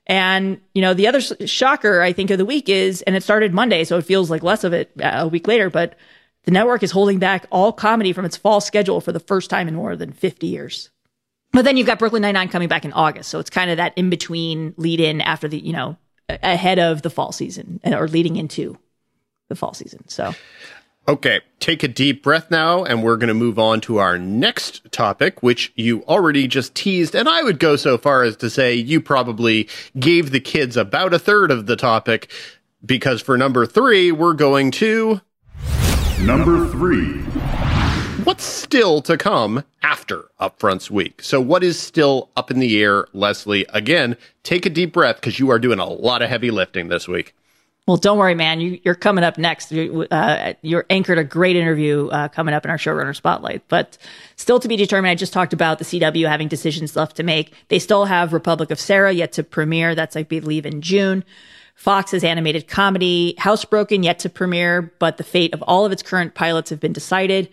And, 0.07 0.61
you 0.75 0.83
know, 0.83 0.95
the 0.95 1.07
other 1.07 1.21
shocker, 1.21 2.01
I 2.01 2.13
think, 2.13 2.31
of 2.31 2.39
the 2.39 2.47
week 2.47 2.69
is, 2.69 3.03
and 3.03 3.15
it 3.15 3.23
started 3.23 3.53
Monday, 3.53 3.85
so 3.85 3.99
it 3.99 4.07
feels 4.07 4.31
like 4.31 4.43
less 4.43 4.65
of 4.65 4.73
it 4.73 4.91
uh, 5.01 5.11
a 5.21 5.29
week 5.29 5.47
later, 5.47 5.69
but 5.71 5.95
the 6.45 6.51
network 6.51 6.83
is 6.83 6.91
holding 6.91 7.19
back 7.19 7.47
all 7.51 7.73
comedy 7.73 8.13
from 8.13 8.25
its 8.25 8.37
fall 8.37 8.61
schedule 8.61 9.01
for 9.01 9.13
the 9.13 9.21
first 9.21 9.51
time 9.51 9.69
in 9.69 9.75
more 9.75 9.95
than 9.95 10.13
50 10.13 10.47
years. 10.47 10.91
But 11.53 11.65
then 11.65 11.77
you've 11.77 11.87
got 11.87 11.99
Brooklyn 11.99 12.23
Nine-Nine 12.23 12.49
coming 12.49 12.69
back 12.69 12.85
in 12.85 12.93
August. 12.93 13.29
So 13.29 13.39
it's 13.39 13.51
kind 13.51 13.71
of 13.71 13.77
that 13.77 13.93
in 13.97 14.09
between 14.09 14.73
lead 14.77 15.01
in 15.01 15.21
after 15.21 15.49
the, 15.49 15.59
you 15.59 15.73
know, 15.73 15.97
ahead 16.29 16.79
of 16.79 17.03
the 17.03 17.11
fall 17.11 17.33
season 17.33 17.81
or 17.85 18.09
leading 18.09 18.37
into 18.37 18.79
the 19.49 19.57
fall 19.57 19.75
season. 19.75 20.09
So 20.09 20.33
Okay, 21.09 21.41
take 21.59 21.83
a 21.83 21.89
deep 21.89 22.23
breath 22.23 22.51
now, 22.51 22.85
and 22.85 23.03
we're 23.03 23.17
going 23.17 23.29
to 23.29 23.35
move 23.35 23.59
on 23.59 23.81
to 23.83 23.99
our 23.99 24.19
next 24.19 24.93
topic, 24.93 25.43
which 25.43 25.73
you 25.75 26.05
already 26.05 26.47
just 26.47 26.75
teased. 26.75 27.15
And 27.15 27.29
I 27.29 27.43
would 27.43 27.59
go 27.59 27.77
so 27.77 27.99
far 27.99 28.23
as 28.23 28.37
to 28.37 28.51
say 28.51 28.75
you 28.75 29.01
probably 29.01 29.69
gave 29.99 30.31
the 30.31 30.41
kids 30.41 30.77
about 30.77 31.13
a 31.13 31.19
third 31.19 31.51
of 31.51 31.67
the 31.67 31.75
topic, 31.75 32.31
because 32.85 33.21
for 33.21 33.37
number 33.37 33.67
three, 33.67 34.13
we're 34.13 34.35
going 34.35 34.71
to. 34.73 35.21
Number 36.21 36.69
three. 36.69 37.23
What's 38.25 38.45
still 38.45 39.01
to 39.03 39.17
come 39.17 39.65
after 39.83 40.27
Upfronts 40.39 40.91
Week? 40.91 41.23
So, 41.23 41.41
what 41.41 41.65
is 41.65 41.81
still 41.81 42.29
up 42.37 42.51
in 42.51 42.61
the 42.61 42.81
air, 42.81 43.07
Leslie? 43.15 43.65
Again, 43.71 44.17
take 44.43 44.67
a 44.67 44.71
deep 44.71 44.93
breath 44.93 45.17
because 45.17 45.39
you 45.39 45.51
are 45.51 45.59
doing 45.59 45.79
a 45.79 45.87
lot 45.87 46.21
of 46.21 46.29
heavy 46.29 46.51
lifting 46.51 46.89
this 46.89 47.09
week. 47.09 47.35
Well, 47.91 47.97
don't 47.97 48.19
worry, 48.19 48.37
man. 48.37 48.61
You, 48.61 48.79
are 48.87 48.95
coming 48.95 49.25
up 49.25 49.37
next. 49.37 49.73
You, 49.73 50.07
uh, 50.13 50.53
you're 50.63 50.87
anchored 50.91 51.19
a 51.19 51.25
great 51.25 51.57
interview 51.57 52.07
uh, 52.07 52.29
coming 52.29 52.55
up 52.55 52.65
in 52.65 52.71
our 52.71 52.77
showrunner 52.77 53.17
spotlight. 53.17 53.67
But 53.67 53.99
still 54.37 54.61
to 54.61 54.69
be 54.69 54.77
determined. 54.77 55.11
I 55.11 55.17
just 55.17 55.33
talked 55.33 55.53
about 55.53 55.81
the 55.81 55.85
CW 55.85 56.29
having 56.29 56.47
decisions 56.47 56.95
left 56.95 57.17
to 57.17 57.25
make. 57.25 57.53
They 57.67 57.81
still 57.81 58.05
have 58.05 58.33
Republic 58.33 58.71
of 58.71 58.79
Sarah 58.79 59.11
yet 59.11 59.33
to 59.33 59.43
premiere. 59.43 59.97
That's 59.97 60.15
I 60.15 60.23
believe 60.23 60.67
in 60.67 60.83
June. 60.83 61.25
Fox's 61.75 62.23
animated 62.23 62.69
comedy 62.69 63.35
Housebroken 63.41 64.05
yet 64.05 64.21
to 64.21 64.29
premiere, 64.29 64.95
but 65.01 65.17
the 65.17 65.25
fate 65.25 65.53
of 65.53 65.61
all 65.63 65.85
of 65.85 65.91
its 65.91 66.05
current 66.05 66.37
pilots 66.37 66.71
have 66.71 66.79
been 66.79 66.93
decided. 66.93 67.49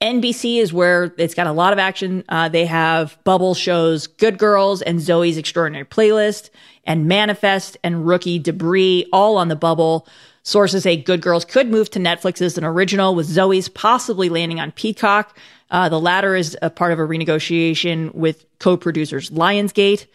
NBC 0.00 0.58
is 0.60 0.72
where 0.72 1.12
it's 1.18 1.34
got 1.34 1.48
a 1.48 1.52
lot 1.52 1.72
of 1.72 1.80
action. 1.80 2.22
Uh, 2.28 2.48
they 2.48 2.66
have 2.66 3.18
bubble 3.24 3.54
shows 3.54 4.06
Good 4.06 4.38
Girls 4.38 4.80
and 4.80 5.00
Zoey's 5.00 5.36
Extraordinary 5.36 5.84
Playlist 5.84 6.50
and 6.84 7.06
Manifest 7.06 7.76
and 7.82 8.06
Rookie 8.06 8.38
Debris 8.38 9.06
all 9.12 9.36
on 9.36 9.48
the 9.48 9.56
bubble. 9.56 10.06
Sources 10.42 10.82
say 10.82 10.96
Good 10.96 11.20
Girls 11.22 11.44
could 11.44 11.70
move 11.70 11.90
to 11.90 12.00
Netflix 12.00 12.42
as 12.42 12.58
an 12.58 12.64
original, 12.64 13.14
with 13.14 13.28
Zoey's 13.28 13.68
possibly 13.68 14.28
landing 14.28 14.58
on 14.58 14.72
Peacock. 14.72 15.36
Uh, 15.70 15.88
the 15.88 16.00
latter 16.00 16.34
is 16.34 16.56
a 16.60 16.68
part 16.68 16.92
of 16.92 16.98
a 16.98 17.02
renegotiation 17.02 18.12
with 18.14 18.44
co-producers 18.58 19.30
Lionsgate. 19.30 20.06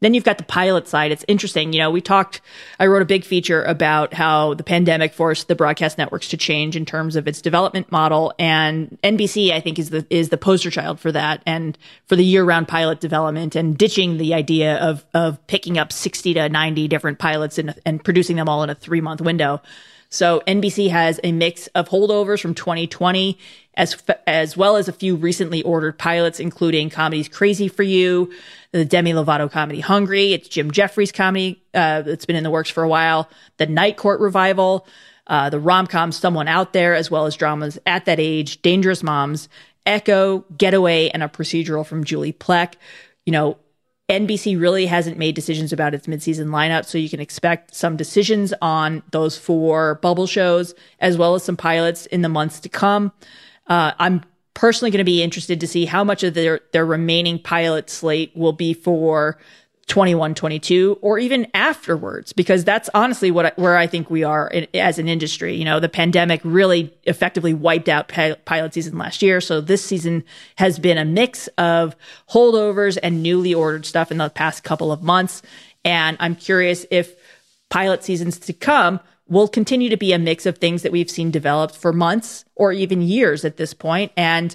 Then 0.00 0.12
you've 0.12 0.24
got 0.24 0.36
the 0.38 0.44
pilot 0.44 0.88
side. 0.88 1.10
It's 1.10 1.24
interesting. 1.26 1.72
You 1.72 1.78
know, 1.78 1.90
we 1.90 2.00
talked, 2.00 2.42
I 2.78 2.86
wrote 2.86 3.02
a 3.02 3.06
big 3.06 3.24
feature 3.24 3.62
about 3.62 4.12
how 4.12 4.54
the 4.54 4.62
pandemic 4.62 5.14
forced 5.14 5.48
the 5.48 5.54
broadcast 5.54 5.96
networks 5.96 6.28
to 6.28 6.36
change 6.36 6.76
in 6.76 6.84
terms 6.84 7.16
of 7.16 7.26
its 7.26 7.40
development 7.40 7.90
model. 7.90 8.34
And 8.38 8.98
NBC, 9.02 9.52
I 9.52 9.60
think, 9.60 9.78
is 9.78 9.90
the, 9.90 10.06
is 10.10 10.28
the 10.28 10.36
poster 10.36 10.70
child 10.70 11.00
for 11.00 11.12
that 11.12 11.42
and 11.46 11.78
for 12.06 12.16
the 12.16 12.24
year 12.24 12.44
round 12.44 12.68
pilot 12.68 13.00
development 13.00 13.56
and 13.56 13.78
ditching 13.78 14.18
the 14.18 14.34
idea 14.34 14.76
of, 14.76 15.04
of 15.14 15.44
picking 15.46 15.78
up 15.78 15.92
60 15.92 16.34
to 16.34 16.48
90 16.48 16.88
different 16.88 17.18
pilots 17.18 17.56
and, 17.56 17.74
and 17.86 18.04
producing 18.04 18.36
them 18.36 18.48
all 18.48 18.62
in 18.62 18.70
a 18.70 18.74
three 18.74 19.00
month 19.00 19.22
window. 19.22 19.62
So 20.16 20.40
NBC 20.46 20.88
has 20.88 21.20
a 21.22 21.30
mix 21.30 21.66
of 21.68 21.90
holdovers 21.90 22.40
from 22.40 22.54
2020 22.54 23.38
as 23.74 24.02
as 24.26 24.56
well 24.56 24.76
as 24.76 24.88
a 24.88 24.92
few 24.92 25.14
recently 25.14 25.62
ordered 25.62 25.98
pilots 25.98 26.40
including 26.40 26.88
comedies 26.88 27.28
Crazy 27.28 27.68
for 27.68 27.82
You, 27.82 28.32
the 28.72 28.86
Demi 28.86 29.12
Lovato 29.12 29.50
comedy 29.50 29.80
Hungry, 29.80 30.32
it's 30.32 30.48
Jim 30.48 30.70
Jefferies 30.70 31.12
comedy 31.12 31.62
uh, 31.74 32.00
that's 32.00 32.24
been 32.24 32.34
in 32.34 32.44
the 32.44 32.50
works 32.50 32.70
for 32.70 32.82
a 32.82 32.88
while, 32.88 33.28
the 33.58 33.66
Night 33.66 33.98
Court 33.98 34.20
revival, 34.20 34.86
uh, 35.26 35.50
the 35.50 35.60
rom-com 35.60 36.12
Someone 36.12 36.48
Out 36.48 36.72
There 36.72 36.94
as 36.94 37.10
well 37.10 37.26
as 37.26 37.36
dramas 37.36 37.78
At 37.84 38.06
That 38.06 38.18
Age, 38.18 38.62
Dangerous 38.62 39.02
Moms, 39.02 39.50
Echo, 39.84 40.46
Getaway 40.56 41.10
and 41.10 41.22
a 41.22 41.28
procedural 41.28 41.84
from 41.84 42.04
Julie 42.04 42.32
Plec. 42.32 42.76
You 43.26 43.32
know, 43.32 43.58
NBC 44.08 44.60
really 44.60 44.86
hasn't 44.86 45.18
made 45.18 45.34
decisions 45.34 45.72
about 45.72 45.92
its 45.92 46.06
midseason 46.06 46.46
lineup, 46.46 46.84
so 46.84 46.96
you 46.96 47.08
can 47.08 47.18
expect 47.18 47.74
some 47.74 47.96
decisions 47.96 48.54
on 48.62 49.02
those 49.10 49.36
four 49.36 49.96
bubble 49.96 50.28
shows 50.28 50.74
as 51.00 51.18
well 51.18 51.34
as 51.34 51.42
some 51.42 51.56
pilots 51.56 52.06
in 52.06 52.22
the 52.22 52.28
months 52.28 52.60
to 52.60 52.68
come. 52.68 53.12
Uh, 53.66 53.92
I'm 53.98 54.22
personally 54.54 54.90
going 54.90 54.98
to 54.98 55.04
be 55.04 55.22
interested 55.22 55.60
to 55.60 55.66
see 55.66 55.86
how 55.86 56.04
much 56.04 56.22
of 56.22 56.34
their 56.34 56.60
their 56.72 56.86
remaining 56.86 57.40
pilot 57.40 57.90
slate 57.90 58.30
will 58.36 58.52
be 58.52 58.74
for 58.74 59.38
21 59.88 60.34
22 60.34 60.98
or 61.00 61.16
even 61.16 61.46
afterwards 61.54 62.32
because 62.32 62.64
that's 62.64 62.90
honestly 62.92 63.30
what 63.30 63.56
where 63.56 63.76
I 63.76 63.86
think 63.86 64.10
we 64.10 64.24
are 64.24 64.48
in, 64.48 64.66
as 64.74 64.98
an 64.98 65.08
industry. 65.08 65.54
You 65.54 65.64
know 65.64 65.78
the 65.78 65.88
pandemic 65.88 66.40
really 66.42 66.92
effectively 67.04 67.54
wiped 67.54 67.88
out 67.88 68.08
pilot 68.08 68.74
season 68.74 68.98
last 68.98 69.22
year. 69.22 69.40
So 69.40 69.60
this 69.60 69.84
season 69.84 70.24
has 70.56 70.78
been 70.78 70.98
a 70.98 71.04
mix 71.04 71.46
of 71.58 71.94
holdovers 72.30 72.98
and 73.00 73.22
newly 73.22 73.54
ordered 73.54 73.86
stuff 73.86 74.10
in 74.10 74.18
the 74.18 74.28
past 74.28 74.64
couple 74.64 74.90
of 74.90 75.02
months. 75.02 75.42
And 75.84 76.16
I'm 76.18 76.34
curious 76.34 76.84
if 76.90 77.14
pilot 77.68 78.02
seasons 78.02 78.40
to 78.40 78.52
come 78.52 78.98
will 79.28 79.48
continue 79.48 79.88
to 79.90 79.96
be 79.96 80.12
a 80.12 80.18
mix 80.18 80.46
of 80.46 80.58
things 80.58 80.82
that 80.82 80.92
we've 80.92 81.10
seen 81.10 81.30
developed 81.30 81.76
for 81.76 81.92
months 81.92 82.44
or 82.54 82.72
even 82.72 83.02
years 83.02 83.44
at 83.44 83.56
this 83.56 83.74
point. 83.74 84.12
And 84.16 84.54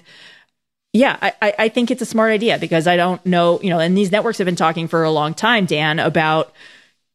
yeah, 0.92 1.16
I, 1.22 1.54
I 1.58 1.68
think 1.70 1.90
it's 1.90 2.02
a 2.02 2.06
smart 2.06 2.32
idea 2.32 2.58
because 2.58 2.86
I 2.86 2.96
don't 2.96 3.24
know, 3.24 3.60
you 3.62 3.70
know, 3.70 3.78
and 3.78 3.96
these 3.96 4.12
networks 4.12 4.38
have 4.38 4.44
been 4.44 4.56
talking 4.56 4.88
for 4.88 5.04
a 5.04 5.10
long 5.10 5.32
time, 5.32 5.64
Dan, 5.64 5.98
about 5.98 6.52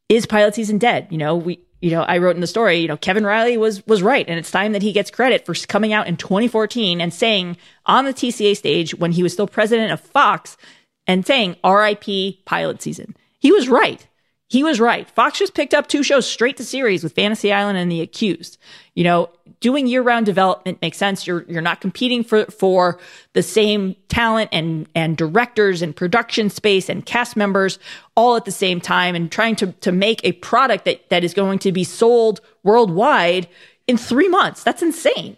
is 0.10 0.26
pilot 0.26 0.56
season 0.56 0.80
dead? 0.80 1.08
You 1.12 1.20
know, 1.20 1.36
we, 1.36 1.60
you 1.80 1.92
know, 1.92 2.02
I 2.02 2.18
wrote 2.18 2.36
in 2.36 2.42
the 2.42 2.48
story, 2.48 2.78
you 2.78 2.88
know, 2.88 2.98
Kevin 2.98 3.24
Reilly 3.24 3.56
was 3.56 3.86
was 3.86 4.02
right, 4.02 4.28
and 4.28 4.40
it's 4.40 4.50
time 4.50 4.72
that 4.72 4.82
he 4.82 4.94
gets 4.94 5.12
credit 5.12 5.46
for 5.46 5.54
coming 5.54 5.94
out 5.94 6.08
in 6.08 6.18
2014 6.18 7.00
and 7.00 7.14
saying 7.14 7.58
on 7.86 8.06
the 8.06 8.14
TCA 8.14 8.58
stage 8.58 8.96
when 8.96 9.12
he 9.12 9.22
was 9.22 9.34
still 9.34 9.48
president 9.48 9.92
of 9.92 10.00
Fox 10.00 10.58
and 11.06 11.26
saying 11.26 11.56
"R.I.P. 11.64 12.42
pilot 12.46 12.82
season." 12.82 13.16
He 13.40 13.52
was 13.52 13.70
right. 13.70 14.08
He 14.50 14.64
was 14.64 14.80
right. 14.80 15.08
Fox 15.10 15.38
just 15.38 15.54
picked 15.54 15.76
up 15.76 15.88
two 15.88 16.02
shows 16.02 16.26
straight 16.26 16.58
to 16.58 16.66
series 16.66 17.04
with 17.04 17.14
Fantasy 17.14 17.54
Island 17.54 17.78
and 17.78 17.92
The 17.92 18.02
Accused. 18.02 18.58
You 18.96 19.04
know, 19.04 19.30
doing 19.60 19.88
year-round 19.88 20.26
development 20.26 20.82
makes 20.82 20.98
sense. 20.98 21.26
You're 21.26 21.44
you're 21.48 21.62
not 21.62 21.82
competing 21.82 22.24
for 22.24 22.46
for 22.46 23.00
the 23.34 23.44
same 23.44 23.96
talent 24.08 24.50
and 24.54 24.88
and 24.94 25.18
directors 25.18 25.82
and 25.82 25.96
production 25.96 26.50
space 26.50 26.90
and 26.90 27.06
cast 27.06 27.36
members 27.36 27.80
all 28.16 28.36
at 28.36 28.46
the 28.46 28.52
same 28.52 28.80
time 28.80 29.16
and 29.16 29.32
trying 29.32 29.56
to 29.58 29.72
to 29.72 29.92
make 29.92 30.22
a 30.24 30.34
product 30.34 30.86
that 30.86 31.10
that 31.10 31.24
is 31.24 31.34
going 31.34 31.60
to 31.60 31.72
be 31.72 31.84
sold 31.84 32.42
worldwide 32.64 33.48
in 33.88 33.98
3 33.98 34.28
months. 34.28 34.64
That's 34.64 34.82
insane. 34.82 35.38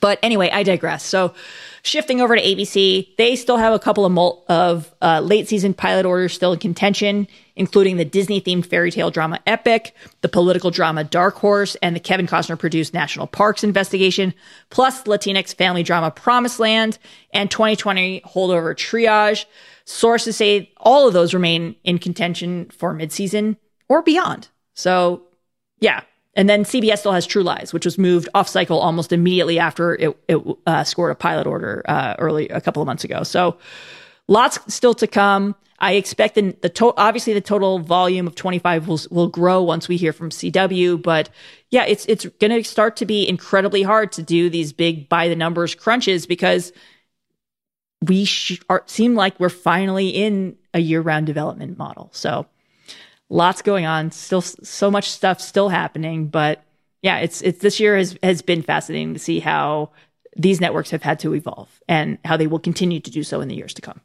But 0.00 0.18
anyway, 0.22 0.50
I 0.50 0.62
digress. 0.62 1.04
So 1.04 1.34
Shifting 1.84 2.20
over 2.20 2.36
to 2.36 2.42
ABC, 2.42 3.16
they 3.16 3.34
still 3.34 3.56
have 3.56 3.72
a 3.72 3.78
couple 3.78 4.04
of, 4.04 4.12
mul- 4.12 4.44
of 4.48 4.94
uh, 5.02 5.18
late 5.18 5.48
season 5.48 5.74
pilot 5.74 6.06
orders 6.06 6.32
still 6.32 6.52
in 6.52 6.60
contention, 6.60 7.26
including 7.56 7.96
the 7.96 8.04
Disney 8.04 8.40
themed 8.40 8.66
fairy 8.66 8.92
tale 8.92 9.10
drama 9.10 9.40
Epic, 9.48 9.92
the 10.20 10.28
political 10.28 10.70
drama 10.70 11.02
Dark 11.02 11.34
Horse, 11.34 11.74
and 11.82 11.96
the 11.96 12.00
Kevin 12.00 12.28
Costner 12.28 12.56
produced 12.56 12.94
National 12.94 13.26
Parks 13.26 13.64
investigation, 13.64 14.32
plus 14.70 15.02
Latinx 15.02 15.56
family 15.56 15.82
drama 15.82 16.12
Promised 16.12 16.60
Land 16.60 16.98
and 17.34 17.50
2020 17.50 18.20
holdover 18.26 18.76
Triage. 18.76 19.44
Sources 19.84 20.36
say 20.36 20.70
all 20.76 21.08
of 21.08 21.14
those 21.14 21.34
remain 21.34 21.74
in 21.82 21.98
contention 21.98 22.70
for 22.70 22.94
midseason 22.94 23.56
or 23.88 24.02
beyond. 24.02 24.46
So, 24.74 25.22
yeah, 25.80 26.02
and 26.34 26.48
then 26.48 26.64
CBS 26.64 26.98
still 26.98 27.12
has 27.12 27.26
True 27.26 27.42
Lies, 27.42 27.72
which 27.72 27.84
was 27.84 27.98
moved 27.98 28.28
off 28.34 28.48
cycle 28.48 28.78
almost 28.78 29.12
immediately 29.12 29.58
after 29.58 29.94
it, 29.94 30.16
it 30.28 30.38
uh, 30.66 30.84
scored 30.84 31.12
a 31.12 31.14
pilot 31.14 31.46
order 31.46 31.82
uh, 31.86 32.14
early 32.18 32.48
a 32.48 32.60
couple 32.60 32.80
of 32.80 32.86
months 32.86 33.04
ago. 33.04 33.22
So 33.22 33.58
lots 34.28 34.58
still 34.72 34.94
to 34.94 35.06
come. 35.06 35.54
I 35.78 35.94
expect 35.94 36.36
the, 36.36 36.56
the 36.62 36.68
to- 36.70 36.94
obviously 36.96 37.34
the 37.34 37.40
total 37.40 37.80
volume 37.80 38.26
of 38.26 38.34
25 38.34 38.88
will 38.88 39.00
will 39.10 39.26
grow 39.28 39.62
once 39.62 39.88
we 39.88 39.96
hear 39.96 40.12
from 40.12 40.30
CW, 40.30 41.02
but 41.02 41.28
yeah, 41.70 41.84
it's 41.84 42.06
it's 42.06 42.24
going 42.40 42.52
to 42.52 42.62
start 42.62 42.96
to 42.96 43.06
be 43.06 43.28
incredibly 43.28 43.82
hard 43.82 44.12
to 44.12 44.22
do 44.22 44.48
these 44.48 44.72
big 44.72 45.08
by 45.08 45.28
the 45.28 45.36
numbers 45.36 45.74
crunches 45.74 46.24
because 46.26 46.72
we 48.00 48.24
sh- 48.24 48.60
are, 48.70 48.84
seem 48.86 49.14
like 49.14 49.38
we're 49.38 49.48
finally 49.48 50.08
in 50.08 50.56
a 50.72 50.78
year 50.78 51.00
round 51.00 51.26
development 51.26 51.76
model. 51.78 52.10
So 52.12 52.46
lots 53.32 53.62
going 53.62 53.86
on, 53.86 54.12
still 54.12 54.42
so 54.42 54.90
much 54.90 55.10
stuff 55.10 55.40
still 55.40 55.70
happening. 55.70 56.28
But 56.28 56.62
yeah, 57.00 57.18
it's 57.18 57.42
it's 57.42 57.60
this 57.60 57.80
year 57.80 57.96
has 57.96 58.16
has 58.22 58.42
been 58.42 58.62
fascinating 58.62 59.14
to 59.14 59.18
see 59.18 59.40
how 59.40 59.90
these 60.36 60.60
networks 60.60 60.90
have 60.90 61.02
had 61.02 61.18
to 61.20 61.34
evolve 61.34 61.80
and 61.88 62.18
how 62.24 62.36
they 62.36 62.46
will 62.46 62.60
continue 62.60 63.00
to 63.00 63.10
do 63.10 63.22
so 63.22 63.40
in 63.40 63.48
the 63.48 63.56
years 63.56 63.74
to 63.74 63.82
come. 63.82 64.00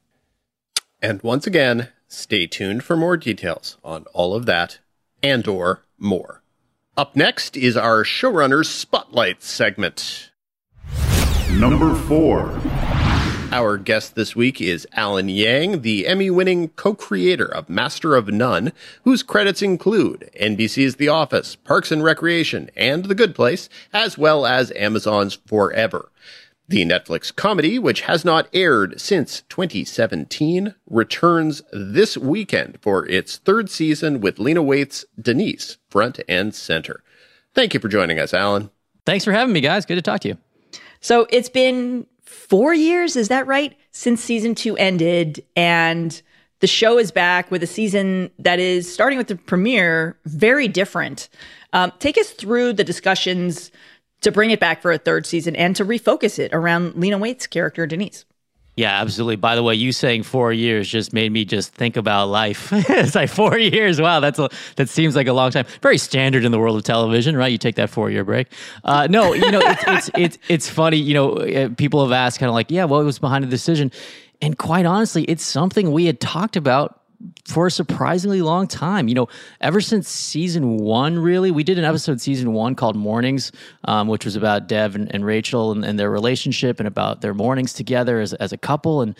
And 1.01 1.21
once 1.21 1.45
again, 1.45 1.89
stay 2.07 2.47
tuned 2.47 2.83
for 2.83 2.97
more 2.97 3.17
details 3.17 3.77
on 3.83 4.05
all 4.13 4.33
of 4.33 4.45
that 4.47 4.79
and 5.21 5.47
or 5.47 5.83
more. 5.99 6.41
Up 6.95 7.15
next 7.15 7.55
is 7.55 7.77
our 7.77 8.03
showrunners 8.03 8.65
spotlight 8.65 9.43
segment. 9.43 10.31
Number 11.51 11.93
4. 11.93 12.59
Our 13.49 13.77
guest 13.77 14.15
this 14.15 14.35
week 14.35 14.59
is 14.59 14.85
Alan 14.91 15.29
Yang, 15.29 15.81
the 15.81 16.05
Emmy 16.05 16.29
winning 16.29 16.67
co 16.69 16.93
creator 16.93 17.45
of 17.45 17.69
Master 17.69 18.13
of 18.13 18.27
None, 18.27 18.73
whose 19.03 19.23
credits 19.23 19.61
include 19.61 20.29
NBC's 20.39 20.97
The 20.97 21.07
Office, 21.07 21.55
Parks 21.55 21.89
and 21.89 22.03
Recreation, 22.03 22.69
and 22.75 23.05
The 23.05 23.15
Good 23.15 23.33
Place, 23.33 23.69
as 23.93 24.17
well 24.17 24.45
as 24.45 24.73
Amazon's 24.75 25.35
Forever. 25.45 26.11
The 26.67 26.83
Netflix 26.83 27.33
comedy, 27.33 27.79
which 27.79 28.01
has 28.01 28.25
not 28.25 28.49
aired 28.51 28.99
since 28.99 29.43
2017, 29.47 30.75
returns 30.89 31.61
this 31.71 32.17
weekend 32.17 32.77
for 32.81 33.07
its 33.07 33.37
third 33.37 33.69
season 33.69 34.19
with 34.19 34.39
Lena 34.39 34.61
Waithe's 34.61 35.05
Denise 35.19 35.77
front 35.89 36.19
and 36.27 36.53
center. 36.53 37.01
Thank 37.53 37.73
you 37.73 37.79
for 37.79 37.87
joining 37.87 38.19
us, 38.19 38.33
Alan. 38.33 38.71
Thanks 39.05 39.23
for 39.23 39.31
having 39.31 39.53
me, 39.53 39.61
guys. 39.61 39.85
Good 39.85 39.95
to 39.95 40.01
talk 40.01 40.19
to 40.21 40.27
you. 40.27 40.37
So 40.99 41.27
it's 41.29 41.49
been 41.49 42.05
four 42.27 42.73
years, 42.73 43.15
is 43.15 43.29
that 43.29 43.47
right? 43.47 43.75
Since 43.91 44.21
season 44.21 44.53
two 44.53 44.77
ended, 44.77 45.43
and 45.55 46.21
the 46.59 46.67
show 46.67 46.97
is 46.97 47.11
back 47.11 47.49
with 47.51 47.63
a 47.63 47.67
season 47.67 48.31
that 48.39 48.59
is 48.59 48.91
starting 48.91 49.17
with 49.17 49.27
the 49.27 49.35
premiere 49.35 50.17
very 50.25 50.67
different. 50.67 51.29
Um, 51.73 51.91
take 51.99 52.17
us 52.17 52.31
through 52.31 52.73
the 52.73 52.83
discussions 52.83 53.71
to 54.21 54.31
bring 54.31 54.51
it 54.51 54.59
back 54.59 54.81
for 54.81 54.91
a 54.91 54.97
third 54.97 55.25
season 55.25 55.55
and 55.55 55.75
to 55.75 55.85
refocus 55.85 56.39
it 56.39 56.53
around 56.53 56.95
Lena 56.95 57.17
Waithe's 57.17 57.47
character, 57.47 57.85
Denise. 57.85 58.25
Yeah, 58.77 59.01
absolutely. 59.01 59.37
By 59.37 59.55
the 59.55 59.63
way, 59.63 59.73
you 59.73 59.91
saying 59.91 60.21
four 60.21 60.53
years 60.53 60.87
just 60.87 61.11
made 61.11 61.31
me 61.31 61.45
just 61.45 61.73
think 61.73 61.97
about 61.97 62.27
life. 62.27 62.69
it's 62.71 63.15
like 63.15 63.27
four 63.27 63.57
years. 63.57 63.99
Wow, 63.99 64.19
that's 64.19 64.37
a 64.37 64.49
that 64.75 64.87
seems 64.87 65.15
like 65.15 65.25
a 65.25 65.33
long 65.33 65.49
time. 65.49 65.65
Very 65.81 65.97
standard 65.97 66.45
in 66.45 66.51
the 66.51 66.59
world 66.59 66.77
of 66.77 66.83
television, 66.83 67.35
right? 67.35 67.51
You 67.51 67.57
take 67.57 67.75
that 67.75 67.89
four 67.89 68.11
year 68.11 68.23
break. 68.23 68.47
Uh, 68.83 69.07
no, 69.09 69.33
you 69.33 69.49
know, 69.49 69.61
it's, 69.63 69.83
it's 69.87 70.09
it's 70.15 70.37
it's 70.47 70.69
funny. 70.69 70.97
You 70.97 71.15
know, 71.15 71.31
uh, 71.37 71.69
people 71.69 72.03
have 72.03 72.11
asked 72.11 72.39
kind 72.39 72.49
of 72.49 72.53
like, 72.53 72.69
yeah, 72.69 72.85
what 72.85 73.03
was 73.03 73.17
behind 73.17 73.43
the 73.43 73.49
decision? 73.49 73.91
And 74.43 74.55
quite 74.59 74.85
honestly, 74.85 75.23
it's 75.23 75.43
something 75.43 75.91
we 75.91 76.05
had 76.05 76.19
talked 76.19 76.55
about 76.55 77.01
for 77.45 77.67
a 77.67 77.71
surprisingly 77.71 78.41
long 78.41 78.67
time. 78.67 79.07
You 79.07 79.15
know, 79.15 79.27
ever 79.61 79.81
since 79.81 80.09
season 80.09 80.77
one, 80.77 81.17
really, 81.17 81.51
we 81.51 81.63
did 81.63 81.77
an 81.77 81.85
episode 81.85 82.21
season 82.21 82.53
one 82.53 82.75
called 82.75 82.95
Mornings, 82.95 83.51
um, 83.85 84.07
which 84.07 84.25
was 84.25 84.35
about 84.35 84.67
Dev 84.67 84.95
and, 84.95 85.13
and 85.13 85.25
Rachel 85.25 85.71
and, 85.71 85.83
and, 85.83 85.97
their 85.97 86.11
relationship 86.11 86.79
and 86.79 86.87
about 86.87 87.21
their 87.21 87.33
mornings 87.33 87.73
together 87.73 88.19
as, 88.19 88.33
as 88.33 88.53
a 88.53 88.57
couple. 88.57 89.01
And 89.01 89.17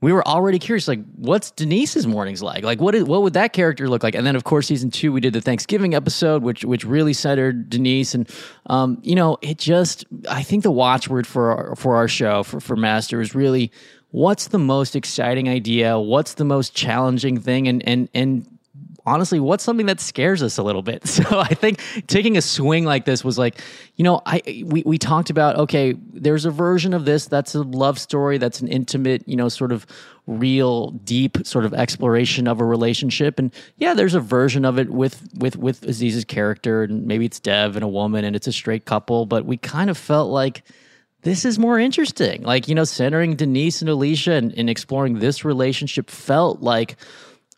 we 0.00 0.12
were 0.12 0.26
already 0.28 0.58
curious, 0.58 0.86
like, 0.86 1.00
what's 1.16 1.50
Denise's 1.50 2.06
mornings 2.06 2.42
like? 2.42 2.62
Like, 2.62 2.80
what 2.80 2.94
is 2.94 3.04
what 3.04 3.22
would 3.22 3.32
that 3.32 3.52
character 3.52 3.88
look 3.88 4.02
like? 4.02 4.14
And 4.14 4.26
then, 4.26 4.36
of 4.36 4.44
course, 4.44 4.66
season 4.66 4.90
two, 4.90 5.12
we 5.12 5.20
did 5.20 5.32
the 5.32 5.40
Thanksgiving 5.40 5.94
episode, 5.94 6.42
which 6.42 6.64
which 6.64 6.84
really 6.84 7.14
centered 7.14 7.70
Denise. 7.70 8.14
And 8.14 8.28
um, 8.66 8.98
you 9.02 9.14
know, 9.14 9.38
it 9.40 9.58
just 9.58 10.04
I 10.28 10.42
think 10.42 10.62
the 10.62 10.70
watchword 10.70 11.26
for 11.26 11.52
our, 11.52 11.76
for 11.76 11.96
our 11.96 12.06
show 12.06 12.42
for 12.42 12.60
for 12.60 12.76
Master 12.76 13.20
is 13.20 13.34
really 13.34 13.72
what's 14.14 14.46
the 14.46 14.58
most 14.60 14.94
exciting 14.94 15.48
idea? 15.48 15.98
What's 15.98 16.34
the 16.34 16.44
most 16.44 16.72
challenging 16.72 17.40
thing? 17.40 17.66
And 17.66 17.86
and 17.86 18.08
and 18.14 18.46
honestly, 19.04 19.40
what's 19.40 19.64
something 19.64 19.86
that 19.86 20.00
scares 20.00 20.40
us 20.40 20.56
a 20.56 20.62
little 20.62 20.82
bit? 20.82 21.02
So 21.14 21.40
I 21.40 21.54
think 21.54 21.80
taking 22.06 22.36
a 22.36 22.42
swing 22.42 22.84
like 22.84 23.06
this 23.06 23.24
was 23.24 23.38
like, 23.38 23.60
you 23.96 24.04
know, 24.04 24.22
I 24.24 24.40
we 24.64 24.84
we 24.86 24.98
talked 24.98 25.30
about 25.30 25.56
okay, 25.56 25.94
there's 26.12 26.44
a 26.44 26.52
version 26.52 26.94
of 26.94 27.04
this 27.04 27.26
that's 27.26 27.56
a 27.56 27.62
love 27.62 27.98
story, 27.98 28.38
that's 28.38 28.60
an 28.60 28.68
intimate, 28.68 29.28
you 29.28 29.34
know, 29.34 29.48
sort 29.48 29.72
of 29.72 29.84
real 30.28 30.92
deep 30.92 31.38
sort 31.44 31.64
of 31.64 31.74
exploration 31.74 32.46
of 32.48 32.58
a 32.58 32.64
relationship 32.64 33.38
and 33.38 33.52
yeah 33.76 33.92
there's 33.92 34.14
a 34.14 34.20
version 34.20 34.64
of 34.64 34.78
it 34.78 34.88
with 34.88 35.28
with 35.34 35.54
with 35.56 35.82
aziz's 35.82 36.24
character 36.24 36.84
and 36.84 37.06
maybe 37.06 37.26
it's 37.26 37.38
dev 37.38 37.76
and 37.76 37.84
a 37.84 37.88
woman 37.88 38.24
and 38.24 38.34
it's 38.34 38.46
a 38.46 38.52
straight 38.52 38.86
couple 38.86 39.26
but 39.26 39.44
we 39.44 39.58
kind 39.58 39.90
of 39.90 39.98
felt 39.98 40.30
like 40.30 40.62
this 41.24 41.44
is 41.44 41.58
more 41.58 41.78
interesting. 41.78 42.42
Like, 42.42 42.68
you 42.68 42.74
know, 42.74 42.84
centering 42.84 43.34
Denise 43.34 43.80
and 43.80 43.88
Alicia 43.88 44.32
and, 44.32 44.52
and, 44.56 44.70
exploring 44.70 45.18
this 45.18 45.44
relationship 45.44 46.10
felt 46.10 46.60
like 46.60 46.96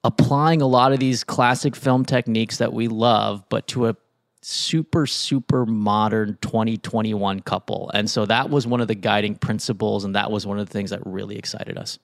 applying 0.04 0.62
a 0.62 0.66
lot 0.66 0.92
of 0.92 1.00
these 1.00 1.24
classic 1.24 1.76
film 1.76 2.04
techniques 2.04 2.58
that 2.58 2.72
we 2.72 2.88
love, 2.88 3.44
but 3.48 3.66
to 3.68 3.88
a 3.88 3.96
super, 4.40 5.06
super 5.06 5.66
modern 5.66 6.38
2021 6.40 7.40
couple. 7.40 7.90
And 7.92 8.08
so 8.08 8.24
that 8.26 8.48
was 8.48 8.66
one 8.66 8.80
of 8.80 8.86
the 8.86 8.94
guiding 8.94 9.34
principles. 9.34 10.04
And 10.04 10.14
that 10.14 10.30
was 10.30 10.46
one 10.46 10.58
of 10.60 10.66
the 10.66 10.72
things 10.72 10.90
that 10.90 11.04
really 11.04 11.36
excited 11.36 11.76
us. 11.76 11.98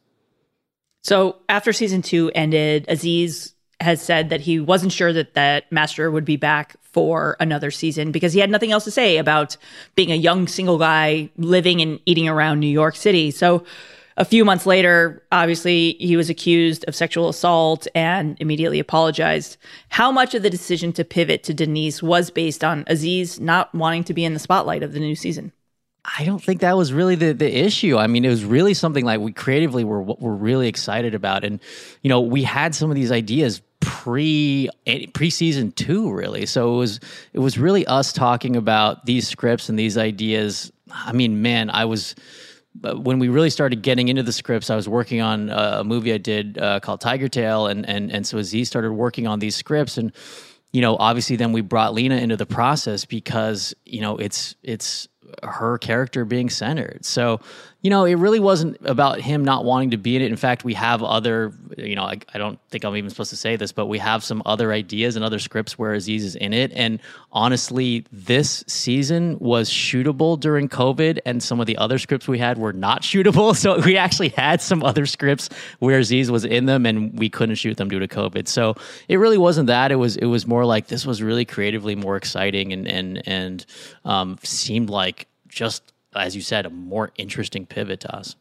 So 1.05 1.37
after 1.49 1.73
season 1.73 2.03
two 2.03 2.33
ended, 2.35 2.87
Aziz 2.89 3.55
has 3.83 4.01
said 4.01 4.31
that 4.31 4.41
he 4.41 4.61
wasn't 4.61 4.93
sure 4.93 5.13
that 5.13 5.35
that 5.35 5.71
master 5.71 6.11
would 6.11 6.25
be 6.25 6.37
back 6.37 6.77
for 6.83 7.37
another 7.41 7.71
season 7.71 8.13
because 8.13 8.33
he 8.33 8.41
had 8.41 8.51
nothing 8.51 8.73
else 8.73 8.85
to 8.85 8.91
say 8.91 9.17
about 9.17 9.57
being 9.95 10.13
a 10.13 10.17
young 10.17 10.47
single 10.47 10.79
guy 10.79 11.31
living 11.37 11.81
and 11.81 12.01
eating 12.07 12.29
around 12.29 12.61
New 12.61 12.67
York 12.67 12.97
City. 12.97 13.31
So 13.31 13.65
a 14.17 14.25
few 14.25 14.45
months 14.45 14.67
later, 14.67 15.23
obviously, 15.33 15.97
he 15.99 16.17
was 16.17 16.29
accused 16.29 16.85
of 16.87 16.95
sexual 16.95 17.29
assault 17.29 17.87
and 17.95 18.37
immediately 18.41 18.79
apologized. 18.79 19.57
How 19.89 20.13
much 20.13 20.35
of 20.35 20.43
the 20.43 20.51
decision 20.51 20.93
to 20.95 21.05
pivot 21.05 21.43
to 21.45 21.55
Denise 21.55 22.03
was 22.03 22.31
based 22.31 22.63
on 22.63 22.85
Aziz 22.89 23.41
not 23.41 23.75
wanting 23.75 24.05
to 24.05 24.15
be 24.15 24.25
in 24.25 24.35
the 24.35 24.39
spotlight 24.39 24.83
of 24.83 24.93
the 24.93 25.01
new 25.01 25.15
season? 25.15 25.53
I 26.19 26.25
don't 26.25 26.43
think 26.43 26.61
that 26.61 26.77
was 26.77 26.93
really 26.93 27.15
the, 27.15 27.33
the 27.33 27.65
issue. 27.65 27.97
I 27.97 28.09
mean, 28.09 28.25
it 28.25 28.29
was 28.29 28.45
really 28.45 28.75
something 28.75 29.05
like 29.05 29.21
we 29.21 29.33
creatively 29.33 29.85
were 29.85 30.03
were 30.03 30.35
really 30.35 30.67
excited 30.67 31.15
about, 31.15 31.45
and 31.45 31.61
you 32.03 32.09
know, 32.09 32.21
we 32.21 32.43
had 32.43 32.75
some 32.75 32.91
of 32.91 32.97
these 32.97 33.13
ideas 33.13 33.63
pre 33.83 34.71
eh, 34.87 35.07
pre 35.13 35.29
season 35.29 35.73
two, 35.73 36.11
really. 36.11 36.47
So 36.47 36.75
it 36.75 36.79
was 36.79 37.01
it 37.35 37.41
was 37.41 37.59
really 37.59 37.85
us 37.87 38.13
talking 38.13 38.57
about 38.57 39.05
these 39.05 39.29
scripts 39.29 39.69
and 39.69 39.79
these 39.79 39.99
ideas. 39.99 40.73
I 40.91 41.13
mean, 41.13 41.43
man, 41.43 41.69
I 41.69 41.85
was 41.85 42.15
uh, 42.85 42.95
when 42.95 43.19
we 43.19 43.29
really 43.29 43.51
started 43.51 43.83
getting 43.83 44.09
into 44.09 44.23
the 44.23 44.33
scripts. 44.33 44.71
I 44.71 44.77
was 44.77 44.89
working 44.89 45.21
on 45.21 45.51
uh, 45.51 45.79
a 45.81 45.85
movie 45.85 46.13
I 46.13 46.19
did 46.19 46.59
uh, 46.59 46.81
called 46.81 47.01
Tiger 47.01 47.29
Tail, 47.29 47.67
and 47.67 47.87
and 47.87 48.11
and 48.11 48.27
so 48.27 48.39
as 48.39 48.53
he 48.53 48.65
started 48.65 48.93
working 48.93 49.27
on 49.27 49.41
these 49.41 49.57
scripts 49.57 49.99
and 49.99 50.13
you 50.73 50.81
know 50.81 50.97
obviously 50.97 51.37
then 51.37 51.53
we 51.53 51.61
brought 51.61 51.93
lena 51.93 52.17
into 52.17 52.37
the 52.37 52.47
process 52.47 53.05
because 53.05 53.75
you 53.85 54.01
know 54.01 54.17
it's 54.17 54.55
it's 54.63 55.09
her 55.43 55.79
character 55.79 56.25
being 56.25 56.51
centered. 56.51 57.05
So, 57.05 57.41
you 57.83 57.91
know, 57.91 58.05
it 58.05 58.15
really 58.15 58.39
wasn't 58.39 58.77
about 58.85 59.21
him 59.21 59.45
not 59.45 59.65
wanting 59.65 59.91
to 59.91 59.97
be 59.97 60.15
in 60.15 60.23
it. 60.23 60.31
In 60.31 60.37
fact, 60.37 60.63
we 60.63 60.73
have 60.75 61.03
other, 61.03 61.53
you 61.77 61.97
know, 61.97 62.05
I, 62.05 62.19
I, 62.33 62.39
don't 62.39 62.61
think 62.71 62.85
I'm 62.85 62.97
even 62.97 63.11
supposed 63.11 63.31
to 63.31 63.37
say 63.37 63.57
this, 63.57 63.73
but 63.73 63.87
we 63.87 63.99
have 63.99 64.23
some 64.23 64.41
other 64.47 64.73
ideas 64.73 65.17
and 65.17 65.25
other 65.25 65.41
scripts 65.41 65.77
where 65.77 65.93
Aziz 65.93 66.25
is 66.25 66.37
in 66.37 66.53
it. 66.53 66.71
And 66.75 67.01
honestly, 67.33 68.07
this 68.13 68.63
season 68.69 69.37
was 69.41 69.69
shootable 69.69 70.39
during 70.39 70.69
COVID, 70.69 71.19
and 71.27 71.43
some 71.43 71.59
of 71.59 71.67
the 71.67 71.77
other 71.77 71.99
scripts 71.99 72.29
we 72.29 72.39
had 72.39 72.57
were 72.57 72.73
not 72.73 73.03
shootable. 73.03 73.57
So 73.57 73.81
we 73.81 73.97
actually 73.97 74.29
had 74.31 74.63
some 74.63 74.85
other 74.85 75.05
scripts 75.05 75.49
where 75.81 75.99
Aziz 75.99 76.31
was 76.31 76.45
in 76.45 76.67
them, 76.67 76.87
and 76.87 77.19
we 77.19 77.29
couldn't 77.29 77.57
shoot 77.57 77.77
them 77.77 77.89
due 77.89 77.99
to 77.99 78.07
COVID. 78.07 78.47
So 78.47 78.77
it 79.09 79.17
really 79.17 79.39
wasn't 79.39 79.67
that. 79.67 79.91
It 79.91 79.97
was 79.97 80.17
it 80.17 80.27
was 80.27 80.47
more 80.47 80.65
like 80.65 80.87
this 80.87 81.05
was 81.05 81.21
really 81.21 81.45
creatively 81.45 81.97
more 81.97 82.17
exciting 82.17 82.73
and 82.73 82.87
and 82.87 83.27
and 83.27 83.67
um, 84.05 84.39
seemed 84.45 84.89
like 84.89 85.27
just 85.49 85.92
as 86.15 86.35
you 86.37 86.43
said, 86.43 86.67
a 86.67 86.71
more 86.71 87.13
interesting 87.17 87.67
pivot 87.67 88.01
to 88.01 88.15
us. 88.15 88.37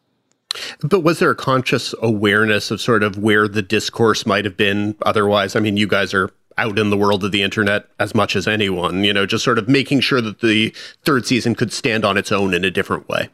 But 0.81 1.01
was 1.01 1.19
there 1.19 1.31
a 1.31 1.35
conscious 1.35 1.95
awareness 2.01 2.71
of 2.71 2.81
sort 2.81 3.03
of 3.03 3.17
where 3.17 3.47
the 3.47 3.61
discourse 3.61 4.25
might 4.25 4.45
have 4.45 4.57
been 4.57 4.95
otherwise? 5.03 5.55
I 5.55 5.59
mean, 5.59 5.77
you 5.77 5.87
guys 5.87 6.13
are 6.13 6.29
out 6.57 6.77
in 6.77 6.89
the 6.89 6.97
world 6.97 7.23
of 7.23 7.31
the 7.31 7.43
internet 7.43 7.87
as 7.99 8.13
much 8.13 8.35
as 8.35 8.47
anyone, 8.47 9.03
you 9.03 9.13
know, 9.13 9.25
just 9.25 9.43
sort 9.43 9.57
of 9.57 9.69
making 9.69 10.01
sure 10.01 10.21
that 10.21 10.41
the 10.41 10.75
third 11.03 11.25
season 11.25 11.55
could 11.55 11.71
stand 11.71 12.03
on 12.03 12.17
its 12.17 12.31
own 12.31 12.53
in 12.53 12.65
a 12.65 12.71
different 12.71 13.07
way. 13.07 13.29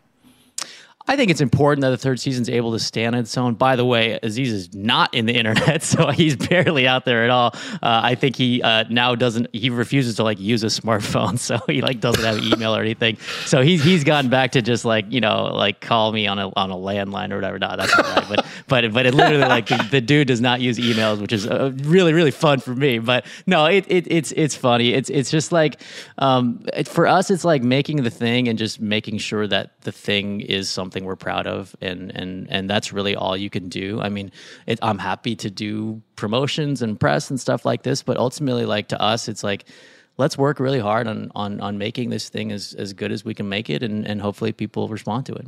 I 1.09 1.15
think 1.15 1.31
it's 1.31 1.39
important 1.39 1.83
that 1.83 1.91
the 1.91 1.97
third 1.97 2.19
season's 2.19 2.49
able 2.49 2.73
to 2.73 2.79
stand 2.79 3.15
on 3.15 3.21
its 3.21 3.37
own. 3.37 3.53
By 3.53 3.77
the 3.77 3.85
way, 3.85 4.19
Aziz 4.21 4.51
is 4.51 4.73
not 4.73 5.13
in 5.13 5.25
the 5.25 5.33
internet, 5.37 5.81
so 5.83 6.11
he's 6.11 6.35
barely 6.35 6.87
out 6.87 7.05
there 7.05 7.23
at 7.23 7.29
all. 7.29 7.51
Uh, 7.81 8.01
I 8.03 8.15
think 8.15 8.35
he 8.35 8.61
uh, 8.61 8.83
now 8.89 9.15
doesn't. 9.15 9.47
He 9.53 9.69
refuses 9.69 10.15
to 10.15 10.23
like 10.23 10.39
use 10.39 10.63
a 10.63 10.67
smartphone, 10.67 11.39
so 11.47 11.59
he 11.67 11.81
like 11.81 12.01
doesn't 12.01 12.23
have 12.23 12.43
email 12.43 12.75
or 12.75 12.81
anything. 12.81 13.17
So 13.45 13.61
he's 13.61 13.83
he's 13.83 14.03
gone 14.03 14.29
back 14.29 14.51
to 14.51 14.61
just 14.61 14.83
like 14.83 15.05
you 15.09 15.21
know 15.21 15.45
like 15.45 15.79
call 15.79 16.11
me 16.11 16.27
on 16.27 16.39
a 16.39 16.51
on 16.55 16.71
a 16.71 16.75
landline 16.75 17.31
or 17.31 17.35
whatever. 17.35 17.57
No, 17.57 17.75
that's 17.77 17.95
not 17.95 18.05
right. 18.05 18.27
But 18.27 18.45
but 18.67 18.93
but 18.93 19.05
it 19.05 19.13
literally 19.13 19.45
like 19.45 19.67
the, 19.67 19.87
the 19.89 20.01
dude 20.01 20.27
does 20.27 20.41
not 20.41 20.59
use 20.59 20.77
emails, 20.77 21.21
which 21.21 21.31
is 21.31 21.47
uh, 21.47 21.71
really 21.83 22.13
really 22.13 22.31
fun 22.31 22.59
for 22.59 22.75
me. 22.75 22.99
But 22.99 23.25
no, 23.45 23.65
it, 23.65 23.85
it 23.87 24.11
it's 24.11 24.33
it's 24.33 24.55
funny. 24.55 24.93
It's 24.93 25.09
it's 25.09 25.31
just 25.31 25.53
like 25.53 25.79
um, 26.17 26.65
it, 26.73 26.87
for 26.87 27.07
us, 27.07 27.31
it's 27.31 27.45
like 27.45 27.63
making 27.63 28.03
the 28.03 28.09
thing 28.09 28.49
and 28.49 28.57
just 28.57 28.81
making 28.81 29.19
sure 29.19 29.47
that 29.47 29.76
the 29.87 29.91
thing 29.93 30.41
is 30.41 30.69
something 30.69 31.05
we're 31.05 31.15
proud 31.15 31.47
of, 31.47 31.73
and 31.79 32.11
and 32.13 32.45
and 32.49 32.69
that's 32.69 32.91
really 32.91 33.15
all 33.15 33.37
you 33.37 33.49
can 33.49 33.69
do. 33.69 34.01
I 34.01 34.09
mean, 34.09 34.33
it, 34.65 34.79
I'm 34.81 34.97
happy 34.97 35.33
to 35.37 35.49
do 35.49 36.01
promotions 36.17 36.81
and 36.81 36.99
press 36.99 37.29
and 37.29 37.39
stuff 37.39 37.63
like 37.63 37.83
this, 37.83 38.03
but 38.03 38.17
ultimately, 38.17 38.65
like 38.65 38.89
to 38.89 39.01
us, 39.01 39.29
it's 39.29 39.45
like 39.45 39.63
let's 40.17 40.37
work 40.37 40.59
really 40.59 40.79
hard 40.79 41.07
on 41.07 41.31
on 41.35 41.61
on 41.61 41.77
making 41.77 42.09
this 42.09 42.27
thing 42.27 42.51
as 42.51 42.73
as 42.73 42.91
good 42.91 43.13
as 43.13 43.23
we 43.23 43.33
can 43.33 43.47
make 43.47 43.69
it, 43.69 43.81
and 43.81 44.05
and 44.05 44.21
hopefully 44.21 44.51
people 44.51 44.89
respond 44.89 45.25
to 45.27 45.33
it. 45.35 45.47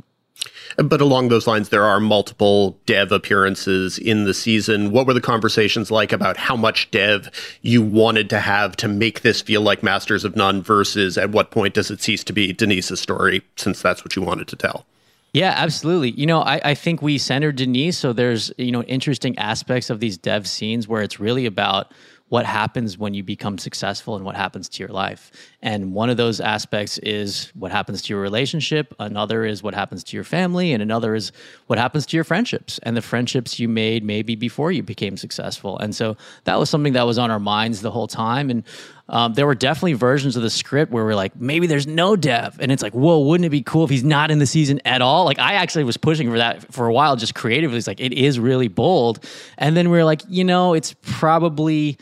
But 0.76 1.00
along 1.00 1.28
those 1.28 1.46
lines, 1.46 1.68
there 1.68 1.84
are 1.84 2.00
multiple 2.00 2.78
dev 2.86 3.12
appearances 3.12 3.98
in 3.98 4.24
the 4.24 4.32
season. 4.32 4.92
What 4.92 5.06
were 5.06 5.14
the 5.14 5.20
conversations 5.20 5.90
like 5.90 6.12
about 6.12 6.36
how 6.36 6.56
much 6.56 6.90
dev 6.90 7.30
you 7.62 7.82
wanted 7.82 8.30
to 8.30 8.40
have 8.40 8.76
to 8.76 8.88
make 8.88 9.20
this 9.20 9.42
feel 9.42 9.60
like 9.60 9.82
Masters 9.82 10.24
of 10.24 10.36
None 10.36 10.62
versus 10.62 11.18
at 11.18 11.30
what 11.30 11.50
point 11.50 11.74
does 11.74 11.90
it 11.90 12.00
cease 12.00 12.24
to 12.24 12.32
be 12.32 12.52
Denise's 12.52 13.00
story 13.00 13.42
since 13.56 13.82
that's 13.82 14.04
what 14.04 14.16
you 14.16 14.22
wanted 14.22 14.48
to 14.48 14.56
tell? 14.56 14.86
Yeah, 15.32 15.54
absolutely. 15.56 16.10
You 16.10 16.26
know, 16.26 16.40
I, 16.40 16.60
I 16.64 16.74
think 16.74 17.02
we 17.02 17.16
centered 17.18 17.56
Denise, 17.56 17.96
so 17.96 18.12
there's, 18.12 18.52
you 18.58 18.72
know, 18.72 18.82
interesting 18.84 19.38
aspects 19.38 19.90
of 19.90 20.00
these 20.00 20.18
dev 20.18 20.48
scenes 20.48 20.88
where 20.88 21.02
it's 21.02 21.20
really 21.20 21.46
about 21.46 21.92
what 22.30 22.46
happens 22.46 22.96
when 22.96 23.12
you 23.12 23.22
become 23.22 23.58
successful 23.58 24.16
and 24.16 24.24
what 24.24 24.36
happens 24.36 24.68
to 24.68 24.82
your 24.82 24.88
life. 24.88 25.30
And 25.62 25.92
one 25.92 26.08
of 26.08 26.16
those 26.16 26.40
aspects 26.40 26.96
is 26.98 27.52
what 27.54 27.70
happens 27.70 28.00
to 28.02 28.14
your 28.14 28.22
relationship, 28.22 28.94
another 28.98 29.44
is 29.44 29.62
what 29.62 29.74
happens 29.74 30.02
to 30.04 30.16
your 30.16 30.24
family, 30.24 30.72
and 30.72 30.82
another 30.82 31.14
is 31.14 31.32
what 31.66 31.78
happens 31.78 32.06
to 32.06 32.16
your 32.16 32.24
friendships 32.24 32.80
and 32.82 32.96
the 32.96 33.02
friendships 33.02 33.58
you 33.58 33.68
made 33.68 34.02
maybe 34.02 34.34
before 34.36 34.72
you 34.72 34.82
became 34.82 35.18
successful. 35.18 35.78
And 35.78 35.94
so 35.94 36.16
that 36.44 36.58
was 36.58 36.70
something 36.70 36.94
that 36.94 37.02
was 37.02 37.18
on 37.18 37.30
our 37.30 37.38
minds 37.38 37.82
the 37.82 37.90
whole 37.90 38.06
time. 38.06 38.48
And 38.48 38.64
um, 39.10 39.34
there 39.34 39.46
were 39.46 39.54
definitely 39.54 39.94
versions 39.94 40.36
of 40.36 40.42
the 40.42 40.50
script 40.50 40.92
where 40.92 41.04
we're 41.04 41.14
like, 41.14 41.36
maybe 41.36 41.66
there's 41.66 41.86
no 41.86 42.16
Dev. 42.16 42.56
And 42.60 42.72
it's 42.72 42.82
like, 42.82 42.94
whoa, 42.94 43.18
wouldn't 43.20 43.44
it 43.44 43.50
be 43.50 43.62
cool 43.62 43.84
if 43.84 43.90
he's 43.90 44.04
not 44.04 44.30
in 44.30 44.38
the 44.38 44.46
season 44.46 44.80
at 44.86 45.02
all? 45.02 45.24
Like, 45.24 45.40
I 45.40 45.54
actually 45.54 45.84
was 45.84 45.96
pushing 45.96 46.30
for 46.30 46.38
that 46.38 46.72
for 46.72 46.86
a 46.86 46.92
while, 46.92 47.16
just 47.16 47.34
creatively. 47.34 47.76
It's 47.76 47.86
like, 47.86 48.00
it 48.00 48.12
is 48.12 48.38
really 48.38 48.68
bold. 48.68 49.22
And 49.58 49.76
then 49.76 49.90
we 49.90 49.98
are 49.98 50.04
like, 50.04 50.22
you 50.28 50.44
know, 50.44 50.74
it's 50.74 50.94
probably 51.02 51.98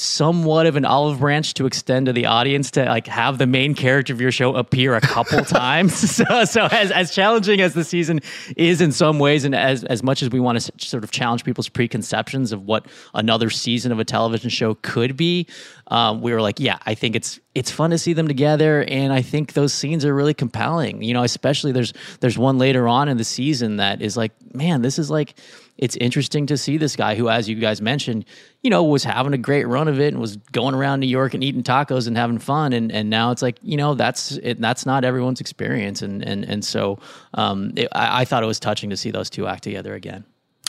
somewhat 0.00 0.66
of 0.66 0.76
an 0.76 0.84
olive 0.84 1.18
branch 1.18 1.54
to 1.54 1.66
extend 1.66 2.06
to 2.06 2.12
the 2.12 2.24
audience 2.26 2.70
to 2.70 2.84
like 2.84 3.08
have 3.08 3.36
the 3.36 3.46
main 3.46 3.74
character 3.74 4.12
of 4.12 4.20
your 4.20 4.30
show 4.30 4.54
appear 4.54 4.94
a 4.94 5.00
couple 5.00 5.44
times. 5.44 6.18
So, 6.18 6.44
so 6.44 6.66
as, 6.66 6.90
as 6.90 7.14
challenging 7.14 7.60
as 7.60 7.74
the 7.74 7.84
season 7.84 8.20
is 8.56 8.80
in 8.80 8.92
some 8.92 9.18
ways, 9.18 9.44
and 9.44 9.54
as, 9.54 9.84
as 9.84 10.02
much 10.02 10.22
as 10.22 10.30
we 10.30 10.40
want 10.40 10.60
to 10.60 10.72
sort 10.84 11.04
of 11.04 11.10
challenge 11.10 11.44
people's 11.44 11.68
preconceptions 11.68 12.50
of 12.50 12.64
what 12.64 12.86
another 13.14 13.50
season 13.50 13.92
of 13.92 14.00
a 14.00 14.04
television 14.04 14.50
show 14.50 14.74
could 14.82 15.16
be, 15.16 15.46
um, 15.88 16.20
we 16.20 16.32
were 16.32 16.40
like, 16.40 16.58
yeah, 16.58 16.78
I 16.86 16.94
think 16.94 17.14
it's 17.14 17.38
it's 17.54 17.70
fun 17.70 17.90
to 17.90 17.98
see 17.98 18.12
them 18.12 18.28
together, 18.28 18.84
and 18.84 19.12
I 19.12 19.22
think 19.22 19.52
those 19.52 19.72
scenes 19.72 20.04
are 20.04 20.14
really 20.14 20.34
compelling. 20.34 21.02
You 21.02 21.14
know, 21.14 21.22
especially 21.22 21.72
there's 21.72 21.92
there's 22.20 22.38
one 22.38 22.58
later 22.58 22.88
on 22.88 23.08
in 23.08 23.16
the 23.16 23.24
season 23.24 23.76
that 23.76 24.02
is 24.02 24.16
like, 24.16 24.32
man, 24.54 24.82
this 24.82 24.98
is 24.98 25.10
like 25.10 25.34
it's 25.78 25.96
interesting 25.96 26.46
to 26.46 26.56
see 26.56 26.76
this 26.76 26.96
guy 26.96 27.14
who, 27.14 27.28
as 27.28 27.48
you 27.48 27.54
guys 27.56 27.80
mentioned, 27.80 28.24
you 28.62 28.70
know, 28.70 28.82
was 28.82 29.04
having 29.04 29.32
a 29.32 29.38
great 29.38 29.66
run 29.66 29.88
of 29.88 30.00
it 30.00 30.12
and 30.12 30.20
was 30.20 30.36
going 30.52 30.74
around 30.74 31.00
New 31.00 31.06
York 31.06 31.34
and 31.34 31.42
eating 31.42 31.62
tacos 31.62 32.06
and 32.06 32.16
having 32.16 32.38
fun. 32.38 32.72
And, 32.72 32.90
and 32.90 33.08
now 33.08 33.30
it's 33.30 33.42
like, 33.42 33.58
you 33.62 33.76
know, 33.76 33.94
that's, 33.94 34.32
it, 34.42 34.60
that's 34.60 34.84
not 34.84 35.04
everyone's 35.04 35.40
experience. 35.40 36.02
And, 36.02 36.22
and, 36.22 36.44
and 36.44 36.64
so 36.64 36.98
um, 37.34 37.72
it, 37.76 37.88
I, 37.92 38.22
I 38.22 38.24
thought 38.24 38.42
it 38.42 38.46
was 38.46 38.60
touching 38.60 38.90
to 38.90 38.96
see 38.96 39.10
those 39.10 39.30
two 39.30 39.46
act 39.46 39.62
together 39.62 39.94
again. 39.94 40.24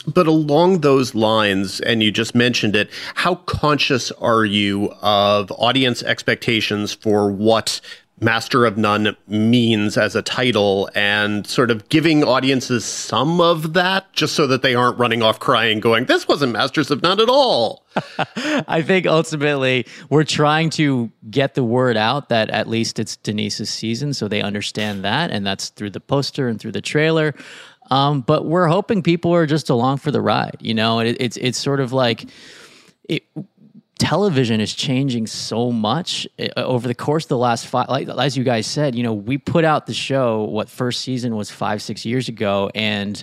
But 0.06 0.26
along 0.26 0.80
those 0.80 1.14
lines, 1.14 1.80
and 1.80 2.02
you 2.02 2.10
just 2.10 2.34
mentioned 2.34 2.74
it, 2.74 2.88
how 3.14 3.34
conscious 3.34 4.10
are 4.12 4.46
you 4.46 4.92
of 5.02 5.52
audience 5.52 6.02
expectations 6.02 6.94
for 6.94 7.30
what 7.30 7.82
Master 8.20 8.66
of 8.66 8.76
None 8.76 9.16
means 9.26 9.96
as 9.96 10.14
a 10.14 10.22
title 10.22 10.90
and 10.94 11.46
sort 11.46 11.70
of 11.70 11.88
giving 11.88 12.22
audiences 12.22 12.84
some 12.84 13.40
of 13.40 13.72
that 13.72 14.12
just 14.12 14.34
so 14.34 14.46
that 14.46 14.60
they 14.62 14.74
aren't 14.74 14.98
running 14.98 15.22
off 15.22 15.40
crying 15.40 15.80
going, 15.80 16.04
this 16.04 16.28
wasn't 16.28 16.52
Masters 16.52 16.90
of 16.90 17.02
None 17.02 17.18
at 17.18 17.28
all. 17.28 17.86
I 18.36 18.82
think 18.82 19.06
ultimately 19.06 19.86
we're 20.10 20.24
trying 20.24 20.70
to 20.70 21.10
get 21.30 21.54
the 21.54 21.64
word 21.64 21.96
out 21.96 22.28
that 22.28 22.50
at 22.50 22.68
least 22.68 22.98
it's 22.98 23.16
Denise's 23.16 23.70
season 23.70 24.12
so 24.12 24.28
they 24.28 24.42
understand 24.42 25.02
that. 25.04 25.30
And 25.30 25.46
that's 25.46 25.70
through 25.70 25.90
the 25.90 26.00
poster 26.00 26.46
and 26.48 26.60
through 26.60 26.72
the 26.72 26.82
trailer. 26.82 27.34
Um, 27.90 28.20
but 28.20 28.44
we're 28.44 28.68
hoping 28.68 29.02
people 29.02 29.34
are 29.34 29.46
just 29.46 29.70
along 29.70 29.98
for 29.98 30.10
the 30.10 30.20
ride, 30.20 30.58
you 30.60 30.74
know, 30.74 31.00
it, 31.00 31.16
it's, 31.18 31.36
it's 31.38 31.58
sort 31.58 31.80
of 31.80 31.92
like, 31.92 32.26
it, 33.08 33.24
television 34.00 34.62
is 34.62 34.74
changing 34.74 35.26
so 35.26 35.70
much 35.70 36.26
uh, 36.38 36.48
over 36.56 36.88
the 36.88 36.94
course 36.94 37.26
of 37.26 37.28
the 37.28 37.36
last 37.36 37.66
five 37.66 37.86
like 37.90 38.08
as 38.08 38.34
you 38.34 38.42
guys 38.42 38.66
said 38.66 38.94
you 38.94 39.02
know 39.02 39.12
we 39.12 39.36
put 39.36 39.62
out 39.62 39.86
the 39.86 39.92
show 39.92 40.44
what 40.44 40.70
first 40.70 41.02
season 41.02 41.36
was 41.36 41.50
five 41.50 41.82
six 41.82 42.06
years 42.06 42.26
ago 42.26 42.70
and 42.74 43.22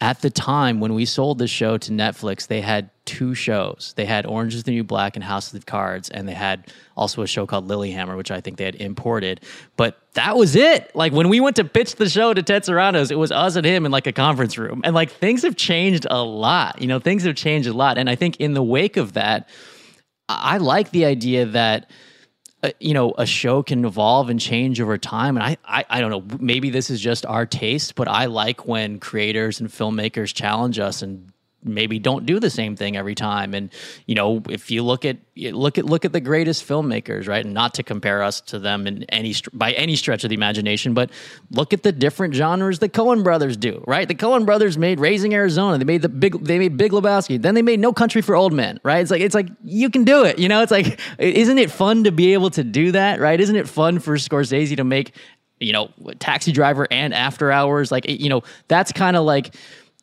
at 0.00 0.20
the 0.20 0.30
time 0.30 0.78
when 0.78 0.94
we 0.94 1.04
sold 1.04 1.38
the 1.38 1.48
show 1.48 1.76
to 1.76 1.90
netflix 1.90 2.46
they 2.46 2.60
had 2.60 2.88
two 3.06 3.34
shows. 3.34 3.94
They 3.96 4.04
had 4.04 4.26
orange 4.26 4.54
is 4.54 4.64
the 4.64 4.72
new 4.72 4.84
black 4.84 5.16
and 5.16 5.24
house 5.24 5.54
of 5.54 5.64
cards 5.64 6.10
and 6.10 6.28
they 6.28 6.34
had 6.34 6.66
also 6.96 7.22
a 7.22 7.26
show 7.26 7.46
called 7.46 7.66
lilyhammer 7.68 8.16
which 8.16 8.30
i 8.30 8.40
think 8.40 8.58
they 8.58 8.64
had 8.64 8.74
imported. 8.74 9.40
But 9.76 9.98
that 10.14 10.36
was 10.36 10.56
it. 10.56 10.94
Like 10.94 11.12
when 11.12 11.28
we 11.28 11.40
went 11.40 11.56
to 11.56 11.64
pitch 11.64 11.94
the 11.94 12.08
show 12.08 12.34
to 12.34 12.42
ted 12.42 12.64
sarandos 12.64 13.10
it 13.10 13.16
was 13.16 13.32
us 13.32 13.56
and 13.56 13.64
him 13.64 13.86
in 13.86 13.92
like 13.92 14.06
a 14.06 14.12
conference 14.12 14.58
room. 14.58 14.82
And 14.84 14.94
like 14.94 15.10
things 15.10 15.42
have 15.42 15.56
changed 15.56 16.06
a 16.10 16.22
lot. 16.22 16.82
You 16.82 16.88
know 16.88 16.98
things 16.98 17.24
have 17.24 17.36
changed 17.36 17.68
a 17.68 17.72
lot. 17.72 17.96
And 17.96 18.10
i 18.10 18.14
think 18.14 18.36
in 18.36 18.54
the 18.54 18.62
wake 18.62 18.96
of 18.96 19.14
that 19.14 19.48
I 20.28 20.58
like 20.58 20.90
the 20.90 21.04
idea 21.04 21.46
that 21.46 21.90
uh, 22.62 22.70
you 22.80 22.94
know 22.94 23.14
a 23.18 23.26
show 23.26 23.62
can 23.62 23.84
evolve 23.84 24.30
and 24.30 24.40
change 24.40 24.80
over 24.80 24.98
time. 24.98 25.36
And 25.36 25.44
I, 25.44 25.56
I 25.64 25.84
i 25.88 26.00
don't 26.00 26.10
know 26.10 26.38
maybe 26.40 26.70
this 26.70 26.90
is 26.90 27.00
just 27.00 27.26
our 27.26 27.46
taste 27.46 27.94
but 27.94 28.08
i 28.08 28.24
like 28.26 28.66
when 28.66 28.98
creators 28.98 29.60
and 29.60 29.68
filmmakers 29.68 30.34
challenge 30.34 30.78
us 30.78 31.02
and 31.02 31.32
maybe 31.66 31.98
don't 31.98 32.26
do 32.26 32.40
the 32.40 32.50
same 32.50 32.76
thing 32.76 32.96
every 32.96 33.14
time. 33.14 33.54
And 33.54 33.70
you 34.06 34.14
know, 34.14 34.42
if 34.48 34.70
you 34.70 34.82
look 34.82 35.04
at 35.04 35.18
look 35.36 35.78
at 35.78 35.84
look 35.84 36.04
at 36.04 36.12
the 36.12 36.20
greatest 36.20 36.66
filmmakers, 36.66 37.28
right? 37.28 37.44
And 37.44 37.54
not 37.54 37.74
to 37.74 37.82
compare 37.82 38.22
us 38.22 38.40
to 38.42 38.58
them 38.58 38.86
in 38.86 39.04
any 39.04 39.34
by 39.52 39.72
any 39.72 39.96
stretch 39.96 40.24
of 40.24 40.30
the 40.30 40.34
imagination, 40.34 40.94
but 40.94 41.10
look 41.50 41.72
at 41.72 41.82
the 41.82 41.92
different 41.92 42.34
genres 42.34 42.78
the 42.78 42.88
Coen 42.88 43.22
brothers 43.22 43.56
do, 43.56 43.82
right? 43.86 44.08
The 44.08 44.14
Coen 44.14 44.46
brothers 44.46 44.78
made 44.78 45.00
Raising 45.00 45.34
Arizona, 45.34 45.78
they 45.78 45.84
made 45.84 46.02
the 46.02 46.08
big 46.08 46.44
they 46.44 46.58
made 46.58 46.76
Big 46.76 46.92
Lebowski, 46.92 47.40
then 47.40 47.54
they 47.54 47.62
made 47.62 47.80
No 47.80 47.92
Country 47.92 48.22
for 48.22 48.34
Old 48.34 48.52
Men, 48.52 48.80
right? 48.82 49.00
It's 49.00 49.10
like 49.10 49.20
it's 49.20 49.34
like 49.34 49.48
you 49.64 49.90
can 49.90 50.04
do 50.04 50.24
it, 50.24 50.38
you 50.38 50.48
know? 50.48 50.62
It's 50.62 50.72
like 50.72 51.00
isn't 51.18 51.58
it 51.58 51.70
fun 51.70 52.04
to 52.04 52.12
be 52.12 52.32
able 52.32 52.50
to 52.50 52.64
do 52.64 52.92
that, 52.92 53.20
right? 53.20 53.40
Isn't 53.40 53.56
it 53.56 53.68
fun 53.68 53.98
for 53.98 54.16
Scorsese 54.16 54.76
to 54.76 54.84
make 54.84 55.12
you 55.58 55.72
know, 55.72 55.90
taxi 56.18 56.52
driver 56.52 56.86
and 56.90 57.14
after 57.14 57.50
hours 57.50 57.90
like 57.90 58.08
you 58.08 58.28
know, 58.28 58.42
that's 58.68 58.92
kind 58.92 59.16
of 59.16 59.24
like 59.24 59.54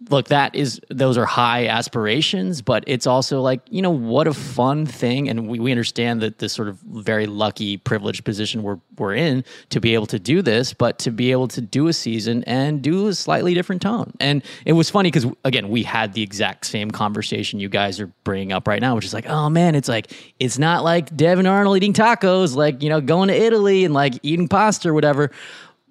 look 0.10 0.28
that 0.28 0.54
is 0.56 0.82
those 0.90 1.18
are 1.18 1.26
high 1.26 1.68
aspirations 1.68 2.62
but 2.62 2.84
it's 2.88 3.08
also 3.08 3.42
like 3.42 3.62
you 3.70 3.82
know 3.82 3.90
what 3.90 4.28
a 4.28 4.34
fun 4.34 4.86
thing 4.86 5.30
and 5.30 5.48
we, 5.48 5.60
we 5.60 5.72
understand 5.72 6.22
that 6.22 6.40
this 6.40 6.54
sort 6.54 6.68
of 6.68 6.78
very 6.80 7.26
lucky 7.26 7.78
privileged 7.78 8.24
position 8.24 8.64
we're, 8.64 8.80
we're 8.98 9.14
in 9.14 9.44
to 9.70 9.80
be 9.80 9.94
able 9.94 10.06
to 10.06 10.20
do 10.20 10.42
this 10.42 10.74
but 10.74 11.00
to 11.00 11.12
be 11.12 11.32
able 11.32 11.48
to 11.48 11.62
do 11.62 11.88
a 11.88 11.94
season 11.94 12.44
and 12.46 12.82
do 12.82 13.08
a 13.08 13.14
slightly 13.14 13.54
different 13.54 13.82
tone. 13.82 14.14
And 14.20 14.44
it 14.66 14.74
was 14.74 14.90
funny 14.90 15.10
because 15.10 15.26
again 15.44 15.70
we 15.70 15.84
had 15.84 16.14
the 16.14 16.22
exact 16.22 16.66
same 16.66 16.92
conversation 16.92 17.60
you 17.60 17.70
guys 17.70 18.00
are 18.00 18.08
bringing 18.24 18.52
up 18.52 18.68
right 18.68 18.82
now 18.82 18.96
which 18.96 19.06
is 19.06 19.14
like 19.14 19.28
oh 19.28 19.50
man 19.50 19.76
it's 19.76 19.90
like 19.90 20.12
it's 20.40 20.58
not 20.58 20.84
like 20.84 21.16
devin 21.16 21.48
arnold 21.48 21.78
eating 21.78 21.94
tacos 21.94 22.56
like 22.56 22.82
you 22.82 22.90
know 22.90 23.02
going 23.02 23.28
to 23.28 23.36
italy 23.36 23.86
and 23.86 23.94
like 23.94 24.14
eating 24.24 24.48
pasta 24.48 24.90
or 24.90 24.94
whatever 24.94 25.32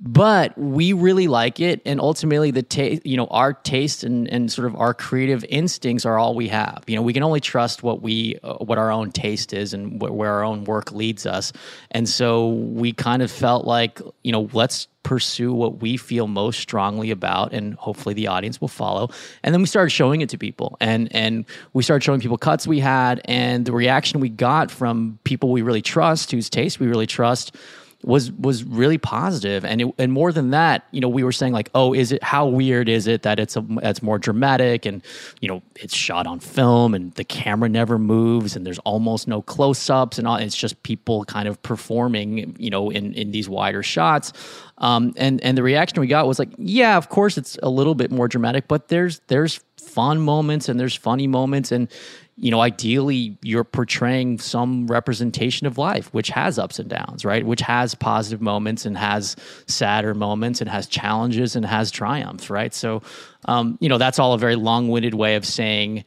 but 0.04 0.56
we 0.58 0.92
really 0.92 1.28
like 1.28 1.60
it. 1.60 1.80
And 1.86 2.00
ultimately 2.00 2.50
the 2.50 2.62
taste 2.62 3.06
you 3.06 3.16
know 3.16 3.26
our 3.26 3.52
taste 3.52 4.02
and, 4.02 4.28
and 4.28 4.50
sort 4.50 4.66
of 4.66 4.74
our 4.74 4.94
creative 4.94 5.44
instincts 5.48 6.04
are 6.04 6.18
all 6.18 6.34
we 6.34 6.48
have. 6.48 6.82
You 6.88 6.96
know 6.96 7.02
we 7.02 7.12
can 7.12 7.22
only 7.22 7.40
trust 7.40 7.84
what 7.84 8.02
we 8.02 8.36
uh, 8.42 8.54
what 8.54 8.78
our 8.78 8.90
own 8.90 9.12
taste 9.12 9.52
is 9.52 9.72
and 9.72 10.02
wh- 10.02 10.14
where 10.14 10.32
our 10.32 10.42
own 10.42 10.64
work 10.64 10.90
leads 10.90 11.24
us. 11.24 11.52
And 11.92 12.08
so 12.08 12.48
we 12.48 12.92
kind 12.92 13.22
of 13.22 13.30
felt 13.30 13.64
like 13.64 14.00
you 14.24 14.32
know 14.32 14.48
let's 14.52 14.88
pursue 15.04 15.52
what 15.52 15.80
we 15.80 15.96
feel 15.96 16.26
most 16.26 16.60
strongly 16.60 17.10
about 17.10 17.52
and 17.52 17.74
hopefully 17.74 18.14
the 18.14 18.26
audience 18.26 18.60
will 18.60 18.68
follow. 18.68 19.08
And 19.42 19.54
then 19.54 19.60
we 19.60 19.66
started 19.66 19.90
showing 19.90 20.20
it 20.20 20.28
to 20.30 20.38
people 20.38 20.76
and 20.80 21.14
and 21.14 21.44
we 21.74 21.84
started 21.84 22.02
showing 22.02 22.20
people 22.20 22.38
cuts 22.38 22.66
we 22.66 22.80
had 22.80 23.20
and 23.26 23.66
the 23.66 23.72
reaction 23.72 24.18
we 24.18 24.30
got 24.30 24.68
from 24.68 25.20
people 25.22 25.52
we 25.52 25.62
really 25.62 25.82
trust 25.82 26.32
whose 26.32 26.50
taste 26.50 26.80
we 26.80 26.88
really 26.88 27.06
trust 27.06 27.56
was 28.04 28.32
was 28.32 28.64
really 28.64 28.98
positive. 28.98 29.64
And 29.64 29.80
it, 29.80 29.94
and 29.98 30.12
more 30.12 30.32
than 30.32 30.50
that 30.50 30.86
you 30.90 31.00
know 31.00 31.08
we 31.08 31.24
were 31.24 31.32
saying 31.32 31.52
like 31.52 31.70
oh 31.74 31.92
is 31.92 32.12
it 32.12 32.22
how 32.22 32.46
weird 32.46 32.88
is 32.88 33.06
it 33.06 33.22
that 33.22 33.38
it's 33.38 33.56
a 33.56 33.64
that's 33.82 34.02
more 34.02 34.18
dramatic 34.18 34.86
and 34.86 35.02
you 35.40 35.48
know 35.48 35.62
it's 35.76 35.94
shot 35.94 36.26
on 36.26 36.40
film 36.40 36.94
and 36.94 37.12
the 37.14 37.24
camera 37.24 37.68
never 37.68 37.98
moves 37.98 38.56
and 38.56 38.66
there's 38.66 38.78
almost 38.80 39.28
no 39.28 39.42
close-ups 39.42 40.18
and 40.18 40.26
all 40.26 40.36
it's 40.36 40.56
just 40.56 40.82
people 40.82 41.24
kind 41.24 41.48
of 41.48 41.62
performing 41.62 42.56
you 42.58 42.70
know 42.70 42.90
in 42.90 43.14
in 43.14 43.30
these 43.30 43.48
wider 43.48 43.82
shots. 43.82 44.32
Um, 44.78 45.14
and 45.16 45.40
and 45.42 45.56
the 45.56 45.62
reaction 45.62 46.00
we 46.00 46.08
got 46.08 46.26
was 46.26 46.38
like 46.38 46.50
yeah 46.58 46.96
of 46.96 47.08
course 47.08 47.38
it's 47.38 47.58
a 47.62 47.70
little 47.70 47.94
bit 47.94 48.10
more 48.10 48.26
dramatic 48.26 48.66
but 48.66 48.88
there's 48.88 49.20
there's 49.28 49.60
fun 49.82 50.20
moments 50.20 50.68
and 50.68 50.80
there's 50.80 50.94
funny 50.94 51.26
moments. 51.26 51.70
And 51.70 51.88
you 52.36 52.50
know, 52.50 52.60
ideally 52.60 53.36
you're 53.42 53.64
portraying 53.64 54.38
some 54.38 54.86
representation 54.86 55.66
of 55.66 55.76
life, 55.76 56.12
which 56.14 56.28
has 56.30 56.58
ups 56.58 56.78
and 56.78 56.88
downs, 56.88 57.24
right? 57.24 57.44
Which 57.44 57.60
has 57.60 57.94
positive 57.94 58.40
moments 58.40 58.86
and 58.86 58.96
has 58.96 59.36
sadder 59.66 60.14
moments 60.14 60.60
and 60.60 60.70
has 60.70 60.86
challenges 60.86 61.56
and 61.56 61.66
has 61.66 61.90
triumphs, 61.90 62.48
right? 62.48 62.72
So, 62.72 63.02
um, 63.46 63.76
you 63.80 63.88
know, 63.88 63.98
that's 63.98 64.18
all 64.18 64.32
a 64.32 64.38
very 64.38 64.56
long 64.56 64.88
winded 64.88 65.14
way 65.14 65.34
of 65.34 65.44
saying 65.44 66.04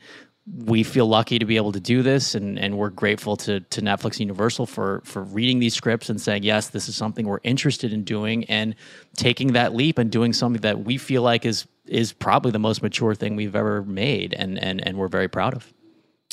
we 0.66 0.84
feel 0.84 1.08
lucky 1.08 1.40
to 1.40 1.46
be 1.46 1.58
able 1.58 1.72
to 1.72 1.80
do 1.80 2.04
this 2.04 2.36
and, 2.36 2.60
and 2.60 2.78
we're 2.78 2.92
grateful 2.92 3.36
to, 3.36 3.62
to 3.62 3.82
Netflix 3.82 4.20
Universal 4.20 4.68
for 4.68 5.02
for 5.04 5.24
reading 5.24 5.60
these 5.60 5.74
scripts 5.74 6.10
and 6.10 6.22
saying, 6.22 6.44
yes, 6.44 6.70
this 6.70 6.88
is 6.88 6.96
something 6.96 7.26
we're 7.26 7.40
interested 7.44 7.92
in 7.92 8.04
doing 8.04 8.46
and 8.46 8.76
taking 9.16 9.54
that 9.54 9.74
leap 9.74 9.98
and 9.98 10.12
doing 10.12 10.34
something 10.34 10.62
that 10.62 10.84
we 10.84 10.98
feel 10.98 11.24
like 11.24 11.46
is 11.46 11.66
is 11.88 12.14
probably 12.14 12.52
the 12.52 12.60
most 12.60 12.84
mature 12.84 13.16
thing 13.16 13.36
we've 13.36 13.56
ever 13.56 13.84
made 13.84 14.34
and 14.34 14.60
and, 14.60 14.86
and 14.86 14.98
we're 14.98 15.08
very 15.08 15.28
proud 15.28 15.56
of. 15.56 15.74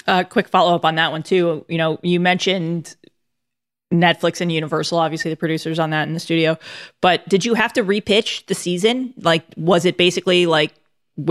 Uh, 0.07 0.25
quick 0.25 0.49
follow 0.49 0.75
up 0.75 0.85
on 0.85 0.97
that 0.97 1.13
one 1.13 1.23
too. 1.23 1.65
You 1.69 1.79
know, 1.79 1.99
you 2.03 2.19
mentioned 2.19 2.97
Netflix 3.93 4.41
and 4.41 4.51
Universal, 4.51 4.99
obviously 4.99 5.31
the 5.31 5.37
producers 5.37 5.79
on 5.79 5.91
that 5.91 6.09
in 6.09 6.15
the 6.15 6.21
studio. 6.21 6.59
But 7.01 7.29
did 7.29 7.45
you 7.45 7.55
have 7.55 7.73
to 7.75 7.85
repitch 7.85 8.47
the 8.47 8.55
season? 8.55 9.15
Like, 9.19 9.45
was 9.57 9.85
it 9.85 9.97
basically 9.97 10.47
like, 10.47 10.75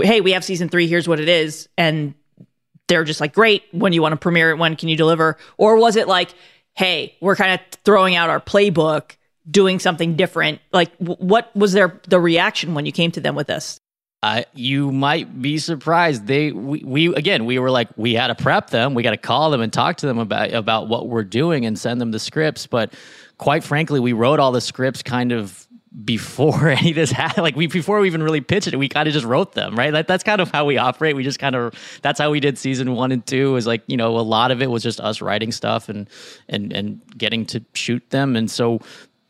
hey, 0.00 0.20
we 0.20 0.32
have 0.32 0.44
season 0.44 0.68
three, 0.68 0.86
here's 0.86 1.08
what 1.08 1.20
it 1.20 1.28
is, 1.28 1.68
and 1.76 2.14
they're 2.88 3.04
just 3.04 3.20
like, 3.20 3.34
great, 3.34 3.64
when 3.72 3.92
do 3.92 3.96
you 3.96 4.02
want 4.02 4.12
to 4.12 4.16
premiere 4.16 4.50
it, 4.50 4.58
when 4.58 4.76
can 4.76 4.88
you 4.88 4.96
deliver? 4.96 5.36
Or 5.56 5.76
was 5.76 5.96
it 5.96 6.08
like, 6.08 6.34
hey, 6.74 7.16
we're 7.20 7.36
kind 7.36 7.52
of 7.52 7.60
throwing 7.84 8.14
out 8.14 8.30
our 8.30 8.40
playbook, 8.40 9.16
doing 9.50 9.78
something 9.78 10.14
different? 10.16 10.60
Like, 10.72 10.94
what 10.98 11.54
was 11.56 11.72
their 11.72 12.00
the 12.08 12.20
reaction 12.20 12.74
when 12.74 12.86
you 12.86 12.92
came 12.92 13.10
to 13.12 13.20
them 13.20 13.34
with 13.34 13.48
this? 13.48 13.80
Uh, 14.22 14.44
you 14.54 14.92
might 14.92 15.42
be 15.42 15.58
surprised. 15.58 16.28
They 16.28 16.52
we, 16.52 16.82
we 16.84 17.14
again 17.14 17.44
we 17.44 17.58
were 17.58 17.70
like 17.70 17.88
we 17.96 18.14
had 18.14 18.28
to 18.28 18.36
prep 18.36 18.70
them. 18.70 18.94
We 18.94 19.02
got 19.02 19.10
to 19.10 19.16
call 19.16 19.50
them 19.50 19.60
and 19.60 19.72
talk 19.72 19.96
to 19.96 20.06
them 20.06 20.18
about 20.18 20.52
about 20.52 20.88
what 20.88 21.08
we're 21.08 21.24
doing 21.24 21.66
and 21.66 21.76
send 21.76 22.00
them 22.00 22.12
the 22.12 22.20
scripts. 22.20 22.68
But 22.68 22.94
quite 23.38 23.64
frankly, 23.64 23.98
we 23.98 24.12
wrote 24.12 24.38
all 24.38 24.52
the 24.52 24.60
scripts 24.60 25.02
kind 25.02 25.32
of 25.32 25.66
before 26.04 26.68
any 26.68 26.90
of 26.90 26.94
this 26.94 27.10
happened. 27.10 27.42
Like 27.42 27.56
we 27.56 27.66
before 27.66 27.98
we 27.98 28.06
even 28.06 28.22
really 28.22 28.40
pitched 28.40 28.68
it, 28.68 28.76
we 28.76 28.88
kind 28.88 29.08
of 29.08 29.14
just 29.14 29.26
wrote 29.26 29.52
them, 29.52 29.74
right? 29.74 29.90
That, 29.90 30.06
that's 30.06 30.22
kind 30.22 30.40
of 30.40 30.52
how 30.52 30.64
we 30.64 30.78
operate. 30.78 31.16
We 31.16 31.24
just 31.24 31.40
kind 31.40 31.56
of 31.56 31.74
that's 32.02 32.20
how 32.20 32.30
we 32.30 32.38
did 32.38 32.58
season 32.58 32.92
one 32.94 33.10
and 33.10 33.26
two. 33.26 33.56
Is 33.56 33.66
like 33.66 33.82
you 33.88 33.96
know 33.96 34.16
a 34.18 34.22
lot 34.22 34.52
of 34.52 34.62
it 34.62 34.70
was 34.70 34.84
just 34.84 35.00
us 35.00 35.20
writing 35.20 35.50
stuff 35.50 35.88
and 35.88 36.08
and 36.48 36.72
and 36.72 37.00
getting 37.18 37.44
to 37.46 37.64
shoot 37.74 38.08
them. 38.10 38.36
And 38.36 38.50
so 38.50 38.80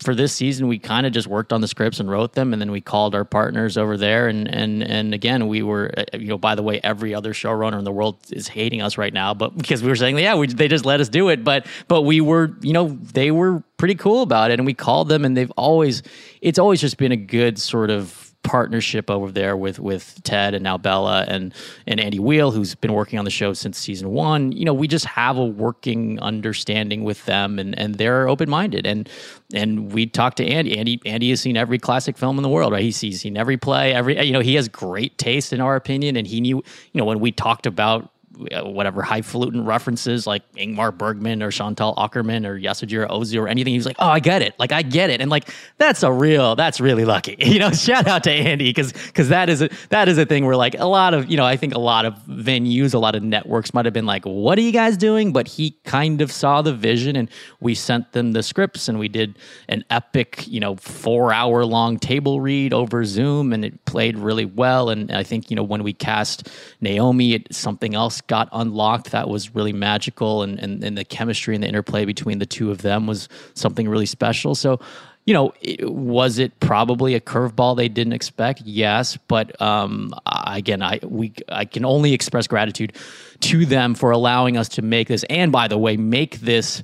for 0.03 0.15
this 0.15 0.33
season, 0.33 0.69
we 0.69 0.79
kind 0.79 1.07
of 1.07 1.13
just 1.13 1.27
worked 1.27 1.53
on 1.53 1.61
the 1.61 1.69
scripts 1.69 2.01
and 2.01 2.11
wrote 2.11 2.35
them, 2.35 2.53
and 2.53 2.61
then 2.61 2.71
we 2.71 2.81
called 2.81 3.15
our 3.15 3.25
partners 3.25 3.77
over 3.79 3.97
there, 3.97 4.29
and 4.29 4.47
and 4.49 4.83
and 4.83 5.15
again, 5.15 5.49
we 5.49 5.63
were, 5.63 5.93
uh, 5.97 6.05
you 6.15 6.29
know, 6.29 6.39
by 6.39 6.55
the 6.55 6.63
way, 6.63 6.81
every 6.83 7.15
other 7.15 7.33
showrunner 7.33 7.79
in 7.79 7.85
the 7.85 7.93
world 7.93 8.19
is 8.31 8.49
hating 8.49 8.83
us 8.83 8.99
right 8.99 9.13
now, 9.13 9.33
but 9.35 9.57
because 9.57 9.83
we 9.83 9.89
were 9.89 9.97
saying, 9.97 10.19
yeah, 10.19 10.35
we, 10.35 10.47
they 10.47 10.69
just 10.69 10.85
let 10.85 11.01
us 11.01 11.09
do 11.09 11.29
it, 11.29 11.45
but 11.45 11.67
but 11.89 12.03
we 12.03 12.21
were, 12.21 12.55
you 12.61 12.73
know, 12.73 12.89
they 12.89 13.31
were 13.31 13.63
pretty 13.77 13.95
cool 13.95 14.23
about 14.23 14.51
it, 14.51 14.59
and 14.59 14.67
we 14.67 14.75
called 14.75 15.09
them, 15.09 15.25
and 15.25 15.37
they've 15.37 15.53
always, 15.53 16.03
it's 16.41 16.59
always 16.59 16.81
just 16.81 16.97
been 16.97 17.13
a 17.13 17.17
good 17.17 17.59
sort 17.59 17.91
of 17.91 18.32
partnership 18.43 19.11
over 19.11 19.31
there 19.31 19.57
with 19.57 19.79
with 19.79 20.21
Ted 20.25 20.55
and 20.55 20.63
now 20.63 20.77
Bela 20.77 21.25
and 21.29 21.55
and 21.87 22.01
Andy 22.01 22.19
Wheel, 22.19 22.51
who's 22.51 22.75
been 22.75 22.93
working 22.93 23.19
on 23.19 23.25
the 23.25 23.31
show 23.31 23.53
since 23.53 23.79
season 23.79 24.11
one. 24.11 24.53
You 24.53 24.65
know, 24.65 24.75
we 24.75 24.89
just 24.89 25.05
have 25.05 25.37
a 25.37 25.45
working 25.45 26.19
understanding 26.21 27.05
with 27.05 27.25
them, 27.25 27.59
and 27.59 27.79
and 27.79 27.97
they're 27.97 28.29
open 28.29 28.51
minded. 28.51 28.87
And 28.87 29.09
and 29.55 29.93
we 29.93 30.07
talked 30.07 30.39
to 30.39 30.47
Andy. 30.47 30.79
Andy 30.79 31.01
Andy 31.07 31.31
has 31.31 31.41
seen 31.41 31.57
every 31.57 31.79
classic 31.79 32.17
film 32.17 32.39
in 32.39 32.43
the 32.43 32.49
world, 32.49 32.73
right? 32.73 32.83
He's, 32.83 32.97
seen 32.97 33.37
every 33.37 33.57
play, 33.57 33.95
every 33.95 34.25
you 34.25 34.33
know. 34.33 34.41
He 34.41 34.55
has 34.57 34.69
great 34.69 35.19
taste 35.19 35.53
in 35.53 35.61
our 35.61 35.77
opinion, 35.77 36.17
and 36.17 36.27
he 36.27 36.41
knew 36.41 36.57
you 36.57 36.99
know 36.99 37.05
when 37.05 37.21
we 37.21 37.33
talked 37.33 37.67
about 37.67 38.11
Uh, 38.51 38.63
whatever 38.65 39.03
highfalutin 39.03 39.65
references 39.65 40.27
like 40.27 40.43
Ingmar 40.55 40.97
Bergman 40.97 41.43
or 41.43 41.51
Chantal 41.51 41.95
Akerman 41.97 42.47
or 42.47 42.59
Yasujiro 42.59 43.07
Ozu 43.11 43.39
or 43.39 43.47
anything. 43.47 43.73
He 43.73 43.79
was 43.79 43.85
like, 43.85 43.97
"Oh, 43.99 44.09
I 44.09 44.21
get 44.21 44.41
it. 44.41 44.55
Like 44.59 44.73
I 44.73 44.81
get 44.81 45.11
it." 45.11 45.21
And 45.21 45.31
like 45.31 45.51
that's 45.77 46.03
a 46.03 46.11
real, 46.11 46.57
that's 46.57 46.81
really 46.81 47.05
lucky. 47.05 47.37
You 47.53 47.59
know, 47.59 47.71
shout 47.73 48.07
out 48.07 48.25
to 48.25 48.31
Andy 48.31 48.71
because 48.71 48.93
because 48.93 49.29
that 49.29 49.51
is 49.51 49.61
a 49.61 49.69
that 49.91 50.09
is 50.09 50.17
a 50.17 50.25
thing 50.25 50.47
where 50.47 50.57
like 50.57 50.75
a 50.79 50.87
lot 50.87 51.13
of 51.13 51.31
you 51.31 51.37
know 51.37 51.45
I 51.45 51.59
think 51.59 51.75
a 51.75 51.79
lot 51.79 52.07
of 52.07 52.15
venues, 52.27 52.95
a 52.95 52.99
lot 52.99 53.15
of 53.15 53.23
networks 53.23 53.75
might 53.75 53.85
have 53.85 53.93
been 53.93 54.07
like, 54.07 54.25
"What 54.25 54.57
are 54.57 54.63
you 54.63 54.73
guys 54.73 54.97
doing?" 54.97 55.33
But 55.35 55.47
he 55.49 55.73
kind 55.85 56.23
of 56.23 56.33
saw 56.33 56.63
the 56.63 56.73
vision, 56.73 57.15
and 57.15 57.29
we 57.61 57.75
sent 57.75 58.13
them 58.13 58.33
the 58.33 58.43
scripts, 58.43 58.89
and 58.89 58.99
we 58.99 59.09
did 59.09 59.39
an 59.69 59.85
epic, 59.91 60.47
you 60.49 60.61
know, 60.61 60.77
four 60.77 61.35
hour 61.35 61.67
long 61.67 61.99
table 61.99 62.41
read 62.41 62.73
over 62.73 63.05
Zoom, 63.05 63.53
and 63.53 63.63
it 63.67 63.85
played 63.85 64.17
really 64.17 64.47
well. 64.47 64.89
And 64.89 65.13
I 65.13 65.23
think 65.23 65.51
you 65.51 65.57
know 65.57 65.63
when 65.63 65.83
we 65.83 65.93
cast 65.93 66.49
Naomi, 66.81 67.35
it, 67.35 67.55
something 67.55 67.95
else 67.95 68.22
got 68.27 68.49
unlocked 68.53 69.11
that 69.11 69.29
was 69.29 69.55
really 69.55 69.73
magical 69.73 70.43
and, 70.43 70.59
and, 70.59 70.83
and 70.83 70.97
the 70.97 71.05
chemistry 71.05 71.55
and 71.55 71.63
the 71.65 71.69
interplay 71.69 72.05
between 72.05 72.39
the 72.39 72.47
two 72.47 72.71
of 72.71 72.83
them 72.83 73.07
was 73.07 73.29
something 73.55 73.89
really 73.89 74.07
special 74.07 74.55
so 74.55 74.81
you 75.25 75.35
know, 75.35 75.53
was 75.83 76.39
it 76.39 76.59
probably 76.59 77.15
a 77.15 77.21
curveball 77.21 77.77
they 77.77 77.89
didn't 77.89 78.13
expect? 78.13 78.63
Yes, 78.63 79.17
but 79.29 79.61
um, 79.63 80.13
again, 80.27 80.83
I 80.83 80.99
we 81.03 81.33
I 81.49 81.65
can 81.65 81.85
only 81.85 82.13
express 82.13 82.49
gratitude 82.49 82.95
to 83.41 83.65
them 83.65 83.95
for 83.95 84.11
allowing 84.11 84.57
us 84.57 84.69
to 84.71 84.83
make 84.83 85.09
this, 85.09 85.25
and 85.31 85.53
by 85.53 85.69
the 85.69 85.79
way, 85.79 85.97
make 85.97 86.41
this 86.41 86.83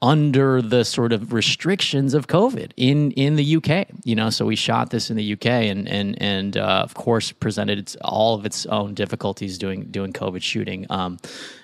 under 0.00 0.62
the 0.62 0.84
sort 0.84 1.12
of 1.12 1.32
restrictions 1.32 2.14
of 2.14 2.28
COVID 2.28 2.72
in 2.76 3.10
in 3.12 3.36
the 3.36 3.56
UK. 3.56 3.88
You 4.04 4.14
know, 4.14 4.30
so 4.30 4.46
we 4.46 4.56
shot 4.56 4.90
this 4.90 5.10
in 5.10 5.16
the 5.16 5.32
UK, 5.32 5.46
and 5.46 5.88
and 5.88 6.20
and 6.22 6.56
uh, 6.56 6.82
of 6.84 6.94
course 6.94 7.32
presented 7.32 7.78
its, 7.78 7.96
all 8.02 8.34
of 8.34 8.46
its 8.46 8.66
own 8.66 8.94
difficulties 8.94 9.58
doing 9.58 9.84
doing 9.90 10.12
COVID 10.12 10.42
shooting. 10.42 10.86
Um, 10.90 11.18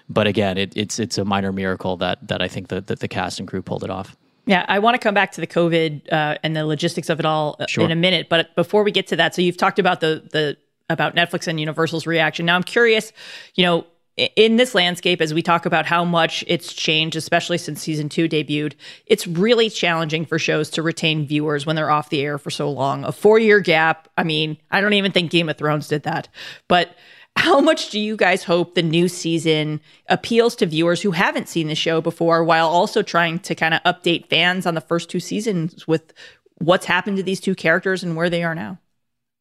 but 0.09 0.27
again, 0.27 0.59
it, 0.59 0.77
it's 0.77 0.99
it's 0.99 1.19
a 1.19 1.25
minor 1.25 1.53
miracle 1.53 1.97
that 1.99 2.27
that 2.27 2.43
I 2.43 2.49
think 2.49 2.69
that, 2.69 2.89
that 2.89 3.01
the 3.01 3.09
cast 3.09 3.39
and 3.39 3.49
crew 3.49 3.63
pulled 3.63 3.85
it 3.85 3.91
off. 3.91 4.17
Yeah, 4.47 4.67
I 4.69 4.79
want 4.79 4.95
to 4.95 4.99
come 4.99 5.15
back 5.15 5.33
to 5.33 5.41
the 5.41 5.47
COVID 5.47 6.13
uh, 6.13 6.37
and 6.43 6.55
the 6.55 6.67
logistics 6.67 7.09
of 7.09 7.19
it 7.19 7.25
all 7.25 7.57
uh, 7.61 7.67
sure. 7.67 7.85
in 7.85 7.91
a 7.91 7.97
minute. 7.97 8.29
But 8.29 8.55
before 8.55 8.83
we 8.83 8.91
get 8.91 9.07
to 9.07 9.17
that, 9.17 9.35
so 9.35 9.41
you've 9.43 9.57
talked 9.57 9.79
about 9.79 10.01
the 10.01 10.29
the 10.33 10.57
about 10.91 11.15
Netflix 11.15 11.47
and 11.47 11.59
Universal's 11.59 12.07
reaction. 12.07 12.47
Now 12.47 12.57
I'm 12.57 12.63
curious, 12.63 13.13
you 13.55 13.65
know, 13.65 13.87
in 14.17 14.57
this 14.57 14.75
landscape, 14.75 15.21
as 15.21 15.35
we 15.35 15.43
talk 15.43 15.67
about 15.67 15.87
how 15.87 16.05
much 16.05 16.45
it's 16.47 16.73
changed, 16.73 17.17
especially 17.17 17.59
since 17.59 17.83
season 17.83 18.09
two 18.09 18.29
debuted, 18.29 18.75
it's 19.07 19.27
really 19.27 19.69
challenging 19.69 20.25
for 20.25 20.39
shows 20.39 20.71
to 20.71 20.83
retain 20.83 21.27
viewers 21.27 21.67
when 21.67 21.75
they're 21.75 21.91
off 21.91 22.11
the 22.11 22.21
air 22.21 22.39
for 22.39 22.51
so 22.51 22.71
long. 22.71 23.05
A 23.05 23.13
four 23.13 23.39
year 23.39 23.61
gap. 23.61 24.09
I 24.17 24.23
mean, 24.23 24.57
I 24.71 24.81
don't 24.81 24.93
even 24.93 25.11
think 25.11 25.31
Game 25.31 25.49
of 25.49 25.59
Thrones 25.59 25.89
did 25.89 26.05
that. 26.05 26.29
But 26.69 26.95
how 27.37 27.61
much 27.61 27.91
do 27.91 27.99
you 27.99 28.17
guys 28.17 28.45
hope 28.45 28.75
the 28.75 28.83
new 28.83 29.09
season 29.09 29.81
appeals 30.09 30.55
to 30.57 30.67
viewers 30.67 31.03
who 31.03 31.11
haven't 31.11 31.49
seen 31.49 31.67
the 31.67 31.75
show 31.75 32.01
before 32.01 32.45
while 32.45 32.69
also 32.69 33.03
trying 33.03 33.41
to 33.41 33.57
kind 33.57 33.75
of 33.75 33.83
update 33.83 34.29
fans 34.29 34.67
on 34.67 34.75
the 34.75 34.81
first 34.81 35.11
two 35.11 35.19
seasons 35.19 35.89
with 35.89 36.13
what's 36.59 36.87
happened 36.87 37.17
to 37.17 37.25
these 37.25 37.41
two 37.41 37.57
characters 37.57 38.05
and 38.05 38.17
where 38.17 38.31
they 38.31 38.45
are 38.45 38.55
now? 38.55 38.79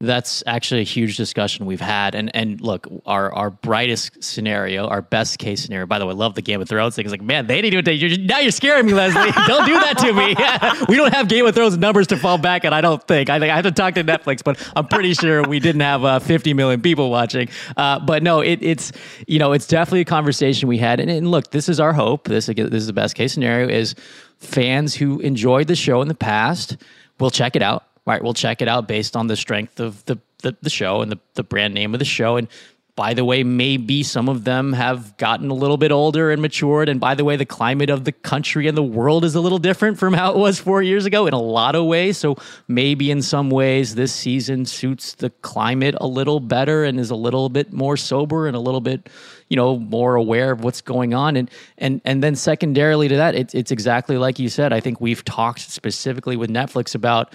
That's 0.01 0.43
actually 0.45 0.81
a 0.81 0.85
huge 0.85 1.15
discussion 1.15 1.65
we've 1.65 1.79
had. 1.79 2.13
And 2.13 2.35
and 2.35 2.59
look, 2.59 2.87
our 3.05 3.31
our 3.33 3.49
brightest 3.49 4.21
scenario, 4.21 4.87
our 4.87 5.01
best 5.01 5.39
case 5.39 5.63
scenario. 5.63 5.85
By 5.85 5.97
the 5.97 6.05
way, 6.05 6.11
I 6.11 6.15
love 6.15 6.35
the 6.35 6.41
Game 6.41 6.61
of 6.61 6.67
Thrones 6.67 6.95
thing. 6.95 7.05
It's 7.05 7.11
like, 7.11 7.21
man, 7.21 7.47
they 7.47 7.61
didn't 7.61 7.87
even. 7.87 7.97
You're, 7.97 8.19
now 8.19 8.39
you're 8.39 8.51
scaring 8.51 8.85
me, 8.85 8.93
Leslie. 8.93 9.31
don't 9.47 9.65
do 9.65 9.79
that 9.79 9.97
to 9.99 10.11
me. 10.11 10.85
we 10.89 10.97
don't 10.97 11.13
have 11.13 11.29
Game 11.29 11.45
of 11.45 11.55
Thrones 11.55 11.77
numbers 11.77 12.07
to 12.07 12.17
fall 12.17 12.37
back 12.37 12.65
on. 12.65 12.73
I 12.73 12.81
don't 12.81 13.01
think. 13.07 13.29
I 13.29 13.39
think 13.39 13.51
I 13.51 13.55
have 13.55 13.63
to 13.63 13.71
talk 13.71 13.93
to 13.93 14.03
Netflix, 14.03 14.43
but 14.43 14.61
I'm 14.75 14.87
pretty 14.87 15.13
sure 15.13 15.47
we 15.47 15.59
didn't 15.59 15.81
have 15.81 16.03
uh, 16.03 16.19
50 16.19 16.53
million 16.53 16.81
people 16.81 17.09
watching. 17.09 17.47
Uh, 17.77 17.99
but 17.99 18.23
no, 18.23 18.41
it, 18.41 18.59
it's 18.61 18.91
you 19.25 19.39
know 19.39 19.53
it's 19.53 19.67
definitely 19.67 20.01
a 20.01 20.05
conversation 20.05 20.67
we 20.67 20.79
had. 20.79 20.99
And, 20.99 21.09
and 21.09 21.31
look, 21.31 21.51
this 21.51 21.69
is 21.69 21.79
our 21.79 21.93
hope. 21.93 22.27
This 22.27 22.47
this 22.47 22.57
is 22.57 22.87
the 22.87 22.93
best 22.93 23.15
case 23.15 23.33
scenario. 23.33 23.69
Is 23.69 23.95
fans 24.37 24.95
who 24.95 25.19
enjoyed 25.21 25.67
the 25.67 25.75
show 25.75 26.01
in 26.01 26.09
the 26.09 26.15
past 26.15 26.75
will 27.19 27.31
check 27.31 27.55
it 27.55 27.61
out 27.61 27.85
right, 28.05 28.21
we'll 28.21 28.33
check 28.33 28.61
it 28.61 28.67
out 28.67 28.87
based 28.87 29.15
on 29.15 29.27
the 29.27 29.35
strength 29.35 29.79
of 29.79 30.03
the, 30.05 30.19
the, 30.41 30.55
the 30.61 30.69
show 30.69 31.01
and 31.01 31.11
the, 31.11 31.19
the 31.35 31.43
brand 31.43 31.73
name 31.73 31.93
of 31.93 31.99
the 31.99 32.05
show. 32.05 32.37
And 32.37 32.47
by 32.95 33.15
the 33.15 33.25
way, 33.25 33.43
maybe 33.43 34.03
some 34.03 34.29
of 34.29 34.43
them 34.43 34.71
have 34.73 35.17
gotten 35.17 35.49
a 35.49 35.53
little 35.55 35.77
bit 35.77 35.91
older 35.91 36.29
and 36.29 36.43
matured. 36.43 36.89
And 36.89 36.99
by 36.99 37.15
the 37.15 37.23
way, 37.23 37.35
the 37.35 37.45
climate 37.45 37.89
of 37.89 38.03
the 38.03 38.11
country 38.11 38.67
and 38.67 38.77
the 38.77 38.83
world 38.83 39.25
is 39.25 39.33
a 39.33 39.41
little 39.41 39.57
different 39.57 39.97
from 39.97 40.13
how 40.13 40.31
it 40.31 40.37
was 40.37 40.59
four 40.59 40.83
years 40.83 41.07
ago 41.07 41.25
in 41.25 41.33
a 41.33 41.41
lot 41.41 41.73
of 41.73 41.85
ways. 41.85 42.19
So 42.19 42.37
maybe 42.67 43.09
in 43.09 43.23
some 43.23 43.49
ways, 43.49 43.95
this 43.95 44.13
season 44.13 44.67
suits 44.67 45.15
the 45.15 45.31
climate 45.31 45.95
a 45.99 46.05
little 46.05 46.39
better 46.39 46.83
and 46.83 46.99
is 46.99 47.09
a 47.09 47.15
little 47.15 47.49
bit 47.49 47.73
more 47.73 47.97
sober 47.97 48.45
and 48.45 48.55
a 48.55 48.59
little 48.59 48.81
bit, 48.81 49.09
you 49.49 49.57
know, 49.57 49.79
more 49.79 50.13
aware 50.13 50.51
of 50.51 50.63
what's 50.63 50.81
going 50.81 51.15
on. 51.15 51.35
And 51.35 51.49
and 51.79 51.99
and 52.05 52.21
then 52.21 52.35
secondarily 52.35 53.07
to 53.07 53.15
that, 53.15 53.33
it's 53.33 53.71
exactly 53.71 54.19
like 54.19 54.37
you 54.37 54.49
said. 54.49 54.71
I 54.71 54.81
think 54.81 55.01
we've 55.01 55.25
talked 55.25 55.61
specifically 55.61 56.35
with 56.35 56.51
Netflix 56.51 56.93
about 56.93 57.33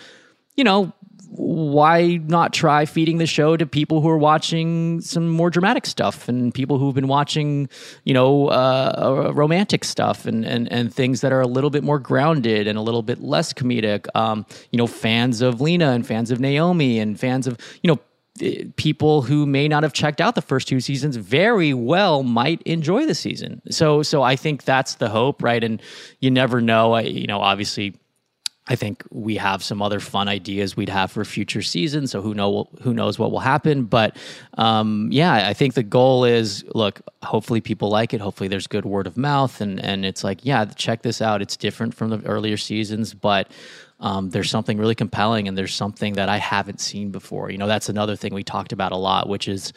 you 0.59 0.65
know, 0.65 0.93
why 1.31 2.17
not 2.27 2.53
try 2.53 2.85
feeding 2.85 3.19
the 3.19 3.27
show 3.27 3.57
to 3.57 3.65
people 3.65 4.01
who 4.01 4.09
are 4.09 4.19
watching 4.19 5.01
some 5.01 5.29
more 5.29 5.51
dramatic 5.51 5.87
stuff 5.87 6.29
and 6.29 6.53
people 6.53 6.79
who've 6.79 6.97
been 6.97 7.07
watching, 7.07 7.69
you 8.03 8.13
know, 8.13 8.49
uh, 8.49 9.31
romantic 9.33 9.85
stuff 9.85 10.27
and, 10.27 10.45
and, 10.45 10.71
and 10.73 10.93
things 10.93 11.21
that 11.21 11.33
are 11.33 11.41
a 11.41 11.47
little 11.47 11.71
bit 11.71 11.85
more 11.85 12.01
grounded 12.01 12.67
and 12.67 12.77
a 12.77 12.83
little 12.83 13.03
bit 13.03 13.21
less 13.21 13.53
comedic. 13.53 14.07
Um, 14.17 14.45
you 14.73 14.79
know, 14.79 14.89
fans 14.89 15.41
of 15.41 15.61
Lena 15.61 15.93
and 15.93 16.05
fans 16.05 16.33
of 16.33 16.41
Naomi 16.41 16.99
and 16.99 17.21
fans 17.21 17.47
of, 17.47 17.57
you 17.85 17.89
know, 17.89 18.01
eh, 18.41 18.65
people 18.75 19.23
who 19.23 19.47
may 19.47 19.69
not 19.69 19.85
have 19.85 19.93
checked 19.93 20.21
out 20.21 20.35
the 20.35 20.43
first 20.43 20.67
two 20.67 20.81
seasons 20.81 21.15
very 21.15 21.73
well 21.73 22.25
might 22.25 22.61
enjoy 22.63 23.07
the 23.07 23.15
season. 23.15 23.63
So, 23.71 24.03
so 24.03 24.25
I 24.25 24.35
think 24.35 24.65
that's 24.65 24.97
the 24.97 25.09
hope, 25.09 25.41
right? 25.45 25.63
And 25.63 25.81
you 26.19 26.33
never 26.33 26.61
know. 26.61 26.95
I, 26.95 27.03
you 27.03 27.29
know, 27.29 27.41
obviously 27.41 27.95
I 28.69 28.77
think 28.77 29.03
we 29.11 29.37
have 29.37 29.63
some 29.63 29.81
other 29.81 29.99
fun 29.99 30.29
ideas 30.29 30.77
we'd 30.77 30.91
have 30.91 31.11
for 31.11 31.25
future 31.25 31.63
seasons. 31.63 32.11
So 32.11 32.21
who 32.21 32.35
know 32.35 32.69
who 32.83 32.93
knows 32.93 33.19
what 33.19 33.31
will 33.31 33.41
happen? 33.41 33.85
But 33.85 34.17
um, 34.59 35.09
yeah, 35.11 35.49
I 35.49 35.55
think 35.55 35.75
the 35.75 35.83
goal 35.83 36.25
is 36.25 36.65
look. 36.75 37.01
Hopefully, 37.23 37.61
people 37.61 37.89
like 37.89 38.13
it. 38.13 38.21
Hopefully, 38.21 38.49
there's 38.49 38.67
good 38.67 38.85
word 38.85 39.07
of 39.07 39.17
mouth, 39.17 39.61
and 39.61 39.81
and 39.81 40.05
it's 40.05 40.23
like 40.23 40.45
yeah, 40.45 40.67
check 40.67 41.03
this 41.03 41.23
out. 41.23 41.41
It's 41.41 41.57
different 41.57 41.95
from 41.95 42.11
the 42.11 42.21
earlier 42.27 42.59
seasons, 42.59 43.15
but 43.15 43.51
um, 44.01 44.31
there's 44.31 44.51
something 44.51 44.79
really 44.79 44.95
compelling, 44.95 45.49
and 45.49 45.57
there's 45.57 45.75
something 45.75 46.15
that 46.15 46.29
I 46.29 46.37
haven't 46.37 46.81
seen 46.81 47.11
before. 47.11 47.51
You 47.51 47.59
know, 47.59 47.67
that's 47.67 47.89
another 47.89 48.17
thing 48.17 48.35
we 48.35 48.45
talked 48.45 48.73
about 48.73 48.93
a 48.93 48.97
lot, 48.97 49.29
which 49.29 49.49
is 49.49 49.73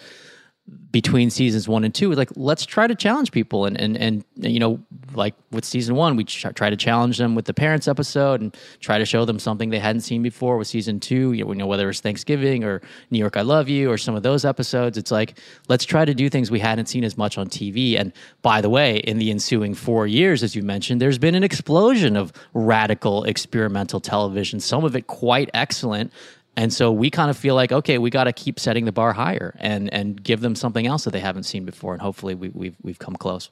between 0.91 1.29
seasons 1.29 1.67
one 1.67 1.83
and 1.83 1.93
two, 1.93 2.11
like 2.13 2.29
let's 2.35 2.65
try 2.65 2.85
to 2.85 2.95
challenge 2.95 3.31
people, 3.31 3.65
and 3.65 3.79
and 3.79 3.97
and 3.97 4.25
you 4.37 4.59
know, 4.59 4.79
like 5.13 5.33
with 5.51 5.63
season 5.63 5.95
one, 5.95 6.15
we 6.15 6.23
try 6.23 6.69
to 6.69 6.75
challenge 6.75 7.17
them 7.17 7.33
with 7.35 7.45
the 7.45 7.53
parents 7.53 7.87
episode 7.87 8.41
and 8.41 8.55
try 8.79 8.97
to 8.97 9.05
show 9.05 9.23
them 9.25 9.39
something 9.39 9.69
they 9.69 9.79
hadn't 9.79 10.01
seen 10.01 10.21
before. 10.21 10.57
With 10.57 10.67
season 10.67 10.99
two, 10.99 11.31
you 11.31 11.45
know, 11.45 11.53
know 11.53 11.67
whether 11.67 11.89
it's 11.89 12.01
Thanksgiving 12.01 12.63
or 12.63 12.81
New 13.09 13.19
York, 13.19 13.37
I 13.37 13.41
Love 13.41 13.69
You, 13.69 13.89
or 13.89 13.97
some 13.97 14.15
of 14.15 14.23
those 14.23 14.43
episodes, 14.43 14.97
it's 14.97 15.11
like 15.11 15.39
let's 15.69 15.85
try 15.85 16.03
to 16.03 16.13
do 16.13 16.29
things 16.29 16.51
we 16.51 16.59
hadn't 16.59 16.87
seen 16.87 17.03
as 17.03 17.17
much 17.17 17.37
on 17.37 17.47
TV. 17.47 17.97
And 17.99 18.11
by 18.41 18.61
the 18.61 18.69
way, 18.69 18.97
in 18.97 19.17
the 19.17 19.31
ensuing 19.31 19.73
four 19.73 20.07
years, 20.07 20.43
as 20.43 20.55
you 20.55 20.63
mentioned, 20.63 21.01
there's 21.01 21.19
been 21.19 21.35
an 21.35 21.43
explosion 21.43 22.17
of 22.17 22.33
radical 22.53 23.23
experimental 23.23 23.99
television. 23.99 24.59
Some 24.59 24.83
of 24.83 24.95
it 24.95 25.07
quite 25.07 25.49
excellent 25.53 26.11
and 26.55 26.73
so 26.73 26.91
we 26.91 27.09
kind 27.09 27.29
of 27.29 27.37
feel 27.37 27.55
like, 27.55 27.71
okay, 27.71 27.97
we 27.97 28.09
got 28.09 28.25
to 28.25 28.33
keep 28.33 28.59
setting 28.59 28.85
the 28.85 28.91
bar 28.91 29.13
higher 29.13 29.55
and 29.59 29.93
and 29.93 30.21
give 30.21 30.41
them 30.41 30.55
something 30.55 30.85
else 30.85 31.03
that 31.05 31.11
they 31.11 31.19
haven't 31.19 31.43
seen 31.43 31.65
before, 31.65 31.93
and 31.93 32.01
hopefully 32.01 32.35
we, 32.35 32.49
we've 32.49 32.75
we've 32.81 32.99
come 32.99 33.15
close. 33.15 33.49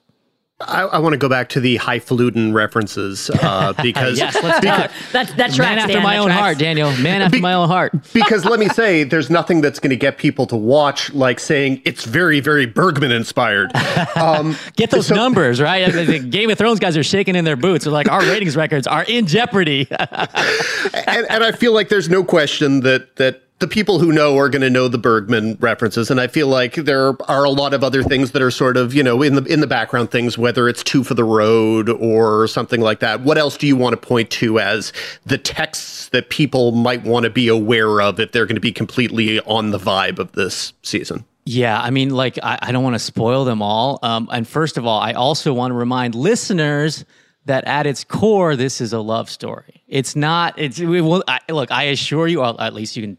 I, 0.62 0.82
I 0.84 1.00
want 1.00 1.14
to 1.14 1.18
go 1.18 1.30
back 1.30 1.48
to 1.50 1.62
the 1.62 1.78
highfalutin 1.78 2.54
references 2.54 3.30
uh, 3.30 3.72
because 3.82 4.18
yes, 4.18 4.36
let's 4.44 4.60
that, 4.66 4.92
that, 5.14 5.34
that's 5.38 5.58
right. 5.58 5.70
Man 5.70 5.80
after 5.80 5.94
Dan, 5.94 6.04
my 6.04 6.16
that 6.16 6.20
own 6.20 6.26
tracks. 6.28 6.42
heart, 6.42 6.58
Daniel. 6.58 6.92
Man 6.98 7.22
after 7.22 7.38
Be- 7.38 7.42
my 7.42 7.54
own 7.54 7.70
heart. 7.70 7.94
because 8.14 8.44
let 8.44 8.60
me 8.60 8.68
say, 8.68 9.04
there's 9.06 9.30
nothing 9.30 9.62
that's 9.62 9.80
going 9.80 9.92
to 9.92 9.96
get 9.96 10.18
people 10.18 10.46
to 10.48 10.58
watch 10.58 11.14
like 11.14 11.40
saying 11.40 11.82
it's 11.86 12.04
very, 12.04 12.42
very 12.42 12.66
Bergman 12.66 13.12
inspired. 13.12 13.72
Um, 14.16 14.56
Get 14.76 14.92
those 14.92 15.08
so- 15.08 15.16
numbers 15.16 15.62
right. 15.62 15.92
The 15.92 16.20
Game 16.20 16.50
of 16.50 16.58
Thrones 16.58 16.80
guys 16.80 16.98
are 16.98 17.04
shaking 17.04 17.36
in 17.36 17.46
their 17.46 17.56
boots. 17.56 17.86
They're 17.86 17.94
like, 17.94 18.10
our 18.10 18.22
ratings 18.22 18.56
records 18.58 18.86
are 18.88 19.04
in 19.04 19.28
jeopardy. 19.28 19.88
and, 19.90 21.26
and 21.30 21.44
I 21.44 21.52
feel 21.52 21.74
like 21.74 21.90
there's 21.90 22.10
no 22.10 22.24
question 22.24 22.82
that 22.82 23.16
that 23.18 23.44
the 23.60 23.68
people 23.68 24.00
who 24.00 24.12
know 24.12 24.38
are 24.38 24.50
going 24.50 24.62
to 24.62 24.70
know 24.70 24.88
the 24.88 24.98
Bergman 24.98 25.58
references, 25.60 26.10
and 26.10 26.20
I 26.20 26.28
feel 26.28 26.48
like 26.48 26.76
there 26.76 27.16
are 27.30 27.44
a 27.44 27.50
lot 27.50 27.74
of 27.74 27.84
other 27.84 28.04
things 28.04 28.32
that 28.32 28.42
are 28.42 28.52
sort 28.52 28.78
of 28.78 28.94
you 28.94 29.04
know 29.04 29.22
in 29.22 29.36
the 29.36 29.44
in 29.44 29.60
the 29.60 29.68
background 29.68 30.12
things, 30.12 30.38
whether 30.38 30.70
it's 30.70 30.84
Two 30.84 31.04
for 31.04 31.14
the 31.14 31.24
Road 31.24 31.90
or 31.90 32.48
something 32.48 32.82
like 32.82 33.00
that. 33.00 33.22
What 33.22 33.38
else 33.38 33.58
do 33.58 33.68
you 33.68 33.76
want 33.76 33.94
to 33.94 34.08
point 34.08 34.30
to 34.32 34.60
as 34.60 34.94
the 35.26 35.38
texts 35.38 36.10
that 36.10 36.30
people 36.30 36.72
might 36.72 37.04
want 37.04 37.26
to 37.26 37.30
be 37.30 37.48
aware 37.48 38.02
of 38.02 38.20
if 38.20 38.32
they're 38.32 38.46
going 38.46 38.56
to 38.56 38.62
be 38.62 38.72
completely 38.72 39.40
on 39.42 39.72
the 39.72 39.78
vibe 39.78 40.20
of 40.20 40.32
this 40.32 40.74
season? 40.82 41.26
Yeah, 41.46 41.82
I 41.82 41.90
mean, 41.90 42.12
like, 42.12 42.38
I, 42.44 42.60
I 42.62 42.72
don't 42.72 42.84
want 42.84 42.94
to 42.94 43.00
spoil 43.00 43.44
them 43.44 43.62
all. 43.62 43.98
Um, 44.04 44.30
and 44.32 44.48
first 44.48 44.78
of 44.78 44.86
all, 44.86 45.00
I 45.00 45.14
also 45.14 45.52
want 45.52 45.72
to 45.72 45.76
remind 45.76 46.14
listeners 46.14 47.06
that 47.46 47.66
at 47.66 47.88
its 47.88 48.04
core, 48.04 48.56
this 48.56 48.82
is 48.82 48.94
a 48.94 49.00
love 49.00 49.30
story. 49.32 49.84
It's 49.88 50.16
not. 50.16 50.60
It's 50.60 50.80
will. 50.80 51.24
I, 51.28 51.40
look, 51.50 51.72
I 51.72 51.86
assure 51.86 52.28
you, 52.28 52.42
or 52.42 52.62
at 52.62 52.76
least 52.76 52.96
you 52.96 53.02
can 53.02 53.18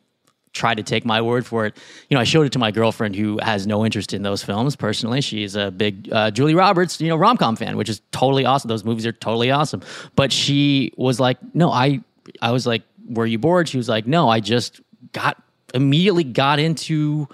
try 0.53 0.75
to 0.75 0.83
take 0.83 1.05
my 1.05 1.21
word 1.21 1.47
for 1.47 1.67
it. 1.67 1.77
You 2.09 2.17
know, 2.17 2.21
I 2.21 2.25
showed 2.25 2.47
it 2.47 2.53
to 2.53 2.59
my 2.59 2.71
girlfriend 2.71 3.15
who 3.15 3.39
has 3.43 3.67
no 3.67 3.85
interest 3.85 4.13
in 4.13 4.23
those 4.23 4.43
films 4.43 4.77
personally. 4.77 5.21
She's 5.21 5.55
a 5.55 5.71
big 5.71 6.13
uh, 6.13 6.31
Julie 6.31 6.55
Roberts, 6.55 7.01
you 7.01 7.09
know, 7.09 7.17
rom 7.17 7.37
com 7.37 7.57
fan, 7.57 7.77
which 7.77 7.89
is 7.89 8.03
totally 8.11 8.45
awesome. 8.45 8.69
Those 8.69 8.85
movies 8.85 9.07
are 9.07 9.13
totally 9.13 9.51
awesome. 9.51 9.83
But 10.17 10.33
she 10.33 10.93
was 10.97 11.21
like, 11.21 11.39
no, 11.55 11.71
I, 11.71 12.01
I 12.43 12.51
was 12.51 12.67
like, 12.67 12.83
were 13.09 13.27
you 13.27 13.39
bored? 13.39 13.69
She 13.69 13.77
was 13.77 13.89
like, 13.89 14.07
no, 14.07 14.29
I 14.29 14.41
just 14.41 14.81
got 15.13 15.41
immediately 15.73 16.25
got 16.25 16.59
into 16.59 17.29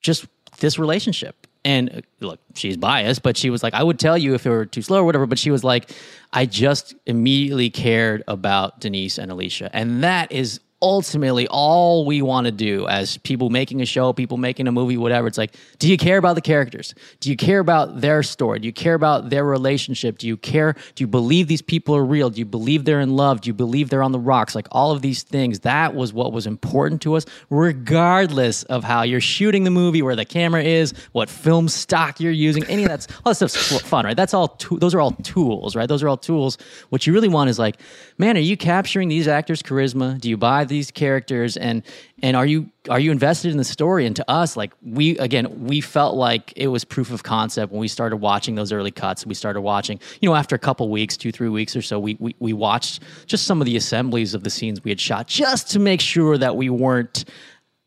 just 0.00 0.26
this 0.60 0.78
relationship. 0.78 1.46
And 1.62 1.90
uh, 1.90 2.00
look, 2.20 2.40
she's 2.54 2.78
biased, 2.78 3.22
but 3.22 3.36
she 3.36 3.50
was 3.50 3.62
like, 3.62 3.74
I 3.74 3.82
would 3.82 3.98
tell 3.98 4.16
you 4.16 4.34
if 4.34 4.46
it 4.46 4.50
were 4.50 4.64
too 4.64 4.82
slow 4.82 5.00
or 5.00 5.04
whatever. 5.04 5.26
But 5.26 5.38
she 5.38 5.50
was 5.50 5.62
like, 5.62 5.90
I 6.32 6.46
just 6.46 6.94
immediately 7.04 7.68
cared 7.68 8.22
about 8.26 8.80
Denise 8.80 9.18
and 9.18 9.30
Alicia. 9.30 9.68
And 9.74 10.02
that 10.04 10.32
is 10.32 10.60
ultimately 10.82 11.46
all 11.48 12.06
we 12.06 12.22
want 12.22 12.46
to 12.46 12.50
do 12.50 12.86
as 12.88 13.18
people 13.18 13.50
making 13.50 13.82
a 13.82 13.86
show, 13.86 14.12
people 14.12 14.36
making 14.36 14.66
a 14.66 14.72
movie, 14.72 14.96
whatever. 14.96 15.26
It's 15.26 15.38
like, 15.38 15.54
do 15.78 15.88
you 15.88 15.96
care 15.96 16.16
about 16.16 16.34
the 16.34 16.40
characters? 16.40 16.94
Do 17.20 17.30
you 17.30 17.36
care 17.36 17.60
about 17.60 18.00
their 18.00 18.22
story? 18.22 18.58
Do 18.60 18.66
you 18.66 18.72
care 18.72 18.94
about 18.94 19.30
their 19.30 19.44
relationship? 19.44 20.18
Do 20.18 20.26
you 20.26 20.36
care? 20.36 20.74
Do 20.94 21.02
you 21.02 21.06
believe 21.06 21.48
these 21.48 21.62
people 21.62 21.94
are 21.96 22.04
real? 22.04 22.30
Do 22.30 22.38
you 22.38 22.46
believe 22.46 22.84
they're 22.84 23.00
in 23.00 23.16
love? 23.16 23.42
Do 23.42 23.48
you 23.48 23.54
believe 23.54 23.90
they're 23.90 24.02
on 24.02 24.12
the 24.12 24.18
rocks? 24.18 24.54
Like 24.54 24.68
all 24.72 24.92
of 24.92 25.02
these 25.02 25.22
things, 25.22 25.60
that 25.60 25.94
was 25.94 26.12
what 26.12 26.32
was 26.32 26.46
important 26.46 27.02
to 27.02 27.14
us, 27.14 27.26
regardless 27.50 28.62
of 28.64 28.82
how 28.82 29.02
you're 29.02 29.20
shooting 29.20 29.64
the 29.64 29.70
movie, 29.70 30.02
where 30.02 30.16
the 30.16 30.24
camera 30.24 30.62
is, 30.62 30.94
what 31.12 31.28
film 31.28 31.68
stock 31.68 32.20
you're 32.20 32.32
using, 32.32 32.64
any 32.64 32.84
of 32.84 32.88
that's 32.88 33.06
all 33.24 33.34
that 33.34 33.34
stuff's 33.34 33.80
fun, 33.82 34.04
right? 34.04 34.16
That's 34.16 34.34
all. 34.34 34.48
To- 34.48 34.78
those 34.78 34.94
are 34.94 35.00
all 35.00 35.12
tools, 35.12 35.76
right? 35.76 35.88
Those 35.88 36.02
are 36.02 36.08
all 36.08 36.16
tools. 36.16 36.56
What 36.88 37.06
you 37.06 37.12
really 37.12 37.28
want 37.28 37.50
is 37.50 37.58
like, 37.58 37.80
man, 38.16 38.36
are 38.36 38.40
you 38.40 38.56
capturing 38.56 39.08
these 39.08 39.28
actors' 39.28 39.62
charisma? 39.62 40.18
Do 40.18 40.28
you 40.28 40.36
buy 40.36 40.64
these 40.70 40.90
characters 40.90 41.58
and 41.58 41.82
and 42.22 42.36
are 42.36 42.46
you 42.46 42.70
are 42.88 42.98
you 42.98 43.10
invested 43.10 43.50
in 43.50 43.58
the 43.58 43.64
story? 43.64 44.06
And 44.06 44.16
to 44.16 44.30
us 44.30 44.56
like 44.56 44.72
we 44.82 45.18
again 45.18 45.66
we 45.66 45.82
felt 45.82 46.16
like 46.16 46.54
it 46.56 46.68
was 46.68 46.84
proof 46.84 47.10
of 47.10 47.22
concept 47.22 47.72
when 47.72 47.80
we 47.80 47.88
started 47.88 48.16
watching 48.16 48.54
those 48.54 48.72
early 48.72 48.90
cuts. 48.90 49.26
We 49.26 49.34
started 49.34 49.60
watching 49.60 50.00
you 50.22 50.28
know 50.30 50.34
after 50.34 50.56
a 50.56 50.58
couple 50.58 50.88
weeks 50.88 51.18
two 51.18 51.32
three 51.32 51.50
weeks 51.50 51.76
or 51.76 51.82
so 51.82 52.00
we, 52.00 52.16
we 52.18 52.34
we 52.38 52.54
watched 52.54 53.02
just 53.26 53.44
some 53.46 53.60
of 53.60 53.66
the 53.66 53.76
assemblies 53.76 54.32
of 54.32 54.44
the 54.44 54.50
scenes 54.50 54.82
we 54.82 54.90
had 54.90 55.00
shot 55.00 55.26
just 55.26 55.70
to 55.72 55.78
make 55.78 56.00
sure 56.00 56.38
that 56.38 56.56
we 56.56 56.70
weren't 56.70 57.26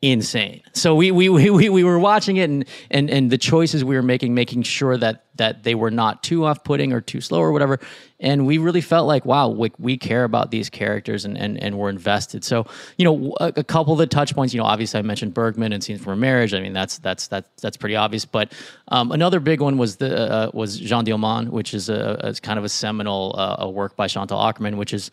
insane. 0.03 0.61
So 0.73 0.95
we 0.95 1.11
we, 1.11 1.29
we 1.29 1.69
we 1.69 1.83
were 1.83 1.97
watching 1.97 2.35
it 2.37 2.49
and 2.49 2.65
and 2.91 3.09
and 3.09 3.31
the 3.31 3.37
choices 3.37 3.85
we 3.85 3.95
were 3.95 4.01
making, 4.01 4.35
making 4.35 4.63
sure 4.63 4.97
that 4.97 5.23
that 5.35 5.63
they 5.63 5.75
were 5.75 5.89
not 5.89 6.21
too 6.21 6.45
off 6.45 6.63
putting 6.63 6.91
or 6.91 6.99
too 6.99 7.21
slow 7.21 7.39
or 7.39 7.51
whatever. 7.51 7.79
And 8.19 8.45
we 8.45 8.57
really 8.57 8.81
felt 8.81 9.07
like, 9.07 9.25
wow, 9.25 9.47
we, 9.49 9.71
we 9.79 9.97
care 9.97 10.23
about 10.23 10.51
these 10.51 10.69
characters 10.69 11.23
and, 11.23 11.37
and 11.37 11.57
and 11.57 11.77
we're 11.77 11.89
invested. 11.89 12.43
So 12.43 12.67
you 12.97 13.05
know, 13.05 13.35
a, 13.39 13.53
a 13.55 13.63
couple 13.63 13.93
of 13.93 13.99
the 13.99 14.05
touch 14.05 14.35
points. 14.35 14.53
You 14.53 14.59
know, 14.59 14.65
obviously 14.65 14.99
I 14.99 15.03
mentioned 15.03 15.33
Bergman 15.33 15.71
and 15.71 15.81
Scenes 15.81 16.01
from 16.03 16.13
a 16.13 16.17
Marriage. 16.17 16.53
I 16.53 16.59
mean, 16.59 16.73
that's 16.73 16.97
that's 16.97 17.27
that's 17.27 17.49
that's 17.61 17.77
pretty 17.77 17.95
obvious. 17.95 18.25
But 18.25 18.51
um, 18.89 19.13
another 19.13 19.39
big 19.39 19.61
one 19.61 19.77
was 19.77 19.95
the 19.95 20.31
uh, 20.31 20.51
was 20.53 20.77
Jeanne 20.77 21.05
Dielman, 21.05 21.47
which 21.49 21.73
is 21.73 21.87
a, 21.87 22.19
a 22.19 22.33
kind 22.33 22.59
of 22.59 22.65
a 22.65 22.69
seminal 22.69 23.35
uh, 23.37 23.55
a 23.59 23.69
work 23.69 23.95
by 23.95 24.07
Chantal 24.07 24.37
Akerman, 24.37 24.75
which 24.75 24.93
is 24.93 25.11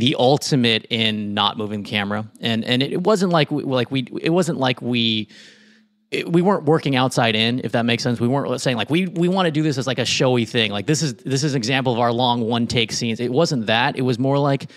the 0.00 0.16
ultimate 0.18 0.86
in 0.90 1.34
not 1.34 1.56
moving 1.56 1.84
camera. 1.84 2.30
And 2.40 2.64
and 2.64 2.82
it 2.82 3.02
wasn't 3.02 3.32
like 3.32 3.50
we, 3.50 3.62
like 3.62 3.90
we 3.90 4.08
it 4.20 4.30
wasn't 4.30 4.58
like 4.58 4.82
we 4.82 5.28
it, 6.10 6.30
we 6.30 6.42
weren't 6.42 6.64
working 6.64 6.96
outside 6.96 7.36
in 7.36 7.60
if 7.62 7.72
that 7.72 7.84
makes 7.84 8.02
sense. 8.02 8.20
We 8.20 8.28
weren't 8.28 8.60
saying 8.60 8.76
like 8.76 8.90
we 8.90 9.06
we 9.06 9.28
want 9.28 9.46
to 9.46 9.52
do 9.52 9.62
this 9.62 9.78
as 9.78 9.86
like 9.86 9.98
a 9.98 10.04
showy 10.04 10.44
thing. 10.44 10.72
Like 10.72 10.86
this 10.86 11.02
is 11.02 11.14
this 11.14 11.44
is 11.44 11.54
an 11.54 11.58
example 11.58 11.92
of 11.92 11.98
our 11.98 12.12
long 12.12 12.40
one 12.40 12.66
take 12.66 12.92
scenes. 12.92 13.20
It 13.20 13.30
wasn't 13.30 13.66
that. 13.66 13.96
It 13.96 14.02
was 14.02 14.18
more 14.18 14.38
like 14.38 14.70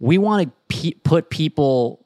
we 0.00 0.18
want 0.18 0.48
to 0.48 0.52
pe- 0.68 0.98
put 1.02 1.30
people 1.30 2.03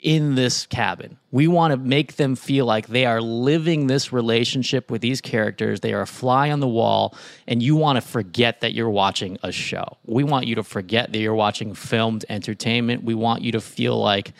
in 0.00 0.36
this 0.36 0.66
cabin. 0.66 1.18
We 1.32 1.48
want 1.48 1.72
to 1.72 1.76
make 1.76 2.16
them 2.16 2.36
feel 2.36 2.66
like 2.66 2.86
they 2.86 3.04
are 3.04 3.20
living 3.20 3.88
this 3.88 4.12
relationship 4.12 4.90
with 4.90 5.00
these 5.00 5.20
characters. 5.20 5.80
They 5.80 5.92
are 5.92 6.02
a 6.02 6.06
fly 6.06 6.50
on 6.50 6.60
the 6.60 6.68
wall, 6.68 7.16
and 7.48 7.62
you 7.62 7.74
want 7.74 7.96
to 7.96 8.00
forget 8.00 8.60
that 8.60 8.74
you're 8.74 8.90
watching 8.90 9.38
a 9.42 9.50
show. 9.50 9.96
We 10.06 10.22
want 10.22 10.46
you 10.46 10.54
to 10.54 10.62
forget 10.62 11.12
that 11.12 11.18
you're 11.18 11.34
watching 11.34 11.74
filmed 11.74 12.24
entertainment. 12.28 13.02
We 13.02 13.14
want 13.14 13.42
you 13.42 13.52
to 13.52 13.60
feel 13.60 13.98
like 13.98 14.32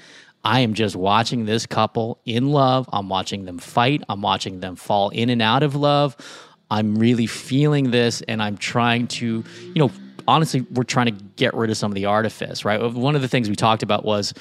I 0.44 0.60
am 0.60 0.74
just 0.74 0.94
watching 0.94 1.44
this 1.44 1.66
couple 1.66 2.20
in 2.24 2.52
love. 2.52 2.88
I'm 2.92 3.08
watching 3.08 3.44
them 3.44 3.58
fight. 3.58 4.02
I'm 4.08 4.22
watching 4.22 4.60
them 4.60 4.76
fall 4.76 5.08
in 5.10 5.28
and 5.28 5.42
out 5.42 5.64
of 5.64 5.74
love. 5.74 6.16
I'm 6.70 6.96
really 6.96 7.26
feeling 7.26 7.90
this, 7.90 8.22
and 8.22 8.40
I'm 8.40 8.56
trying 8.56 9.08
to, 9.08 9.42
you 9.62 9.74
know, 9.74 9.90
honestly, 10.28 10.64
we're 10.72 10.84
trying 10.84 11.06
to 11.06 11.24
get 11.34 11.52
rid 11.54 11.70
of 11.70 11.76
some 11.76 11.90
of 11.90 11.96
the 11.96 12.04
artifice, 12.04 12.64
right? 12.64 12.80
One 12.80 13.16
of 13.16 13.22
the 13.22 13.28
things 13.28 13.48
we 13.48 13.56
talked 13.56 13.82
about 13.82 14.04
was 14.04 14.34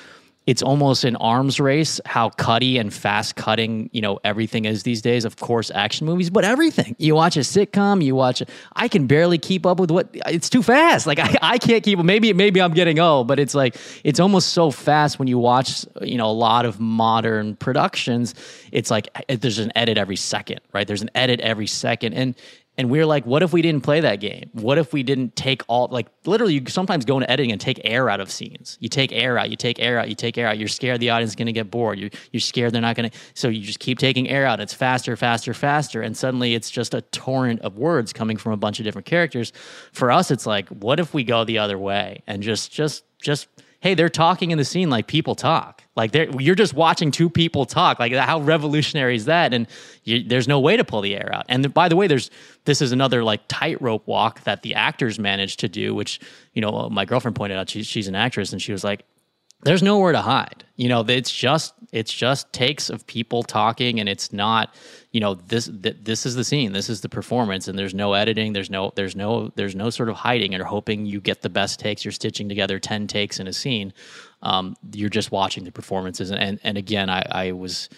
it's 0.47 0.63
almost 0.63 1.03
an 1.03 1.15
arms 1.17 1.59
race 1.59 1.99
how 2.05 2.29
cutty 2.29 2.77
and 2.77 2.93
fast 2.93 3.35
cutting 3.35 3.89
you 3.93 4.01
know 4.01 4.19
everything 4.23 4.65
is 4.65 4.83
these 4.83 5.01
days. 5.01 5.25
Of 5.25 5.35
course 5.35 5.69
action 5.69 6.07
movies 6.07 6.29
but 6.29 6.45
everything. 6.45 6.95
You 6.97 7.15
watch 7.15 7.37
a 7.37 7.41
sitcom 7.41 8.03
you 8.03 8.15
watch 8.15 8.41
i 8.75 8.87
can 8.87 9.05
barely 9.07 9.37
keep 9.37 9.65
up 9.65 9.79
with 9.79 9.91
what 9.91 10.09
it's 10.27 10.49
too 10.49 10.63
fast. 10.63 11.05
Like 11.05 11.19
i, 11.19 11.35
I 11.41 11.57
can't 11.57 11.83
keep 11.83 11.99
maybe 11.99 12.33
maybe 12.33 12.61
i'm 12.61 12.73
getting 12.73 12.99
old 12.99 13.27
but 13.27 13.39
it's 13.39 13.53
like 13.53 13.75
it's 14.03 14.19
almost 14.19 14.49
so 14.49 14.71
fast 14.71 15.19
when 15.19 15.27
you 15.27 15.37
watch 15.37 15.85
you 16.01 16.17
know 16.17 16.29
a 16.29 16.31
lot 16.31 16.65
of 16.65 16.79
modern 16.79 17.55
productions 17.57 18.33
it's 18.71 18.89
like 18.89 19.09
there's 19.27 19.59
an 19.59 19.71
edit 19.75 19.97
every 19.97 20.15
second 20.15 20.61
right? 20.77 20.87
There's 20.87 21.01
an 21.01 21.09
edit 21.15 21.39
every 21.41 21.67
second. 21.67 22.13
And 22.13 22.35
and 22.77 22.91
we 22.91 22.99
are 22.99 23.05
like, 23.05 23.25
what 23.25 23.41
if 23.41 23.51
we 23.51 23.63
didn't 23.63 23.81
play 23.81 24.01
that 24.01 24.19
game? 24.19 24.49
What 24.53 24.77
if 24.77 24.93
we 24.93 25.01
didn't 25.01 25.35
take 25.35 25.63
all, 25.67 25.87
like, 25.91 26.07
literally, 26.25 26.53
you 26.53 26.63
sometimes 26.67 27.05
go 27.05 27.17
into 27.17 27.29
editing 27.29 27.51
and 27.51 27.59
take 27.59 27.81
air 27.83 28.07
out 28.07 28.19
of 28.19 28.29
scenes. 28.29 28.77
You 28.79 28.87
take 28.87 29.11
air 29.11 29.37
out, 29.39 29.49
you 29.49 29.55
take 29.55 29.79
air 29.79 29.97
out, 29.97 30.09
you 30.09 30.15
take 30.15 30.37
air 30.37 30.47
out. 30.47 30.59
You're 30.59 30.67
scared 30.67 30.99
the 30.99 31.09
audience 31.09 31.31
is 31.31 31.35
going 31.35 31.47
to 31.47 31.53
get 31.53 31.71
bored. 31.71 31.97
You're, 31.97 32.11
you're 32.31 32.39
scared 32.39 32.73
they're 32.73 32.81
not 32.81 32.95
going 32.95 33.09
to, 33.09 33.17
so 33.33 33.47
you 33.47 33.63
just 33.63 33.79
keep 33.79 33.97
taking 33.97 34.29
air 34.29 34.45
out. 34.45 34.59
It's 34.59 34.73
faster, 34.73 35.15
faster, 35.15 35.55
faster. 35.55 36.01
And 36.03 36.15
suddenly 36.15 36.53
it's 36.53 36.69
just 36.69 36.93
a 36.93 37.01
torrent 37.01 37.61
of 37.61 37.77
words 37.77 38.13
coming 38.13 38.37
from 38.37 38.51
a 38.51 38.57
bunch 38.57 38.79
of 38.79 38.83
different 38.83 39.07
characters. 39.07 39.51
For 39.91 40.11
us, 40.11 40.29
it's 40.29 40.45
like, 40.45 40.69
what 40.69 40.99
if 40.99 41.15
we 41.15 41.23
go 41.23 41.45
the 41.45 41.57
other 41.57 41.79
way 41.79 42.21
and 42.27 42.43
just, 42.43 42.71
just, 42.71 43.03
just 43.19 43.47
hey, 43.87 43.93
they're 43.93 44.09
talking 44.09 44.51
in 44.51 44.57
the 44.57 44.65
scene 44.65 44.89
like 44.89 45.07
people 45.07 45.33
talk. 45.33 45.81
Like 45.95 46.13
you're 46.13 46.55
just 46.55 46.73
watching 46.73 47.09
two 47.09 47.29
people 47.29 47.65
talk. 47.65 47.99
Like 47.99 48.11
how 48.11 48.41
revolutionary 48.41 49.15
is 49.15 49.25
that? 49.25 49.53
And 49.53 49.65
you, 50.03 50.25
there's 50.25 50.45
no 50.45 50.59
way 50.59 50.75
to 50.75 50.83
pull 50.83 50.99
the 50.99 51.15
air 51.15 51.33
out. 51.33 51.45
And 51.47 51.73
by 51.73 51.87
the 51.87 51.95
way, 51.95 52.07
there's 52.07 52.29
this 52.65 52.81
is 52.81 52.91
another 52.91 53.23
like 53.23 53.47
tightrope 53.47 54.05
walk 54.05 54.43
that 54.43 54.61
the 54.61 54.75
actors 54.75 55.19
managed 55.19 55.61
to 55.61 55.69
do, 55.69 55.95
which 55.95 56.19
you 56.53 56.61
know 56.61 56.89
my 56.89 57.05
girlfriend 57.05 57.37
pointed 57.37 57.57
out. 57.57 57.69
She, 57.69 57.81
she's 57.83 58.09
an 58.09 58.15
actress, 58.15 58.51
and 58.51 58.61
she 58.61 58.73
was 58.73 58.83
like, 58.83 59.05
"There's 59.63 59.83
nowhere 59.83 60.11
to 60.11 60.21
hide. 60.21 60.63
You 60.75 60.89
know, 60.89 61.01
it's 61.07 61.31
just 61.31 61.73
it's 61.91 62.13
just 62.13 62.51
takes 62.53 62.89
of 62.89 63.07
people 63.07 63.43
talking, 63.43 63.99
and 63.99 64.09
it's 64.09 64.31
not." 64.33 64.73
You 65.11 65.21
know 65.21 65.33
this 65.35 65.65
th- 65.67 65.97
this 66.03 66.27
is 66.27 66.35
the 66.35 66.43
scene, 66.43 66.73
this 66.73 66.89
is 66.89 67.01
the 67.01 67.09
performance, 67.09 67.67
and 67.67 67.79
there's 67.79 67.95
no 67.95 68.13
editing, 68.13 68.53
there's 68.53 68.69
no 68.69 68.91
there's 68.95 69.15
no 69.15 69.51
there's 69.55 69.75
no 69.75 69.89
sort 69.89 70.09
of 70.09 70.15
hiding 70.15 70.53
or 70.53 70.63
hoping 70.63 71.07
you 71.07 71.19
get 71.21 71.41
the 71.41 71.49
best 71.49 71.79
takes. 71.79 72.05
You're 72.05 72.11
stitching 72.11 72.49
together 72.49 72.77
ten 72.77 73.07
takes 73.07 73.39
in 73.39 73.47
a 73.47 73.53
scene 73.53 73.93
um, 74.41 74.75
you're 74.93 75.09
just 75.09 75.31
watching 75.31 75.63
the 75.63 75.71
performances. 75.71 76.31
And 76.31 76.41
and, 76.41 76.59
and 76.63 76.77
again, 76.77 77.09
I, 77.09 77.23
I 77.29 77.51
was 77.51 77.89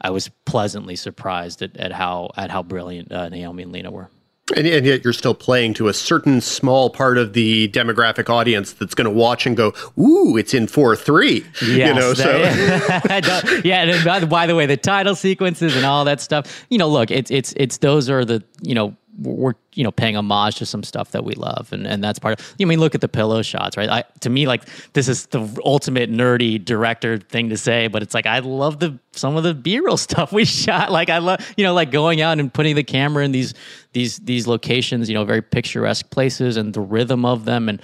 I 0.00 0.10
was 0.10 0.28
pleasantly 0.44 0.96
surprised 0.96 1.62
at, 1.62 1.76
at 1.76 1.92
how 1.92 2.30
at 2.36 2.50
how 2.50 2.62
brilliant 2.62 3.12
uh, 3.12 3.28
Naomi 3.28 3.62
and 3.62 3.72
Lena 3.72 3.90
were. 3.90 4.10
And, 4.54 4.66
and, 4.66 4.84
yet 4.84 5.04
you're 5.04 5.14
still 5.14 5.34
playing 5.34 5.72
to 5.74 5.88
a 5.88 5.94
certain 5.94 6.42
small 6.42 6.90
part 6.90 7.16
of 7.16 7.32
the 7.32 7.68
demographic 7.68 8.28
audience 8.28 8.74
that's 8.74 8.94
going 8.94 9.06
to 9.06 9.10
watch 9.10 9.46
and 9.46 9.56
go, 9.56 9.72
"Ooh, 9.98 10.36
it's 10.36 10.52
in 10.52 10.66
four 10.66 10.94
three." 10.96 11.46
Yes, 11.62 11.88
you 11.88 11.94
know, 11.94 12.12
that, 12.12 13.24
so 13.24 13.60
yeah. 13.64 13.84
And 13.84 14.04
by, 14.04 14.22
by 14.26 14.46
the 14.46 14.54
way, 14.54 14.66
the 14.66 14.76
title 14.76 15.14
sequences 15.14 15.74
and 15.74 15.86
all 15.86 16.04
that 16.04 16.20
stuff. 16.20 16.66
You 16.68 16.76
know, 16.76 16.88
look, 16.88 17.10
it's 17.10 17.30
it's 17.30 17.54
it's 17.56 17.78
those 17.78 18.10
are 18.10 18.22
the 18.22 18.44
you 18.60 18.74
know 18.74 18.94
we're 19.18 19.54
you 19.74 19.84
know 19.84 19.92
paying 19.92 20.16
homage 20.16 20.56
to 20.56 20.66
some 20.66 20.82
stuff 20.82 21.12
that 21.12 21.24
we 21.24 21.34
love 21.34 21.72
and, 21.72 21.86
and 21.86 22.02
that's 22.02 22.18
part 22.18 22.38
of 22.38 22.54
you 22.58 22.66
I 22.66 22.68
mean 22.68 22.80
look 22.80 22.94
at 22.94 23.00
the 23.00 23.08
pillow 23.08 23.42
shots 23.42 23.76
right? 23.76 23.88
I, 23.88 24.04
to 24.20 24.30
me 24.30 24.46
like 24.46 24.64
this 24.92 25.08
is 25.08 25.26
the 25.26 25.48
ultimate 25.64 26.10
nerdy 26.10 26.62
director 26.62 27.18
thing 27.18 27.50
to 27.50 27.56
say 27.56 27.86
but 27.86 28.02
it's 28.02 28.14
like 28.14 28.26
I 28.26 28.40
love 28.40 28.80
the 28.80 28.98
some 29.12 29.36
of 29.36 29.44
the 29.44 29.54
b-roll 29.54 29.96
stuff 29.96 30.32
we 30.32 30.44
shot. 30.44 30.90
Like 30.90 31.10
I 31.10 31.18
love 31.18 31.40
you 31.56 31.64
know 31.64 31.74
like 31.74 31.90
going 31.90 32.20
out 32.20 32.38
and 32.38 32.52
putting 32.52 32.74
the 32.76 32.84
camera 32.84 33.24
in 33.24 33.32
these 33.32 33.54
these 33.92 34.18
these 34.18 34.46
locations 34.46 35.08
you 35.08 35.14
know 35.14 35.24
very 35.24 35.42
picturesque 35.42 36.10
places 36.10 36.56
and 36.56 36.74
the 36.74 36.80
rhythm 36.80 37.24
of 37.24 37.44
them 37.44 37.68
and 37.68 37.80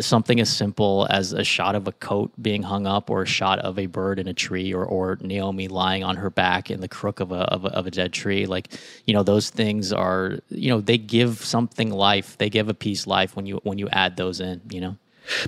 something 0.00 0.40
as 0.40 0.48
simple 0.48 1.06
as 1.10 1.32
a 1.32 1.44
shot 1.44 1.74
of 1.74 1.88
a 1.88 1.92
coat 1.92 2.30
being 2.40 2.62
hung 2.62 2.86
up 2.86 3.10
or 3.10 3.22
a 3.22 3.26
shot 3.26 3.58
of 3.60 3.78
a 3.78 3.86
bird 3.86 4.18
in 4.18 4.28
a 4.28 4.34
tree 4.34 4.72
or, 4.72 4.84
or 4.84 5.18
Naomi 5.20 5.68
lying 5.68 6.04
on 6.04 6.16
her 6.16 6.30
back 6.30 6.70
in 6.70 6.80
the 6.80 6.88
crook 6.88 7.20
of 7.20 7.32
a, 7.32 7.40
of 7.52 7.64
a, 7.64 7.68
of 7.68 7.86
a 7.86 7.90
dead 7.90 8.12
tree. 8.12 8.46
Like, 8.46 8.68
you 9.06 9.14
know, 9.14 9.22
those 9.22 9.50
things 9.50 9.92
are, 9.92 10.38
you 10.48 10.70
know, 10.70 10.80
they 10.80 10.98
give 10.98 11.44
something 11.44 11.90
life. 11.90 12.38
They 12.38 12.50
give 12.50 12.68
a 12.68 12.74
piece 12.74 13.06
life 13.06 13.36
when 13.36 13.46
you, 13.46 13.60
when 13.64 13.78
you 13.78 13.88
add 13.90 14.16
those 14.16 14.40
in, 14.40 14.60
you 14.70 14.80
know? 14.80 14.96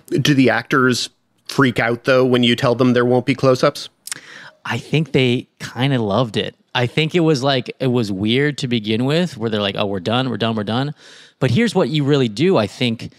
Do 0.08 0.34
the 0.34 0.50
actors 0.50 1.10
freak 1.48 1.78
out 1.78 2.04
though 2.04 2.24
when 2.24 2.42
you 2.42 2.54
tell 2.54 2.74
them 2.74 2.92
there 2.92 3.04
won't 3.04 3.26
be 3.26 3.34
close 3.34 3.64
ups? 3.64 3.88
I 4.64 4.78
think 4.78 5.12
they 5.12 5.48
kind 5.58 5.92
of 5.92 6.00
loved 6.00 6.36
it. 6.36 6.54
I 6.74 6.86
think 6.86 7.14
it 7.14 7.20
was 7.20 7.42
like, 7.42 7.74
it 7.80 7.88
was 7.88 8.12
weird 8.12 8.58
to 8.58 8.68
begin 8.68 9.04
with 9.04 9.36
where 9.36 9.50
they're 9.50 9.62
like, 9.62 9.74
oh, 9.76 9.86
we're 9.86 10.00
done, 10.00 10.30
we're 10.30 10.36
done, 10.36 10.54
we're 10.54 10.64
done. 10.64 10.94
But 11.40 11.50
here's 11.50 11.74
what 11.74 11.88
you 11.88 12.04
really 12.04 12.28
do. 12.28 12.56
I 12.56 12.66
think, 12.66 13.12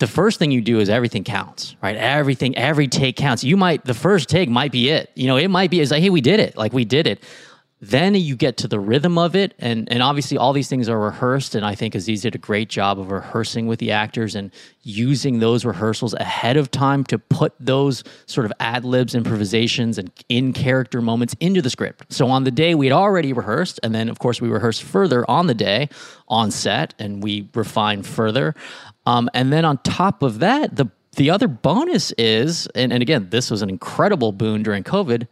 the 0.00 0.06
first 0.06 0.38
thing 0.38 0.50
you 0.50 0.62
do 0.62 0.80
is 0.80 0.88
everything 0.88 1.24
counts, 1.24 1.76
right? 1.82 1.94
Everything, 1.94 2.56
every 2.56 2.88
take 2.88 3.16
counts. 3.16 3.44
You 3.44 3.56
might, 3.56 3.84
the 3.84 3.94
first 3.94 4.30
take 4.30 4.48
might 4.48 4.72
be 4.72 4.88
it. 4.88 5.10
You 5.14 5.26
know, 5.26 5.36
it 5.36 5.48
might 5.48 5.70
be, 5.70 5.80
it's 5.80 5.90
like, 5.90 6.02
hey, 6.02 6.08
we 6.08 6.22
did 6.22 6.40
it. 6.40 6.56
Like, 6.56 6.72
we 6.72 6.86
did 6.86 7.06
it. 7.06 7.22
Then 7.82 8.14
you 8.14 8.36
get 8.36 8.58
to 8.58 8.68
the 8.68 8.78
rhythm 8.78 9.16
of 9.16 9.34
it. 9.36 9.54
And, 9.58 9.90
and 9.90 10.02
obviously, 10.02 10.36
all 10.36 10.52
these 10.52 10.68
things 10.68 10.88
are 10.88 10.98
rehearsed. 10.98 11.54
And 11.54 11.64
I 11.64 11.74
think 11.74 11.94
Aziz 11.94 12.22
did 12.22 12.34
a 12.34 12.38
great 12.38 12.68
job 12.68 12.98
of 12.98 13.10
rehearsing 13.10 13.66
with 13.66 13.78
the 13.78 13.92
actors 13.92 14.34
and 14.34 14.50
using 14.82 15.38
those 15.38 15.64
rehearsals 15.64 16.14
ahead 16.14 16.56
of 16.56 16.70
time 16.70 17.04
to 17.04 17.18
put 17.18 17.54
those 17.60 18.04
sort 18.26 18.44
of 18.46 18.52
ad 18.60 18.84
libs, 18.84 19.14
improvisations, 19.14 19.96
and 19.98 20.10
in 20.28 20.52
character 20.52 21.00
moments 21.00 21.34
into 21.40 21.62
the 21.62 21.70
script. 21.70 22.12
So 22.12 22.28
on 22.28 22.44
the 22.44 22.50
day, 22.50 22.74
we 22.74 22.86
had 22.86 22.94
already 22.94 23.32
rehearsed. 23.32 23.80
And 23.82 23.94
then, 23.94 24.08
of 24.08 24.18
course, 24.18 24.40
we 24.42 24.48
rehearsed 24.48 24.82
further 24.82 25.30
on 25.30 25.46
the 25.46 25.54
day 25.54 25.88
on 26.28 26.50
set 26.50 26.94
and 26.98 27.22
we 27.22 27.48
refined 27.54 28.06
further. 28.06 28.54
Um, 29.06 29.28
and 29.34 29.52
then 29.52 29.64
on 29.64 29.78
top 29.78 30.22
of 30.22 30.40
that, 30.40 30.76
the 30.76 30.90
the 31.16 31.30
other 31.30 31.48
bonus 31.48 32.12
is, 32.12 32.68
and, 32.68 32.92
and 32.92 33.02
again, 33.02 33.28
this 33.30 33.50
was 33.50 33.62
an 33.62 33.68
incredible 33.68 34.30
boon 34.30 34.62
during 34.62 34.84
COVID. 34.84 35.26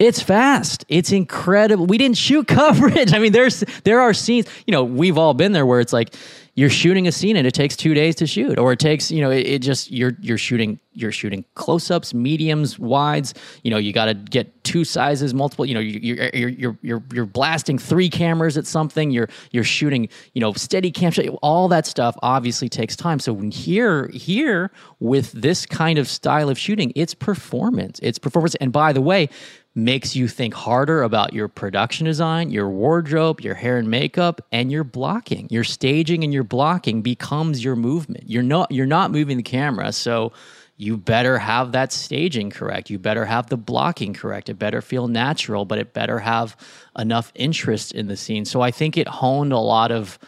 It's 0.00 0.22
fast. 0.22 0.86
It's 0.88 1.12
incredible. 1.12 1.84
We 1.84 1.98
didn't 1.98 2.16
shoot 2.16 2.48
coverage. 2.48 3.12
I 3.14 3.18
mean, 3.18 3.32
there's 3.32 3.62
there 3.84 4.00
are 4.00 4.14
scenes. 4.14 4.46
You 4.66 4.72
know, 4.72 4.82
we've 4.82 5.18
all 5.18 5.34
been 5.34 5.52
there 5.52 5.66
where 5.66 5.78
it's 5.78 5.92
like 5.92 6.14
you're 6.54 6.70
shooting 6.70 7.06
a 7.06 7.12
scene 7.12 7.36
and 7.36 7.46
it 7.46 7.54
takes 7.54 7.76
two 7.76 7.94
days 7.94 8.14
to 8.16 8.26
shoot, 8.26 8.58
or 8.58 8.72
it 8.72 8.78
takes 8.78 9.10
you 9.10 9.20
know 9.20 9.30
it, 9.30 9.46
it 9.46 9.58
just 9.60 9.90
you're 9.90 10.16
you're 10.20 10.38
shooting 10.38 10.80
you're 10.92 11.12
shooting 11.12 11.44
close 11.54 11.90
ups, 11.90 12.12
mediums, 12.12 12.78
wides. 12.78 13.34
You 13.62 13.70
know, 13.70 13.76
you 13.76 13.92
got 13.92 14.06
to 14.06 14.14
get 14.14 14.64
two 14.64 14.84
sizes, 14.84 15.32
multiple. 15.32 15.64
You 15.64 15.74
know, 15.74 15.80
you're, 15.80 16.28
you're 16.32 16.48
you're 16.48 16.78
you're 16.82 17.02
you're 17.12 17.26
blasting 17.26 17.78
three 17.78 18.08
cameras 18.08 18.56
at 18.56 18.66
something. 18.66 19.10
You're 19.10 19.28
you're 19.52 19.64
shooting 19.64 20.08
you 20.32 20.40
know 20.40 20.52
steady 20.54 20.90
cam 20.90 21.12
shot. 21.12 21.26
All 21.42 21.68
that 21.68 21.86
stuff 21.86 22.16
obviously 22.22 22.68
takes 22.68 22.96
time. 22.96 23.20
So 23.20 23.34
here 23.50 24.08
here 24.08 24.70
with 24.98 25.32
this 25.32 25.66
kind 25.66 25.98
of 25.98 26.08
style 26.08 26.48
of 26.48 26.58
shooting, 26.58 26.90
it's 26.96 27.14
performance. 27.14 28.00
It's 28.02 28.18
performance. 28.18 28.54
And 28.56 28.72
by 28.72 28.92
the 28.92 29.00
way, 29.00 29.28
makes 29.74 30.16
you 30.16 30.26
think 30.26 30.52
harder 30.52 31.02
about 31.02 31.32
your 31.32 31.48
production 31.48 32.04
design, 32.04 32.50
your 32.50 32.68
wardrobe, 32.68 33.40
your 33.40 33.54
hair 33.54 33.76
and 33.76 33.88
makeup, 33.88 34.40
and 34.50 34.70
your 34.70 34.84
blocking. 34.84 35.46
Your 35.50 35.64
staging 35.64 36.24
and 36.24 36.32
your 36.32 36.42
blocking 36.44 37.02
becomes 37.02 37.62
your 37.62 37.76
movement. 37.76 38.24
You're 38.28 38.42
not 38.42 38.70
you're 38.72 38.86
not 38.86 39.10
moving 39.10 39.36
the 39.36 39.42
camera, 39.42 39.92
so 39.92 40.32
you 40.76 40.96
better 40.96 41.38
have 41.38 41.72
that 41.72 41.92
staging 41.92 42.50
correct. 42.50 42.88
You 42.88 42.98
better 42.98 43.26
have 43.26 43.48
the 43.48 43.56
blocking 43.58 44.14
correct. 44.14 44.48
It 44.48 44.54
better 44.54 44.80
feel 44.80 45.08
natural, 45.08 45.66
but 45.66 45.78
it 45.78 45.92
better 45.92 46.18
have 46.18 46.56
enough 46.98 47.32
interest 47.34 47.92
in 47.92 48.08
the 48.08 48.16
scene. 48.16 48.46
So 48.46 48.62
I 48.62 48.70
think 48.70 48.96
it 48.96 49.06
honed 49.06 49.52
a 49.52 49.58
lot 49.58 49.92
of 49.92 50.18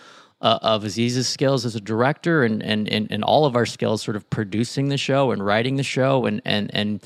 uh, 0.43 0.59
of 0.61 0.85
Aziz's 0.85 1.29
skills 1.29 1.65
as 1.65 1.75
a 1.75 1.81
director 1.81 2.45
and, 2.45 2.63
and 2.63 2.89
and 2.89 3.11
and 3.11 3.25
all 3.25 3.47
of 3.47 3.57
our 3.57 3.67
skills 3.67 4.03
sort 4.03 4.17
of 4.17 4.29
producing 4.29 4.89
the 4.89 4.99
show 4.99 5.31
and 5.31 5.45
writing 5.45 5.77
the 5.77 5.83
show 5.83 6.27
and 6.27 6.43
and 6.45 6.71
and 6.75 7.01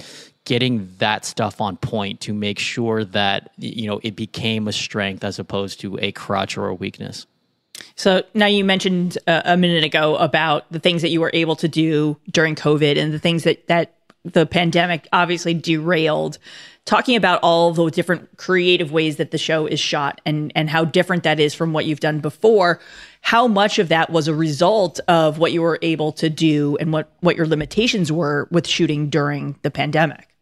getting 0.46 0.88
that 0.98 1.24
stuff 1.24 1.60
on 1.60 1.76
point 1.76 2.20
to 2.22 2.32
make 2.32 2.58
sure 2.58 3.04
that 3.04 3.50
you 3.58 3.86
know 3.86 4.00
it 4.02 4.16
became 4.16 4.66
a 4.66 4.72
strength 4.72 5.22
as 5.22 5.38
opposed 5.38 5.80
to 5.80 5.98
a 6.00 6.12
crutch 6.12 6.56
or 6.56 6.68
a 6.68 6.74
weakness. 6.74 7.26
So 7.96 8.22
now 8.32 8.46
you 8.46 8.64
mentioned 8.64 9.18
uh, 9.26 9.42
a 9.44 9.56
minute 9.56 9.84
ago 9.84 10.16
about 10.16 10.70
the 10.72 10.78
things 10.78 11.02
that 11.02 11.10
you 11.10 11.20
were 11.20 11.32
able 11.34 11.56
to 11.56 11.68
do 11.68 12.16
during 12.30 12.54
COVID 12.54 12.96
and 12.96 13.12
the 13.12 13.18
things 13.18 13.44
that 13.44 13.66
that 13.66 13.92
the 14.24 14.46
pandemic 14.46 15.06
obviously 15.12 15.52
derailed. 15.52 16.38
Talking 16.84 17.16
about 17.16 17.40
all 17.42 17.72
the 17.72 17.90
different 17.90 18.36
creative 18.36 18.92
ways 18.92 19.16
that 19.16 19.32
the 19.32 19.38
show 19.38 19.66
is 19.66 19.80
shot 19.80 20.20
and 20.24 20.52
and 20.54 20.70
how 20.70 20.84
different 20.84 21.24
that 21.24 21.40
is 21.40 21.54
from 21.54 21.72
what 21.72 21.84
you've 21.84 22.00
done 22.00 22.20
before. 22.20 22.80
How 23.20 23.48
much 23.48 23.80
of 23.80 23.88
that 23.88 24.10
was 24.10 24.28
a 24.28 24.34
result 24.34 25.00
of 25.08 25.38
what 25.38 25.50
you 25.50 25.62
were 25.62 25.80
able 25.82 26.12
to 26.12 26.30
do 26.30 26.76
and 26.78 26.92
what 26.92 27.10
what 27.18 27.36
your 27.36 27.48
limitations 27.48 28.12
were 28.12 28.46
with 28.52 28.68
shooting 28.68 29.10
during 29.10 29.58
the 29.62 29.70
pandemic? 29.72 30.35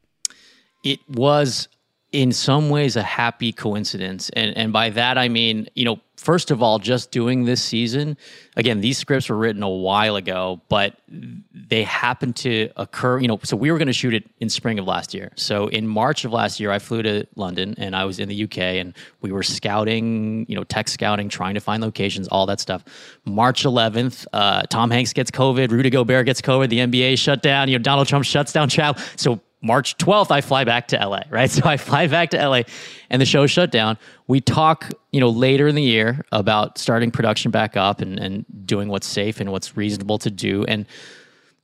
It 0.84 1.00
was 1.08 1.68
in 2.12 2.30
some 2.30 2.70
ways 2.70 2.94
a 2.94 3.02
happy 3.02 3.52
coincidence. 3.52 4.30
And 4.30 4.56
and 4.56 4.72
by 4.72 4.90
that 4.90 5.18
I 5.18 5.28
mean, 5.28 5.68
you 5.74 5.84
know, 5.84 5.98
first 6.16 6.52
of 6.52 6.62
all, 6.62 6.78
just 6.78 7.10
doing 7.10 7.44
this 7.44 7.60
season, 7.60 8.16
again, 8.56 8.80
these 8.80 8.98
scripts 8.98 9.28
were 9.28 9.36
written 9.36 9.64
a 9.64 9.68
while 9.68 10.14
ago, 10.14 10.60
but 10.68 10.96
they 11.08 11.82
happened 11.82 12.36
to 12.36 12.70
occur, 12.76 13.18
you 13.18 13.26
know, 13.26 13.40
so 13.42 13.56
we 13.56 13.72
were 13.72 13.78
going 13.78 13.88
to 13.88 13.92
shoot 13.92 14.14
it 14.14 14.24
in 14.38 14.48
spring 14.48 14.78
of 14.78 14.86
last 14.86 15.12
year. 15.12 15.32
So 15.34 15.66
in 15.66 15.88
March 15.88 16.24
of 16.24 16.32
last 16.32 16.60
year, 16.60 16.70
I 16.70 16.78
flew 16.78 17.02
to 17.02 17.26
London 17.34 17.74
and 17.78 17.96
I 17.96 18.04
was 18.04 18.20
in 18.20 18.28
the 18.28 18.44
UK 18.44 18.58
and 18.58 18.94
we 19.20 19.32
were 19.32 19.42
scouting, 19.42 20.46
you 20.48 20.54
know, 20.54 20.62
tech 20.62 20.86
scouting, 20.86 21.28
trying 21.28 21.54
to 21.54 21.60
find 21.60 21.82
locations, 21.82 22.28
all 22.28 22.46
that 22.46 22.60
stuff. 22.60 22.84
March 23.24 23.64
11th, 23.64 24.24
uh, 24.32 24.62
Tom 24.70 24.92
Hanks 24.92 25.12
gets 25.12 25.32
COVID, 25.32 25.72
Rudy 25.72 25.90
Gobert 25.90 26.26
gets 26.26 26.40
COVID, 26.40 26.68
the 26.68 26.78
NBA 26.78 27.18
shut 27.18 27.42
down, 27.42 27.68
you 27.68 27.76
know, 27.76 27.82
Donald 27.82 28.06
Trump 28.06 28.24
shuts 28.24 28.52
down 28.52 28.68
travel. 28.68 29.02
So 29.16 29.40
March 29.64 29.96
12th, 29.96 30.30
I 30.30 30.42
fly 30.42 30.64
back 30.64 30.88
to 30.88 30.96
LA, 30.96 31.22
right? 31.30 31.50
So 31.54 31.62
I 31.64 31.76
fly 31.76 32.06
back 32.06 32.30
to 32.30 32.48
LA 32.48 32.62
and 33.10 33.20
the 33.20 33.26
show 33.26 33.46
shut 33.46 33.70
down. 33.70 33.96
We 34.26 34.40
talk, 34.40 34.90
you 35.10 35.20
know, 35.20 35.30
later 35.30 35.66
in 35.66 35.74
the 35.74 35.82
year 35.82 36.24
about 36.32 36.78
starting 36.78 37.10
production 37.10 37.50
back 37.50 37.76
up 37.76 38.00
and, 38.00 38.18
and 38.18 38.44
doing 38.66 38.88
what's 38.88 39.06
safe 39.06 39.40
and 39.40 39.50
what's 39.50 39.76
reasonable 39.76 40.18
to 40.18 40.30
do. 40.30 40.64
And 40.64 40.86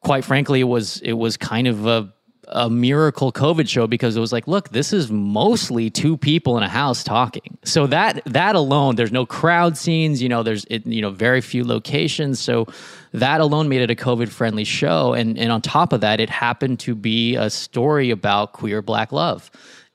quite 0.01 0.25
frankly, 0.25 0.61
it 0.61 0.65
was 0.65 1.01
it 1.01 1.13
was 1.13 1.37
kind 1.37 1.67
of 1.67 1.87
a 1.87 2.13
a 2.51 2.69
miracle 2.69 3.33
COVID 3.33 3.69
show 3.69 3.87
because 3.87 4.17
it 4.17 4.21
was 4.21 4.33
like, 4.33 4.47
look, 4.47 4.71
this 4.71 4.93
is 4.93 5.11
mostly 5.11 5.91
two 5.91 6.17
people 6.17 6.57
in 6.57 6.63
a 6.63 6.69
house 6.69 7.03
talking. 7.03 7.59
So 7.65 7.87
that 7.89 8.23
that 8.27 8.57
alone, 8.57 8.97
there's 8.97 9.13
no 9.13 9.27
crowd 9.27 9.77
scenes. 9.77 10.23
You 10.23 10.29
know, 10.29 10.43
there's 10.43 10.65
it, 10.71 10.87
you 10.87 11.03
know 11.03 11.11
very 11.11 11.41
few 11.41 11.65
locations. 11.65 12.41
So 12.41 12.67
that 13.13 13.41
alone 13.41 13.69
made 13.69 13.81
it 13.81 13.91
a 13.91 13.95
COVID 13.95 14.29
friendly 14.29 14.65
show. 14.65 15.13
And 15.15 15.39
and 15.39 15.51
on 15.53 15.63
top 15.63 15.93
of 15.93 16.01
that, 16.01 16.21
it 16.21 16.31
happened 16.31 16.81
to 16.81 16.95
be 16.95 17.37
a 17.37 17.51
story 17.51 18.11
about 18.11 18.53
queer 18.53 18.83
black 18.83 19.13
love 19.13 19.51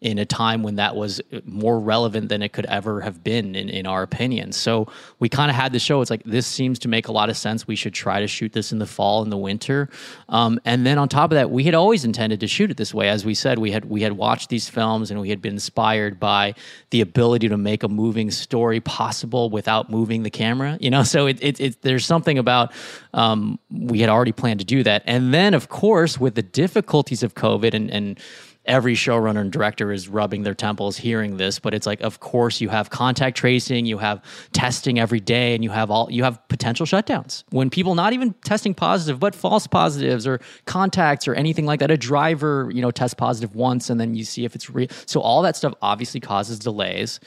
in 0.05 0.19
a 0.19 0.25
time 0.25 0.61
when 0.61 0.75
that 0.75 0.95
was 0.95 1.19
more 1.45 1.79
relevant 1.79 2.29
than 2.29 2.43
it 2.43 2.53
could 2.53 2.67
ever 2.67 3.01
have 3.01 3.23
been, 3.23 3.55
in, 3.55 3.69
in 3.69 3.87
our 3.87 4.03
opinion. 4.03 4.51
So 4.51 4.87
we 5.17 5.29
kind 5.29 5.49
of 5.49 5.55
had 5.55 5.71
the 5.71 5.79
show. 5.79 5.99
It's 5.99 6.11
like, 6.11 6.21
this 6.25 6.45
seems 6.45 6.77
to 6.79 6.87
make 6.87 7.07
a 7.07 7.11
lot 7.11 7.31
of 7.31 7.35
sense. 7.35 7.65
We 7.65 7.75
should 7.75 7.95
try 7.95 8.19
to 8.19 8.27
shoot 8.27 8.53
this 8.53 8.71
in 8.71 8.77
the 8.77 8.85
fall 8.85 9.23
and 9.23 9.31
the 9.31 9.37
winter. 9.37 9.89
Um, 10.29 10.59
and 10.63 10.85
then 10.85 10.99
on 10.99 11.09
top 11.09 11.31
of 11.31 11.35
that, 11.37 11.49
we 11.49 11.63
had 11.63 11.73
always 11.73 12.05
intended 12.05 12.39
to 12.41 12.47
shoot 12.47 12.69
it 12.69 12.77
this 12.77 12.93
way. 12.93 13.09
As 13.09 13.25
we 13.25 13.33
said, 13.33 13.57
we 13.57 13.71
had 13.71 13.85
we 13.85 14.03
had 14.03 14.13
watched 14.13 14.49
these 14.49 14.69
films 14.69 15.09
and 15.09 15.19
we 15.19 15.29
had 15.29 15.41
been 15.41 15.53
inspired 15.53 16.19
by 16.19 16.53
the 16.91 17.01
ability 17.01 17.49
to 17.49 17.57
make 17.57 17.81
a 17.81 17.87
moving 17.87 18.29
story 18.29 18.79
possible 18.81 19.49
without 19.49 19.89
moving 19.89 20.21
the 20.21 20.29
camera. 20.29 20.77
You 20.79 20.91
know, 20.91 21.01
so 21.15 21.25
it, 21.25 21.39
it, 21.41 21.59
it 21.59 21.81
there's 21.81 22.05
something 22.05 22.37
about 22.37 22.73
um, 23.15 23.57
we 23.71 24.01
had 24.01 24.09
already 24.09 24.33
planned 24.33 24.59
to 24.59 24.65
do 24.67 24.83
that. 24.83 25.01
And 25.07 25.33
then, 25.33 25.55
of 25.55 25.67
course, 25.67 26.19
with 26.19 26.35
the 26.35 26.43
difficulties 26.43 27.23
of 27.23 27.33
COVID 27.33 27.73
and 27.73 27.89
and 27.89 28.19
every 28.67 28.95
showrunner 28.95 29.41
and 29.41 29.51
director 29.51 29.91
is 29.91 30.07
rubbing 30.09 30.43
their 30.43 30.53
temples 30.53 30.97
hearing 30.97 31.37
this 31.37 31.59
but 31.59 31.73
it's 31.73 31.85
like 31.85 32.01
of 32.01 32.19
course 32.19 32.61
you 32.61 32.69
have 32.69 32.89
contact 32.89 33.37
tracing 33.37 33.85
you 33.85 33.97
have 33.97 34.21
testing 34.53 34.99
every 34.99 35.19
day 35.19 35.53
and 35.53 35.63
you 35.63 35.69
have 35.69 35.91
all 35.91 36.09
you 36.11 36.23
have 36.23 36.45
potential 36.47 36.85
shutdowns. 36.85 37.43
When 37.49 37.69
people 37.69 37.95
not 37.95 38.13
even 38.13 38.33
testing 38.45 38.73
positive 38.73 39.19
but 39.19 39.35
false 39.35 39.67
positives 39.67 40.25
or 40.25 40.39
contacts 40.65 41.27
or 41.27 41.33
anything 41.35 41.65
like 41.65 41.79
that 41.79 41.91
a 41.91 41.97
driver 41.97 42.69
you 42.73 42.81
know 42.81 42.91
test 42.91 43.17
positive 43.17 43.55
once 43.55 43.89
and 43.89 43.99
then 43.99 44.15
you 44.15 44.23
see 44.23 44.45
if 44.45 44.55
it's 44.55 44.69
real. 44.69 44.87
So 45.05 45.21
all 45.21 45.41
that 45.43 45.55
stuff 45.55 45.73
obviously 45.81 46.19
causes 46.19 46.59
delays 46.59 47.19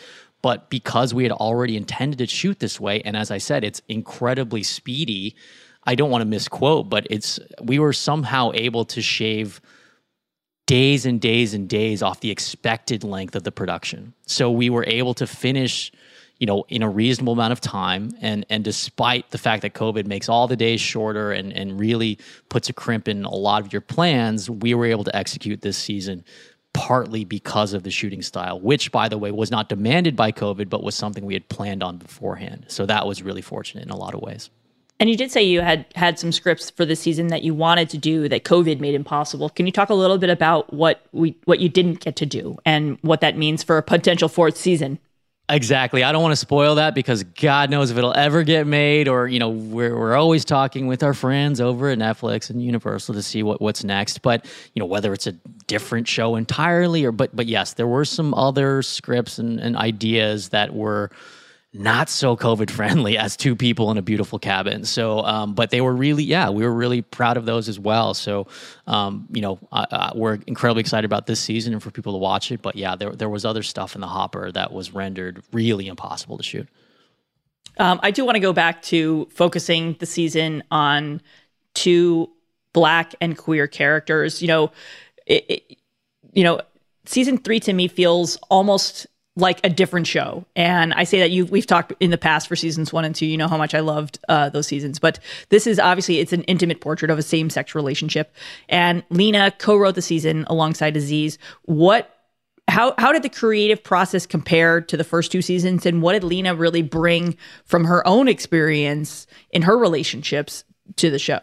but 0.43 0.70
because 0.70 1.12
we 1.12 1.24
had 1.24 1.32
already 1.32 1.76
intended 1.76 2.18
to 2.18 2.26
shoot 2.26 2.59
this 2.61 2.78
way 2.80 3.01
and 3.05 3.16
as 3.16 3.30
i 3.30 3.39
said 3.39 3.64
it's 3.64 3.82
incredibly 3.89 4.62
speedy 4.62 5.34
i 5.84 5.95
don't 5.95 6.11
want 6.11 6.22
to 6.22 6.26
misquote 6.26 6.89
but 6.89 7.07
it's 7.11 7.41
we 7.62 7.78
were 7.78 7.93
somehow 7.93 8.51
able 8.55 8.84
to 8.84 9.03
shave 9.03 9.61
days 10.69 11.07
and 11.07 11.19
days 11.19 11.55
and 11.55 11.66
days 11.66 12.03
off 12.03 12.21
the 12.21 12.31
expected 12.31 13.03
length 13.03 13.35
of 13.35 13.43
the 13.43 13.51
production. 13.51 14.12
So 14.27 14.51
we 14.51 14.69
were 14.69 14.85
able 14.87 15.14
to 15.14 15.27
finish, 15.27 15.91
you 16.39 16.47
know, 16.47 16.66
in 16.69 16.83
a 16.83 16.91
reasonable 16.91 17.33
amount 17.33 17.53
of 17.53 17.61
time. 17.62 18.11
And 18.21 18.45
and 18.51 18.62
despite 18.62 19.31
the 19.31 19.39
fact 19.39 19.62
that 19.62 19.73
COVID 19.73 20.07
makes 20.07 20.29
all 20.29 20.47
the 20.47 20.57
days 20.57 20.83
shorter 20.83 21.33
and, 21.33 21.55
and 21.55 21.81
really 21.81 22.19
puts 22.51 22.69
a 22.69 22.75
crimp 22.75 23.09
in 23.09 23.25
a 23.25 23.35
lot 23.35 23.62
of 23.62 23.73
your 23.73 23.81
plans, 23.81 24.51
we 24.51 24.75
were 24.75 24.85
able 24.85 25.05
to 25.05 25.16
execute 25.16 25.62
this 25.62 25.79
season 25.79 26.23
partly 26.75 27.25
because 27.25 27.73
of 27.73 27.83
the 27.83 27.91
shooting 27.91 28.21
style, 28.21 28.61
which 28.61 28.93
by 28.93 29.09
the 29.09 29.16
way 29.16 29.31
was 29.33 29.51
not 29.51 29.71
demanded 29.71 30.14
by 30.14 30.31
COVID, 30.31 30.69
but 30.69 30.83
was 30.83 30.95
something 30.95 31.25
we 31.25 31.33
had 31.33 31.49
planned 31.49 31.83
on 31.83 31.97
beforehand. 31.97 32.66
So 32.69 32.85
that 32.85 33.07
was 33.07 33.23
really 33.23 33.43
fortunate 33.43 33.85
in 33.85 33.91
a 33.91 33.97
lot 33.97 34.14
of 34.14 34.21
ways. 34.21 34.51
And 35.01 35.09
you 35.09 35.17
did 35.17 35.31
say 35.31 35.43
you 35.43 35.61
had 35.61 35.87
had 35.95 36.19
some 36.19 36.33
scripts 36.33 36.71
for 36.71 36.85
the 36.85 36.97
season 36.97 37.29
that 37.29 37.43
you 37.45 37.55
wanted 37.55 37.89
to 37.91 37.99
do 37.99 38.29
that 38.29 38.45
COVID 38.45 38.81
made 38.81 38.95
impossible. 38.95 39.49
Can 39.49 39.65
you 39.67 39.73
talk 39.73 39.91
a 39.91 39.95
little 39.95 40.19
bit 40.19 40.31
about 40.31 40.73
what 40.73 41.07
we 41.13 41.37
what 41.45 41.61
you 41.61 41.69
didn't 41.69 42.01
get 42.01 42.17
to 42.17 42.27
do 42.27 42.59
and 42.65 42.99
what 43.03 43.21
that 43.21 43.37
means 43.37 43.63
for 43.63 43.79
a 43.79 43.83
potential 43.83 44.29
fourth 44.29 44.57
season? 44.57 44.99
Exactly. 45.51 46.05
I 46.05 46.13
don't 46.13 46.21
want 46.21 46.33
to 46.33 46.37
spoil 46.37 46.75
that 46.75 46.95
because 46.95 47.23
God 47.23 47.71
knows 47.71 47.91
if 47.91 47.97
it'll 47.97 48.15
ever 48.15 48.43
get 48.43 48.67
made, 48.67 49.09
or 49.09 49.27
you 49.27 49.39
know, 49.39 49.49
we're 49.49 49.97
we're 49.97 50.15
always 50.15 50.45
talking 50.45 50.89
with 50.89 51.03
our 51.03 51.15
friends 51.15 51.59
over 51.59 51.89
at 51.89 51.97
Netflix 51.97 52.51
and 52.51 52.63
Universal 52.63 53.15
to 53.15 53.23
see 53.23 53.43
what 53.43 53.63
what's 53.63 53.83
next. 53.83 54.21
But 54.21 54.45
you 54.75 54.81
know, 54.81 54.87
whether 54.87 55.13
it's 55.15 55.27
a 55.27 55.33
different 55.67 56.07
show 56.07 56.37
entirely, 56.37 57.05
or 57.05 57.13
but 57.13 57.35
but 57.35 57.47
yes, 57.47 57.75
there 57.75 57.87
were 57.87 58.05
some 58.05 58.35
other 58.35 58.83
scripts 58.83 59.39
and, 59.39 59.59
and 59.59 59.75
ideas 59.75 60.51
that 60.51 60.75
were 60.75 61.11
not 61.79 62.09
so 62.09 62.37
COVID 62.37 62.70
friendly 62.70 63.16
as 63.16 63.37
two 63.37 63.55
people 63.55 63.91
in 63.91 63.99
a 63.99 64.03
beautiful 64.03 64.39
cabin. 64.39 64.85
So, 64.85 65.20
um, 65.20 65.55
but 65.55 65.70
they 65.70 65.81
were 65.81 65.95
really, 65.95 66.24
yeah, 66.24 66.51
we 66.51 66.64
were 66.64 66.74
really 66.74 67.03
proud 67.03 67.37
of 67.37 67.47
those 67.47 67.68
as 67.68 67.79
well. 67.79 68.14
So, 68.14 68.49
um, 68.87 69.29
you 69.31 69.41
know, 69.41 69.59
uh, 69.70 69.87
uh, 69.91 70.12
we're 70.14 70.39
incredibly 70.47 70.81
excited 70.81 71.05
about 71.05 71.26
this 71.26 71.41
season 71.41 71.72
and 71.72 71.83
for 71.83 71.91
people 71.91 72.12
to 72.12 72.18
watch 72.18 72.51
it. 72.51 72.62
But 72.62 72.74
yeah, 72.76 72.97
there 72.97 73.12
there 73.12 73.29
was 73.29 73.45
other 73.45 73.62
stuff 73.62 73.95
in 73.95 74.01
the 74.01 74.09
hopper 74.09 74.51
that 74.53 74.72
was 74.72 74.93
rendered 74.93 75.43
really 75.53 75.87
impossible 75.87 76.37
to 76.37 76.43
shoot. 76.43 76.68
Um, 77.79 78.01
I 78.03 78.11
do 78.11 78.24
want 78.24 78.35
to 78.35 78.41
go 78.41 78.53
back 78.53 78.83
to 78.83 79.29
focusing 79.31 79.95
the 80.01 80.07
season 80.07 80.64
on 80.70 81.22
two 81.74 82.29
black 82.72 83.14
and 83.20 83.39
queer 83.39 83.68
characters. 83.68 84.43
You 84.43 84.49
know, 84.49 84.72
it, 85.26 85.45
it, 85.49 85.76
you 86.33 86.43
know, 86.43 86.61
season 87.07 87.39
three 87.39 87.61
to 87.61 87.72
me 87.72 87.87
feels 87.87 88.37
almost 88.51 89.07
like 89.39 89.64
a 89.64 89.68
different 89.68 90.07
show. 90.07 90.45
And 90.57 90.93
I 90.95 91.05
say 91.05 91.20
that 91.20 91.30
you 91.30 91.47
we've 91.47 91.66
talked 91.66 91.93
in 92.01 92.11
the 92.11 92.18
past 92.18 92.49
for 92.49 92.57
seasons 92.57 92.93
one 92.93 93.05
and 93.05 93.14
two. 93.14 93.26
You 93.26 93.36
know 93.36 93.49
how 93.49 93.57
much 93.57 93.74
I 93.74 93.80
loved 93.80 94.18
uh, 94.28 94.49
those 94.51 94.66
seasons, 94.66 94.99
but 94.99 95.20
this 95.49 95.66
is 95.66 95.78
obviously 95.78 96.18
it's 96.18 96.32
an 96.32 96.43
intimate 96.45 96.80
portrait 96.80 97.11
of 97.11 97.18
a 97.18 97.22
same 97.22 97.49
sex 97.49 97.74
relationship. 97.74 98.34
And 98.68 99.05
Lena 99.11 99.53
co-wrote 99.53 99.95
the 99.95 100.03
season 100.03 100.45
alongside 100.49 100.97
Aziz. 100.97 101.39
What? 101.62 102.14
How, 102.66 102.95
how 102.99 103.12
did 103.12 103.22
the 103.22 103.30
creative 103.30 103.82
process 103.82 104.26
compare 104.26 104.82
to 104.82 104.97
the 104.99 105.05
first 105.05 105.32
two 105.32 105.41
seasons 105.41 105.86
and 105.86 106.03
what 106.03 106.12
did 106.12 106.22
Lena 106.22 106.55
really 106.55 106.82
bring 106.82 107.34
from 107.64 107.86
her 107.86 108.07
own 108.07 108.28
experience 108.28 109.26
in 109.51 109.62
her 109.62 109.78
relationships 109.78 110.64
to 110.97 111.09
the 111.11 111.18
show? 111.18 111.41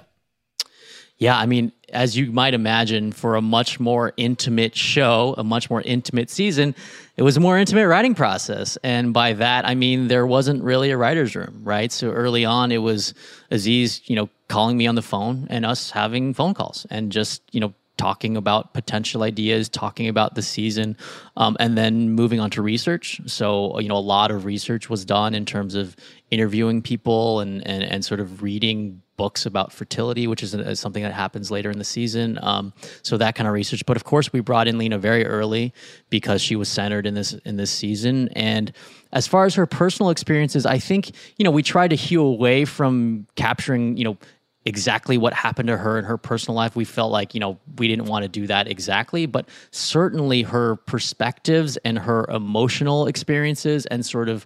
Yeah, 1.17 1.37
I 1.37 1.45
mean, 1.45 1.71
as 1.89 2.17
you 2.17 2.31
might 2.31 2.53
imagine, 2.53 3.13
for 3.13 3.35
a 3.35 3.41
much 3.41 3.79
more 3.79 4.11
intimate 4.17 4.75
show, 4.75 5.33
a 5.37 5.43
much 5.45 5.69
more 5.69 5.81
intimate 5.81 6.29
season, 6.29 6.75
it 7.15 7.23
was 7.23 7.37
a 7.37 7.39
more 7.39 7.57
intimate 7.57 7.87
writing 7.87 8.15
process. 8.15 8.77
And 8.83 9.13
by 9.13 9.31
that, 9.33 9.65
I 9.65 9.75
mean, 9.75 10.09
there 10.09 10.27
wasn't 10.27 10.61
really 10.61 10.91
a 10.91 10.97
writer's 10.97 11.33
room, 11.33 11.61
right? 11.63 11.91
So 11.91 12.11
early 12.11 12.43
on, 12.43 12.71
it 12.71 12.79
was 12.79 13.13
Aziz, 13.49 14.01
you 14.09 14.15
know, 14.17 14.29
calling 14.49 14.77
me 14.77 14.87
on 14.87 14.95
the 14.95 15.01
phone 15.01 15.47
and 15.49 15.65
us 15.65 15.89
having 15.89 16.33
phone 16.33 16.53
calls 16.53 16.85
and 16.89 17.11
just, 17.13 17.41
you 17.51 17.61
know, 17.61 17.73
talking 17.97 18.35
about 18.35 18.73
potential 18.73 19.23
ideas, 19.23 19.69
talking 19.69 20.09
about 20.09 20.35
the 20.35 20.41
season, 20.41 20.97
um, 21.37 21.55
and 21.61 21.77
then 21.77 22.09
moving 22.09 22.41
on 22.41 22.49
to 22.49 22.61
research. 22.61 23.21
So, 23.25 23.79
you 23.79 23.87
know, 23.87 23.95
a 23.95 23.99
lot 23.99 24.31
of 24.31 24.43
research 24.43 24.89
was 24.89 25.05
done 25.05 25.33
in 25.33 25.45
terms 25.45 25.75
of 25.75 25.95
interviewing 26.29 26.81
people 26.81 27.39
and, 27.39 27.65
and, 27.65 27.83
and 27.83 28.03
sort 28.03 28.19
of 28.19 28.43
reading 28.43 29.01
books 29.17 29.45
about 29.45 29.71
fertility, 29.71 30.27
which 30.27 30.43
is, 30.43 30.53
is 30.53 30.79
something 30.79 31.03
that 31.03 31.13
happens 31.13 31.51
later 31.51 31.69
in 31.71 31.77
the 31.77 31.85
season. 31.85 32.39
Um, 32.41 32.73
so 33.01 33.17
that 33.17 33.35
kind 33.35 33.47
of 33.47 33.53
research. 33.53 33.85
But 33.85 33.97
of 33.97 34.03
course, 34.03 34.33
we 34.33 34.39
brought 34.39 34.67
in 34.67 34.77
Lena 34.77 34.97
very 34.97 35.25
early 35.25 35.73
because 36.09 36.41
she 36.41 36.55
was 36.55 36.69
centered 36.69 37.05
in 37.05 37.13
this 37.13 37.33
in 37.45 37.57
this 37.57 37.71
season. 37.71 38.29
And 38.29 38.71
as 39.11 39.27
far 39.27 39.45
as 39.45 39.55
her 39.55 39.65
personal 39.65 40.09
experiences, 40.09 40.65
I 40.65 40.79
think 40.79 41.11
you 41.37 41.43
know 41.43 41.51
we 41.51 41.63
tried 41.63 41.89
to 41.89 41.95
hew 41.95 42.21
away 42.21 42.65
from 42.65 43.27
capturing 43.35 43.97
you 43.97 44.03
know 44.03 44.17
exactly 44.65 45.17
what 45.17 45.33
happened 45.33 45.67
to 45.67 45.77
her 45.77 45.97
in 45.97 46.05
her 46.05 46.17
personal 46.17 46.55
life. 46.55 46.75
We 46.75 46.85
felt 46.85 47.11
like, 47.11 47.33
you 47.33 47.39
know, 47.39 47.59
we 47.77 47.87
didn't 47.87 48.05
want 48.05 48.23
to 48.23 48.29
do 48.29 48.47
that 48.47 48.67
exactly, 48.67 49.27
but 49.27 49.47
certainly 49.69 50.41
her 50.41 50.75
perspectives 50.75 51.77
and 51.77 51.99
her 51.99 52.25
emotional 52.29 53.05
experiences 53.05 53.85
and 53.85 54.03
sort 54.03 54.27
of 54.27 54.45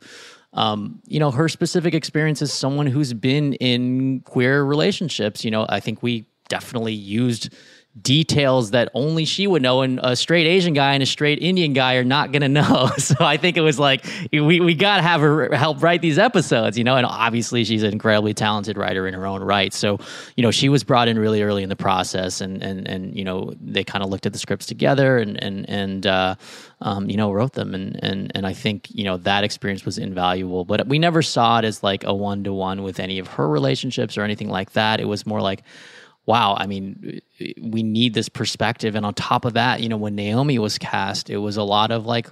um, 0.54 1.02
you 1.06 1.20
know, 1.20 1.32
her 1.32 1.48
specific 1.48 1.94
experience 1.94 2.42
as 2.42 2.52
someone 2.52 2.88
who's 2.88 3.14
been 3.14 3.54
in 3.56 4.22
queer 4.22 4.64
relationships, 4.64 5.46
you 5.46 5.52
know, 5.52 5.66
I 5.70 5.80
think 5.80 6.02
we 6.02 6.26
definitely 6.48 6.94
used 6.94 7.54
details 8.02 8.72
that 8.72 8.90
only 8.94 9.26
she 9.26 9.48
would 9.48 9.62
know 9.62 9.82
and 9.82 10.00
a 10.04 10.16
straight 10.16 10.46
asian 10.46 10.74
guy 10.74 10.94
and 10.94 11.02
a 11.04 11.06
straight 11.06 11.40
indian 11.40 11.74
guy 11.74 11.96
are 11.96 12.04
not 12.04 12.32
going 12.32 12.42
to 12.42 12.48
know. 12.48 12.90
So 13.00 13.16
i 13.20 13.38
think 13.38 13.58
it 13.58 13.62
was 13.62 13.80
like 13.80 14.06
we, 14.32 14.60
we 14.60 14.76
got 14.76 14.98
to 14.98 15.02
have 15.02 15.22
her 15.22 15.54
help 15.56 15.82
write 15.82 16.02
these 16.02 16.20
episodes 16.20 16.78
you 16.78 16.84
know 16.84 16.96
and 16.96 17.06
obviously 17.06 17.64
she's 17.64 17.82
an 17.84 17.92
incredibly 17.92 18.34
talented 18.34 18.78
writer 18.78 19.08
in 19.08 19.14
her 19.14 19.26
own 19.26 19.42
right. 19.42 19.74
So 19.74 20.00
you 20.36 20.44
know 20.44 20.52
she 20.52 20.70
was 20.70 20.84
brought 20.84 21.08
in 21.08 21.18
really 21.18 21.42
early 21.42 21.64
in 21.64 21.70
the 21.70 21.76
process 21.76 22.42
and 22.42 22.62
and 22.62 22.88
and 22.88 23.16
you 23.16 23.24
know 23.24 23.54
they 23.60 23.84
kind 23.84 24.04
of 24.04 24.10
looked 24.10 24.26
at 24.26 24.34
the 24.34 24.40
scripts 24.40 24.66
together 24.66 25.18
and 25.18 25.42
and 25.42 25.68
and 25.70 26.08
uh, 26.08 26.36
um, 26.82 27.10
you 27.10 27.18
know 27.18 27.32
wrote 27.32 27.54
them. 27.54 27.74
And 27.74 28.00
and 28.04 28.32
and 28.36 28.46
i 28.46 28.54
think 28.54 28.88
you 28.92 29.04
know 29.04 29.18
that 29.18 29.44
experience 29.44 29.86
was 29.86 29.98
invaluable 29.98 30.66
but 30.66 30.88
we 30.88 31.00
never 31.00 31.22
saw 31.22 31.60
it 31.60 31.66
as 31.66 31.84
like 31.84 32.04
a 32.04 32.14
one-to-one 32.14 32.84
with 32.84 33.00
any 33.00 33.20
of 33.20 33.28
her 33.28 33.48
relationships 33.48 34.18
or 34.18 34.24
anything 34.24 34.50
like 34.50 34.72
that. 34.74 35.00
It 35.00 35.06
was 35.06 35.26
more 35.26 35.42
like 35.42 35.64
wow, 36.30 36.56
I 36.60 36.68
mean, 36.68 37.22
we 37.60 37.82
need 37.82 38.14
this 38.14 38.30
perspective. 38.30 38.94
And 38.94 39.04
on 39.04 39.16
top 39.16 39.46
of 39.46 39.54
that, 39.54 39.82
you 39.82 39.90
know, 39.90 39.98
when 39.98 40.14
Naomi 40.14 40.60
was 40.60 40.78
cast, 40.78 41.28
it 41.28 41.38
was 41.38 41.58
a 41.58 41.64
lot 41.64 41.90
of 41.90 42.06
like, 42.06 42.28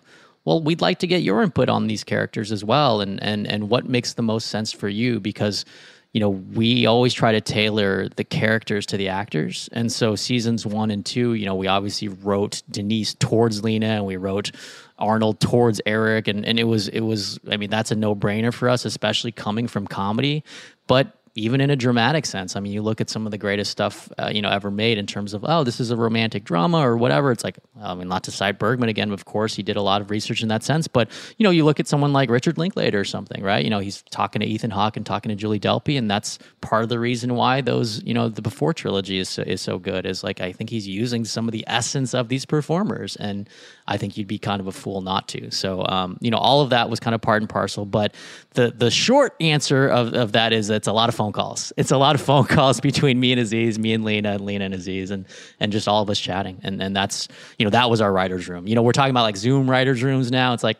well, 0.45 0.61
we'd 0.61 0.81
like 0.81 0.99
to 0.99 1.07
get 1.07 1.23
your 1.23 1.41
input 1.41 1.67
on 1.67 1.87
these 1.87 2.03
characters 2.03 2.51
as 2.51 2.63
well, 2.63 3.01
and 3.01 3.21
and 3.23 3.47
and 3.47 3.71
what 3.71 3.89
makes 3.89 4.13
the 4.13 4.21
most 4.21 4.47
sense 4.47 4.71
for 4.71 4.87
you 4.87 5.19
because. 5.19 5.65
You 6.13 6.21
know, 6.21 6.29
we 6.29 6.87
always 6.87 7.13
try 7.13 7.33
to 7.33 7.41
tailor 7.41 8.07
the 8.15 8.23
characters 8.23 8.87
to 8.87 8.97
the 8.97 9.09
actors. 9.09 9.69
And 9.73 9.91
so, 9.91 10.15
seasons 10.15 10.65
one 10.65 10.89
and 10.89 11.05
two, 11.05 11.33
you 11.33 11.45
know, 11.45 11.53
we 11.53 11.67
obviously 11.67 12.07
wrote 12.07 12.63
Denise 12.71 13.13
towards 13.13 13.63
Lena 13.63 13.87
and 13.87 14.05
we 14.05 14.15
wrote 14.15 14.51
Arnold 14.97 15.39
towards 15.39 15.79
Eric. 15.85 16.27
And, 16.27 16.43
and 16.45 16.59
it 16.59 16.63
was, 16.63 16.87
it 16.87 17.01
was, 17.01 17.39
I 17.51 17.57
mean, 17.57 17.69
that's 17.69 17.91
a 17.91 17.95
no 17.95 18.15
brainer 18.15 18.51
for 18.51 18.67
us, 18.67 18.85
especially 18.85 19.31
coming 19.31 19.67
from 19.67 19.85
comedy. 19.85 20.43
But 20.87 21.16
even 21.37 21.61
in 21.61 21.69
a 21.69 21.75
dramatic 21.75 22.25
sense. 22.25 22.55
I 22.55 22.59
mean, 22.59 22.73
you 22.73 22.81
look 22.81 22.99
at 22.99 23.09
some 23.09 23.25
of 23.25 23.31
the 23.31 23.37
greatest 23.37 23.71
stuff 23.71 24.11
uh, 24.17 24.29
you 24.33 24.41
know 24.41 24.49
ever 24.49 24.71
made 24.71 24.97
in 24.97 25.05
terms 25.05 25.33
of 25.33 25.45
oh, 25.47 25.63
this 25.63 25.79
is 25.79 25.91
a 25.91 25.95
romantic 25.95 26.43
drama 26.43 26.79
or 26.79 26.97
whatever. 26.97 27.31
It's 27.31 27.43
like 27.43 27.57
I 27.81 27.93
mean, 27.93 28.07
not 28.07 28.23
to 28.25 28.31
cite 28.31 28.59
Bergman 28.59 28.89
again, 28.89 29.11
of 29.11 29.25
course, 29.25 29.55
he 29.55 29.63
did 29.63 29.77
a 29.77 29.81
lot 29.81 30.01
of 30.01 30.09
research 30.09 30.41
in 30.41 30.49
that 30.49 30.63
sense. 30.63 30.87
But 30.87 31.09
you 31.37 31.43
know, 31.43 31.51
you 31.51 31.63
look 31.63 31.79
at 31.79 31.87
someone 31.87 32.11
like 32.11 32.29
Richard 32.29 32.57
Linklater 32.57 32.99
or 32.99 33.05
something, 33.05 33.43
right? 33.43 33.63
You 33.63 33.69
know, 33.69 33.79
he's 33.79 34.01
talking 34.09 34.39
to 34.41 34.45
Ethan 34.45 34.71
Hawke 34.71 34.97
and 34.97 35.05
talking 35.05 35.29
to 35.29 35.35
Julie 35.35 35.59
Delpy, 35.59 35.97
and 35.97 36.09
that's 36.09 36.39
part 36.61 36.83
of 36.83 36.89
the 36.89 36.99
reason 36.99 37.35
why 37.35 37.61
those 37.61 38.03
you 38.03 38.13
know 38.13 38.29
the 38.29 38.41
Before 38.41 38.73
trilogy 38.73 39.19
is 39.19 39.29
so, 39.29 39.43
is 39.43 39.61
so 39.61 39.77
good. 39.77 40.05
Is 40.05 40.23
like 40.23 40.41
I 40.41 40.51
think 40.51 40.69
he's 40.69 40.87
using 40.87 41.23
some 41.23 41.47
of 41.47 41.51
the 41.51 41.63
essence 41.67 42.13
of 42.13 42.29
these 42.29 42.45
performers, 42.45 43.15
and 43.15 43.47
I 43.87 43.97
think 43.97 44.17
you'd 44.17 44.27
be 44.27 44.39
kind 44.39 44.59
of 44.59 44.67
a 44.67 44.71
fool 44.71 45.01
not 45.01 45.27
to. 45.29 45.51
So 45.51 45.85
um, 45.85 46.17
you 46.19 46.31
know, 46.31 46.37
all 46.37 46.61
of 46.61 46.71
that 46.71 46.89
was 46.89 46.99
kind 46.99 47.13
of 47.13 47.21
part 47.21 47.41
and 47.41 47.49
parcel. 47.49 47.85
But 47.85 48.15
the 48.51 48.71
the 48.75 48.89
short 48.89 49.35
answer 49.39 49.87
of, 49.87 50.13
of 50.13 50.31
that 50.31 50.53
is 50.53 50.69
it's 50.69 50.87
a 50.87 50.93
lot 50.93 51.09
of 51.09 51.15
phone 51.27 51.33
calls. 51.33 51.73
It's 51.77 51.91
a 51.91 51.97
lot 51.97 52.15
of 52.15 52.21
phone 52.21 52.45
calls 52.47 52.79
between 52.79 53.19
me 53.19 53.31
and 53.31 53.41
Aziz, 53.41 53.77
me 53.77 53.93
and 53.93 54.03
Lena, 54.03 54.33
and 54.33 54.41
Lena 54.45 54.65
and 54.65 54.73
Aziz, 54.73 55.11
and 55.11 55.25
and 55.59 55.71
just 55.71 55.87
all 55.87 56.01
of 56.01 56.09
us 56.09 56.19
chatting. 56.19 56.59
And 56.63 56.81
and 56.81 56.95
that's 56.95 57.27
you 57.57 57.65
know 57.65 57.69
that 57.71 57.89
was 57.89 58.01
our 58.01 58.11
writers' 58.11 58.47
room. 58.47 58.67
You 58.67 58.75
know, 58.75 58.81
we're 58.81 58.93
talking 58.93 59.11
about 59.11 59.23
like 59.23 59.37
Zoom 59.37 59.69
writers' 59.69 60.03
rooms 60.03 60.31
now. 60.31 60.53
It's 60.53 60.63
like 60.63 60.77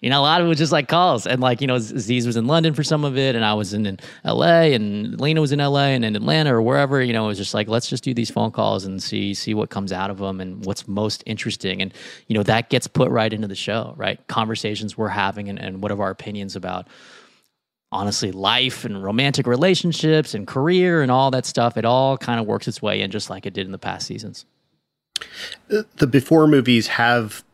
you 0.00 0.10
know 0.10 0.20
a 0.20 0.22
lot 0.22 0.40
of 0.40 0.46
it 0.46 0.48
was 0.48 0.58
just 0.58 0.72
like 0.72 0.88
calls, 0.88 1.26
and 1.26 1.40
like 1.40 1.60
you 1.60 1.66
know 1.66 1.76
Aziz 1.76 2.26
was 2.26 2.36
in 2.36 2.46
London 2.46 2.74
for 2.74 2.82
some 2.82 3.04
of 3.04 3.16
it, 3.16 3.34
and 3.34 3.44
I 3.44 3.54
was 3.54 3.72
in, 3.72 3.86
in 3.86 3.98
L.A. 4.24 4.74
and 4.74 5.18
Lena 5.20 5.40
was 5.40 5.52
in 5.52 5.60
L.A. 5.60 5.94
and 5.94 6.04
in 6.04 6.14
Atlanta 6.16 6.54
or 6.54 6.62
wherever. 6.62 7.02
You 7.02 7.12
know, 7.12 7.24
it 7.24 7.28
was 7.28 7.38
just 7.38 7.54
like 7.54 7.68
let's 7.68 7.88
just 7.88 8.04
do 8.04 8.12
these 8.12 8.30
phone 8.30 8.50
calls 8.50 8.84
and 8.84 9.02
see 9.02 9.34
see 9.34 9.54
what 9.54 9.70
comes 9.70 9.92
out 9.92 10.10
of 10.10 10.18
them 10.18 10.40
and 10.40 10.64
what's 10.64 10.86
most 10.86 11.22
interesting. 11.26 11.80
And 11.80 11.94
you 12.26 12.34
know 12.34 12.42
that 12.42 12.68
gets 12.68 12.86
put 12.86 13.10
right 13.10 13.32
into 13.32 13.48
the 13.48 13.54
show, 13.54 13.94
right? 13.96 14.24
Conversations 14.28 14.98
we're 14.98 15.08
having 15.08 15.48
and, 15.48 15.58
and 15.58 15.82
what 15.82 15.90
are 15.90 16.02
our 16.02 16.10
opinions 16.10 16.56
about 16.56 16.86
honestly 17.92 18.32
life 18.32 18.84
and 18.84 19.02
romantic 19.02 19.46
relationships 19.46 20.34
and 20.34 20.46
career 20.46 21.02
and 21.02 21.10
all 21.10 21.30
that 21.30 21.46
stuff 21.46 21.76
it 21.76 21.84
all 21.84 22.18
kind 22.18 22.40
of 22.40 22.46
works 22.46 22.66
its 22.66 22.82
way 22.82 23.00
in 23.00 23.10
just 23.10 23.30
like 23.30 23.46
it 23.46 23.54
did 23.54 23.66
in 23.66 23.72
the 23.72 23.78
past 23.78 24.06
seasons. 24.06 24.44
Uh, 25.72 25.82
the 25.96 26.06
before 26.06 26.46
movies 26.46 26.88
have 26.88 27.44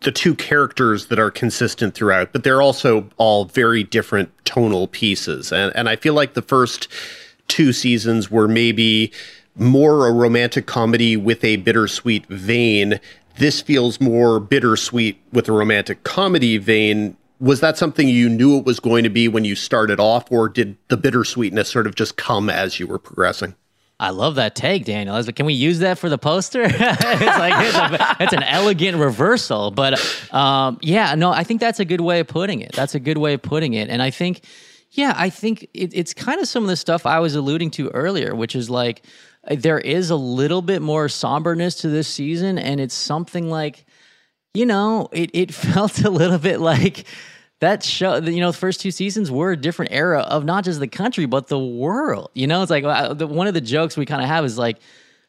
the 0.00 0.12
two 0.12 0.34
characters 0.34 1.06
that 1.06 1.18
are 1.18 1.30
consistent 1.30 1.94
throughout 1.94 2.32
but 2.32 2.44
they're 2.44 2.62
also 2.62 3.08
all 3.16 3.46
very 3.46 3.82
different 3.82 4.30
tonal 4.44 4.86
pieces. 4.88 5.52
And 5.52 5.74
and 5.74 5.88
I 5.88 5.96
feel 5.96 6.14
like 6.14 6.34
the 6.34 6.42
first 6.42 6.88
two 7.48 7.72
seasons 7.72 8.30
were 8.30 8.48
maybe 8.48 9.12
more 9.56 10.06
a 10.06 10.12
romantic 10.12 10.66
comedy 10.66 11.16
with 11.16 11.42
a 11.42 11.56
bittersweet 11.56 12.26
vein. 12.26 13.00
This 13.38 13.60
feels 13.60 14.00
more 14.00 14.38
bittersweet 14.38 15.18
with 15.32 15.48
a 15.48 15.52
romantic 15.52 16.04
comedy 16.04 16.58
vein 16.58 17.16
was 17.38 17.60
that 17.60 17.76
something 17.76 18.08
you 18.08 18.28
knew 18.28 18.58
it 18.58 18.64
was 18.64 18.80
going 18.80 19.04
to 19.04 19.10
be 19.10 19.28
when 19.28 19.44
you 19.44 19.54
started 19.54 20.00
off, 20.00 20.30
or 20.30 20.48
did 20.48 20.76
the 20.88 20.96
bittersweetness 20.96 21.70
sort 21.70 21.86
of 21.86 21.94
just 21.94 22.16
come 22.16 22.48
as 22.48 22.80
you 22.80 22.86
were 22.86 22.98
progressing? 22.98 23.54
I 23.98 24.10
love 24.10 24.34
that 24.34 24.54
take, 24.54 24.84
Daniel. 24.84 25.16
Like, 25.18 25.36
can 25.36 25.46
we 25.46 25.54
use 25.54 25.78
that 25.78 25.98
for 25.98 26.10
the 26.10 26.18
poster? 26.18 26.62
it's 26.66 26.72
like 26.80 27.54
it's, 27.66 27.76
a, 27.76 28.16
it's, 28.20 28.32
an 28.34 28.42
elegant 28.42 28.98
reversal, 28.98 29.70
but 29.70 29.98
um, 30.34 30.78
yeah, 30.82 31.14
no, 31.14 31.30
I 31.30 31.44
think 31.44 31.60
that's 31.60 31.80
a 31.80 31.84
good 31.84 32.02
way 32.02 32.20
of 32.20 32.26
putting 32.26 32.60
it. 32.60 32.72
That's 32.72 32.94
a 32.94 33.00
good 33.00 33.16
way 33.16 33.32
of 33.32 33.40
putting 33.40 33.72
it, 33.72 33.88
and 33.88 34.02
I 34.02 34.10
think, 34.10 34.42
yeah, 34.90 35.14
I 35.16 35.30
think 35.30 35.62
it, 35.72 35.92
it's 35.94 36.12
kind 36.12 36.40
of 36.40 36.48
some 36.48 36.62
of 36.62 36.68
the 36.68 36.76
stuff 36.76 37.06
I 37.06 37.20
was 37.20 37.34
alluding 37.34 37.70
to 37.72 37.88
earlier, 37.90 38.34
which 38.34 38.54
is 38.54 38.68
like 38.68 39.02
there 39.48 39.78
is 39.78 40.10
a 40.10 40.16
little 40.16 40.60
bit 40.60 40.82
more 40.82 41.08
somberness 41.08 41.76
to 41.76 41.88
this 41.88 42.06
season, 42.06 42.58
and 42.58 42.80
it's 42.80 42.94
something 42.94 43.48
like 43.48 43.85
you 44.56 44.66
know, 44.66 45.08
it, 45.12 45.30
it 45.32 45.54
felt 45.54 46.00
a 46.04 46.10
little 46.10 46.38
bit 46.38 46.60
like 46.60 47.04
that 47.60 47.82
show, 47.82 48.16
you 48.16 48.40
know, 48.40 48.50
the 48.50 48.58
first 48.58 48.80
two 48.80 48.90
seasons 48.90 49.30
were 49.30 49.52
a 49.52 49.56
different 49.56 49.92
era 49.92 50.20
of 50.20 50.44
not 50.44 50.64
just 50.64 50.78
the 50.78 50.88
country, 50.88 51.26
but 51.26 51.48
the 51.48 51.58
world. 51.58 52.30
You 52.34 52.46
know, 52.46 52.62
it's 52.62 52.70
like 52.70 52.84
uh, 52.84 53.14
one 53.26 53.46
of 53.46 53.54
the 53.54 53.60
jokes 53.60 53.96
we 53.96 54.04
kind 54.04 54.22
of 54.22 54.28
have 54.28 54.44
is 54.44 54.58
like, 54.58 54.78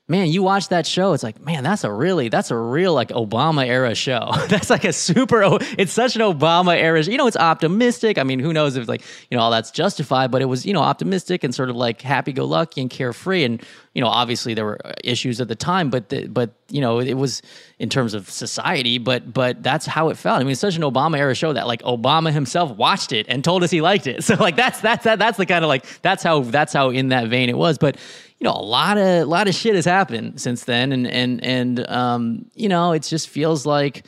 man, 0.09 0.27
you 0.27 0.41
watch 0.41 0.69
that 0.69 0.87
show, 0.87 1.11
it's 1.11 1.23
like, 1.23 1.39
man, 1.41 1.63
that's 1.63 1.83
a 1.83 1.91
really, 1.91 2.29
that's 2.29 2.49
a 2.49 2.55
real 2.55 2.93
like 2.93 3.09
Obama 3.09 3.65
era 3.65 3.93
show. 3.93 4.31
that's 4.47 4.69
like 4.69 4.85
a 4.85 4.93
super, 4.93 5.57
it's 5.77 5.91
such 5.91 6.15
an 6.15 6.21
Obama 6.21 6.77
era. 6.77 7.01
You 7.01 7.17
know, 7.17 7.27
it's 7.27 7.37
optimistic. 7.37 8.17
I 8.17 8.23
mean, 8.23 8.39
who 8.39 8.53
knows 8.53 8.77
if 8.77 8.87
like, 8.87 9.03
you 9.29 9.37
know, 9.37 9.43
all 9.43 9.51
that's 9.51 9.71
justified, 9.71 10.31
but 10.31 10.41
it 10.41 10.45
was, 10.45 10.65
you 10.65 10.73
know, 10.73 10.81
optimistic 10.81 11.43
and 11.43 11.53
sort 11.53 11.69
of 11.69 11.75
like 11.75 12.01
happy 12.01 12.31
go 12.31 12.45
lucky 12.45 12.81
and 12.81 12.89
carefree. 12.89 13.43
And, 13.43 13.61
you 13.97 14.03
know, 14.03 14.09
obviously 14.09 14.53
there 14.53 14.63
were 14.63 14.79
issues 15.03 15.41
at 15.41 15.47
the 15.47 15.55
time, 15.55 15.89
but, 15.89 16.09
the, 16.09 16.27
but, 16.27 16.51
you 16.69 16.81
know, 16.81 16.99
it 16.99 17.15
was 17.15 17.41
in 17.79 17.89
terms 17.89 18.13
of 18.13 18.29
society, 18.29 18.99
but, 18.99 19.33
but 19.33 19.63
that's 19.63 19.87
how 19.87 20.09
it 20.09 20.17
felt. 20.17 20.39
I 20.39 20.43
mean, 20.43 20.51
it's 20.51 20.61
such 20.61 20.75
an 20.75 20.83
Obama 20.83 21.17
era 21.17 21.33
show 21.33 21.51
that 21.51 21.65
like 21.65 21.81
Obama 21.81 22.31
himself 22.31 22.77
watched 22.77 23.11
it 23.11 23.25
and 23.27 23.43
told 23.43 23.63
us 23.63 23.71
he 23.71 23.81
liked 23.81 24.05
it. 24.05 24.23
So 24.27 24.35
like, 24.35 24.55
that's, 24.55 24.81
that's, 24.81 25.05
that, 25.05 25.17
that's 25.17 25.39
the 25.39 25.47
kind 25.47 25.65
of 25.65 25.67
like, 25.67 25.83
that's 26.03 26.21
how, 26.21 26.41
that's 26.41 26.73
how 26.73 26.91
in 26.91 27.07
that 27.09 27.27
vein 27.27 27.49
it 27.49 27.57
was. 27.57 27.79
But, 27.79 27.97
you 28.39 28.45
know, 28.45 28.51
a 28.51 28.61
lot 28.61 28.99
of 28.99 29.03
a 29.03 29.25
lot 29.25 29.47
of 29.47 29.55
shit 29.55 29.73
has 29.73 29.85
happened 29.85 30.39
since 30.39 30.65
then, 30.65 30.91
and 30.91 31.07
and 31.07 31.43
and 31.43 31.89
um, 31.89 32.45
you 32.53 32.69
know, 32.69 32.91
it 32.91 33.01
just 33.01 33.29
feels 33.29 33.65
like 33.65 34.05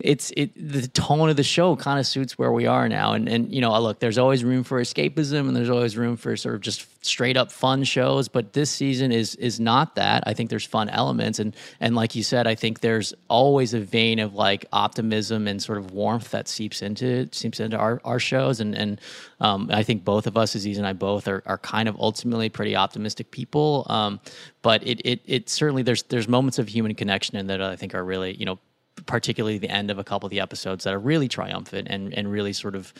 it's 0.00 0.30
it 0.36 0.52
the 0.54 0.86
tone 0.86 1.28
of 1.28 1.34
the 1.34 1.42
show 1.42 1.74
kind 1.74 1.98
of 1.98 2.06
suits 2.06 2.38
where 2.38 2.52
we 2.52 2.66
are 2.66 2.88
now. 2.88 3.14
And 3.14 3.28
and 3.28 3.52
you 3.52 3.60
know 3.60 3.78
look 3.80 3.98
there's 3.98 4.18
always 4.18 4.44
room 4.44 4.62
for 4.62 4.80
escapism 4.80 5.48
and 5.48 5.56
there's 5.56 5.70
always 5.70 5.96
room 5.96 6.16
for 6.16 6.36
sort 6.36 6.54
of 6.54 6.60
just 6.60 6.86
straight 7.04 7.36
up 7.36 7.50
fun 7.50 7.84
shows 7.84 8.28
but 8.28 8.52
this 8.52 8.70
season 8.70 9.10
is 9.10 9.34
is 9.36 9.58
not 9.58 9.96
that. 9.96 10.22
I 10.24 10.34
think 10.34 10.50
there's 10.50 10.64
fun 10.64 10.88
elements 10.88 11.40
and 11.40 11.54
and 11.80 11.96
like 11.96 12.14
you 12.14 12.22
said 12.22 12.46
i 12.46 12.54
think 12.54 12.78
there's 12.78 13.12
always 13.28 13.74
a 13.74 13.80
vein 13.80 14.20
of 14.20 14.34
like 14.34 14.66
optimism 14.72 15.48
and 15.48 15.60
sort 15.60 15.78
of 15.78 15.90
warmth 15.90 16.30
that 16.30 16.46
seeps 16.46 16.80
into 16.80 17.28
seeps 17.32 17.58
into 17.58 17.76
our, 17.76 18.00
our 18.04 18.20
shows. 18.20 18.60
And 18.60 18.76
and 18.76 19.00
um, 19.40 19.68
i 19.72 19.82
think 19.82 20.04
both 20.04 20.28
of 20.28 20.36
us 20.36 20.54
aziz 20.54 20.78
and 20.78 20.86
i 20.86 20.92
both 20.92 21.26
are, 21.26 21.42
are 21.44 21.58
kind 21.58 21.88
of 21.88 21.98
ultimately 21.98 22.48
pretty 22.48 22.76
optimistic 22.76 23.32
people. 23.32 23.84
Um, 23.88 24.20
but 24.62 24.86
it, 24.86 25.00
it 25.04 25.22
it 25.26 25.48
certainly 25.48 25.82
there's 25.82 26.04
there's 26.04 26.28
moments 26.28 26.60
of 26.60 26.68
human 26.68 26.94
connection 26.94 27.36
in 27.36 27.48
that 27.48 27.60
i 27.60 27.74
think 27.74 27.96
are 27.96 28.04
really 28.04 28.34
you 28.34 28.44
know 28.46 28.58
particularly 29.06 29.58
the 29.58 29.70
end 29.70 29.90
of 29.90 29.98
a 29.98 30.04
couple 30.04 30.26
of 30.26 30.30
the 30.30 30.40
episodes 30.40 30.84
that 30.84 30.94
are 30.94 30.98
really 30.98 31.28
triumphant 31.28 31.88
and 31.90 32.12
and 32.14 32.30
really 32.30 32.52
sort 32.52 32.74
of 32.74 32.92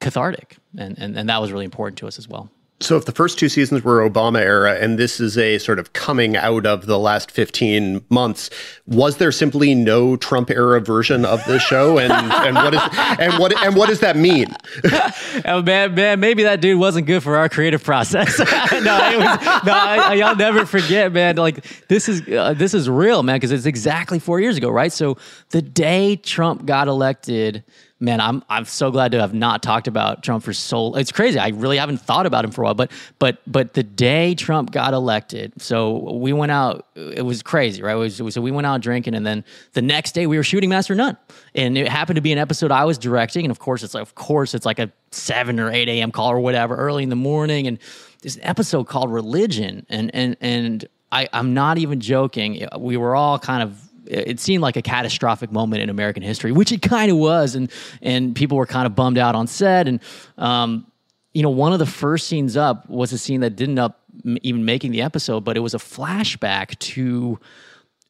cathartic. 0.00 0.56
And 0.78 0.98
and, 0.98 1.16
and 1.16 1.28
that 1.28 1.40
was 1.40 1.52
really 1.52 1.64
important 1.64 1.98
to 1.98 2.06
us 2.06 2.18
as 2.18 2.28
well 2.28 2.50
so 2.80 2.96
if 2.96 3.06
the 3.06 3.12
first 3.12 3.38
two 3.38 3.48
seasons 3.48 3.82
were 3.82 4.06
Obama 4.08 4.38
era 4.40 4.74
and 4.74 4.98
this 4.98 5.18
is 5.18 5.38
a 5.38 5.58
sort 5.58 5.78
of 5.78 5.94
coming 5.94 6.36
out 6.36 6.66
of 6.66 6.84
the 6.84 6.98
last 6.98 7.30
15 7.30 8.04
months, 8.10 8.50
was 8.86 9.16
there 9.16 9.32
simply 9.32 9.74
no 9.74 10.16
Trump 10.16 10.50
era 10.50 10.78
version 10.80 11.24
of 11.24 11.42
this 11.46 11.62
show? 11.62 11.98
And, 11.98 12.12
and 12.12 12.54
what 12.54 12.74
is 12.74 12.80
and 13.18 13.38
what 13.38 13.64
and 13.64 13.76
what 13.76 13.88
does 13.88 14.00
that 14.00 14.16
mean? 14.16 14.54
oh, 15.46 15.62
man, 15.62 15.94
man, 15.94 16.20
maybe 16.20 16.42
that 16.42 16.60
dude 16.60 16.78
wasn't 16.78 17.06
good 17.06 17.22
for 17.22 17.36
our 17.36 17.48
creative 17.48 17.82
process. 17.82 18.38
no, 18.38 18.44
was, 18.44 19.64
no, 19.64 19.72
I, 19.72 20.14
y'all 20.14 20.36
never 20.36 20.66
forget, 20.66 21.12
man. 21.12 21.36
Like 21.36 21.64
this 21.88 22.10
is 22.10 22.28
uh, 22.28 22.52
this 22.52 22.74
is 22.74 22.90
real, 22.90 23.22
man, 23.22 23.36
because 23.36 23.52
it's 23.52 23.66
exactly 23.66 24.18
four 24.18 24.38
years 24.38 24.58
ago, 24.58 24.68
right? 24.68 24.92
So 24.92 25.16
the 25.50 25.62
day 25.62 26.16
Trump 26.16 26.66
got 26.66 26.88
elected, 26.88 27.64
man, 27.98 28.20
I'm 28.20 28.42
I'm 28.48 28.64
so 28.64 28.90
glad 28.90 29.12
to 29.12 29.20
have 29.20 29.32
not 29.32 29.62
talked 29.62 29.88
about 29.88 30.22
Trump 30.22 30.44
for 30.44 30.52
so. 30.52 30.94
It's 30.94 31.12
crazy. 31.12 31.38
I 31.38 31.48
really 31.48 31.78
haven't 31.78 31.98
thought 31.98 32.26
about 32.26 32.44
him 32.44 32.50
for 32.50 32.62
a 32.62 32.64
while. 32.64 32.74
But 32.74 32.92
but 33.18 33.38
but 33.46 33.74
the 33.74 33.82
day 33.82 34.34
Trump 34.34 34.70
got 34.70 34.92
elected, 34.92 35.60
so 35.60 36.12
we 36.12 36.32
went 36.32 36.52
out. 36.52 36.86
It 36.94 37.22
was 37.22 37.42
crazy, 37.42 37.82
right? 37.82 37.94
Was, 37.94 38.16
so 38.16 38.40
we 38.40 38.50
went 38.50 38.66
out 38.66 38.80
drinking, 38.80 39.14
and 39.14 39.26
then 39.26 39.44
the 39.72 39.82
next 39.82 40.12
day 40.12 40.26
we 40.26 40.36
were 40.36 40.44
shooting 40.44 40.70
Master 40.70 40.94
None, 40.94 41.16
and 41.54 41.78
it 41.78 41.88
happened 41.88 42.16
to 42.16 42.22
be 42.22 42.32
an 42.32 42.38
episode 42.38 42.70
I 42.70 42.84
was 42.84 42.98
directing. 42.98 43.44
And 43.44 43.50
of 43.50 43.58
course, 43.58 43.82
it's 43.82 43.94
like, 43.94 44.02
of 44.02 44.14
course 44.14 44.54
it's 44.54 44.66
like 44.66 44.78
a 44.78 44.92
seven 45.10 45.58
or 45.58 45.70
eight 45.70 45.88
a.m. 45.88 46.12
call 46.12 46.30
or 46.30 46.40
whatever, 46.40 46.76
early 46.76 47.02
in 47.02 47.08
the 47.08 47.16
morning, 47.16 47.66
and 47.66 47.78
this 48.22 48.38
episode 48.42 48.84
called 48.84 49.12
Religion, 49.12 49.86
and 49.88 50.14
and 50.14 50.36
and 50.40 50.86
I, 51.12 51.28
I'm 51.32 51.54
not 51.54 51.78
even 51.78 52.00
joking. 52.00 52.66
We 52.78 52.96
were 52.96 53.14
all 53.16 53.38
kind 53.38 53.62
of 53.62 53.85
it 54.08 54.40
seemed 54.40 54.62
like 54.62 54.76
a 54.76 54.82
catastrophic 54.82 55.52
moment 55.52 55.82
in 55.82 55.90
American 55.90 56.22
history, 56.22 56.52
which 56.52 56.72
it 56.72 56.82
kind 56.82 57.10
of 57.10 57.16
was, 57.16 57.54
and 57.54 57.70
and 58.02 58.34
people 58.34 58.56
were 58.56 58.66
kind 58.66 58.86
of 58.86 58.94
bummed 58.94 59.18
out 59.18 59.34
on 59.34 59.46
set. 59.46 59.88
And 59.88 60.00
um, 60.38 60.86
you 61.32 61.42
know, 61.42 61.50
one 61.50 61.72
of 61.72 61.78
the 61.78 61.86
first 61.86 62.26
scenes 62.26 62.56
up 62.56 62.88
was 62.88 63.12
a 63.12 63.18
scene 63.18 63.40
that 63.40 63.56
didn't 63.56 63.78
up 63.78 64.00
even 64.42 64.64
making 64.64 64.92
the 64.92 65.02
episode, 65.02 65.44
but 65.44 65.56
it 65.56 65.60
was 65.60 65.74
a 65.74 65.78
flashback 65.78 66.78
to 66.78 67.38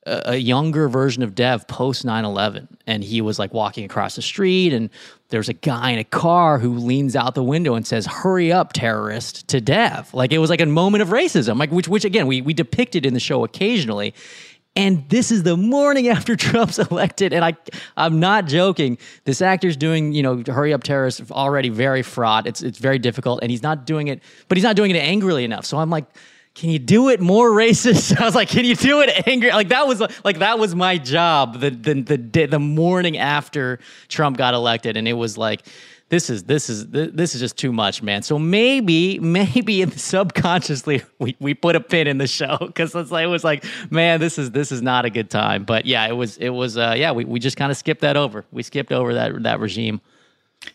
a, 0.07 0.23
a 0.27 0.37
younger 0.37 0.89
version 0.89 1.23
of 1.23 1.35
Dev 1.35 1.67
post 1.67 2.07
9/11, 2.07 2.69
and 2.87 3.03
he 3.03 3.21
was 3.21 3.39
like 3.39 3.53
walking 3.53 3.85
across 3.85 4.17
the 4.17 4.23
street, 4.23 4.73
and 4.73 4.89
there's 5.29 5.49
a 5.49 5.55
guy 5.55 5.91
in 5.91 5.99
a 5.99 6.05
car 6.05 6.59
who 6.59 6.75
leans 6.75 7.17
out 7.17 7.35
the 7.35 7.43
window 7.43 7.75
and 7.75 7.87
says, 7.87 8.07
"Hurry 8.07 8.53
up, 8.53 8.73
terrorist!" 8.73 9.49
to 9.49 9.61
Dev. 9.61 10.13
Like 10.15 10.33
it 10.33 10.39
was 10.39 10.51
like 10.51 10.61
a 10.61 10.67
moment 10.67 11.03
of 11.03 11.09
racism, 11.09 11.59
like 11.59 11.71
which 11.71 11.89
which 11.89 12.05
again 12.05 12.27
we 12.27 12.41
we 12.41 12.55
depicted 12.55 13.05
in 13.05 13.13
the 13.15 13.21
show 13.21 13.45
occasionally 13.45 14.15
and 14.77 15.09
this 15.09 15.33
is 15.33 15.43
the 15.43 15.57
morning 15.57 16.09
after 16.17 16.37
Trump's 16.37 16.79
elected. 16.79 17.33
And 17.33 17.45
I, 17.45 17.57
I'm 17.97 18.21
not 18.21 18.47
joking. 18.47 18.99
This 19.25 19.43
actor's 19.43 19.77
doing, 19.77 20.13
you 20.13 20.23
know, 20.23 20.43
hurry 20.47 20.73
up 20.73 20.85
terrorists 20.85 21.31
already 21.31 21.71
very 21.71 22.03
fraught. 22.03 22.47
It's, 22.47 22.63
it's 22.63 22.79
very 22.79 22.99
difficult. 22.99 23.41
And 23.43 23.51
he's 23.51 23.63
not 23.63 23.87
doing 23.87 24.09
it, 24.09 24.23
but 24.49 24.59
he's 24.59 24.65
not 24.65 24.77
doing 24.77 24.91
it 24.91 24.99
angrily 24.99 25.45
enough. 25.45 25.65
So 25.65 25.79
I'm 25.79 25.91
like, 25.91 26.05
can 26.55 26.71
you 26.71 26.79
do 26.79 27.09
it 27.11 27.21
more 27.21 27.51
racist? 27.51 28.17
I 28.21 28.25
was 28.25 28.35
like, 28.35 28.49
can 28.49 28.65
you 28.65 28.75
do 28.75 29.01
it 29.01 29.27
angry? 29.27 29.51
Like 29.51 29.69
that 29.69 29.87
was 29.87 30.01
like 30.25 30.39
that 30.39 30.59
was 30.59 30.75
my 30.75 30.97
job 30.97 31.61
the 31.61 31.71
the 31.71 31.95
the 31.95 32.47
the 32.47 32.59
morning 32.59 33.19
after 33.19 33.79
Trump 34.09 34.39
got 34.39 34.55
elected, 34.55 34.97
and 34.97 35.07
it 35.07 35.15
was 35.15 35.39
like. 35.39 35.67
This 36.09 36.31
is 36.31 36.45
this 36.45 36.71
is 36.71 36.87
this 36.89 37.35
is 37.35 37.41
just 37.41 37.57
too 37.57 37.73
much, 37.73 38.01
man. 38.01 38.23
So 38.23 38.39
maybe 38.39 39.19
maybe 39.19 39.85
subconsciously 39.91 41.03
we, 41.19 41.37
we 41.41 41.53
put 41.53 41.75
a 41.75 41.81
pin 41.81 42.07
in 42.07 42.19
the 42.19 42.29
show 42.29 42.59
because 42.61 42.95
it 42.95 43.11
was 43.11 43.43
like, 43.43 43.65
man, 43.91 44.21
this 44.21 44.39
is 44.39 44.53
this 44.53 44.71
is 44.71 44.83
not 44.83 45.05
a 45.05 45.11
good 45.11 45.31
time. 45.31 45.65
But 45.65 45.85
yeah, 45.85 46.07
it 46.07 46.13
was 46.13 46.37
it 46.37 46.51
was 46.51 46.79
uh, 46.79 46.95
yeah 46.97 47.11
we, 47.11 47.25
we 47.25 47.41
just 47.41 47.57
kind 47.57 47.73
of 47.73 47.77
skipped 47.77 48.03
that 48.03 48.17
over. 48.17 48.45
We 48.53 48.63
skipped 48.63 48.93
over 48.93 49.15
that 49.15 49.43
that 49.43 49.59
regime. 49.59 50.01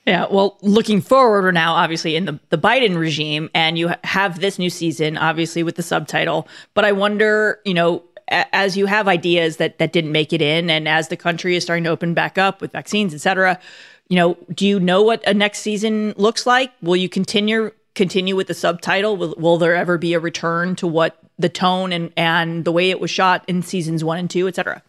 Yeah, 0.05 0.27
well, 0.29 0.57
looking 0.61 1.01
forward, 1.01 1.43
we're 1.43 1.51
now 1.51 1.73
obviously 1.73 2.15
in 2.15 2.25
the, 2.25 2.39
the 2.49 2.57
Biden 2.57 2.97
regime, 2.97 3.49
and 3.53 3.77
you 3.77 3.91
have 4.03 4.39
this 4.39 4.57
new 4.57 4.69
season, 4.69 5.17
obviously 5.17 5.63
with 5.63 5.75
the 5.75 5.83
subtitle. 5.83 6.47
But 6.73 6.85
I 6.85 6.91
wonder, 6.91 7.59
you 7.65 7.73
know, 7.73 8.03
as 8.29 8.77
you 8.77 8.85
have 8.85 9.07
ideas 9.07 9.57
that 9.57 9.79
that 9.79 9.91
didn't 9.91 10.11
make 10.11 10.33
it 10.33 10.41
in, 10.41 10.69
and 10.69 10.87
as 10.87 11.09
the 11.09 11.17
country 11.17 11.55
is 11.55 11.63
starting 11.63 11.83
to 11.85 11.89
open 11.89 12.13
back 12.13 12.37
up 12.37 12.61
with 12.61 12.71
vaccines, 12.71 13.13
et 13.13 13.21
cetera, 13.21 13.59
you 14.11 14.17
know, 14.17 14.38
do 14.53 14.67
you 14.67 14.77
know 14.77 15.01
what 15.01 15.25
a 15.25 15.33
next 15.33 15.59
season 15.59 16.13
looks 16.17 16.45
like? 16.45 16.73
Will 16.81 16.97
you 16.97 17.07
continue 17.07 17.71
continue 17.95 18.35
with 18.35 18.47
the 18.47 18.53
subtitle? 18.53 19.15
Will, 19.15 19.33
will 19.38 19.57
there 19.57 19.73
ever 19.73 19.97
be 19.97 20.13
a 20.13 20.19
return 20.19 20.75
to 20.75 20.85
what 20.85 21.17
the 21.39 21.47
tone 21.47 21.93
and 21.93 22.11
and 22.17 22.65
the 22.65 22.73
way 22.73 22.89
it 22.89 22.99
was 22.99 23.09
shot 23.09 23.45
in 23.47 23.61
seasons 23.61 24.03
one 24.03 24.17
and 24.17 24.29
two, 24.29 24.49
et 24.49 24.55
cetera? 24.55 24.83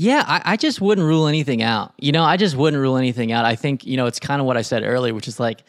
Yeah, 0.00 0.24
I, 0.26 0.42
I, 0.44 0.56
just 0.56 0.80
wouldn't 0.80 1.06
rule 1.06 1.28
anything 1.28 1.62
out. 1.62 1.92
You 1.98 2.10
know, 2.10 2.24
I 2.24 2.38
just 2.38 2.56
wouldn't 2.56 2.80
rule 2.80 2.96
anything 2.96 3.30
out. 3.32 3.44
I 3.44 3.54
think, 3.54 3.86
you 3.86 3.98
know, 3.98 4.06
it's 4.06 4.18
kind 4.18 4.40
of 4.40 4.46
what 4.46 4.56
I 4.56 4.62
said 4.62 4.82
earlier, 4.82 5.14
which 5.14 5.28
is 5.28 5.38
like, 5.38 5.62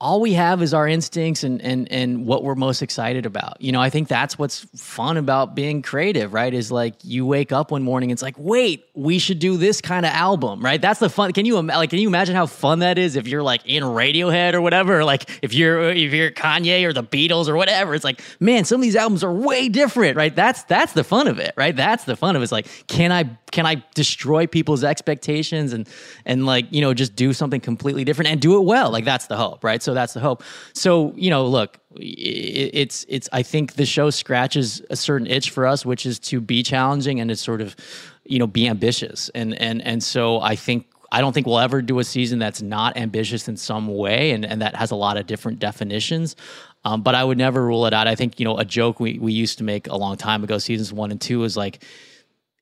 all 0.00 0.20
we 0.20 0.32
have 0.32 0.62
is 0.62 0.72
our 0.72 0.88
instincts 0.88 1.44
and 1.44 1.60
and 1.60 1.90
and 1.92 2.26
what 2.26 2.42
we're 2.42 2.54
most 2.54 2.80
excited 2.80 3.26
about. 3.26 3.60
You 3.60 3.70
know, 3.72 3.80
I 3.80 3.90
think 3.90 4.08
that's 4.08 4.38
what's 4.38 4.60
fun 4.74 5.18
about 5.18 5.54
being 5.54 5.82
creative, 5.82 6.32
right? 6.32 6.52
Is 6.52 6.72
like 6.72 6.94
you 7.02 7.26
wake 7.26 7.52
up 7.52 7.70
one 7.70 7.82
morning, 7.82 8.10
and 8.10 8.16
it's 8.16 8.22
like, 8.22 8.36
wait, 8.38 8.86
we 8.94 9.18
should 9.18 9.38
do 9.38 9.58
this 9.58 9.82
kind 9.82 10.06
of 10.06 10.12
album, 10.12 10.64
right? 10.64 10.80
That's 10.80 11.00
the 11.00 11.10
fun. 11.10 11.32
Can 11.32 11.44
you 11.44 11.60
like? 11.60 11.90
Can 11.90 11.98
you 11.98 12.08
imagine 12.08 12.34
how 12.34 12.46
fun 12.46 12.78
that 12.78 12.96
is 12.96 13.16
if 13.16 13.28
you're 13.28 13.42
like 13.42 13.60
in 13.66 13.82
Radiohead 13.82 14.54
or 14.54 14.62
whatever, 14.62 15.04
like 15.04 15.28
if 15.42 15.52
you're 15.52 15.90
if 15.90 16.14
you're 16.14 16.30
Kanye 16.30 16.84
or 16.84 16.94
the 16.94 17.04
Beatles 17.04 17.48
or 17.48 17.56
whatever? 17.56 17.94
It's 17.94 18.04
like, 18.04 18.22
man, 18.40 18.64
some 18.64 18.76
of 18.76 18.82
these 18.82 18.96
albums 18.96 19.22
are 19.22 19.32
way 19.32 19.68
different, 19.68 20.16
right? 20.16 20.34
That's 20.34 20.62
that's 20.64 20.94
the 20.94 21.04
fun 21.04 21.28
of 21.28 21.38
it, 21.38 21.52
right? 21.56 21.76
That's 21.76 22.04
the 22.04 22.16
fun 22.16 22.36
of 22.36 22.42
it. 22.42 22.44
It's 22.44 22.52
like, 22.52 22.86
can 22.86 23.12
I 23.12 23.24
can 23.50 23.66
I 23.66 23.84
destroy 23.94 24.46
people's 24.46 24.82
expectations 24.82 25.72
and 25.72 25.88
and 26.24 26.46
like 26.46 26.66
you 26.70 26.80
know 26.80 26.94
just 26.94 27.14
do 27.16 27.32
something 27.32 27.60
completely 27.60 28.04
different 28.04 28.30
and 28.30 28.40
do 28.40 28.56
it 28.56 28.64
well? 28.64 28.90
Like 28.90 29.04
that's 29.04 29.26
the 29.26 29.36
hope, 29.36 29.62
right? 29.62 29.82
So 29.82 29.89
that's 29.94 30.14
the 30.14 30.20
hope. 30.20 30.42
So 30.72 31.12
you 31.16 31.30
know, 31.30 31.46
look, 31.46 31.78
it's 31.96 33.04
it's. 33.08 33.28
I 33.32 33.42
think 33.42 33.74
the 33.74 33.86
show 33.86 34.10
scratches 34.10 34.82
a 34.90 34.96
certain 34.96 35.26
itch 35.26 35.50
for 35.50 35.66
us, 35.66 35.84
which 35.84 36.06
is 36.06 36.18
to 36.20 36.40
be 36.40 36.62
challenging 36.62 37.20
and 37.20 37.30
to 37.30 37.36
sort 37.36 37.60
of 37.60 37.76
you 38.24 38.38
know 38.38 38.46
be 38.46 38.68
ambitious 38.68 39.30
and 39.34 39.60
and 39.60 39.82
and 39.82 40.02
so 40.02 40.40
I 40.40 40.56
think 40.56 40.86
I 41.12 41.20
don't 41.20 41.32
think 41.32 41.46
we'll 41.46 41.58
ever 41.58 41.82
do 41.82 41.98
a 41.98 42.04
season 42.04 42.38
that's 42.38 42.62
not 42.62 42.96
ambitious 42.96 43.48
in 43.48 43.56
some 43.56 43.88
way 43.88 44.30
and, 44.30 44.44
and 44.44 44.62
that 44.62 44.76
has 44.76 44.92
a 44.92 44.96
lot 44.96 45.16
of 45.16 45.26
different 45.26 45.58
definitions. 45.58 46.36
Um, 46.84 47.02
but 47.02 47.14
I 47.14 47.24
would 47.24 47.36
never 47.36 47.64
rule 47.64 47.86
it 47.86 47.92
out. 47.92 48.06
I 48.06 48.14
think, 48.14 48.38
you 48.38 48.44
know, 48.44 48.56
a 48.56 48.64
joke 48.64 49.00
we, 49.00 49.18
we 49.18 49.32
used 49.32 49.58
to 49.58 49.64
make 49.64 49.88
a 49.88 49.96
long 49.96 50.16
time 50.16 50.44
ago, 50.44 50.58
seasons 50.58 50.92
one 50.92 51.10
and 51.10 51.20
two, 51.20 51.42
is 51.44 51.56
like, 51.56 51.82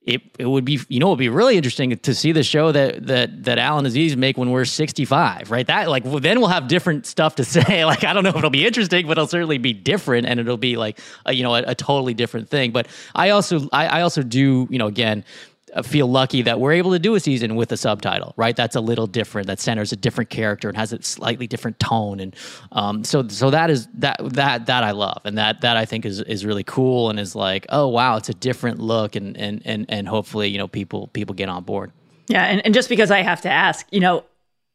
it 0.09 0.21
it 0.39 0.45
would 0.45 0.65
be 0.65 0.79
you 0.89 0.99
know 0.99 1.07
it 1.07 1.09
would 1.11 1.19
be 1.19 1.29
really 1.29 1.55
interesting 1.55 1.95
to 1.95 2.15
see 2.15 2.31
the 2.31 2.43
show 2.43 2.71
that 2.71 3.05
that 3.07 3.43
that 3.43 3.59
Alan 3.59 3.85
Aziz 3.85 4.17
make 4.17 4.37
when 4.37 4.49
we're 4.49 4.65
65 4.65 5.51
right? 5.51 5.67
That 5.67 5.89
like 5.89 6.03
well, 6.03 6.19
then 6.19 6.39
we'll 6.39 6.49
have 6.49 6.67
different 6.67 7.05
stuff 7.05 7.35
to 7.35 7.43
say. 7.55 7.85
Like 7.85 8.03
I 8.03 8.13
don't 8.13 8.23
know 8.23 8.31
if 8.31 8.35
it'll 8.35 8.49
be 8.49 8.65
interesting 8.65 9.05
but 9.05 9.13
it'll 9.13 9.27
certainly 9.27 9.57
be 9.59 9.73
different 9.73 10.27
and 10.27 10.39
it'll 10.39 10.57
be 10.57 10.75
like 10.77 10.99
a, 11.25 11.33
you 11.33 11.43
know 11.43 11.55
a, 11.55 11.63
a, 11.67 11.75
totally 11.75 12.13
different 12.13 12.49
thing. 12.49 12.71
But 12.71 12.87
I 13.15 13.29
also 13.29 13.69
I, 13.71 13.87
I 13.87 14.01
also 14.01 14.23
do 14.23 14.67
you 14.69 14.79
know 14.79 14.87
again 14.87 15.23
feel 15.83 16.07
lucky 16.07 16.41
that 16.43 16.59
we're 16.59 16.73
able 16.73 16.91
to 16.91 16.99
do 16.99 17.15
a 17.15 17.19
season 17.19 17.55
with 17.55 17.71
a 17.71 17.77
subtitle, 17.77 18.33
right? 18.37 18.55
That's 18.55 18.75
a 18.75 18.81
little 18.81 19.07
different. 19.07 19.47
That 19.47 19.59
centers 19.59 19.91
a 19.91 19.95
different 19.95 20.29
character 20.29 20.67
and 20.67 20.77
has 20.77 20.93
a 20.93 21.01
slightly 21.01 21.47
different 21.47 21.79
tone, 21.79 22.19
and 22.19 22.35
um, 22.71 23.03
so 23.03 23.27
so 23.27 23.49
that 23.49 23.69
is 23.69 23.87
that 23.95 24.17
that 24.33 24.65
that 24.67 24.83
I 24.83 24.91
love, 24.91 25.21
and 25.25 25.37
that 25.37 25.61
that 25.61 25.77
I 25.77 25.85
think 25.85 26.05
is 26.05 26.21
is 26.21 26.45
really 26.45 26.63
cool, 26.63 27.09
and 27.09 27.19
is 27.19 27.35
like, 27.35 27.65
oh 27.69 27.87
wow, 27.87 28.17
it's 28.17 28.29
a 28.29 28.33
different 28.33 28.79
look, 28.79 29.15
and 29.15 29.37
and 29.37 29.61
and 29.65 29.85
and 29.89 30.07
hopefully 30.07 30.49
you 30.49 30.57
know 30.57 30.67
people 30.67 31.07
people 31.07 31.35
get 31.35 31.49
on 31.49 31.63
board. 31.63 31.91
Yeah, 32.27 32.43
and, 32.45 32.63
and 32.63 32.73
just 32.73 32.89
because 32.89 33.09
I 33.09 33.23
have 33.23 33.41
to 33.41 33.49
ask, 33.49 33.87
you 33.91 33.99
know, 33.99 34.23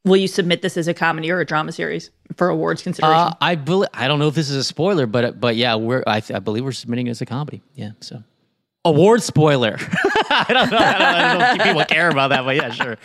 will 0.05 0.17
you 0.17 0.29
submit 0.29 0.63
this 0.63 0.77
as 0.77 0.89
a 0.89 0.95
comedy 0.95 1.31
or 1.31 1.41
a 1.41 1.47
drama 1.47 1.73
series 1.73 2.11
for 2.37 2.49
awards 2.49 2.83
consideration? 2.83 3.17
Uh, 3.17 3.35
I 3.41 3.55
believe 3.55 3.89
I 3.95 4.09
don't 4.09 4.19
know 4.19 4.29
if 4.29 4.35
this 4.35 4.51
is 4.51 4.57
a 4.57 4.65
spoiler, 4.65 5.07
but 5.07 5.41
but 5.41 5.57
yeah, 5.57 5.75
we're 5.77 6.03
I, 6.07 6.23
I 6.33 6.39
believe 6.41 6.65
we're 6.65 6.73
submitting 6.73 7.07
it 7.07 7.11
as 7.11 7.21
a 7.21 7.27
comedy. 7.27 7.63
Yeah, 7.75 7.93
so 8.01 8.23
award 8.85 9.23
spoiler. 9.23 9.77
I, 10.31 10.47
don't 10.49 10.71
know, 10.71 10.77
I, 10.79 10.93
don't, 10.93 11.03
I 11.03 11.29
don't 11.33 11.39
know 11.39 11.53
if 11.53 11.63
people 11.63 11.85
care 11.85 12.09
about 12.09 12.29
that, 12.29 12.45
but 12.45 12.57
yeah, 12.57 12.71
sure. 12.71 12.97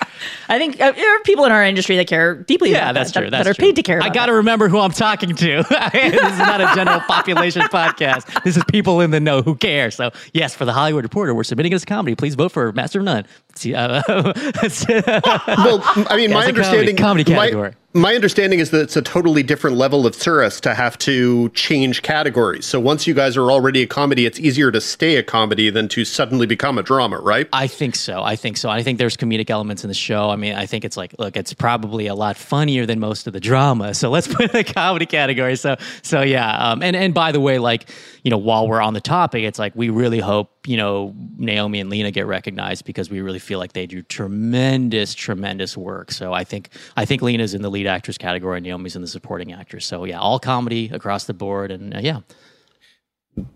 I 0.48 0.58
think 0.58 0.80
uh, 0.80 0.92
there 0.92 1.16
are 1.16 1.20
people 1.22 1.46
in 1.46 1.52
our 1.52 1.64
industry 1.64 1.96
that 1.98 2.08
care 2.08 2.36
deeply 2.36 2.72
yeah, 2.72 2.90
about 2.90 2.94
that's 2.96 3.12
that, 3.12 3.20
true. 3.20 3.30
That's 3.30 3.46
that, 3.46 3.50
are 3.50 3.54
true. 3.54 3.68
paid 3.68 3.76
to 3.78 3.84
care 3.84 4.02
I 4.02 4.10
got 4.10 4.28
to 4.28 4.34
remember 4.34 4.68
who 4.68 4.80
I'm 4.80 4.92
talking 4.92 5.36
to. 5.36 5.64
this 5.94 6.14
is 6.14 6.38
not 6.38 6.62
a 6.62 6.72
general 6.76 7.00
population 7.02 7.62
podcast. 7.64 8.44
This 8.44 8.58
is 8.58 8.64
people 8.66 9.02
in 9.02 9.12
the 9.12 9.20
know 9.20 9.42
who 9.42 9.56
care. 9.56 9.92
So, 9.92 10.12
yes, 10.34 10.56
for 10.56 10.66
the 10.66 10.74
Hollywood 10.74 11.04
Reporter, 11.04 11.34
we're 11.34 11.44
submitting 11.44 11.74
as 11.74 11.84
a 11.84 11.86
comedy. 11.86 12.16
Please 12.16 12.36
vote 12.36 12.52
for 12.52 12.72
Master 12.74 13.00
of 13.00 13.06
None. 13.06 13.26
Uh, 13.66 14.02
well, 14.08 15.82
I 16.10 16.16
mean, 16.16 16.32
my 16.32 16.46
understanding 16.46 16.96
comedy, 16.96 17.24
comedy 17.24 17.24
category. 17.24 17.72
My, 17.72 17.76
my 17.94 18.14
understanding 18.14 18.60
is 18.60 18.70
that 18.70 18.82
it's 18.82 18.96
a 18.96 19.02
totally 19.02 19.42
different 19.42 19.76
level 19.76 20.06
of 20.06 20.16
tourist 20.16 20.62
to 20.64 20.76
have 20.76 20.96
to 21.00 21.50
change 21.50 22.04
categories. 22.04 22.68
So 22.68 22.80
once 22.80 23.08
you 23.08 23.16
guys 23.16 23.36
are 23.36 23.50
already 23.50 23.82
a 23.82 23.88
comedy, 23.88 24.28
it's 24.28 24.40
easier 24.40 24.72
to 24.72 24.80
stay 24.80 25.16
a 25.16 25.24
comedy 25.24 25.72
than 25.72 25.88
to 25.90 26.06
suddenly 26.06 26.46
become 26.46 26.78
a 26.78 26.84
drama, 26.84 27.18
right? 27.18 27.50
I 27.52 27.66
think 27.66 27.96
so. 27.96 28.22
I 28.22 28.36
think 28.36 28.58
so. 28.58 28.70
I 28.70 28.84
think 28.84 29.00
there's 29.00 29.18
comedic 29.18 29.50
elements 29.50 29.84
in 29.84 29.88
the 29.88 29.96
show. 29.96 30.30
I 30.30 30.36
mean, 30.36 30.54
I 30.54 30.68
think 30.68 30.86
it's 30.86 30.98
like, 30.98 31.16
look, 31.18 31.36
it's 31.36 31.54
probably 31.54 32.06
a 32.06 32.14
lot 32.14 32.38
funnier 32.38 32.86
than 32.86 33.00
most 33.00 33.26
of 33.26 33.34
the 33.34 33.40
drama. 33.40 33.96
So 33.96 34.12
let's 34.12 34.28
put 34.28 34.42
it 34.42 34.54
in 34.54 34.58
the 34.66 34.72
comedy 34.72 35.08
category. 35.08 35.56
So, 35.56 35.76
so 36.04 36.22
yeah. 36.22 36.58
Um, 36.58 36.84
and 36.84 36.96
and 36.96 37.14
by 37.14 37.32
the 37.32 37.40
way, 37.40 37.58
like 37.58 37.90
you 38.24 38.30
know, 38.30 38.38
while 38.38 38.68
we're 38.68 38.82
on 38.82 38.94
the 38.94 39.02
topic, 39.02 39.44
it's 39.44 39.58
like 39.58 39.76
we 39.76 39.90
really 39.90 40.20
hope 40.20 40.59
you 40.70 40.78
know 40.78 41.16
Naomi 41.40 41.80
and 41.80 41.90
Lena 41.90 42.12
get 42.12 42.28
recognized 42.28 42.86
because 42.86 43.10
we 43.10 43.22
really 43.22 43.40
feel 43.40 43.58
like 43.58 43.74
they 43.74 43.88
do 43.88 44.04
tremendous, 44.04 45.16
tremendous 45.16 45.76
work. 45.76 46.12
So 46.12 46.32
I 46.32 46.44
think 46.44 46.70
I 46.96 47.06
think 47.06 47.24
Lena's 47.24 47.56
in 47.56 47.64
the 47.64 47.72
lead 47.72 47.88
actress 47.88 48.20
category, 48.20 48.62
Naomi's 48.62 48.96
in 48.96 49.02
the 49.02 49.08
supporting 49.08 49.52
actress. 49.52 49.88
So 49.88 50.06
yeah, 50.06 50.20
all 50.20 50.38
comedy 50.38 50.92
across 50.94 51.26
the 51.26 51.34
board, 51.34 51.72
and 51.72 51.96
uh, 51.96 52.00
yeah. 52.04 52.20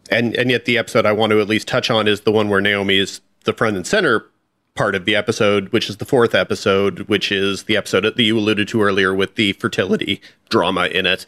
And 0.09 0.35
and 0.35 0.49
yet 0.49 0.65
the 0.65 0.79
episode 0.79 1.05
I 1.05 1.11
want 1.11 1.29
to 1.29 1.39
at 1.39 1.47
least 1.47 1.67
touch 1.67 1.91
on 1.91 2.07
is 2.07 2.21
the 2.21 2.31
one 2.31 2.49
where 2.49 2.61
Naomi 2.61 2.97
is 2.97 3.21
the 3.43 3.53
front 3.53 3.77
and 3.77 3.85
center 3.85 4.25
part 4.73 4.95
of 4.95 5.05
the 5.05 5.15
episode, 5.15 5.69
which 5.69 5.91
is 5.91 5.97
the 5.97 6.05
fourth 6.05 6.33
episode, 6.33 7.01
which 7.01 7.31
is 7.31 7.65
the 7.65 7.77
episode 7.77 8.05
that 8.05 8.19
you 8.19 8.39
alluded 8.39 8.67
to 8.69 8.81
earlier 8.81 9.13
with 9.13 9.35
the 9.35 9.53
fertility 9.53 10.19
drama 10.49 10.87
in 10.87 11.05
it. 11.05 11.27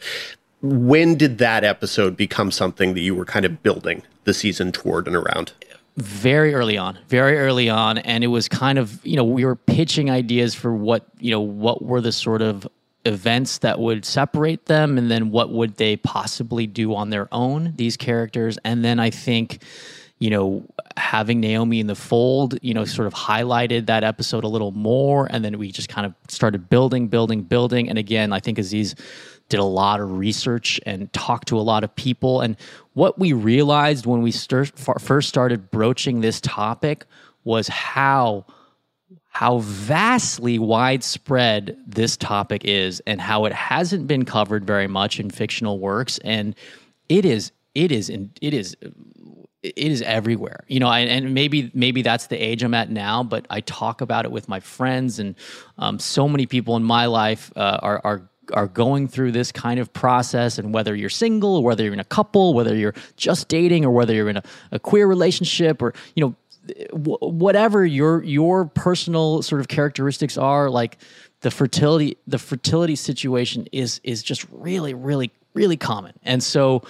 When 0.62 1.14
did 1.14 1.38
that 1.38 1.62
episode 1.62 2.16
become 2.16 2.50
something 2.50 2.94
that 2.94 3.02
you 3.02 3.14
were 3.14 3.24
kind 3.24 3.44
of 3.44 3.62
building 3.62 4.02
the 4.24 4.34
season 4.34 4.72
toward 4.72 5.06
and 5.06 5.14
around? 5.14 5.52
Very 5.96 6.54
early 6.54 6.76
on 6.76 6.98
very 7.08 7.38
early 7.38 7.70
on 7.70 7.96
and 7.98 8.22
it 8.22 8.26
was 8.26 8.48
kind 8.48 8.78
of 8.78 9.04
you 9.04 9.16
know 9.16 9.24
we 9.24 9.44
were 9.44 9.56
pitching 9.56 10.10
ideas 10.10 10.54
for 10.54 10.74
what 10.74 11.06
you 11.18 11.30
know 11.30 11.40
what 11.40 11.82
were 11.82 12.02
the 12.02 12.12
sort 12.12 12.42
of 12.42 12.68
events 13.06 13.58
that 13.58 13.78
would 13.78 14.04
separate 14.04 14.66
them 14.66 14.98
and 14.98 15.10
then 15.10 15.30
what 15.30 15.50
would 15.50 15.76
they 15.76 15.96
possibly 15.96 16.66
do 16.66 16.94
on 16.94 17.08
their 17.10 17.28
own 17.32 17.72
these 17.76 17.96
characters. 17.96 18.58
And 18.64 18.84
then 18.84 18.98
i 18.98 19.10
think 19.10 19.62
you 20.18 20.28
know 20.28 20.64
having 20.96 21.40
naomi 21.40 21.78
in 21.78 21.86
the 21.86 21.94
fold 21.94 22.58
you 22.62 22.74
know 22.74 22.84
sort 22.84 23.06
of 23.06 23.14
highlighted 23.14 23.86
that 23.86 24.02
episode 24.02 24.44
a 24.44 24.48
little 24.48 24.72
more 24.72 25.28
and 25.30 25.44
then 25.44 25.58
we 25.58 25.70
just 25.70 25.88
kind 25.88 26.06
of 26.06 26.14
started 26.28 26.68
building 26.68 27.06
building 27.06 27.42
building. 27.42 27.88
And 27.88 27.96
again 27.98 28.32
i 28.32 28.40
think 28.40 28.58
aziz 28.58 28.94
did 29.48 29.60
a 29.60 29.64
lot 29.64 30.00
of 30.00 30.18
research 30.18 30.80
and 30.86 31.12
talked 31.12 31.48
to 31.48 31.58
a 31.58 31.62
lot 31.62 31.84
of 31.84 31.94
people. 31.94 32.40
And 32.40 32.56
what 32.94 33.18
we 33.18 33.32
realized 33.32 34.06
when 34.06 34.22
we 34.22 34.32
first 34.32 35.28
started 35.28 35.70
broaching 35.70 36.20
this 36.20 36.40
topic 36.40 37.06
was 37.44 37.68
how 37.68 38.44
how 39.28 39.58
vastly 39.58 40.58
widespread 40.58 41.76
this 41.86 42.16
topic 42.16 42.64
is 42.64 43.02
and 43.06 43.20
how 43.20 43.44
it 43.44 43.52
hasn't 43.52 44.06
been 44.06 44.24
covered 44.24 44.64
very 44.64 44.86
much 44.86 45.20
in 45.20 45.28
fictional 45.28 45.78
works. 45.78 46.18
And 46.24 46.54
it 47.10 47.26
is 47.26 47.52
it 47.74 47.92
is 47.92 48.08
it 48.08 48.54
is 48.54 48.74
it 49.62 49.76
is 49.76 50.00
everywhere. 50.02 50.64
You 50.68 50.80
know 50.80 50.90
and, 50.90 51.10
and, 51.10 51.34
maybe 51.34 51.70
maybe 51.74 52.00
that's 52.00 52.28
the 52.28 52.36
age 52.36 52.62
i'm 52.62 52.72
at 52.72 52.90
now 52.90 53.22
but 53.22 53.46
i 53.50 53.60
talk 53.60 54.00
about 54.00 54.24
it 54.24 54.32
with 54.32 54.48
my 54.48 54.60
friends 54.60 55.18
and 55.18 55.34
um, 55.76 55.98
so 55.98 56.28
many 56.28 56.46
people 56.46 56.76
in 56.76 56.82
my 56.82 57.06
life 57.06 57.52
uh, 57.56 57.78
are 57.82 58.00
are 58.04 58.28
are 58.52 58.66
going 58.66 59.08
through 59.08 59.32
this 59.32 59.52
kind 59.52 59.80
of 59.80 59.92
process 59.92 60.58
and 60.58 60.72
whether 60.72 60.94
you're 60.94 61.10
single 61.10 61.56
or 61.56 61.64
whether 61.64 61.82
you're 61.84 61.92
in 61.92 62.00
a 62.00 62.04
couple 62.04 62.54
whether 62.54 62.74
you're 62.74 62.94
just 63.16 63.48
dating 63.48 63.84
or 63.84 63.90
whether 63.90 64.14
you're 64.14 64.28
in 64.28 64.36
a, 64.36 64.42
a 64.72 64.78
queer 64.78 65.06
relationship 65.06 65.82
or 65.82 65.92
you 66.14 66.24
know 66.24 66.34
whatever 66.92 67.84
your 67.84 68.22
your 68.24 68.64
personal 68.64 69.42
sort 69.42 69.60
of 69.60 69.68
characteristics 69.68 70.36
are 70.36 70.68
like 70.68 70.98
the 71.40 71.50
fertility 71.50 72.16
the 72.26 72.38
fertility 72.38 72.96
situation 72.96 73.66
is 73.72 74.00
is 74.02 74.22
just 74.22 74.46
really 74.50 74.94
really 74.94 75.30
really 75.56 75.76
common. 75.76 76.12
And 76.22 76.42
so 76.42 76.82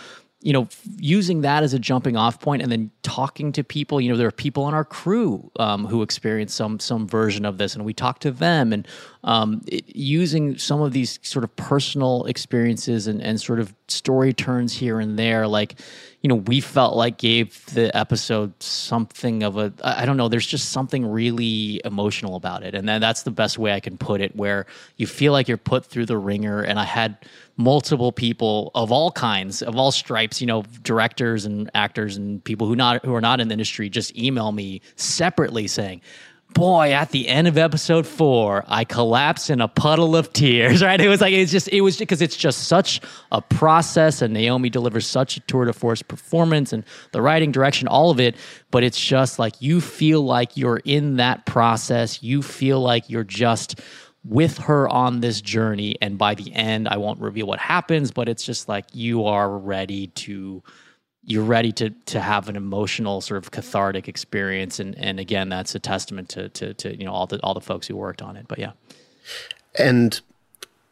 you 0.47 0.52
know, 0.52 0.68
using 0.98 1.40
that 1.40 1.64
as 1.64 1.74
a 1.74 1.78
jumping 1.81 2.16
off 2.16 2.39
point, 2.39 2.62
and 2.62 2.70
then 2.70 2.93
talking 3.02 3.51
to 3.51 3.64
people. 3.64 4.01
You 4.01 4.12
know, 4.12 4.16
there 4.16 4.28
are 4.28 4.39
people 4.47 4.62
on 4.62 4.74
our 4.74 4.85
crew 4.85 5.51
um, 5.59 5.85
who 5.86 6.02
experience 6.02 6.55
some 6.55 6.78
some 6.78 7.09
version 7.09 7.44
of 7.44 7.59
this, 7.59 7.74
and 7.74 7.85
we 7.85 7.93
talk 7.93 8.20
to 8.20 8.31
them, 8.31 8.73
and 8.73 8.86
um, 9.24 9.60
it, 9.66 9.85
using 9.97 10.56
some 10.56 10.81
of 10.81 10.93
these 10.93 11.18
sort 11.23 11.43
of 11.43 11.56
personal 11.56 12.27
experiences 12.27 13.09
and, 13.09 13.20
and 13.20 13.40
sort 13.40 13.59
of 13.59 13.74
story 13.89 14.32
turns 14.32 14.73
here 14.73 15.01
and 15.01 15.18
there, 15.18 15.48
like 15.48 15.81
you 16.27 16.28
know, 16.28 16.43
we 16.48 16.61
felt 16.61 16.97
like 16.97 17.19
gave 17.19 17.65
the 17.66 17.97
episode 17.97 18.61
something 18.61 19.44
of 19.44 19.57
a 19.59 19.73
I 19.85 20.05
don't 20.05 20.16
know. 20.16 20.27
There's 20.27 20.44
just 20.44 20.70
something 20.70 21.07
really 21.07 21.81
emotional 21.85 22.35
about 22.35 22.65
it, 22.65 22.74
and 22.74 22.89
then 22.89 23.01
that's 23.01 23.23
the 23.23 23.31
best 23.31 23.59
way 23.61 23.73
I 23.73 23.78
can 23.78 23.97
put 23.97 24.20
it. 24.20 24.35
Where 24.35 24.66
you 24.97 25.07
feel 25.07 25.31
like 25.31 25.47
you're 25.47 25.57
put 25.57 25.86
through 25.86 26.07
the 26.07 26.19
ringer, 26.19 26.62
and 26.62 26.81
I 26.81 26.85
had 26.85 27.16
multiple 27.57 28.11
people 28.11 28.73
of 28.74 28.90
all 28.90 29.12
kinds, 29.12 29.62
of 29.62 29.77
all 29.77 29.93
stripes, 29.93 30.40
you 30.40 30.48
know, 30.48 30.65
directors 30.82 31.44
and 31.44 31.70
actors 31.74 32.16
and 32.16 32.43
people 32.43 32.66
who 32.66 32.74
not 32.74 33.05
who 33.05 33.15
are 33.15 33.20
not 33.20 33.39
in 33.39 33.47
the 33.47 33.53
industry, 33.53 33.89
just 33.89 34.19
email 34.19 34.51
me 34.51 34.81
separately 34.97 35.69
saying 35.69 36.01
boy, 36.57 36.93
at 36.93 37.11
the 37.11 37.28
end 37.28 37.47
of 37.47 37.59
episode 37.59 38.07
four, 38.07 38.65
I 38.66 38.85
collapse 38.85 39.51
in 39.51 39.61
a 39.61 39.69
puddle 39.69 40.16
of 40.16 40.33
tears, 40.33 40.83
right? 40.83 40.99
It 40.99 41.09
was 41.09 41.20
like, 41.20 41.35
it's 41.35 41.53
just, 41.53 41.69
it 41.69 41.83
was 41.83 41.99
because 41.99 42.23
it's 42.23 42.35
just 42.35 42.65
such 42.65 43.03
a 43.31 43.43
process, 43.43 44.23
and 44.23 44.33
Naomi 44.33 44.70
delivers 44.70 45.07
such 45.07 45.37
a 45.37 45.41
tour 45.41 45.66
de 45.66 45.74
force 45.74 46.01
performance 46.01 46.73
and 46.73 46.83
the 47.12 47.20
writing, 47.20 47.53
direction, 47.53 47.89
all 47.89 48.11
of 48.11 48.19
it. 48.19 48.37
But 48.70 48.85
it's 48.85 48.99
just 48.99 49.39
like 49.39 49.61
you 49.61 49.83
feel 49.83 50.23
like 50.23 50.57
you're 50.57 50.81
in 50.85 51.16
that 51.16 51.45
process. 51.45 52.23
You 52.23 52.41
feel 52.41 52.81
like 52.81 53.11
you're 53.11 53.23
just 53.23 53.83
with 54.24 54.57
her 54.59 54.89
on 54.89 55.20
this 55.20 55.43
journey. 55.43 55.97
And 56.01 56.16
by 56.16 56.35
the 56.35 56.53
end, 56.55 56.89
I 56.89 56.97
won't 56.97 57.20
reveal 57.20 57.47
what 57.47 57.59
happens, 57.59 58.11
but 58.11 58.31
it's 58.31 58.45
just 58.45 58.66
like 58.66 58.87
you 58.95 59.27
are 59.27 59.59
ready 59.59 60.07
to 60.09 60.62
you're 61.27 61.44
ready 61.44 61.73
to 61.73 61.90
to 61.90 62.20
have 62.20 62.48
an 62.48 62.57
emotional 62.57 63.20
sort 63.20 63.39
of 63.43 63.51
cathartic 63.51 64.09
experience 64.09 64.78
and 64.81 64.97
and 64.97 65.20
again 65.20 65.48
that's 65.48 65.74
a 65.74 65.78
testament 65.78 66.28
to 66.28 66.48
to 66.51 66.73
to 66.74 66.97
you 66.97 67.05
know 67.05 67.12
all 67.12 67.27
the 67.27 67.39
all 67.43 67.55
the 67.55 67.61
folks 67.61 67.86
who 67.86 67.97
worked 67.97 68.23
on 68.23 68.36
it 68.36 68.47
but 68.48 68.59
yeah 68.59 68.73
and 69.78 70.20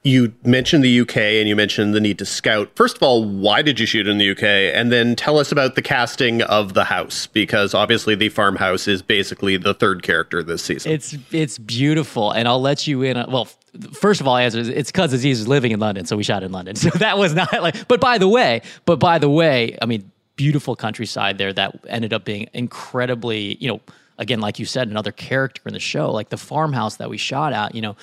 you 0.04 0.34
mentioned 0.44 0.84
the 0.84 1.00
UK 1.00 1.16
and 1.16 1.48
you 1.48 1.56
mentioned 1.56 1.94
the 1.94 2.00
need 2.00 2.18
to 2.18 2.26
scout. 2.26 2.70
First 2.76 2.96
of 2.96 3.02
all, 3.02 3.24
why 3.24 3.62
did 3.62 3.80
you 3.80 3.86
shoot 3.86 4.06
in 4.06 4.18
the 4.18 4.30
UK? 4.32 4.42
And 4.42 4.92
then 4.92 5.16
tell 5.16 5.38
us 5.38 5.50
about 5.50 5.76
the 5.76 5.82
casting 5.82 6.42
of 6.42 6.74
the 6.74 6.84
house 6.84 7.26
because 7.26 7.72
obviously 7.72 8.14
the 8.14 8.28
farmhouse 8.28 8.86
is 8.86 9.00
basically 9.00 9.56
the 9.56 9.72
third 9.72 10.02
character 10.02 10.42
this 10.42 10.62
season. 10.62 10.92
It's 10.92 11.16
it's 11.32 11.56
beautiful, 11.56 12.32
and 12.32 12.46
I'll 12.46 12.60
let 12.60 12.86
you 12.86 13.00
in. 13.00 13.16
Well, 13.30 13.48
first 13.94 14.20
of 14.20 14.28
all, 14.28 14.36
answer 14.36 14.60
it's 14.60 14.92
because 14.92 15.14
Aziz 15.14 15.40
is 15.40 15.48
living 15.48 15.72
in 15.72 15.80
London, 15.80 16.04
so 16.04 16.18
we 16.18 16.22
shot 16.22 16.42
in 16.42 16.52
London. 16.52 16.76
So 16.84 16.90
that 16.90 17.16
was 17.16 17.32
not 17.34 17.50
like. 17.62 17.88
But 17.88 18.02
by 18.02 18.18
the 18.18 18.28
way, 18.28 18.60
but 18.84 18.98
by 18.98 19.18
the 19.18 19.30
way, 19.30 19.78
I 19.80 19.86
mean 19.86 20.10
beautiful 20.36 20.76
countryside 20.76 21.38
there 21.38 21.52
that 21.52 21.84
ended 21.86 22.12
up 22.12 22.24
being 22.24 22.48
incredibly, 22.52 23.56
you 23.56 23.68
know, 23.68 23.80
again, 24.18 24.40
like 24.40 24.58
you 24.58 24.66
said, 24.66 24.88
another 24.88 25.12
character 25.12 25.62
in 25.66 25.72
the 25.72 25.80
show, 25.80 26.10
like 26.10 26.28
the 26.28 26.36
farmhouse 26.36 26.96
that 26.96 27.10
we 27.10 27.16
shot 27.16 27.52
at, 27.52 27.74
you 27.74 27.82
know, 27.82 27.96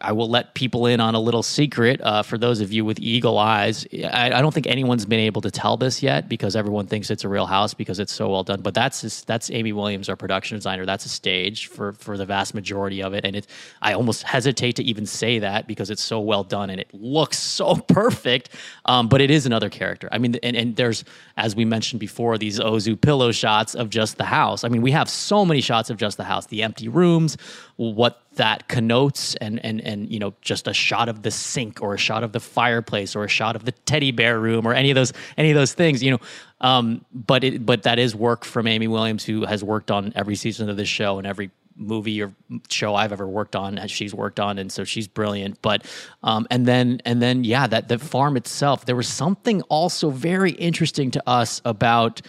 I 0.00 0.12
will 0.12 0.28
let 0.28 0.54
people 0.54 0.86
in 0.86 1.00
on 1.00 1.14
a 1.14 1.20
little 1.20 1.42
secret 1.42 2.00
uh, 2.00 2.22
for 2.22 2.38
those 2.38 2.60
of 2.60 2.72
you 2.72 2.84
with 2.84 2.98
eagle 2.98 3.38
eyes. 3.38 3.86
I, 3.92 4.32
I, 4.32 4.40
don't 4.40 4.52
think 4.52 4.66
anyone's 4.66 5.04
been 5.04 5.20
able 5.20 5.42
to 5.42 5.50
tell 5.50 5.76
this 5.76 6.02
yet 6.02 6.28
because 6.28 6.56
everyone 6.56 6.86
thinks 6.86 7.10
it's 7.10 7.24
a 7.24 7.28
real 7.28 7.46
house 7.46 7.74
because 7.74 7.98
it's 7.98 8.12
so 8.12 8.30
well 8.30 8.42
done. 8.42 8.62
But 8.62 8.74
that's 8.74 9.02
just, 9.02 9.26
that's 9.26 9.50
Amy 9.50 9.72
Williams, 9.72 10.08
our 10.08 10.16
production 10.16 10.56
designer. 10.56 10.86
That's 10.86 11.04
a 11.04 11.08
stage 11.08 11.66
for 11.66 11.92
for 11.94 12.16
the 12.16 12.24
vast 12.24 12.54
majority 12.54 13.02
of 13.02 13.12
it, 13.12 13.24
and 13.24 13.36
it. 13.36 13.46
I 13.82 13.92
almost 13.92 14.22
hesitate 14.22 14.76
to 14.76 14.82
even 14.84 15.04
say 15.06 15.38
that 15.40 15.66
because 15.66 15.90
it's 15.90 16.02
so 16.02 16.20
well 16.20 16.44
done 16.44 16.70
and 16.70 16.80
it 16.80 16.88
looks 16.92 17.38
so 17.56 17.76
perfect. 17.76 18.50
Um, 18.86 19.08
but 19.08 19.20
it 19.20 19.30
is 19.30 19.46
another 19.46 19.68
character. 19.68 20.08
I 20.12 20.18
mean, 20.18 20.36
and, 20.42 20.56
and 20.56 20.76
there's 20.76 21.04
as 21.36 21.54
we 21.54 21.64
mentioned 21.64 22.00
before 22.00 22.38
these 22.38 22.58
Ozu 22.58 22.98
pillow 23.00 23.32
shots 23.32 23.74
of 23.74 23.90
just 23.90 24.16
the 24.16 24.24
house. 24.24 24.64
I 24.64 24.68
mean, 24.68 24.82
we 24.82 24.90
have 24.92 25.08
so 25.08 25.44
many 25.44 25.60
shots 25.60 25.90
of 25.90 25.96
just 25.96 26.16
the 26.16 26.24
house, 26.24 26.46
the 26.46 26.62
empty 26.62 26.88
rooms, 26.88 27.36
what 27.76 28.22
that 28.36 28.68
connotes 28.68 29.34
and 29.36 29.62
and 29.64 29.80
and 29.82 30.10
you 30.10 30.18
know 30.18 30.32
just 30.40 30.68
a 30.68 30.72
shot 30.72 31.08
of 31.08 31.22
the 31.22 31.30
sink 31.30 31.82
or 31.82 31.94
a 31.94 31.98
shot 31.98 32.22
of 32.22 32.32
the 32.32 32.40
fireplace 32.40 33.14
or 33.16 33.24
a 33.24 33.28
shot 33.28 33.56
of 33.56 33.64
the 33.64 33.72
teddy 33.72 34.12
bear 34.12 34.38
room 34.38 34.66
or 34.66 34.72
any 34.72 34.90
of 34.90 34.94
those 34.94 35.12
any 35.36 35.50
of 35.50 35.56
those 35.56 35.72
things 35.72 36.02
you 36.02 36.10
know 36.10 36.20
um, 36.60 37.04
but 37.12 37.44
it 37.44 37.66
but 37.66 37.82
that 37.82 37.98
is 37.98 38.14
work 38.14 38.44
from 38.44 38.66
Amy 38.66 38.88
Williams 38.88 39.24
who 39.24 39.44
has 39.44 39.62
worked 39.62 39.90
on 39.90 40.12
every 40.16 40.36
season 40.36 40.70
of 40.70 40.76
this 40.76 40.88
show 40.88 41.18
and 41.18 41.26
every 41.26 41.50
movie 41.76 42.22
or 42.22 42.34
show 42.70 42.94
I've 42.94 43.12
ever 43.12 43.28
worked 43.28 43.54
on 43.54 43.78
as 43.78 43.90
she's 43.90 44.14
worked 44.14 44.40
on 44.40 44.58
and 44.58 44.72
so 44.72 44.84
she's 44.84 45.06
brilliant. 45.06 45.60
But 45.60 45.84
um, 46.22 46.46
and 46.50 46.66
then 46.66 47.02
and 47.04 47.20
then 47.20 47.44
yeah 47.44 47.66
that 47.66 47.88
the 47.88 47.98
farm 47.98 48.36
itself 48.36 48.86
there 48.86 48.96
was 48.96 49.08
something 49.08 49.62
also 49.62 50.10
very 50.10 50.52
interesting 50.52 51.10
to 51.12 51.22
us 51.28 51.60
about 51.64 52.22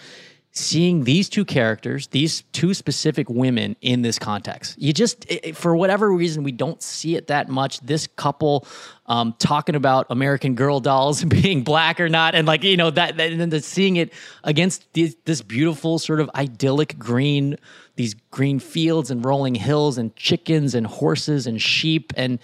seeing 0.52 1.04
these 1.04 1.28
two 1.28 1.44
characters, 1.44 2.08
these 2.08 2.42
two 2.52 2.74
specific 2.74 3.28
women 3.28 3.76
in 3.80 4.02
this 4.02 4.18
context. 4.18 4.76
You 4.78 4.92
just, 4.92 5.24
it, 5.30 5.56
for 5.56 5.76
whatever 5.76 6.10
reason, 6.10 6.42
we 6.42 6.52
don't 6.52 6.82
see 6.82 7.16
it 7.16 7.28
that 7.28 7.48
much. 7.48 7.80
This 7.80 8.06
couple 8.06 8.66
um, 9.06 9.34
talking 9.38 9.74
about 9.74 10.06
American 10.10 10.54
Girl 10.54 10.80
dolls 10.80 11.24
being 11.42 11.62
black 11.62 12.00
or 12.00 12.08
not, 12.08 12.34
and 12.34 12.46
like 12.46 12.64
you 12.64 12.76
know 12.76 12.90
that, 12.90 13.16
that 13.16 13.30
and 13.30 13.40
then 13.40 13.50
the, 13.50 13.60
seeing 13.60 13.96
it 13.96 14.12
against 14.44 14.86
this 14.92 15.42
beautiful 15.42 15.98
sort 15.98 16.20
of 16.20 16.30
idyllic 16.34 16.98
green, 16.98 17.56
these 17.96 18.14
green 18.30 18.58
fields 18.58 19.10
and 19.10 19.24
rolling 19.24 19.54
hills 19.54 19.98
and 19.98 20.14
chickens 20.16 20.74
and 20.74 20.86
horses 20.86 21.46
and 21.46 21.60
sheep 21.62 22.12
and 22.16 22.38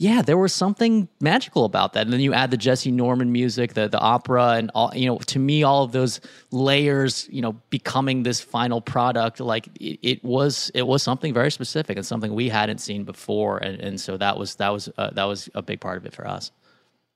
yeah, 0.00 0.22
there 0.22 0.38
was 0.38 0.54
something 0.54 1.08
magical 1.20 1.66
about 1.66 1.92
that. 1.92 2.04
And 2.04 2.12
then 2.12 2.20
you 2.20 2.32
add 2.32 2.50
the 2.50 2.56
Jessye 2.56 2.90
Norman 2.90 3.32
music, 3.32 3.74
the 3.74 3.86
the 3.86 3.98
opera, 3.98 4.52
and 4.52 4.70
all 4.74 4.90
you 4.94 5.04
know. 5.04 5.18
To 5.18 5.38
me, 5.38 5.62
all 5.62 5.84
of 5.84 5.92
those 5.92 6.22
layers, 6.50 7.28
you 7.30 7.42
know, 7.42 7.52
becoming 7.68 8.22
this 8.22 8.40
final 8.40 8.80
product, 8.80 9.40
like 9.40 9.66
it, 9.78 9.98
it 10.00 10.24
was, 10.24 10.70
it 10.74 10.86
was 10.86 11.02
something 11.02 11.34
very 11.34 11.50
specific 11.50 11.98
and 11.98 12.06
something 12.06 12.34
we 12.34 12.48
hadn't 12.48 12.78
seen 12.78 13.04
before. 13.04 13.58
And, 13.58 13.78
and 13.78 14.00
so 14.00 14.16
that 14.16 14.38
was 14.38 14.54
that 14.54 14.70
was 14.70 14.88
uh, 14.96 15.10
that 15.10 15.24
was 15.24 15.50
a 15.54 15.60
big 15.60 15.82
part 15.82 15.98
of 15.98 16.06
it 16.06 16.14
for 16.14 16.26
us. 16.26 16.50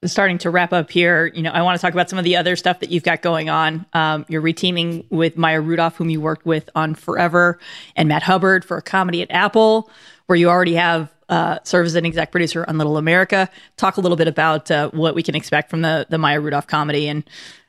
Starting 0.04 0.36
to 0.36 0.50
wrap 0.50 0.74
up 0.74 0.90
here, 0.90 1.32
you 1.34 1.40
know, 1.40 1.52
I 1.52 1.62
want 1.62 1.80
to 1.80 1.80
talk 1.80 1.94
about 1.94 2.10
some 2.10 2.18
of 2.18 2.26
the 2.26 2.36
other 2.36 2.54
stuff 2.54 2.80
that 2.80 2.90
you've 2.90 3.02
got 3.02 3.22
going 3.22 3.48
on. 3.48 3.86
Um, 3.94 4.26
you're 4.28 4.42
reteaming 4.42 5.10
with 5.10 5.38
Maya 5.38 5.62
Rudolph, 5.62 5.96
whom 5.96 6.10
you 6.10 6.20
worked 6.20 6.44
with 6.44 6.68
on 6.74 6.94
Forever, 6.94 7.58
and 7.96 8.10
Matt 8.10 8.24
Hubbard 8.24 8.62
for 8.62 8.76
a 8.76 8.82
comedy 8.82 9.22
at 9.22 9.30
Apple, 9.30 9.90
where 10.26 10.36
you 10.36 10.50
already 10.50 10.74
have 10.74 11.13
uh, 11.28 11.58
serves 11.64 11.92
as 11.92 11.94
an 11.96 12.06
exec 12.06 12.30
producer 12.30 12.64
on 12.68 12.78
Little 12.78 12.96
America. 12.96 13.48
Talk 13.76 13.96
a 13.96 14.00
little 14.00 14.16
bit 14.16 14.28
about 14.28 14.70
uh, 14.70 14.90
what 14.90 15.14
we 15.14 15.22
can 15.22 15.34
expect 15.34 15.70
from 15.70 15.82
the 15.82 16.06
the 16.08 16.18
Maya 16.18 16.40
Rudolph 16.40 16.66
comedy 16.66 17.08
and 17.08 17.28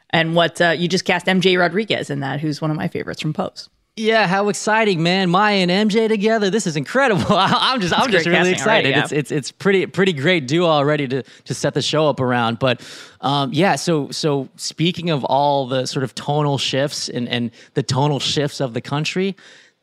and 0.10 0.36
what 0.36 0.62
uh, 0.62 0.70
you 0.70 0.88
just 0.88 1.06
cast 1.06 1.26
MJ 1.26 1.60
Rodriguez 1.60 2.10
in 2.10 2.22
that, 2.22 2.40
who's 2.40 2.62
one 2.62 2.72
of 2.72 2.78
my 2.78 2.88
favorites 2.88 3.22
from 3.22 3.34
Pose. 3.34 3.70
Yeah, 3.98 4.28
how 4.28 4.50
exciting, 4.50 5.04
man! 5.04 5.30
Maya 5.30 5.56
and 5.56 5.72
MJ 5.90 6.10
together. 6.10 6.50
This 6.50 6.68
is 6.68 6.76
incredible. 6.76 7.24
I'm 7.30 7.80
just, 7.80 7.98
I'm 7.98 8.12
just 8.12 8.26
really 8.26 8.52
excited. 8.52 8.88
Already, 8.88 8.90
yeah. 8.90 9.04
It's, 9.04 9.12
it's, 9.14 9.32
it's 9.32 9.52
pretty, 9.54 9.86
pretty 9.86 10.12
great 10.12 10.48
duo 10.48 10.68
already 10.68 11.08
to 11.08 11.24
to 11.24 11.54
set 11.54 11.76
the 11.76 11.82
show 11.82 12.10
up 12.10 12.20
around. 12.20 12.60
But 12.60 12.82
um, 13.22 13.54
yeah, 13.54 13.78
so, 13.78 14.12
so 14.12 14.50
speaking 14.58 15.12
of 15.12 15.24
all 15.24 15.66
the 15.66 15.86
sort 15.86 16.04
of 16.04 16.14
tonal 16.14 16.58
shifts 16.58 17.08
and 17.08 17.30
and 17.30 17.52
the 17.76 17.84
tonal 17.84 18.20
shifts 18.20 18.60
of 18.60 18.74
the 18.74 18.82
country, 18.82 19.34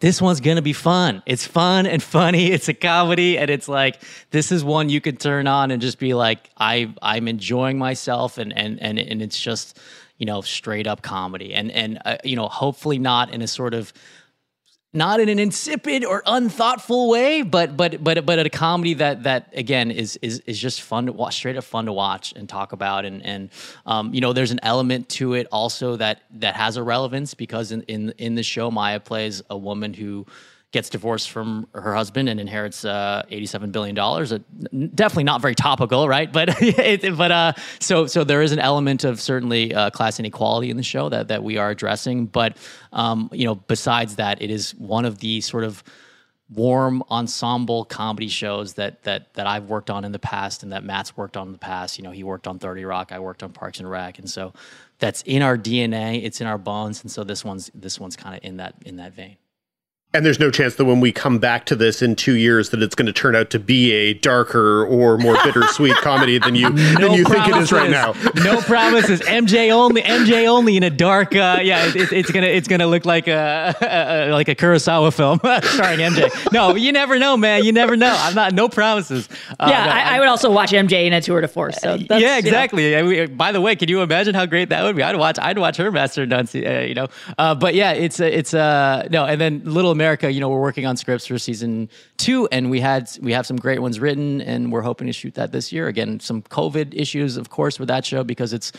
this 0.02 0.20
one's 0.20 0.40
gonna 0.40 0.62
be 0.62 0.72
fun. 0.72 1.22
It's 1.26 1.46
fun 1.46 1.86
and 1.86 2.02
funny. 2.02 2.50
It's 2.52 2.68
a 2.68 2.74
comedy, 2.74 3.38
and 3.38 3.48
it's 3.48 3.68
like 3.68 4.02
this 4.30 4.50
is 4.50 4.64
one 4.64 4.88
you 4.88 5.00
could 5.00 5.20
turn 5.20 5.46
on 5.46 5.70
and 5.70 5.80
just 5.80 5.98
be 6.00 6.12
like, 6.12 6.50
I 6.58 6.92
I'm 7.00 7.28
enjoying 7.28 7.78
myself, 7.78 8.36
and 8.36 8.52
and 8.52 8.82
and 8.82 8.98
and 8.98 9.22
it's 9.22 9.40
just 9.40 9.78
you 10.18 10.26
know 10.26 10.40
straight 10.40 10.88
up 10.88 11.02
comedy, 11.02 11.54
and 11.54 11.70
and 11.70 12.00
uh, 12.04 12.16
you 12.24 12.34
know 12.34 12.48
hopefully 12.48 12.98
not 12.98 13.32
in 13.32 13.42
a 13.42 13.46
sort 13.46 13.74
of 13.74 13.92
not 14.94 15.20
in 15.20 15.28
an 15.30 15.38
insipid 15.38 16.04
or 16.04 16.22
unthoughtful 16.26 17.08
way, 17.08 17.42
but 17.42 17.76
but 17.76 18.02
but 18.04 18.26
but 18.26 18.38
a 18.38 18.50
comedy 18.50 18.94
that 18.94 19.22
that 19.22 19.48
again 19.54 19.90
is 19.90 20.18
is 20.20 20.40
is 20.40 20.58
just 20.58 20.82
fun 20.82 21.06
to 21.06 21.12
watch, 21.12 21.36
straight 21.36 21.56
up 21.56 21.64
fun 21.64 21.86
to 21.86 21.92
watch 21.92 22.32
and 22.36 22.48
talk 22.48 22.72
about, 22.72 23.04
and 23.04 23.24
and 23.24 23.50
um, 23.86 24.12
you 24.12 24.20
know 24.20 24.32
there's 24.32 24.50
an 24.50 24.60
element 24.62 25.08
to 25.10 25.32
it 25.34 25.46
also 25.50 25.96
that 25.96 26.22
that 26.30 26.56
has 26.56 26.76
a 26.76 26.82
relevance 26.82 27.32
because 27.32 27.72
in 27.72 27.82
in 27.82 28.10
in 28.18 28.34
the 28.34 28.42
show 28.42 28.70
Maya 28.70 29.00
plays 29.00 29.42
a 29.48 29.56
woman 29.56 29.94
who 29.94 30.26
gets 30.72 30.88
divorced 30.88 31.30
from 31.30 31.68
her 31.74 31.94
husband 31.94 32.28
and 32.28 32.40
inherits 32.40 32.84
uh, 32.84 33.22
eighty-seven 33.30 33.70
billion 33.70 33.94
dollars. 33.94 34.32
Uh, 34.32 34.38
definitely 34.94 35.24
not 35.24 35.40
very 35.40 35.54
topical, 35.54 36.08
right? 36.08 36.32
But 36.32 36.60
it, 36.62 37.16
but 37.16 37.30
uh, 37.30 37.52
so 37.78 38.06
so 38.06 38.24
there 38.24 38.42
is 38.42 38.52
an 38.52 38.58
element 38.58 39.04
of 39.04 39.20
certainly 39.20 39.74
uh, 39.74 39.90
class 39.90 40.18
inequality 40.18 40.70
in 40.70 40.76
the 40.76 40.82
show 40.82 41.08
that 41.10 41.28
that 41.28 41.44
we 41.44 41.58
are 41.58 41.70
addressing. 41.70 42.26
But 42.26 42.56
um, 42.92 43.28
you 43.32 43.44
know, 43.44 43.54
besides 43.54 44.16
that, 44.16 44.42
it 44.42 44.50
is 44.50 44.74
one 44.74 45.04
of 45.04 45.18
the 45.18 45.40
sort 45.42 45.64
of 45.64 45.84
warm 46.54 47.02
ensemble 47.10 47.84
comedy 47.84 48.28
shows 48.28 48.74
that 48.74 49.02
that 49.04 49.34
that 49.34 49.46
I've 49.46 49.64
worked 49.64 49.90
on 49.90 50.04
in 50.04 50.12
the 50.12 50.18
past 50.18 50.62
and 50.62 50.72
that 50.72 50.84
Matt's 50.84 51.16
worked 51.16 51.36
on 51.36 51.48
in 51.48 51.52
the 51.52 51.58
past. 51.58 51.98
You 51.98 52.04
know, 52.04 52.10
he 52.10 52.24
worked 52.24 52.46
on 52.46 52.58
30 52.58 52.84
Rock, 52.84 53.12
I 53.12 53.18
worked 53.18 53.42
on 53.42 53.52
Parks 53.52 53.78
and 53.78 53.90
Rec, 53.90 54.18
and 54.18 54.28
so 54.28 54.52
that's 54.98 55.22
in 55.22 55.42
our 55.42 55.58
DNA, 55.58 56.24
it's 56.24 56.40
in 56.40 56.46
our 56.46 56.58
bones, 56.58 57.02
and 57.02 57.10
so 57.10 57.24
this 57.24 57.44
one's 57.44 57.70
this 57.74 57.98
one's 57.98 58.16
kind 58.16 58.36
of 58.36 58.44
in 58.44 58.58
that 58.58 58.74
in 58.84 58.96
that 58.96 59.12
vein. 59.12 59.36
And 60.14 60.26
there's 60.26 60.38
no 60.38 60.50
chance 60.50 60.74
that 60.74 60.84
when 60.84 61.00
we 61.00 61.10
come 61.10 61.38
back 61.38 61.64
to 61.66 61.74
this 61.74 62.02
in 62.02 62.16
two 62.16 62.36
years 62.36 62.68
that 62.68 62.82
it's 62.82 62.94
going 62.94 63.06
to 63.06 63.14
turn 63.14 63.34
out 63.34 63.48
to 63.48 63.58
be 63.58 63.92
a 63.92 64.12
darker 64.12 64.84
or 64.84 65.16
more 65.16 65.38
bittersweet 65.42 65.96
comedy 66.02 66.38
than 66.38 66.54
you 66.54 66.68
than 66.70 67.14
you 67.14 67.24
think 67.24 67.48
it 67.48 67.56
is 67.56 67.72
right 67.72 67.90
now. 67.90 68.12
no 68.44 68.60
promises. 68.60 69.20
MJ 69.22 69.70
only. 69.70 70.02
MJ 70.02 70.46
only 70.46 70.76
in 70.76 70.82
a 70.82 70.90
dark. 70.90 71.34
Uh, 71.34 71.60
yeah, 71.62 71.86
it, 71.86 71.96
it, 71.96 72.12
it's 72.12 72.30
gonna 72.30 72.46
it's 72.46 72.68
gonna 72.68 72.86
look 72.86 73.06
like 73.06 73.26
a, 73.26 73.74
a, 73.80 73.86
a 73.86 74.32
like 74.32 74.48
a 74.48 74.54
Kurosawa 74.54 75.14
film 75.14 75.38
starring 75.70 76.00
MJ. 76.00 76.52
No, 76.52 76.74
you 76.74 76.92
never 76.92 77.18
know, 77.18 77.38
man. 77.38 77.64
You 77.64 77.72
never 77.72 77.96
know. 77.96 78.14
I'm 78.14 78.34
not. 78.34 78.52
No 78.52 78.68
promises. 78.68 79.30
Uh, 79.58 79.68
yeah, 79.70 79.86
no, 79.86 79.92
I, 79.92 80.16
I 80.16 80.18
would 80.18 80.28
also 80.28 80.50
watch 80.52 80.72
MJ 80.72 81.06
in 81.06 81.14
a 81.14 81.22
tour 81.22 81.40
de 81.40 81.48
force. 81.48 81.78
So 81.78 81.96
that's, 81.96 82.20
yeah, 82.20 82.36
you 82.36 82.42
know. 82.42 82.48
exactly. 82.48 82.90
Yeah, 82.90 83.26
by 83.28 83.50
the 83.50 83.62
way, 83.62 83.76
can 83.76 83.88
you 83.88 84.02
imagine 84.02 84.34
how 84.34 84.44
great 84.44 84.68
that 84.68 84.82
would 84.82 84.94
be? 84.94 85.02
I'd 85.02 85.16
watch. 85.16 85.38
I'd 85.40 85.56
watch 85.56 85.78
her 85.78 85.90
Master 85.90 86.24
of 86.24 86.28
None. 86.28 86.48
Uh, 86.54 86.80
you 86.80 86.94
know, 86.94 87.06
uh, 87.38 87.54
but 87.54 87.74
yeah, 87.74 87.92
it's 87.92 88.20
uh, 88.20 88.24
it's 88.24 88.52
uh 88.52 89.08
no, 89.10 89.24
and 89.24 89.40
then 89.40 89.62
Little 89.64 89.94
America. 90.02 90.32
You 90.32 90.40
know, 90.40 90.48
we're 90.48 90.60
working 90.60 90.84
on 90.84 90.96
scripts 90.96 91.26
for 91.26 91.38
season 91.38 91.88
two, 92.16 92.48
and 92.50 92.70
we 92.70 92.80
had 92.80 93.08
we 93.20 93.32
have 93.32 93.46
some 93.46 93.56
great 93.56 93.80
ones 93.80 94.00
written, 94.00 94.40
and 94.40 94.72
we're 94.72 94.82
hoping 94.82 95.06
to 95.06 95.12
shoot 95.12 95.34
that 95.34 95.52
this 95.52 95.72
year. 95.72 95.86
Again, 95.86 96.18
some 96.18 96.42
COVID 96.42 96.92
issues, 96.92 97.36
of 97.36 97.50
course, 97.50 97.78
with 97.78 97.86
that 97.86 98.04
show 98.04 98.24
because 98.24 98.52
it's 98.52 98.72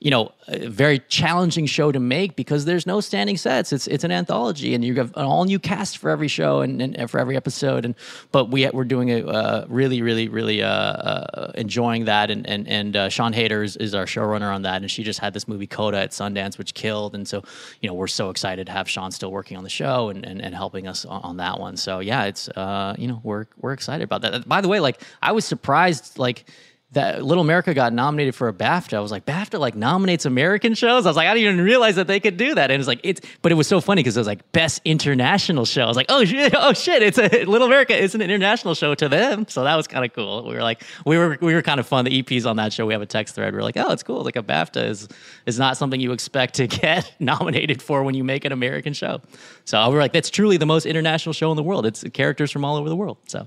you 0.00 0.12
know 0.12 0.30
a 0.46 0.68
very 0.68 1.00
challenging 1.08 1.66
show 1.66 1.90
to 1.90 1.98
make 1.98 2.36
because 2.36 2.64
there's 2.64 2.86
no 2.86 3.00
standing 3.00 3.36
sets. 3.36 3.72
It's 3.72 3.88
it's 3.88 4.04
an 4.04 4.12
anthology, 4.12 4.72
and 4.72 4.84
you 4.84 4.94
have 4.94 5.10
an 5.16 5.24
all 5.24 5.44
new 5.44 5.58
cast 5.58 5.98
for 5.98 6.10
every 6.10 6.28
show 6.28 6.60
and, 6.60 6.80
and 6.80 7.10
for 7.10 7.18
every 7.18 7.36
episode. 7.36 7.84
And 7.84 7.96
but 8.30 8.50
we 8.50 8.68
we're 8.70 8.84
doing 8.84 9.08
it 9.08 9.28
uh, 9.28 9.64
really, 9.68 10.00
really, 10.00 10.28
really 10.28 10.62
uh, 10.62 10.68
uh, 10.68 11.52
enjoying 11.56 12.04
that. 12.04 12.30
And 12.30 12.48
and 12.48 12.68
and 12.68 12.96
uh, 12.96 13.08
Sian 13.08 13.32
Heder 13.32 13.64
is, 13.64 13.76
is 13.76 13.96
our 13.96 14.06
showrunner 14.06 14.54
on 14.54 14.62
that, 14.62 14.80
and 14.80 14.88
she 14.88 15.02
just 15.02 15.18
had 15.18 15.34
this 15.34 15.48
movie 15.48 15.66
Coda 15.66 15.98
at 15.98 16.12
Sundance, 16.12 16.56
which 16.56 16.74
killed. 16.74 17.16
And 17.16 17.26
so 17.26 17.42
you 17.80 17.88
know 17.88 17.94
we're 17.94 18.06
so 18.06 18.30
excited 18.30 18.66
to 18.66 18.72
have 18.72 18.88
Sian 18.88 19.10
still 19.10 19.32
working 19.32 19.56
on 19.56 19.64
the 19.64 19.70
show 19.70 20.10
and 20.10 20.24
and, 20.24 20.40
and 20.40 20.54
helping 20.68 20.86
us 20.86 21.06
on, 21.06 21.38
that 21.38 21.58
one. 21.58 21.78
So 21.78 22.00
yeah, 22.00 22.24
it's 22.24 22.50
uh, 22.50 22.94
you 22.98 23.08
know 23.08 23.20
we're 23.24 23.46
we're 23.56 23.72
excited 23.72 24.04
about 24.04 24.20
that. 24.20 24.46
By 24.46 24.60
the 24.60 24.68
way, 24.68 24.80
like 24.80 25.00
I 25.22 25.32
was 25.32 25.46
surprised, 25.46 26.18
like 26.18 26.44
that 26.92 27.22
Little 27.22 27.42
America 27.44 27.74
got 27.74 27.92
nominated 27.92 28.34
for 28.34 28.48
a 28.48 28.52
BAFTA. 28.52 28.96
I 28.96 29.00
was 29.00 29.10
like, 29.10 29.26
BAFTA 29.26 29.60
like 29.60 29.74
nominates 29.74 30.24
American 30.24 30.72
shows. 30.72 31.04
I 31.04 31.10
was 31.10 31.16
like, 31.16 31.28
I 31.28 31.34
didn't 31.34 31.52
even 31.52 31.64
realize 31.64 31.96
that 31.96 32.06
they 32.06 32.18
could 32.18 32.38
do 32.38 32.54
that. 32.54 32.70
And 32.70 32.80
it's 32.80 32.88
like 32.88 33.00
it's, 33.04 33.20
but 33.42 33.52
it 33.52 33.56
was 33.56 33.66
so 33.66 33.82
funny 33.82 34.00
because 34.00 34.16
it 34.16 34.20
was 34.20 34.26
like 34.26 34.52
best 34.52 34.80
international 34.86 35.66
show. 35.66 35.82
I 35.82 35.86
was 35.86 35.98
like, 35.98 36.06
oh 36.08 36.24
shit, 36.24 36.54
oh 36.56 36.72
shit, 36.72 37.02
it's 37.02 37.18
a 37.18 37.44
Little 37.44 37.66
America 37.66 37.94
is 37.94 38.14
an 38.14 38.22
international 38.22 38.74
show 38.74 38.94
to 38.94 39.06
them. 39.06 39.46
So 39.48 39.64
that 39.64 39.76
was 39.76 39.86
kind 39.86 40.02
of 40.02 40.14
cool. 40.14 40.48
We 40.48 40.54
were 40.54 40.62
like, 40.62 40.82
we 41.04 41.18
were 41.18 41.36
we 41.42 41.52
were 41.52 41.60
kind 41.60 41.78
of 41.78 41.86
fun. 41.86 42.06
The 42.06 42.22
EPs 42.22 42.46
on 42.46 42.56
that 42.56 42.72
show, 42.72 42.86
we 42.86 42.94
have 42.94 43.02
a 43.02 43.06
text 43.06 43.34
thread. 43.34 43.52
We 43.52 43.58
are 43.58 43.62
like, 43.62 43.76
oh, 43.76 43.92
it's 43.92 44.02
cool. 44.02 44.24
Like 44.24 44.36
a 44.36 44.42
BAFTA 44.42 44.88
is 44.88 45.08
is 45.44 45.58
not 45.58 45.76
something 45.76 46.00
you 46.00 46.12
expect 46.12 46.54
to 46.54 46.66
get 46.66 47.12
nominated 47.18 47.82
for 47.82 48.02
when 48.02 48.14
you 48.14 48.24
make 48.24 48.46
an 48.46 48.52
American 48.52 48.94
show. 48.94 49.20
So 49.66 49.90
we're 49.90 49.98
like, 49.98 50.14
that's 50.14 50.30
truly 50.30 50.56
the 50.56 50.66
most 50.66 50.86
international 50.86 51.34
show 51.34 51.50
in 51.50 51.56
the 51.56 51.62
world. 51.62 51.84
It's 51.84 52.02
characters 52.14 52.50
from 52.50 52.64
all 52.64 52.76
over 52.76 52.88
the 52.88 52.96
world. 52.96 53.18
So. 53.26 53.46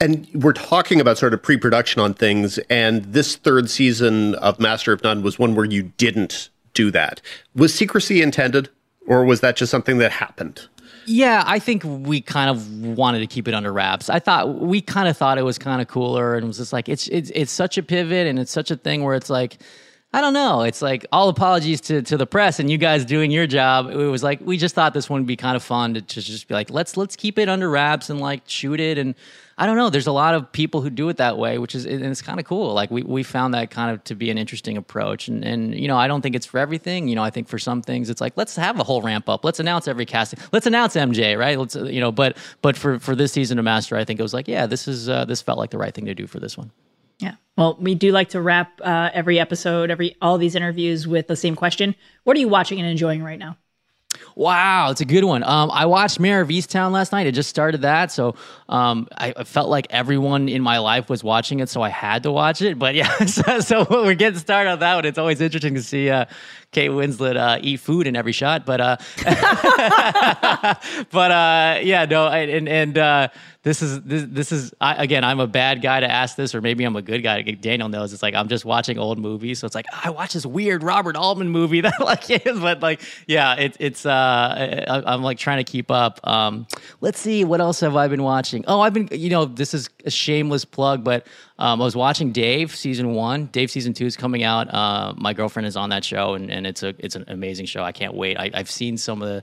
And 0.00 0.28
we're 0.34 0.52
talking 0.52 1.00
about 1.00 1.18
sort 1.18 1.34
of 1.34 1.42
pre-production 1.42 2.00
on 2.00 2.14
things, 2.14 2.58
and 2.68 3.04
this 3.04 3.36
third 3.36 3.70
season 3.70 4.34
of 4.36 4.58
Master 4.58 4.92
of 4.92 5.02
None 5.04 5.22
was 5.22 5.38
one 5.38 5.54
where 5.54 5.64
you 5.64 5.92
didn't 5.96 6.50
do 6.74 6.90
that. 6.90 7.20
Was 7.54 7.72
secrecy 7.72 8.20
intended, 8.20 8.68
or 9.06 9.24
was 9.24 9.40
that 9.40 9.56
just 9.56 9.70
something 9.70 9.98
that 9.98 10.10
happened? 10.10 10.66
Yeah, 11.06 11.44
I 11.46 11.58
think 11.58 11.84
we 11.84 12.20
kind 12.20 12.50
of 12.50 12.96
wanted 12.96 13.20
to 13.20 13.26
keep 13.26 13.46
it 13.46 13.54
under 13.54 13.72
wraps. 13.72 14.10
I 14.10 14.18
thought 14.18 14.60
we 14.60 14.80
kind 14.80 15.06
of 15.06 15.16
thought 15.16 15.38
it 15.38 15.42
was 15.42 15.58
kind 15.58 15.80
of 15.80 15.86
cooler, 15.86 16.34
and 16.34 16.46
was 16.46 16.58
just 16.58 16.72
like 16.72 16.88
it's 16.88 17.06
it's 17.08 17.30
it's 17.34 17.52
such 17.52 17.78
a 17.78 17.82
pivot, 17.82 18.26
and 18.26 18.38
it's 18.38 18.52
such 18.52 18.70
a 18.70 18.76
thing 18.76 19.04
where 19.04 19.14
it's 19.14 19.30
like. 19.30 19.58
I 20.12 20.20
don't 20.20 20.32
know. 20.32 20.62
It's 20.62 20.80
like 20.80 21.04
all 21.10 21.28
apologies 21.28 21.80
to, 21.80 22.00
to 22.02 22.16
the 22.16 22.24
press 22.24 22.60
and 22.60 22.70
you 22.70 22.78
guys 22.78 23.04
doing 23.04 23.32
your 23.32 23.48
job. 23.48 23.90
It 23.90 23.96
was 23.96 24.22
like 24.22 24.40
we 24.42 24.56
just 24.56 24.72
thought 24.72 24.94
this 24.94 25.10
one 25.10 25.22
would 25.22 25.26
be 25.26 25.34
kind 25.34 25.56
of 25.56 25.62
fun 25.64 25.94
to, 25.94 26.02
to 26.02 26.20
just 26.20 26.46
be 26.46 26.54
like 26.54 26.70
let's 26.70 26.96
let's 26.96 27.16
keep 27.16 27.36
it 27.36 27.48
under 27.48 27.68
wraps 27.68 28.08
and 28.08 28.20
like 28.20 28.42
shoot 28.46 28.78
it 28.78 28.96
and 28.96 29.16
I 29.56 29.66
don't 29.66 29.76
know. 29.76 29.88
There's 29.88 30.06
a 30.06 30.12
lot 30.12 30.34
of 30.34 30.50
people 30.50 30.80
who 30.80 30.90
do 30.90 31.08
it 31.08 31.18
that 31.18 31.38
way, 31.38 31.58
which 31.58 31.74
is 31.74 31.86
and 31.86 32.04
it's 32.04 32.22
kind 32.22 32.40
of 32.40 32.46
cool. 32.46 32.74
Like 32.74 32.90
we, 32.90 33.02
we 33.02 33.22
found 33.22 33.54
that 33.54 33.70
kind 33.70 33.92
of 33.92 34.02
to 34.04 34.14
be 34.14 34.30
an 34.30 34.38
interesting 34.38 34.76
approach. 34.76 35.28
And 35.28 35.44
and 35.44 35.78
you 35.78 35.86
know, 35.86 35.96
I 35.96 36.08
don't 36.08 36.22
think 36.22 36.34
it's 36.34 36.46
for 36.46 36.58
everything. 36.58 37.08
You 37.08 37.14
know, 37.14 37.22
I 37.22 37.30
think 37.30 37.48
for 37.48 37.58
some 37.58 37.80
things 37.80 38.10
it's 38.10 38.20
like 38.20 38.32
let's 38.36 38.56
have 38.56 38.80
a 38.80 38.84
whole 38.84 39.00
ramp 39.02 39.28
up. 39.28 39.44
Let's 39.44 39.60
announce 39.60 39.86
every 39.86 40.06
casting. 40.06 40.40
Let's 40.52 40.66
announce 40.66 40.94
MJ, 40.94 41.38
right? 41.38 41.58
Let's 41.58 41.76
you 41.76 42.00
know, 42.00 42.10
but 42.10 42.36
but 42.62 42.76
for 42.76 42.98
for 42.98 43.14
this 43.14 43.32
season 43.32 43.58
of 43.58 43.64
Master, 43.64 43.96
I 43.96 44.04
think 44.04 44.18
it 44.18 44.22
was 44.22 44.34
like, 44.34 44.48
yeah, 44.48 44.66
this 44.66 44.88
is 44.88 45.08
uh, 45.08 45.24
this 45.24 45.40
felt 45.40 45.58
like 45.58 45.70
the 45.70 45.78
right 45.78 45.94
thing 45.94 46.06
to 46.06 46.14
do 46.14 46.26
for 46.26 46.40
this 46.40 46.58
one. 46.58 46.70
Yeah. 47.20 47.36
Well, 47.56 47.76
we 47.80 47.94
do 47.94 48.10
like 48.10 48.30
to 48.30 48.40
wrap 48.40 48.80
uh, 48.82 49.10
every 49.12 49.38
episode, 49.38 49.90
every 49.90 50.16
all 50.20 50.36
these 50.36 50.56
interviews 50.56 51.06
with 51.06 51.28
the 51.28 51.36
same 51.36 51.54
question. 51.54 51.94
What 52.24 52.36
are 52.36 52.40
you 52.40 52.48
watching 52.48 52.80
and 52.80 52.88
enjoying 52.88 53.22
right 53.22 53.38
now? 53.38 53.56
Wow, 54.36 54.90
it's 54.90 55.00
a 55.00 55.04
good 55.04 55.22
one. 55.22 55.44
Um, 55.44 55.70
I 55.70 55.86
watched 55.86 56.18
Mare 56.18 56.40
of 56.40 56.48
Easttown 56.48 56.90
last 56.90 57.12
night. 57.12 57.28
I 57.28 57.30
just 57.30 57.48
started 57.48 57.82
that, 57.82 58.10
so 58.10 58.34
um, 58.68 59.06
I, 59.16 59.32
I 59.36 59.44
felt 59.44 59.68
like 59.68 59.86
everyone 59.90 60.48
in 60.48 60.60
my 60.60 60.78
life 60.78 61.08
was 61.08 61.22
watching 61.22 61.60
it, 61.60 61.68
so 61.68 61.82
I 61.82 61.88
had 61.88 62.24
to 62.24 62.32
watch 62.32 62.60
it. 62.60 62.76
But 62.76 62.96
yeah, 62.96 63.14
so, 63.26 63.60
so 63.60 63.86
we're 63.88 64.14
getting 64.14 64.40
started 64.40 64.70
on 64.70 64.78
that 64.80 64.96
one. 64.96 65.04
It's 65.04 65.18
always 65.18 65.40
interesting 65.40 65.74
to 65.74 65.82
see 65.82 66.10
uh, 66.10 66.24
Kate 66.72 66.90
Winslet 66.90 67.36
uh, 67.36 67.58
eat 67.62 67.78
food 67.78 68.08
in 68.08 68.16
every 68.16 68.32
shot. 68.32 68.66
But 68.66 68.80
uh, 68.80 68.96
but 71.12 71.30
uh, 71.30 71.78
yeah, 71.82 72.04
no, 72.10 72.26
and 72.26 72.68
and 72.68 72.98
uh, 72.98 73.28
this 73.64 73.80
is 73.80 74.02
this, 74.02 74.26
this 74.28 74.52
is 74.52 74.74
I, 74.78 75.02
again, 75.02 75.24
I'm 75.24 75.40
a 75.40 75.46
bad 75.46 75.80
guy 75.80 75.98
to 75.98 76.10
ask 76.10 76.36
this, 76.36 76.54
or 76.54 76.60
maybe 76.60 76.84
I'm 76.84 76.96
a 76.96 77.02
good 77.02 77.22
guy. 77.22 77.40
Daniel 77.40 77.88
knows 77.88 78.12
it's 78.12 78.22
like 78.22 78.34
I'm 78.34 78.48
just 78.48 78.66
watching 78.66 78.98
old 78.98 79.18
movies, 79.18 79.58
so 79.58 79.66
it's 79.66 79.74
like 79.74 79.86
I 79.90 80.10
watch 80.10 80.34
this 80.34 80.44
weird 80.44 80.82
Robert 80.82 81.16
Altman 81.16 81.48
movie 81.48 81.80
that 81.80 81.98
like 81.98 82.30
is, 82.30 82.60
but 82.60 82.82
like 82.82 83.00
yeah, 83.26 83.54
it, 83.54 83.76
it's 83.80 84.04
uh, 84.04 84.84
I, 84.86 85.02
I'm 85.06 85.22
like 85.22 85.38
trying 85.38 85.64
to 85.64 85.70
keep 85.70 85.90
up. 85.90 86.20
Um, 86.24 86.66
let's 87.00 87.18
see, 87.18 87.44
what 87.44 87.62
else 87.62 87.80
have 87.80 87.96
I 87.96 88.06
been 88.08 88.22
watching? 88.22 88.66
Oh, 88.68 88.80
I've 88.80 88.92
been 88.92 89.08
you 89.10 89.30
know 89.30 89.46
this 89.46 89.72
is 89.72 89.88
a 90.04 90.10
shameless 90.10 90.66
plug, 90.66 91.02
but 91.02 91.26
um, 91.58 91.80
I 91.80 91.84
was 91.84 91.96
watching 91.96 92.32
Dave 92.32 92.76
season 92.76 93.14
one. 93.14 93.46
Dave 93.46 93.70
season 93.70 93.94
two 93.94 94.04
is 94.04 94.14
coming 94.14 94.44
out. 94.44 94.72
Uh, 94.72 95.14
my 95.16 95.32
girlfriend 95.32 95.66
is 95.66 95.76
on 95.76 95.88
that 95.88 96.04
show, 96.04 96.34
and, 96.34 96.50
and 96.50 96.66
it's 96.66 96.82
a 96.82 96.94
it's 96.98 97.16
an 97.16 97.24
amazing 97.28 97.64
show. 97.64 97.82
I 97.82 97.92
can't 97.92 98.12
wait. 98.12 98.36
I, 98.36 98.50
I've 98.52 98.70
seen 98.70 98.98
some 98.98 99.22
of 99.22 99.28
the 99.28 99.42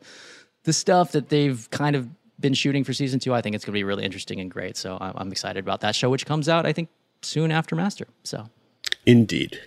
the 0.64 0.74
stuff 0.74 1.14
that 1.14 1.30
they've 1.30 1.68
kind 1.72 1.96
of 1.96 2.08
been 2.42 2.54
shooting 2.54 2.84
for 2.84 2.94
season 2.94 3.20
two. 3.20 3.34
I 3.34 3.42
think 3.42 3.56
it's 3.56 3.64
going 3.64 3.74
to 3.74 3.78
be 3.78 3.84
really 3.84 4.04
interesting 4.04 4.40
and 4.40 4.50
great. 4.50 4.78
So 4.78 4.98
I'm, 5.00 5.14
I'm 5.16 5.32
excited 5.32 5.64
about 5.64 5.82
that 5.82 5.96
show, 5.96 6.10
which 6.10 6.26
comes 6.26 6.50
out 6.50 6.66
I 6.66 6.74
think 6.74 6.90
soon 7.22 7.52
after 7.52 7.76
Master. 7.76 8.08
So 8.24 8.50
Indeed. 9.06 9.60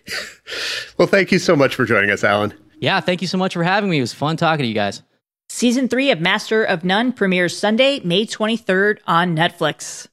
well, 0.99 1.09
thank 1.09 1.33
you 1.33 1.39
so 1.39 1.57
much 1.57 1.75
for 1.75 1.85
joining 1.85 2.11
us, 2.11 2.25
Alan. 2.25 2.55
yeah, 2.79 3.01
thank 3.01 3.23
you 3.23 3.29
so 3.29 3.39
much 3.39 3.55
for 3.55 3.63
having 3.63 3.91
me. 3.91 3.99
It 3.99 4.03
was 4.03 4.13
fun 4.13 4.37
talking 4.37 4.65
to 4.65 4.69
you 4.69 4.75
guys. 4.75 5.03
Season 5.49 5.89
three 5.89 6.11
of 6.11 6.21
Master 6.21 6.65
of 6.65 6.85
None 6.85 7.13
premieres 7.13 7.57
Sunday, 7.57 8.01
May 8.01 8.27
23rd 8.27 8.99
on 9.07 9.37
Netflix. 9.37 10.09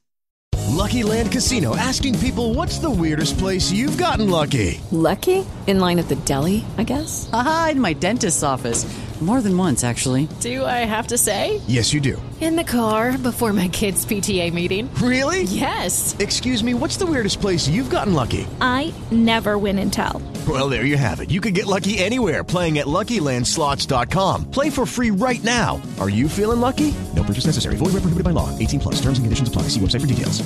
Lucky 0.68 1.02
Land 1.02 1.30
Casino 1.32 1.76
asking 1.76 2.18
people 2.18 2.54
what's 2.54 2.78
the 2.78 2.90
weirdest 2.90 3.38
place 3.38 3.70
you've 3.70 3.98
gotten 3.98 4.30
lucky? 4.30 4.80
Lucky? 4.90 5.46
In 5.66 5.80
line 5.80 5.98
at 5.98 6.08
the 6.08 6.16
deli, 6.16 6.64
I 6.78 6.84
guess? 6.84 7.28
Aha, 7.32 7.68
in 7.72 7.80
my 7.80 7.92
dentist's 7.92 8.42
office. 8.42 8.84
More 9.22 9.40
than 9.40 9.56
once, 9.56 9.84
actually. 9.84 10.26
Do 10.40 10.64
I 10.64 10.84
have 10.84 11.06
to 11.08 11.16
say? 11.16 11.60
Yes, 11.68 11.92
you 11.92 12.00
do. 12.00 12.20
In 12.40 12.56
the 12.56 12.64
car 12.64 13.16
before 13.16 13.52
my 13.52 13.68
kids' 13.68 14.04
PTA 14.04 14.52
meeting. 14.52 14.92
Really? 14.94 15.44
Yes. 15.44 16.16
Excuse 16.18 16.64
me, 16.64 16.74
what's 16.74 16.96
the 16.96 17.06
weirdest 17.06 17.40
place 17.40 17.68
you've 17.68 17.88
gotten 17.88 18.14
lucky? 18.14 18.48
I 18.60 18.92
never 19.12 19.58
win 19.58 19.78
and 19.78 19.92
tell. 19.92 20.20
Well, 20.48 20.68
there 20.68 20.84
you 20.84 20.96
have 20.96 21.20
it. 21.20 21.30
You 21.30 21.40
can 21.40 21.54
get 21.54 21.66
lucky 21.66 21.98
anywhere 21.98 22.42
playing 22.42 22.78
at 22.78 22.86
LuckyLandSlots.com. 22.86 24.50
Play 24.50 24.70
for 24.70 24.84
free 24.84 25.12
right 25.12 25.42
now. 25.44 25.80
Are 26.00 26.10
you 26.10 26.28
feeling 26.28 26.58
lucky? 26.58 26.92
No 27.14 27.22
purchase 27.22 27.46
necessary. 27.46 27.76
Void 27.76 27.92
where 27.92 28.02
prohibited 28.02 28.24
by 28.24 28.32
law. 28.32 28.50
18 28.58 28.80
plus. 28.80 28.96
Terms 28.96 29.18
and 29.18 29.24
conditions 29.24 29.48
apply. 29.48 29.68
See 29.68 29.78
website 29.78 30.00
for 30.00 30.08
details. 30.08 30.42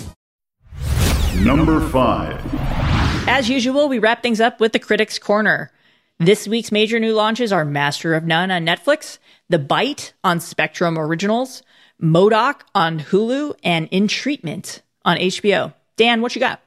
Number 1.42 1.80
5. 1.80 2.54
As 3.26 3.48
usual, 3.48 3.88
we 3.88 3.98
wrap 3.98 4.22
things 4.22 4.40
up 4.40 4.60
with 4.60 4.72
the 4.72 4.78
Critics 4.78 5.18
Corner. 5.18 5.70
This 6.18 6.48
week's 6.48 6.72
major 6.72 6.98
new 6.98 7.12
launches 7.12 7.52
are 7.52 7.66
Master 7.66 8.14
of 8.14 8.24
None 8.24 8.50
on 8.50 8.64
Netflix, 8.64 9.18
The 9.50 9.58
Bite 9.58 10.14
on 10.24 10.40
Spectrum 10.40 10.98
Originals, 10.98 11.62
M.O.D.O.K. 12.02 12.64
on 12.74 13.00
Hulu, 13.00 13.54
and 13.62 13.86
In 13.90 14.08
Treatment 14.08 14.80
on 15.04 15.18
HBO. 15.18 15.74
Dan, 15.96 16.22
what 16.22 16.34
you 16.34 16.40
got? 16.40 16.62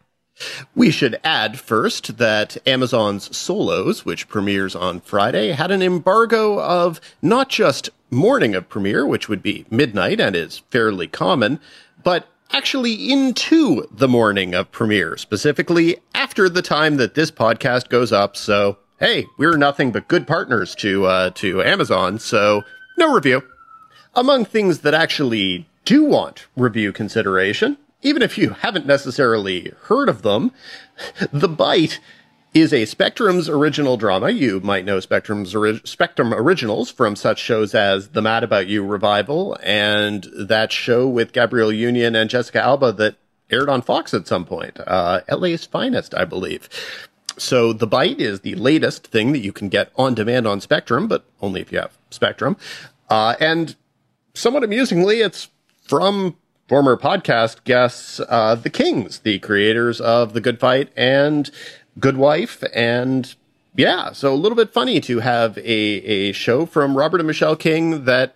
We 0.76 0.92
should 0.92 1.20
add 1.24 1.60
first 1.60 2.18
that 2.20 2.58
Amazon's 2.68 3.36
Solos, 3.36 4.06
which 4.06 4.30
premieres 4.30 4.76
on 4.76 5.00
Friday, 5.00 5.52
had 5.54 5.72
an 5.72 5.82
embargo 5.82 6.62
of 6.62 7.02
not 7.24 7.50
just 7.50 7.90
morning 8.12 8.54
of 8.54 8.70
premiere, 8.70 9.04
which 9.04 9.28
would 9.30 9.42
be 9.42 9.66
midnight 9.72 10.20
and 10.20 10.36
is 10.36 10.60
fairly 10.70 11.08
common, 11.08 11.60
but 12.04 12.28
actually 12.52 13.12
into 13.12 13.88
the 13.90 14.08
morning 14.08 14.54
of 14.54 14.72
premiere, 14.72 15.18
specifically 15.18 15.98
after 16.14 16.50
the 16.50 16.62
time 16.62 16.98
that 16.98 17.16
this 17.16 17.32
podcast 17.32 17.90
goes 17.90 18.12
up. 18.12 18.38
So, 18.38 18.78
hey, 19.00 19.26
we're 19.38 19.58
nothing 19.58 19.92
but 19.92 20.08
good 20.08 20.28
partners 20.28 20.76
to 20.76 21.06
uh, 21.06 21.30
to 21.36 21.64
Amazon, 21.64 22.20
so 22.20 22.64
no 22.98 23.14
review. 23.14 23.44
Among 24.16 24.46
things 24.46 24.80
that 24.80 24.94
actually 24.94 25.68
do 25.86 26.04
want 26.04 26.48
review 26.56 26.92
consideration, 26.92 27.78
even 28.02 28.22
if 28.22 28.38
you 28.38 28.52
haven't 28.52 28.86
necessarily 28.86 29.74
heard 29.84 30.10
of 30.10 30.22
them, 30.22 30.52
The 31.32 31.48
Bite 31.48 32.00
is 32.54 32.74
a 32.74 32.86
Spectrum's 32.86 33.48
original 33.48 33.96
drama. 33.96 34.32
You 34.32 34.60
might 34.62 34.86
know 34.86 35.00
Spectrum's 35.00 35.54
ori- 35.54 35.82
Spectrum 35.84 36.34
originals 36.34 36.90
from 36.90 37.16
such 37.16 37.40
shows 37.40 37.76
as 37.76 38.10
The 38.10 38.24
Mad 38.24 38.44
About 38.44 38.68
You 38.68 38.84
revival 38.84 39.58
and 39.62 40.28
that 40.36 40.72
show 40.72 41.08
with 41.08 41.32
Gabrielle 41.32 41.72
Union 41.72 42.16
and 42.16 42.30
Jessica 42.30 42.62
Alba 42.62 42.92
that 42.94 43.18
aired 43.52 43.70
on 43.70 43.82
Fox 43.82 44.14
at 44.14 44.28
some 44.28 44.46
point. 44.46 44.80
Uh, 44.86 45.22
LA's 45.30 45.66
Finest, 45.66 46.14
I 46.16 46.26
believe. 46.26 46.70
So 47.41 47.74
The 47.74 47.88
Bite 47.88 48.20
is 48.20 48.41
the 48.41 48.56
latest 48.56 49.07
thing 49.07 49.32
that 49.32 49.40
you 49.40 49.53
can 49.53 49.70
get 49.70 49.91
on 49.95 50.14
demand 50.14 50.48
on 50.48 50.61
Spectrum, 50.61 51.07
but 51.07 51.26
only 51.41 51.61
if 51.61 51.72
you 51.72 51.80
have 51.80 51.98
Spectrum. 52.10 52.57
Uh, 53.10 53.36
and 53.40 53.76
somewhat 54.34 54.64
amusingly, 54.64 55.22
it's 55.22 55.49
from 55.82 56.36
former 56.68 56.98
podcast 56.98 57.64
guests, 57.64 58.20
uh, 58.28 58.56
The 58.56 58.70
Kings, 58.70 59.20
the 59.20 59.40
creators 59.40 59.99
of 59.99 60.34
The 60.34 60.41
Good 60.41 60.60
Fight 60.60 60.91
and 60.95 61.49
Good 61.98 62.18
Wife. 62.18 62.64
And 62.74 63.34
yeah, 63.76 64.11
so 64.11 64.34
a 64.34 64.36
little 64.36 64.56
bit 64.56 64.74
funny 64.74 64.99
to 65.02 65.20
have 65.20 65.57
a, 65.57 65.61
a 65.61 66.32
show 66.34 66.66
from 66.66 66.98
Robert 66.98 67.22
and 67.22 67.28
Michelle 67.28 67.56
King 67.56 68.06
that 68.06 68.36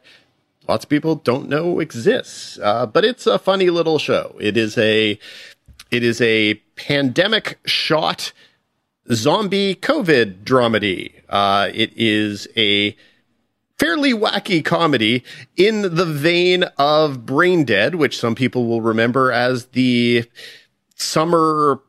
lots 0.68 0.86
of 0.86 0.90
people 0.90 1.16
don't 1.16 1.50
know 1.50 1.80
exists. 1.80 2.58
Uh, 2.58 2.86
but 2.86 3.04
it's 3.04 3.28
a 3.28 3.38
funny 3.38 3.70
little 3.70 4.00
show. 4.00 4.36
It 4.40 4.58
is 4.58 4.78
a, 4.78 5.20
it 5.92 6.04
is 6.04 6.22
a 6.22 6.56
pandemic 6.76 7.60
shot 7.66 8.32
zombie 9.12 9.76
COVID 9.76 10.44
dramedy. 10.44 11.14
Uh, 11.30 11.70
it 11.74 11.92
is 11.96 12.48
a 12.56 12.96
fairly 13.78 14.14
wacky 14.14 14.64
comedy 14.64 15.24
in 15.58 15.96
the 15.96 16.06
vein 16.06 16.64
of 16.78 17.26
Brain 17.26 17.66
Dead, 17.66 17.96
which 17.96 18.18
some 18.18 18.36
people 18.36 18.68
will 18.68 18.82
remember 18.82 19.32
as 19.32 19.68
the 19.68 20.26
summer 20.96 21.82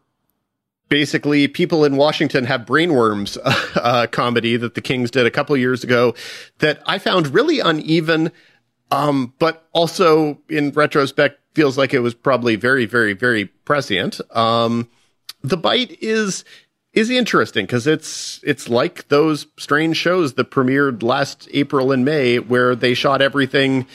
basically 0.89 1.49
people 1.49 1.85
in 1.85 1.97
Washington 1.97 2.45
have 2.45 2.63
brainworms 2.63 3.39
uh, 3.77 4.07
comedy 4.09 4.57
that 4.57 4.75
the 4.75 4.81
Kings 4.81 5.11
did 5.11 5.27
a 5.27 5.31
couple 5.31 5.57
years 5.57 5.85
ago 5.85 6.15
that 6.59 6.83
I 6.87 6.99
found 6.99 7.35
really 7.35 7.61
uneven, 7.61 8.31
um, 8.91 9.35
but 9.39 9.67
also 9.73 10.39
in 10.49 10.71
retrospect 10.71 11.41
feels 11.55 11.79
like 11.79 11.95
it 11.95 12.01
was 12.01 12.15
probably 12.15 12.57
very, 12.57 12.87
very, 12.87 13.13
very 13.13 13.47
prescient. 13.47 14.21
Um, 14.37 14.89
the 15.43 15.57
bite 15.57 15.97
is 16.01 16.45
is 16.95 17.11
interesting 17.11 17.67
because 17.67 17.87
it's 17.87 18.41
it's 18.45 18.69
like 18.69 19.09
those 19.09 19.47
strange 19.59 19.97
shows 19.97 20.35
that 20.35 20.51
premiered 20.51 21.03
last 21.03 21.49
April 21.53 21.93
and 21.93 22.05
May 22.05 22.39
where 22.39 22.75
they 22.75 22.95
shot 22.95 23.21
everything 23.21 23.87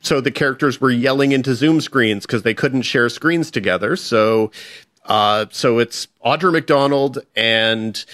so 0.00 0.20
the 0.20 0.32
characters 0.32 0.80
were 0.80 0.90
yelling 0.90 1.30
into 1.30 1.54
Zoom 1.54 1.80
screens 1.80 2.26
because 2.26 2.42
they 2.42 2.54
couldn't 2.54 2.82
share 2.82 3.08
screens 3.08 3.50
together. 3.50 3.94
So 3.96 4.50
uh, 5.06 5.46
so 5.50 5.78
it's 5.78 6.08
Audra 6.24 6.52
McDonald 6.52 7.18
and 7.34 8.04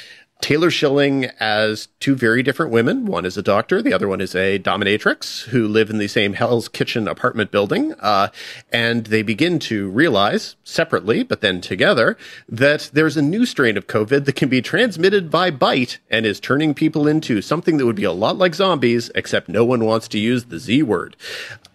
Taylor 0.41 0.71
Schilling 0.71 1.27
as 1.41 1.89
two 1.99 2.15
very 2.15 2.43
different 2.43 2.71
women. 2.71 3.07
One 3.07 3.25
is 3.25 3.37
a 3.37 3.43
doctor, 3.43 3.83
the 3.83 3.93
other 3.93 4.07
one 4.07 4.21
is 4.21 4.35
a 4.35 4.59
dominatrix 4.59 5.45
who 5.47 5.67
live 5.67 5.91
in 5.91 5.99
the 5.99 6.07
same 6.07 6.35
Hell's 6.35 6.69
Kitchen 6.69 7.09
apartment 7.09 7.51
building. 7.51 7.93
Uh, 7.95 8.29
and 8.73 9.07
they 9.07 9.23
begin 9.23 9.59
to 9.61 9.89
realize 9.91 10.55
separately, 10.63 11.25
but 11.25 11.41
then 11.41 11.61
together, 11.61 12.17
that 12.49 12.91
there's 12.93 13.17
a 13.17 13.23
new 13.23 13.45
strain 13.47 13.77
of 13.77 13.89
COVID 13.89 14.27
that 14.27 14.37
can 14.37 14.49
be 14.49 14.63
transmitted 14.63 15.31
by 15.31 15.51
bite 15.51 15.99
and 16.09 16.25
is 16.25 16.39
turning 16.39 16.73
people 16.73 17.09
into 17.09 17.43
something 17.43 17.77
that 17.77 17.87
would 17.87 17.97
be 17.97 18.05
a 18.05 18.13
lot 18.13 18.39
like 18.39 18.55
zombies, 18.55 19.11
except 19.15 19.49
no 19.49 19.65
one 19.65 19.85
wants 19.85 20.07
to 20.09 20.19
use 20.19 20.45
the 20.45 20.59
Z 20.59 20.85
word. 20.85 21.17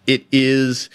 It 0.06 0.24
is 0.32 0.88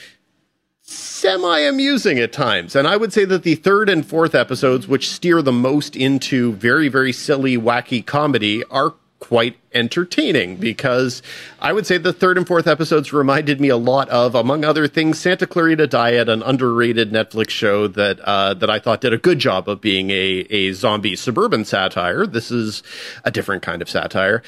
semi 0.90 1.60
amusing 1.60 2.20
at 2.20 2.32
times. 2.32 2.76
And 2.76 2.88
I 2.88 2.98
would 2.98 3.14
say 3.14 3.26
that 3.26 3.44
the 3.44 3.56
third 3.56 3.90
and 3.90 4.06
fourth 4.06 4.34
episodes, 4.34 4.88
which 4.88 5.10
steer 5.10 5.42
the 5.42 5.52
most 5.52 5.96
into 5.96 6.54
very, 6.54 6.88
very 6.88 7.14
silly, 7.14 7.58
wacky 7.58 8.06
comedy, 8.06 8.64
are 8.66 8.94
quite 9.20 9.58
entertaining 9.74 10.56
because 10.56 11.22
I 11.60 11.74
would 11.74 11.86
say 11.86 11.98
the 11.98 12.14
third 12.14 12.38
and 12.38 12.48
fourth 12.48 12.68
episodes 12.68 13.12
reminded 13.12 13.60
me 13.60 13.68
a 13.68 13.78
lot 13.78 14.10
of, 14.10 14.34
among 14.34 14.64
other 14.64 14.88
things, 14.88 15.20
Santa 15.20 15.46
Clarita 15.46 15.88
Diet, 15.88 16.30
an 16.30 16.42
underrated 16.42 17.12
Netflix 17.12 17.50
show 17.50 17.88
that 17.90 18.20
uh, 18.22 18.54
that 18.56 18.70
I 18.70 18.80
thought 18.80 19.02
did 19.02 19.14
a 19.14 19.18
good 19.18 19.40
job 19.40 19.70
of 19.70 19.82
being 19.82 20.10
a 20.10 20.48
a 20.50 20.72
zombie 20.72 21.16
suburban 21.16 21.66
satire. 21.66 22.26
This 22.26 22.50
is 22.50 22.82
a 23.24 23.32
different 23.32 23.62
kind 23.62 23.82
of 23.82 23.90
satire. 23.90 24.42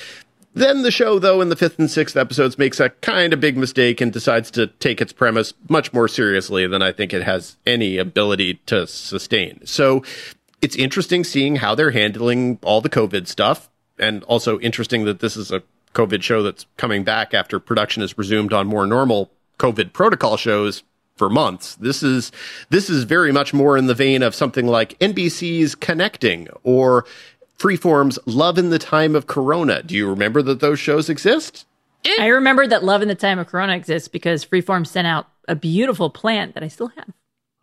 Then 0.54 0.82
the 0.82 0.92
show, 0.92 1.18
though, 1.18 1.40
in 1.40 1.50
the 1.50 1.56
fifth 1.56 1.80
and 1.80 1.90
sixth 1.90 2.18
episodes 2.18 2.58
makes 2.58 2.80
a 2.80 2.90
kind 2.90 3.32
of 3.32 3.40
big 3.40 3.56
mistake 3.56 4.02
and 4.02 4.12
decides 4.12 4.52
to 4.52 4.68
take 4.68 5.00
its 5.02 5.14
premise 5.14 5.54
much 5.70 5.94
more 5.94 6.08
seriously 6.08 6.68
than 6.68 6.82
I 6.82 6.92
think 6.92 7.14
it 7.14 7.24
has 7.24 7.58
any 7.66 7.98
ability 7.98 8.56
to 8.66 8.86
sustain. 8.86 9.66
So 9.66 10.04
it's 10.62 10.76
interesting 10.76 11.24
seeing 11.24 11.58
how 11.58 11.74
they're 11.76 11.92
handling 11.92 12.60
all 12.64 12.82
the 12.82 12.90
COVID 12.90 13.28
stuff 13.28 13.70
and 13.98 14.24
also 14.26 14.60
interesting 14.60 15.06
that 15.06 15.20
this 15.20 15.38
is 15.38 15.52
a 15.52 15.64
COVID 15.94 16.22
show 16.22 16.44
that's 16.44 16.66
coming 16.78 17.04
back 17.04 17.34
after 17.34 17.60
production 17.60 18.04
is 18.04 18.18
resumed 18.18 18.52
on 18.54 18.68
more 18.68 18.86
normal 18.86 19.32
COVID 19.60 19.94
protocol 19.94 20.38
shows 20.38 20.84
for 21.16 21.30
months. 21.30 21.76
This 21.76 22.02
is 22.02 22.32
this 22.70 22.90
is 22.90 23.04
very 23.04 23.32
much 23.32 23.54
more 23.54 23.78
in 23.78 23.88
the 23.88 23.94
vein 23.94 24.24
of 24.24 24.34
something 24.34 24.66
like 24.66 24.98
NBC's 25.00 25.76
Connecting 25.76 26.48
or 26.64 27.06
Freeform's 27.62 28.18
Love 28.26 28.58
in 28.58 28.72
the 28.72 28.80
Time 28.80 29.16
of 29.16 29.28
Corona. 29.28 29.84
Do 29.84 29.96
you 29.96 30.10
remember 30.10 30.42
that 30.42 30.62
those 30.62 30.80
shows 30.80 31.12
exist? 31.12 31.68
I 32.20 32.26
remember 32.26 32.66
that 32.66 32.84
Love 32.84 33.04
in 33.04 33.08
the 33.08 33.14
Time 33.14 33.38
of 33.38 33.46
Corona 33.46 33.76
exists 33.76 34.08
because 34.08 34.44
Freeform 34.44 34.88
sent 34.88 35.06
out 35.06 35.28
a 35.48 35.54
beautiful 35.54 36.10
plant 36.10 36.56
that 36.56 36.64
I 36.64 36.68
still 36.68 36.88
have. 36.88 37.14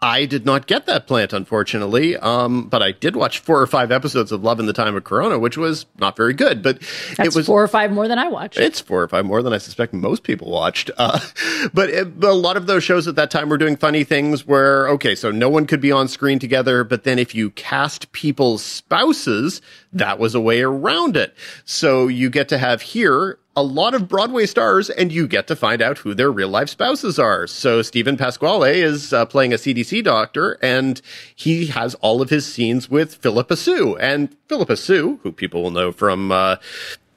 I 0.00 0.26
did 0.26 0.46
not 0.46 0.68
get 0.68 0.86
that 0.86 1.08
plant, 1.08 1.32
unfortunately. 1.32 2.16
Um, 2.16 2.68
but 2.68 2.82
I 2.82 2.92
did 2.92 3.16
watch 3.16 3.40
four 3.40 3.60
or 3.60 3.66
five 3.66 3.90
episodes 3.90 4.30
of 4.30 4.44
Love 4.44 4.60
in 4.60 4.66
the 4.66 4.72
Time 4.72 4.94
of 4.94 5.02
Corona, 5.02 5.40
which 5.40 5.56
was 5.56 5.86
not 5.98 6.16
very 6.16 6.34
good. 6.34 6.62
But 6.62 6.80
That's 7.16 7.30
it 7.30 7.34
was 7.34 7.46
four 7.46 7.62
or 7.62 7.68
five 7.68 7.90
more 7.90 8.06
than 8.06 8.18
I 8.18 8.28
watched. 8.28 8.58
It's 8.58 8.80
four 8.80 9.02
or 9.02 9.08
five 9.08 9.24
more 9.24 9.42
than 9.42 9.52
I 9.52 9.58
suspect 9.58 9.92
most 9.92 10.22
people 10.22 10.50
watched. 10.50 10.92
Uh, 10.98 11.18
but, 11.74 11.90
it, 11.90 12.20
but 12.20 12.30
a 12.30 12.34
lot 12.34 12.56
of 12.56 12.66
those 12.66 12.84
shows 12.84 13.08
at 13.08 13.16
that 13.16 13.32
time 13.32 13.48
were 13.48 13.58
doing 13.58 13.76
funny 13.76 14.04
things 14.04 14.46
where, 14.46 14.88
okay, 14.88 15.16
so 15.16 15.32
no 15.32 15.48
one 15.48 15.66
could 15.66 15.80
be 15.80 15.90
on 15.90 16.06
screen 16.06 16.38
together, 16.38 16.84
but 16.84 17.02
then 17.02 17.18
if 17.18 17.34
you 17.34 17.50
cast 17.50 18.12
people's 18.12 18.62
spouses, 18.62 19.60
that 19.92 20.20
was 20.20 20.34
a 20.34 20.40
way 20.40 20.60
around 20.60 21.16
it. 21.16 21.34
So 21.64 22.06
you 22.06 22.30
get 22.30 22.48
to 22.50 22.58
have 22.58 22.82
here 22.82 23.38
a 23.58 23.62
lot 23.62 23.92
of 23.92 24.06
Broadway 24.06 24.46
stars, 24.46 24.88
and 24.88 25.10
you 25.10 25.26
get 25.26 25.48
to 25.48 25.56
find 25.56 25.82
out 25.82 25.98
who 25.98 26.14
their 26.14 26.30
real 26.30 26.48
life 26.48 26.68
spouses 26.68 27.18
are. 27.18 27.48
So 27.48 27.82
Steven 27.82 28.16
Pasquale 28.16 28.80
is 28.80 29.12
uh, 29.12 29.26
playing 29.26 29.52
a 29.52 29.56
CDC 29.56 30.04
doctor, 30.04 30.56
and 30.62 31.02
he 31.34 31.66
has 31.66 31.96
all 31.96 32.22
of 32.22 32.30
his 32.30 32.46
scenes 32.46 32.88
with 32.88 33.16
Philippa 33.16 33.56
Soo. 33.56 33.96
And 33.96 34.32
Philippa 34.46 34.76
Soo, 34.76 35.18
who 35.24 35.32
people 35.32 35.60
will 35.60 35.72
know 35.72 35.90
from 35.90 36.30
uh, 36.30 36.56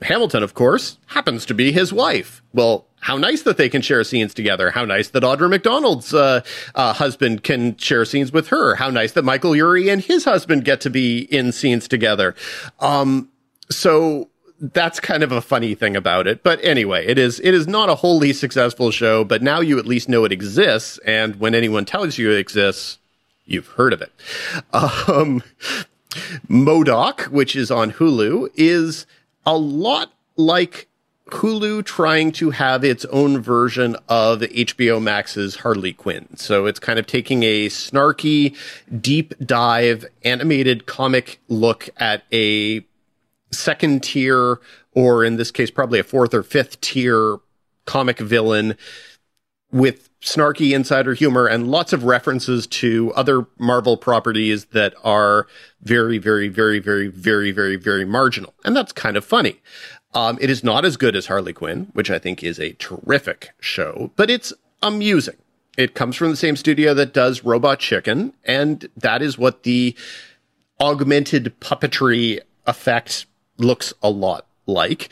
Hamilton, 0.02 0.42
of 0.42 0.56
course, 0.56 0.98
happens 1.06 1.46
to 1.46 1.54
be 1.54 1.72
his 1.72 1.94
wife. 1.94 2.42
Well, 2.54 2.88
how 3.02 3.18
nice 3.18 3.44
that 3.44 3.58
they 3.58 3.70
can 3.70 3.84
share 3.84 4.04
scenes 4.04 4.34
together. 4.34 4.72
How 4.72 4.84
nice 4.84 5.10
that 5.10 5.22
Audra 5.22 5.48
McDonald's 5.48 6.12
uh, 6.12 6.42
uh, 6.74 6.94
husband 6.94 7.44
can 7.44 7.78
share 7.78 8.04
scenes 8.04 8.32
with 8.32 8.48
her. 8.48 8.74
How 8.74 8.90
nice 8.90 9.12
that 9.12 9.24
Michael 9.24 9.56
Urie 9.56 9.90
and 9.90 10.02
his 10.02 10.26
husband 10.26 10.66
get 10.66 10.82
to 10.82 10.90
be 10.90 11.20
in 11.20 11.52
scenes 11.52 11.88
together. 11.88 12.34
Um, 12.80 13.30
so 13.70 14.31
that's 14.62 15.00
kind 15.00 15.24
of 15.24 15.32
a 15.32 15.42
funny 15.42 15.74
thing 15.74 15.96
about 15.96 16.28
it. 16.28 16.44
But 16.44 16.64
anyway, 16.64 17.06
it 17.08 17.18
is 17.18 17.40
it 17.40 17.54
is 17.54 17.68
not 17.68 17.90
a 17.90 17.96
wholly 17.96 18.32
successful 18.32 18.92
show, 18.92 19.24
but 19.24 19.42
now 19.42 19.60
you 19.60 19.80
at 19.80 19.88
least 19.88 20.08
know 20.08 20.24
it 20.24 20.32
exists, 20.32 21.00
and 21.00 21.38
when 21.38 21.56
anyone 21.56 21.86
tells 21.86 22.18
you 22.18 22.32
it 22.32 22.38
exists, 22.38 23.00
you've 23.46 23.68
heard 23.68 23.94
of 23.94 24.02
it. 24.02 24.12
Um, 24.74 25.44
M.O.D.O.K, 26.50 27.26
which 27.30 27.56
is 27.56 27.72
on 27.72 27.94
Hulu, 27.94 28.50
is 28.56 29.06
a 29.46 29.58
lot 29.58 30.12
like 30.36 30.88
Hulu 31.28 31.86
trying 31.86 32.32
to 32.34 32.52
have 32.52 32.84
its 32.84 33.06
own 33.06 33.40
version 33.40 33.96
of 34.10 34.42
HBO 34.42 35.02
Max's 35.02 35.58
Harley 35.58 35.94
Quinn. 35.94 36.28
So 36.36 36.66
it's 36.66 36.80
kind 36.80 37.00
of 37.00 37.08
taking 37.08 37.44
a 37.44 37.68
snarky, 37.68 38.56
deep 39.02 39.34
dive 39.44 40.06
animated 40.24 40.86
comic 40.86 41.40
look 41.48 41.90
at 41.98 42.24
a 42.34 42.84
second 43.52 44.04
tier, 44.04 44.60
or 44.94 45.24
in 45.24 45.38
this 45.38 45.52
case, 45.52 45.72
probably 45.72 46.00
a 46.00 46.04
fourth 46.04 46.34
or 46.34 46.44
fifth 46.44 46.82
tier 46.82 47.38
comic 47.86 48.20
villain 48.20 48.76
with 49.72 50.10
snarky 50.22 50.74
insider 50.74 51.14
humor 51.14 51.48
and 51.48 51.72
lots 51.72 51.94
of 51.94 52.04
references 52.04 52.68
to 52.68 53.12
other 53.14 53.48
Marvel 53.58 53.98
properties 53.98 54.66
that 54.66 54.94
are 55.04 55.48
very, 55.82 56.18
very, 56.18 56.48
very, 56.48 56.80
very, 56.80 57.08
very, 57.08 57.52
very, 57.52 57.76
very 57.76 58.06
marginal. 58.06 58.54
And 58.64 58.76
that's 58.76 58.92
kind 58.92 59.18
of 59.18 59.26
funny. 59.26 59.60
Um, 60.14 60.38
it 60.42 60.50
is 60.50 60.64
not 60.64 60.84
as 60.84 60.98
good 60.98 61.16
as 61.16 61.28
Harley 61.28 61.54
Quinn, 61.54 61.90
which 61.94 62.12
I 62.12 62.20
think 62.20 62.44
is 62.44 62.60
a 62.60 62.74
terrific 62.74 63.52
show, 63.60 64.12
but 64.16 64.30
it's 64.30 64.52
amusing. 64.82 65.38
It 65.78 65.96
comes 65.96 66.18
from 66.18 66.32
the 66.32 66.38
same 66.38 66.58
studio 66.58 66.94
that 66.94 67.14
does 67.14 67.46
Robot 67.46 67.80
Chicken, 67.80 68.34
and 68.44 68.90
that 68.98 69.22
is 69.22 69.38
what 69.38 69.64
the 69.64 69.96
augmented 70.82 71.54
puppetry 71.62 72.40
effect 72.68 73.26
looks 73.64 73.94
a 74.02 74.10
lot 74.10 74.46
like. 74.66 75.10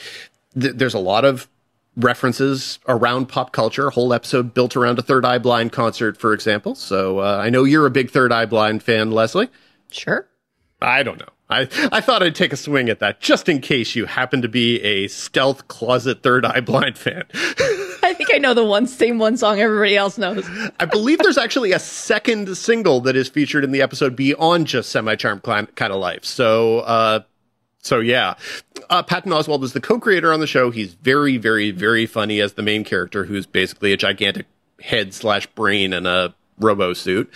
Th- 0.59 0.73
there's 0.75 0.93
a 0.93 0.99
lot 0.99 1.25
of 1.25 1.47
references 1.95 2.79
around 2.87 3.27
pop 3.27 3.51
culture. 3.51 3.87
A 3.87 3.91
whole 3.91 4.13
episode 4.13 4.53
built 4.53 4.75
around 4.75 4.99
a 4.99 5.01
Third 5.01 5.25
Eye 5.25 5.37
Blind 5.37 5.71
concert, 5.71 6.17
for 6.17 6.33
example. 6.33 6.75
So 6.75 7.19
uh, 7.19 7.39
I 7.41 7.49
know 7.49 7.63
you're 7.63 7.85
a 7.85 7.91
big 7.91 8.09
Third 8.09 8.31
Eye 8.31 8.45
Blind 8.45 8.83
fan, 8.83 9.11
Leslie. 9.11 9.49
Sure. 9.91 10.27
I 10.81 11.03
don't 11.03 11.19
know. 11.19 11.29
I, 11.49 11.61
I 11.91 11.99
thought 11.99 12.21
I'd 12.21 12.35
take 12.35 12.53
a 12.53 12.57
swing 12.57 12.89
at 12.89 12.99
that 12.99 13.21
just 13.21 13.49
in 13.49 13.59
case 13.59 13.95
you 13.95 14.05
happen 14.05 14.43
to 14.43 14.47
be 14.47 14.79
a 14.81 15.07
stealth 15.07 15.67
closet 15.67 16.21
third 16.21 16.45
eye 16.45 16.59
blind 16.61 16.95
fan. 16.97 17.23
I 18.03 18.13
think 18.15 18.29
I 18.31 18.37
know 18.37 18.53
the 18.53 18.63
one 18.63 18.85
same 18.85 19.17
one 19.17 19.35
song 19.35 19.59
everybody 19.59 19.97
else 19.97 20.19
knows. 20.19 20.47
I 20.79 20.85
believe 20.85 21.17
there's 21.19 21.39
actually 21.39 21.71
a 21.71 21.79
second 21.79 22.55
single 22.55 23.01
that 23.01 23.15
is 23.15 23.29
featured 23.29 23.63
in 23.63 23.71
the 23.71 23.81
episode 23.81 24.15
beyond 24.15 24.67
just 24.67 24.91
semi 24.91 25.15
charmed 25.15 25.41
kind 25.41 25.91
of 25.91 25.99
life. 25.99 26.23
So, 26.23 26.79
uh, 26.81 27.21
so 27.81 27.99
yeah, 27.99 28.35
uh, 28.89 29.03
Patton 29.03 29.31
Oswalt 29.31 29.63
is 29.63 29.73
the 29.73 29.81
co-creator 29.81 30.33
on 30.33 30.39
the 30.39 30.47
show. 30.47 30.69
He's 30.69 30.93
very, 30.93 31.37
very, 31.37 31.71
very 31.71 32.05
funny 32.05 32.39
as 32.41 32.53
the 32.53 32.61
main 32.61 32.83
character, 32.83 33.25
who's 33.25 33.45
basically 33.45 33.93
a 33.93 33.97
gigantic 33.97 34.45
head 34.81 35.13
slash 35.13 35.47
brain 35.47 35.93
in 35.93 36.05
a 36.05 36.33
robo 36.57 36.93
suit. 36.93 37.31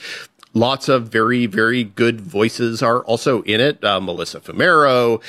Lots 0.54 0.88
of 0.88 1.08
very, 1.08 1.48
very 1.48 1.84
good 1.84 2.22
voices 2.22 2.84
are 2.84 3.04
also 3.06 3.42
in 3.44 3.60
it. 3.60 3.84
Uh, 3.84 4.00
Melissa 4.00 4.40
Fumero, 4.40 5.22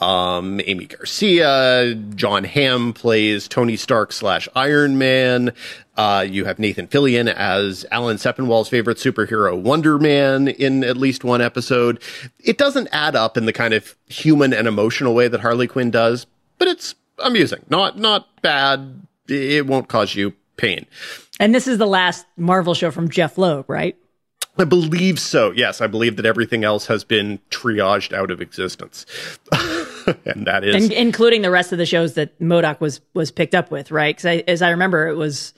um, 0.00 0.60
Aimee 0.66 0.86
Garcia, 0.86 1.94
John 2.14 2.44
Hamm 2.44 2.92
plays 2.92 3.46
Tony 3.48 3.76
Stark 3.76 4.12
slash 4.12 4.48
Iron 4.54 4.98
Man. 4.98 5.52
Uh, 5.96 6.26
you 6.28 6.46
have 6.46 6.58
Nathan 6.58 6.86
Fillion 6.86 7.32
as 7.32 7.84
Alan 7.90 8.16
Sepinwall's 8.16 8.68
favorite 8.68 8.96
superhero, 8.96 9.60
Wonder 9.60 9.98
Man, 9.98 10.48
in 10.48 10.82
at 10.82 10.96
least 10.96 11.24
one 11.24 11.42
episode. 11.42 12.02
It 12.38 12.56
doesn't 12.56 12.88
add 12.92 13.14
up 13.14 13.36
in 13.36 13.44
the 13.44 13.52
kind 13.52 13.74
of 13.74 13.94
human 14.06 14.54
and 14.54 14.66
emotional 14.66 15.14
way 15.14 15.28
that 15.28 15.40
Harley 15.40 15.66
Quinn 15.66 15.90
does, 15.90 16.26
but 16.58 16.68
it's 16.68 16.94
amusing. 17.18 17.64
Not 17.68 17.98
not 17.98 18.28
bad. 18.42 19.02
It 19.28 19.66
won't 19.66 19.88
cause 19.88 20.14
you 20.14 20.34
pain. 20.56 20.86
And 21.38 21.54
this 21.54 21.66
is 21.66 21.78
the 21.78 21.86
last 21.86 22.26
Marvel 22.36 22.74
show 22.74 22.90
from 22.90 23.08
Jeph 23.08 23.38
Loeb, 23.38 23.68
right? 23.68 23.96
I 24.58 24.64
believe 24.64 25.18
so. 25.18 25.52
Yes, 25.52 25.80
I 25.80 25.86
believe 25.86 26.16
that 26.16 26.26
everything 26.26 26.64
else 26.64 26.86
has 26.86 27.02
been 27.02 27.38
triaged 27.50 28.12
out 28.12 28.30
of 28.30 28.42
existence, 28.42 29.06
and 30.24 30.46
that 30.46 30.64
is 30.64 30.84
and, 30.84 30.92
including 30.92 31.42
the 31.42 31.50
rest 31.50 31.72
of 31.72 31.78
the 31.78 31.86
shows 31.86 32.14
that 32.14 32.34
M.O.D.O.K 32.40 32.78
was 32.80 33.00
was 33.14 33.30
picked 33.30 33.54
up 33.54 33.70
with, 33.70 33.90
right? 33.90 34.16
Because 34.16 34.42
as 34.46 34.62
I 34.62 34.70
remember, 34.70 35.08
it 35.08 35.16
was 35.16 35.54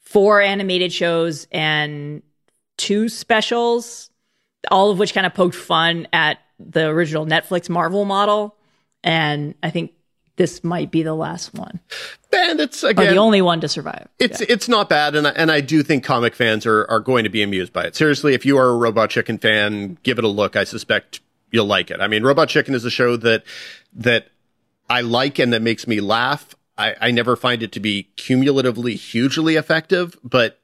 four 0.00 0.40
animated 0.40 0.92
shows 0.92 1.46
and 1.52 2.22
two 2.76 3.08
specials, 3.08 4.10
all 4.70 4.90
of 4.90 4.98
which 4.98 5.12
kind 5.12 5.26
of 5.26 5.34
poked 5.34 5.54
fun 5.54 6.08
at 6.12 6.38
the 6.58 6.86
original 6.86 7.26
Netflix 7.26 7.68
Marvel 7.68 8.04
model, 8.04 8.56
and 9.04 9.54
I 9.62 9.70
think 9.70 9.92
this 10.36 10.64
might 10.64 10.90
be 10.90 11.02
the 11.02 11.14
last 11.14 11.52
one. 11.52 11.80
And 12.32 12.60
it's 12.60 12.82
again 12.82 13.08
or 13.08 13.10
the 13.10 13.18
only 13.18 13.42
one 13.42 13.60
to 13.60 13.68
survive. 13.68 14.08
It's 14.18 14.40
yeah. 14.40 14.46
it's 14.48 14.68
not 14.68 14.88
bad, 14.88 15.14
and 15.14 15.26
I, 15.26 15.30
and 15.30 15.50
I 15.50 15.60
do 15.60 15.82
think 15.82 16.04
comic 16.04 16.34
fans 16.34 16.64
are 16.64 16.86
are 16.88 17.00
going 17.00 17.24
to 17.24 17.30
be 17.30 17.42
amused 17.42 17.72
by 17.72 17.84
it. 17.84 17.96
Seriously, 17.96 18.34
if 18.34 18.46
you 18.46 18.56
are 18.56 18.68
a 18.68 18.76
Robot 18.76 19.10
Chicken 19.10 19.38
fan, 19.38 19.98
give 20.02 20.18
it 20.18 20.24
a 20.24 20.28
look. 20.28 20.56
I 20.56 20.64
suspect 20.64 21.20
you'll 21.50 21.66
like 21.66 21.90
it. 21.90 22.00
I 22.00 22.08
mean, 22.08 22.22
Robot 22.22 22.48
Chicken 22.48 22.74
is 22.74 22.84
a 22.84 22.90
show 22.90 23.16
that 23.16 23.44
that 23.94 24.28
I 24.88 25.00
like 25.02 25.38
and 25.38 25.52
that 25.52 25.62
makes 25.62 25.86
me 25.86 26.00
laugh. 26.00 26.54
I, 26.76 26.94
I 27.00 27.10
never 27.10 27.34
find 27.36 27.62
it 27.62 27.72
to 27.72 27.80
be 27.80 28.04
cumulatively 28.16 28.94
hugely 28.94 29.56
effective, 29.56 30.16
but 30.22 30.60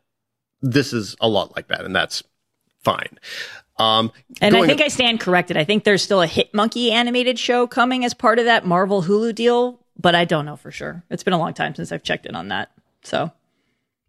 this 0.62 0.92
is 0.92 1.16
a 1.20 1.28
lot 1.28 1.54
like 1.56 1.68
that, 1.68 1.84
and 1.84 1.94
that's 1.94 2.22
fine. 2.82 3.18
Um, 3.76 4.12
and 4.40 4.56
I 4.56 4.64
think 4.66 4.80
I 4.80 4.88
stand 4.88 5.18
corrected. 5.18 5.56
I 5.56 5.64
think 5.64 5.82
there's 5.82 6.02
still 6.02 6.22
a 6.22 6.26
Hit 6.26 6.54
Monkey 6.54 6.92
animated 6.92 7.38
show 7.38 7.66
coming 7.66 8.04
as 8.04 8.14
part 8.14 8.38
of 8.38 8.44
that 8.44 8.64
Marvel 8.64 9.02
Hulu 9.02 9.34
deal, 9.34 9.80
but 9.98 10.14
I 10.14 10.24
don't 10.24 10.46
know 10.46 10.56
for 10.56 10.70
sure. 10.70 11.02
It's 11.10 11.24
been 11.24 11.32
a 11.32 11.38
long 11.38 11.54
time 11.54 11.74
since 11.74 11.90
I've 11.90 12.04
checked 12.04 12.26
in 12.26 12.36
on 12.36 12.48
that. 12.48 12.70
So 13.02 13.32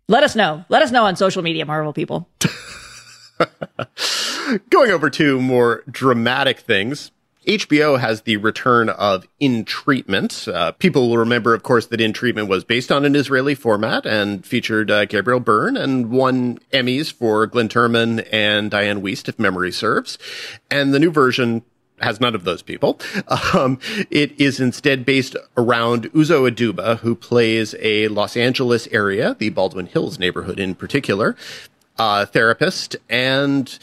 let 0.07 0.23
us 0.23 0.35
know. 0.35 0.63
Let 0.69 0.83
us 0.83 0.91
know 0.91 1.05
on 1.05 1.15
social 1.15 1.41
media, 1.41 1.65
Marvel 1.65 1.93
people. 1.93 2.29
Going 4.69 4.91
over 4.91 5.09
to 5.09 5.41
more 5.41 5.83
dramatic 5.89 6.59
things. 6.59 7.11
HBO 7.47 7.99
has 7.99 8.21
the 8.21 8.37
return 8.37 8.89
of 8.89 9.27
In 9.39 9.65
Treatment. 9.65 10.47
Uh, 10.47 10.71
people 10.71 11.09
will 11.09 11.17
remember, 11.17 11.53
of 11.53 11.63
course, 11.63 11.85
that 11.87 12.01
In 12.01 12.11
Treatment 12.11 12.47
was 12.47 12.63
based 12.63 12.91
on 12.91 13.05
an 13.05 13.15
Israeli 13.15 13.55
format 13.55 14.05
and 14.05 14.45
featured 14.45 14.89
uh, 14.89 15.05
Gabriel 15.05 15.39
Byrne 15.39 15.77
and 15.77 16.09
won 16.09 16.59
Emmys 16.73 17.13
for 17.13 17.45
Glynn 17.45 17.69
Turman 17.69 18.27
and 18.31 18.71
Dianne 18.71 19.01
Wiest, 19.01 19.29
if 19.29 19.37
memory 19.37 19.71
serves. 19.71 20.17
And 20.71 20.93
the 20.93 20.99
new 20.99 21.11
version 21.11 21.63
has 22.01 22.19
none 22.19 22.35
of 22.35 22.43
those 22.43 22.61
people. 22.61 22.99
Um, 23.53 23.79
it 24.09 24.39
is 24.39 24.59
instead 24.59 25.05
based 25.05 25.35
around 25.55 26.11
Uzo 26.11 26.49
Aduba, 26.49 26.99
who 26.99 27.15
plays 27.15 27.75
a 27.79 28.07
Los 28.09 28.35
Angeles 28.35 28.87
area, 28.91 29.35
the 29.37 29.49
Baldwin 29.49 29.85
Hills 29.85 30.19
neighborhood 30.19 30.59
in 30.59 30.75
particular, 30.75 31.35
uh, 31.97 32.25
therapist, 32.25 32.95
and 33.09 33.77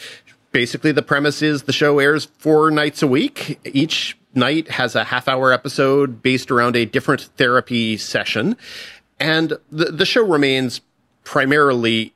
basically 0.52 0.92
the 0.92 1.02
premise 1.02 1.42
is 1.42 1.62
the 1.64 1.72
show 1.72 1.98
airs 1.98 2.26
four 2.38 2.70
nights 2.70 3.02
a 3.02 3.06
week. 3.06 3.58
Each 3.64 4.16
night 4.34 4.68
has 4.68 4.94
a 4.94 5.04
half 5.04 5.28
hour 5.28 5.52
episode 5.52 6.22
based 6.22 6.50
around 6.50 6.76
a 6.76 6.84
different 6.84 7.22
therapy 7.36 7.96
session. 7.96 8.56
And 9.18 9.54
the, 9.70 9.86
the 9.86 10.06
show 10.06 10.26
remains 10.26 10.80
primarily 11.24 12.14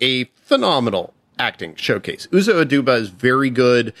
a 0.00 0.24
phenomenal 0.24 1.14
acting 1.38 1.74
showcase. 1.76 2.26
Uzo 2.28 2.64
Aduba 2.64 3.00
is 3.00 3.08
very 3.08 3.50
good. 3.50 3.92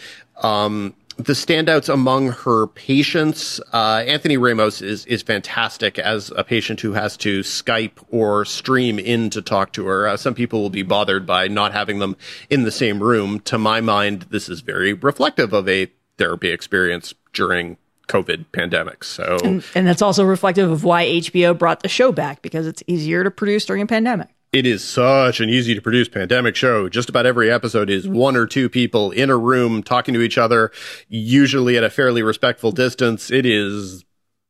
Um, 0.42 0.94
the 1.16 1.32
standouts 1.32 1.92
among 1.92 2.30
her 2.30 2.66
patients, 2.68 3.60
uh, 3.72 4.04
Anthony 4.06 4.36
Ramos 4.36 4.82
is 4.82 5.06
is 5.06 5.22
fantastic 5.22 5.98
as 5.98 6.32
a 6.36 6.44
patient 6.44 6.80
who 6.80 6.92
has 6.92 7.16
to 7.18 7.40
Skype 7.40 8.02
or 8.10 8.44
stream 8.44 8.98
in 8.98 9.30
to 9.30 9.42
talk 9.42 9.72
to 9.74 9.86
her. 9.86 10.08
Uh, 10.08 10.16
some 10.16 10.34
people 10.34 10.60
will 10.60 10.70
be 10.70 10.82
bothered 10.82 11.26
by 11.26 11.48
not 11.48 11.72
having 11.72 11.98
them 11.98 12.16
in 12.50 12.64
the 12.64 12.70
same 12.70 13.02
room. 13.02 13.40
To 13.40 13.58
my 13.58 13.80
mind, 13.80 14.26
this 14.30 14.48
is 14.48 14.60
very 14.60 14.92
reflective 14.92 15.52
of 15.52 15.68
a 15.68 15.90
therapy 16.18 16.50
experience 16.50 17.14
during 17.32 17.76
COVID 18.08 18.46
pandemic. 18.52 19.04
So, 19.04 19.38
and, 19.44 19.64
and 19.74 19.86
that's 19.86 20.02
also 20.02 20.24
reflective 20.24 20.70
of 20.70 20.84
why 20.84 21.06
HBO 21.06 21.56
brought 21.56 21.82
the 21.82 21.88
show 21.88 22.12
back 22.12 22.42
because 22.42 22.66
it's 22.66 22.82
easier 22.86 23.24
to 23.24 23.30
produce 23.30 23.64
during 23.64 23.82
a 23.82 23.86
pandemic 23.86 24.33
it 24.54 24.66
is 24.66 24.84
such 24.84 25.40
an 25.40 25.50
easy 25.50 25.74
to 25.74 25.82
produce 25.82 26.08
pandemic 26.08 26.54
show. 26.54 26.88
Just 26.88 27.08
about 27.08 27.26
every 27.26 27.50
episode 27.50 27.90
is 27.90 28.06
one 28.06 28.36
or 28.36 28.46
two 28.46 28.68
people 28.68 29.10
in 29.10 29.28
a 29.28 29.36
room 29.36 29.82
talking 29.82 30.14
to 30.14 30.22
each 30.22 30.38
other, 30.38 30.70
usually 31.08 31.76
at 31.76 31.82
a 31.82 31.90
fairly 31.90 32.22
respectful 32.22 32.70
distance. 32.70 33.32
It 33.32 33.46
is 33.46 34.04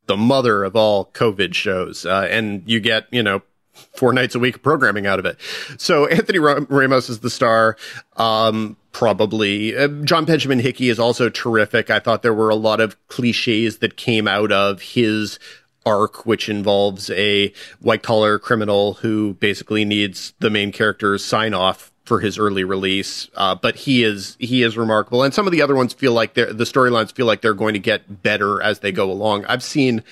the 0.05 0.15
mother 0.15 0.63
of 0.63 0.75
all 0.75 1.05
COVID 1.13 1.55
shows. 1.55 2.05
Uh, 2.05 2.27
and 2.29 2.61
you 2.67 2.79
get, 2.79 3.07
you 3.11 3.23
know, 3.23 3.41
four 3.95 4.13
nights 4.13 4.35
a 4.35 4.39
week 4.39 4.57
of 4.57 4.63
programming 4.63 5.07
out 5.07 5.17
of 5.17 5.25
it. 5.25 5.39
So 5.77 6.05
Anthony 6.05 6.37
Ramos 6.37 7.09
is 7.09 7.21
the 7.21 7.31
star. 7.31 7.75
Um, 8.15 8.77
probably 8.91 9.75
uh, 9.75 9.87
John 10.03 10.25
Benjamin 10.25 10.59
Hickey 10.59 10.89
is 10.89 10.99
also 10.99 11.29
terrific. 11.29 11.89
I 11.89 11.99
thought 11.99 12.21
there 12.21 12.33
were 12.33 12.49
a 12.49 12.55
lot 12.55 12.79
of 12.79 12.95
cliches 13.07 13.79
that 13.79 13.97
came 13.97 14.27
out 14.27 14.51
of 14.51 14.81
his 14.81 15.39
arc, 15.85 16.25
which 16.25 16.49
involves 16.49 17.09
a 17.11 17.53
white 17.79 18.03
collar 18.03 18.39
criminal 18.39 18.95
who 18.95 19.35
basically 19.35 19.85
needs 19.85 20.33
the 20.39 20.49
main 20.49 20.71
character's 20.71 21.23
sign 21.23 21.53
off 21.53 21.91
for 22.05 22.19
his 22.19 22.37
early 22.37 22.63
release. 22.63 23.29
Uh, 23.35 23.55
but 23.55 23.75
he 23.75 24.03
is 24.03 24.37
he 24.39 24.63
is 24.63 24.77
remarkable, 24.77 25.23
and 25.23 25.33
some 25.33 25.47
of 25.47 25.51
the 25.51 25.61
other 25.61 25.75
ones 25.75 25.93
feel 25.93 26.13
like 26.13 26.33
the 26.33 26.45
storylines 26.45 27.11
feel 27.11 27.25
like 27.25 27.41
they're 27.41 27.53
going 27.53 27.73
to 27.73 27.79
get 27.79 28.23
better 28.23 28.61
as 28.61 28.79
they 28.79 28.91
go 28.91 29.11
along. 29.11 29.45
I've 29.45 29.63
seen 29.63 30.03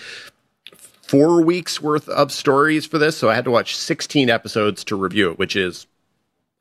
four 1.01 1.43
weeks 1.43 1.81
worth 1.81 2.09
of 2.09 2.31
stories 2.31 2.85
for 2.85 2.97
this, 2.97 3.17
so 3.17 3.29
I 3.29 3.35
had 3.35 3.45
to 3.45 3.51
watch 3.51 3.75
16 3.75 4.29
episodes 4.29 4.83
to 4.85 4.95
review 4.95 5.31
it, 5.31 5.37
which 5.37 5.55
is 5.55 5.85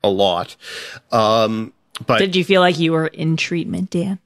a 0.03 0.09
lot. 0.09 0.55
Um, 1.11 1.73
but 2.05 2.19
did 2.19 2.35
you 2.35 2.43
feel 2.43 2.61
like 2.61 2.77
you 2.77 2.91
were 2.91 3.07
in 3.07 3.37
treatment, 3.37 3.89
Dan? 3.89 4.19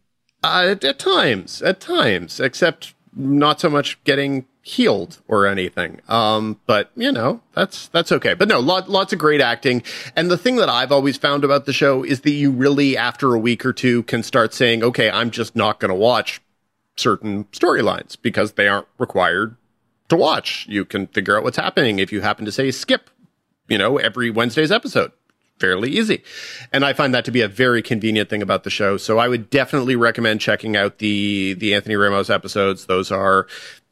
Uh, 0.43 0.69
at, 0.72 0.84
at 0.84 0.99
times, 0.99 1.61
at 1.61 1.80
times, 1.80 2.39
except 2.39 2.93
not 3.18 3.60
so 3.60 3.69
much 3.69 4.02
getting 4.03 4.45
healed 4.61 5.22
or 5.27 5.48
anything. 5.48 6.02
Um, 6.07 6.60
but 6.65 6.91
you 6.95 7.11
know, 7.11 7.41
that's, 7.53 7.88
that's 7.88 8.11
okay. 8.11 8.34
But 8.34 8.48
no, 8.48 8.60
lot, 8.60 8.89
lots 8.89 9.14
of 9.14 9.19
great 9.19 9.41
acting. 9.41 9.81
And 10.15 10.30
the 10.30 10.38
thing 10.38 10.57
that 10.57 10.69
I've 10.69 10.91
always 10.91 11.18
found 11.18 11.44
about 11.44 11.65
the 11.65 11.73
show 11.73 12.03
is 12.03 12.22
that 12.22 12.31
you 12.31 12.52
really, 12.52 12.95
after 12.98 13.34
a 13.34 13.39
week 13.39 13.65
or 13.65 13.73
two, 13.73 14.03
can 14.03 14.23
start 14.23 14.53
saying, 14.53 14.84
okay, 14.84 15.10
I'm 15.10 15.31
just 15.31 15.56
not 15.56 15.80
going 15.80 15.89
to 15.89 15.95
watch 15.95 16.41
certain 16.95 17.45
storylines 17.45 18.18
because 18.22 18.53
they 18.53 18.68
aren't 18.68 18.88
required 18.98 19.56
to 20.10 20.15
watch. 20.15 20.65
You 20.69 20.85
can 20.85 21.07
figure 21.07 21.38
out 21.38 21.44
what's 21.44 21.57
happening 21.57 21.99
if 21.99 22.11
you 22.11 22.22
happen 22.22 22.45
to 22.45 22.52
say 22.52 22.72
skip, 22.72 23.10
you 23.68 23.77
know, 23.77 23.98
every 23.98 24.30
Wednesday's 24.30 24.72
episode 24.72 25.11
fairly 25.59 25.91
easy. 25.91 26.23
And 26.71 26.85
I 26.85 26.93
find 26.93 27.13
that 27.13 27.25
to 27.25 27.31
be 27.31 27.41
a 27.41 27.47
very 27.47 27.81
convenient 27.81 28.29
thing 28.29 28.41
about 28.41 28.63
the 28.63 28.69
show. 28.69 28.97
So 28.97 29.17
I 29.17 29.27
would 29.27 29.49
definitely 29.49 29.95
recommend 29.95 30.41
checking 30.41 30.75
out 30.75 30.99
the 30.99 31.53
the 31.53 31.73
Anthony 31.73 31.95
Ramos 31.95 32.29
episodes. 32.29 32.85
Those 32.85 33.11
are 33.11 33.47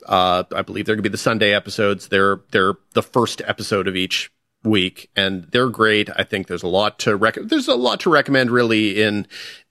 uh, 0.06 0.44
I 0.56 0.62
believe 0.62 0.86
they're 0.86 0.96
going 0.96 1.04
to 1.04 1.10
be 1.10 1.14
the 1.14 1.18
Sunday 1.18 1.54
episodes. 1.54 2.10
They're 2.10 2.40
they're 2.52 2.76
the 2.94 3.04
first 3.04 3.42
episode 3.46 3.88
of 3.88 3.96
each 3.96 4.32
week, 4.64 5.10
and 5.16 5.46
they're 5.52 5.70
great. 5.70 6.10
I 6.16 6.24
think 6.24 6.48
there's 6.48 6.64
a 6.64 6.68
lot 6.68 7.00
to 7.00 7.16
rec- 7.16 7.38
there's 7.42 7.68
a 7.68 7.76
lot 7.76 8.00
to 8.02 8.10
recommend 8.10 8.52
really 8.52 9.02
in 9.02 9.28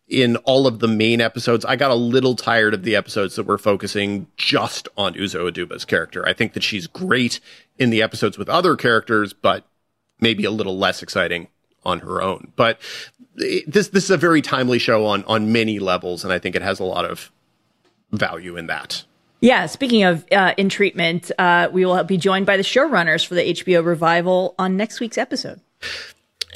in 0.06 0.36
all 0.38 0.66
of 0.66 0.80
the 0.80 0.88
main 0.88 1.20
episodes. 1.20 1.64
I 1.64 1.76
got 1.76 1.90
a 1.90 1.96
little 1.96 2.36
tired 2.36 2.74
of 2.74 2.82
the 2.82 2.94
episodes 2.94 3.36
that 3.36 3.46
were 3.46 3.58
focusing 3.58 4.26
just 4.36 4.86
on 4.96 5.14
Uzo 5.14 5.50
Aduba's 5.50 5.84
character. 5.84 6.26
I 6.28 6.34
think 6.34 6.52
that 6.52 6.62
she's 6.62 6.86
great 6.86 7.40
in 7.78 7.90
the 7.90 8.02
episodes 8.02 8.36
with 8.36 8.48
other 8.48 8.76
characters, 8.76 9.32
but 9.32 9.64
maybe 10.20 10.44
a 10.44 10.50
little 10.50 10.76
less 10.76 11.02
exciting 11.02 11.48
on 11.84 12.00
her 12.00 12.22
own. 12.22 12.52
But 12.56 12.80
this 13.36 13.88
this 13.88 14.04
is 14.04 14.10
a 14.10 14.16
very 14.16 14.42
timely 14.42 14.78
show 14.78 15.06
on 15.06 15.24
on 15.24 15.52
many 15.52 15.78
levels, 15.78 16.24
and 16.24 16.32
I 16.32 16.38
think 16.38 16.56
it 16.56 16.62
has 16.62 16.80
a 16.80 16.84
lot 16.84 17.04
of 17.04 17.30
value 18.12 18.56
in 18.56 18.66
that. 18.66 19.04
Yeah, 19.40 19.66
speaking 19.66 20.04
of 20.04 20.24
uh, 20.32 20.54
in 20.56 20.68
treatment, 20.68 21.30
uh, 21.38 21.68
we 21.70 21.84
will 21.84 22.02
be 22.04 22.16
joined 22.16 22.46
by 22.46 22.56
the 22.56 22.62
showrunners 22.62 23.26
for 23.26 23.34
the 23.34 23.52
HBO 23.52 23.84
revival 23.84 24.54
on 24.58 24.76
next 24.76 25.00
week's 25.00 25.18
episode. 25.18 25.60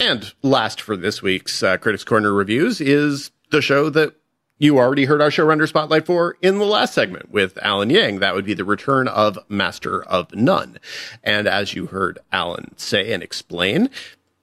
And 0.01 0.33
last 0.43 0.81
for 0.81 0.97
this 0.97 1.21
week's 1.21 1.63
uh, 1.63 1.77
Critics 1.77 2.05
Corner 2.05 2.33
reviews 2.33 2.81
is 2.81 3.31
the 3.51 3.61
show 3.61 3.91
that 3.91 4.15
you 4.59 4.79
already 4.79 5.05
heard 5.05 5.21
our 5.21 5.31
showrunner 5.31 5.69
spotlight 5.69 6.07
for 6.07 6.37
in 6.43 6.59
the 6.59 6.65
last 6.65 6.95
segment 6.95 7.31
with 7.31 7.59
Alan 7.63 7.91
Yang. 7.91 8.21
That 8.21 8.35
would 8.35 8.45
be 8.45 8.55
the 8.55 8.65
return 8.65 9.07
of 9.07 9.39
Master 9.49 10.03
of 10.05 10.35
None. 10.35 10.79
And 11.23 11.47
as 11.47 11.75
you 11.75 11.87
heard 11.87 12.19
Alan 12.33 12.77
say 12.77 13.13
and 13.13 13.23
explain, 13.23 13.91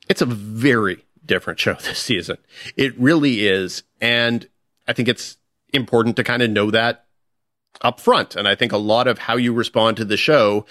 it's 0.10 0.22
a 0.22 0.26
very 0.26 1.04
different 1.26 1.60
show 1.60 1.74
this 1.84 2.00
season. 2.00 2.38
It 2.76 2.98
really 3.00 3.48
is. 3.48 3.84
And 4.02 4.48
I 4.88 4.94
think 4.94 5.08
it's 5.08 5.38
important 5.74 6.16
to 6.18 6.24
kind 6.24 6.42
of 6.42 6.50
know 6.50 6.72
that 6.72 7.06
up 7.82 8.00
front. 8.00 8.36
And 8.36 8.48
I 8.48 8.56
think 8.56 8.72
a 8.72 8.78
lot 8.78 9.08
of 9.08 9.20
how 9.20 9.36
you 9.36 9.54
respond 9.54 9.98
to 9.98 10.06
the 10.06 10.18
show 10.18 10.66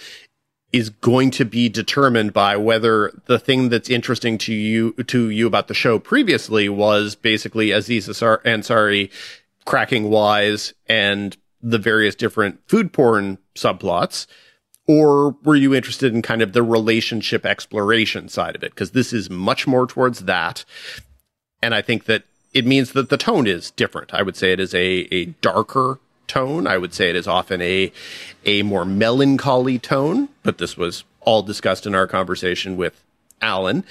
is 0.72 0.90
going 0.90 1.30
to 1.30 1.44
be 1.44 1.68
determined 1.68 2.32
by 2.32 2.56
whether 2.56 3.12
the 3.26 3.38
thing 3.38 3.68
that's 3.68 3.88
interesting 3.88 4.36
to 4.38 4.52
you 4.52 4.92
to 5.04 5.30
you 5.30 5.46
about 5.46 5.68
the 5.68 5.74
show 5.74 6.00
previously 6.00 6.68
was 6.68 7.14
basically 7.14 7.70
Aziz 7.70 8.08
Ansari 8.08 9.10
cracking 9.64 10.10
wise 10.10 10.74
and 10.88 11.36
the 11.62 11.78
various 11.78 12.14
different 12.16 12.60
food 12.66 12.92
porn 12.92 13.38
subplots 13.54 14.26
or 14.86 15.36
were 15.44 15.56
you 15.56 15.74
interested 15.74 16.12
in 16.14 16.22
kind 16.22 16.42
of 16.42 16.52
the 16.52 16.62
relationship 16.62 17.46
exploration 17.46 18.28
side 18.28 18.54
of 18.54 18.62
it 18.62 18.72
because 18.72 18.90
this 18.90 19.12
is 19.12 19.30
much 19.30 19.66
more 19.66 19.86
towards 19.86 20.20
that 20.20 20.64
and 21.62 21.74
i 21.74 21.82
think 21.82 22.04
that 22.04 22.24
it 22.52 22.66
means 22.66 22.92
that 22.92 23.08
the 23.08 23.16
tone 23.16 23.46
is 23.46 23.70
different 23.72 24.12
i 24.14 24.22
would 24.22 24.36
say 24.36 24.52
it 24.52 24.60
is 24.60 24.74
a, 24.74 25.08
a 25.14 25.26
darker 25.40 25.98
tone. 26.26 26.66
I 26.66 26.78
would 26.78 26.94
say 26.94 27.10
it 27.10 27.16
is 27.16 27.26
often 27.26 27.60
a 27.60 27.92
a 28.44 28.62
more 28.62 28.84
melancholy 28.84 29.78
tone, 29.78 30.28
but 30.42 30.58
this 30.58 30.76
was 30.76 31.04
all 31.20 31.42
discussed 31.42 31.86
in 31.86 31.94
our 31.94 32.06
conversation 32.06 32.76
with 32.76 33.02
Alan. 33.40 33.84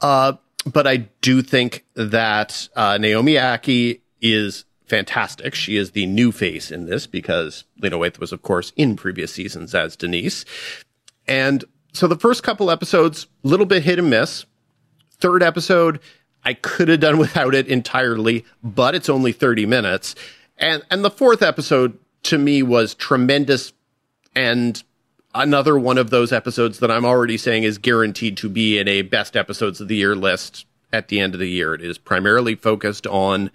Uh, 0.00 0.34
but 0.64 0.86
I 0.86 1.08
do 1.20 1.42
think 1.42 1.84
that 1.94 2.68
uh, 2.76 2.98
Naomi 2.98 3.34
Ackie 3.34 4.00
is 4.20 4.64
fantastic. 4.92 5.54
She 5.54 5.78
is 5.78 5.92
the 5.92 6.04
new 6.04 6.30
face 6.32 6.70
in 6.70 6.84
this 6.84 7.06
because 7.06 7.64
Lena 7.80 7.96
Waithe 7.96 8.18
was, 8.18 8.30
of 8.30 8.42
course, 8.42 8.74
in 8.76 8.94
previous 8.94 9.32
seasons 9.32 9.74
as 9.74 9.96
Denise. 9.96 10.44
And 11.26 11.64
so 11.94 12.06
the 12.06 12.18
first 12.18 12.42
couple 12.42 12.70
episodes, 12.70 13.26
little 13.42 13.64
bit 13.64 13.84
hit 13.84 13.98
and 13.98 14.10
miss. 14.10 14.44
Third 15.12 15.42
episode, 15.42 15.98
I 16.44 16.52
could 16.52 16.88
have 16.88 17.00
done 17.00 17.16
without 17.18 17.54
it 17.54 17.68
entirely, 17.68 18.44
but 18.62 18.94
it's 18.94 19.08
only 19.08 19.32
30 19.32 19.64
minutes. 19.64 20.14
And 20.58 20.82
and 20.90 21.02
the 21.02 21.10
fourth 21.10 21.40
episode 21.40 21.98
to 22.24 22.36
me 22.36 22.62
was 22.62 22.94
tremendous 22.94 23.72
and 24.36 24.82
another 25.34 25.78
one 25.78 25.96
of 25.96 26.10
those 26.10 26.32
episodes 26.32 26.80
that 26.80 26.90
I'm 26.90 27.06
already 27.06 27.38
saying 27.38 27.62
is 27.62 27.78
guaranteed 27.78 28.36
to 28.36 28.50
be 28.50 28.78
in 28.78 28.88
a 28.88 29.00
best 29.00 29.38
episodes 29.38 29.80
of 29.80 29.88
the 29.88 29.96
year 29.96 30.14
list 30.14 30.66
at 30.92 31.08
the 31.08 31.20
end 31.20 31.34
of 31.34 31.40
the 31.40 31.48
year. 31.48 31.74
It 31.74 31.82
is 31.82 31.98
primarily 31.98 32.54
focused 32.54 33.06
on 33.06 33.50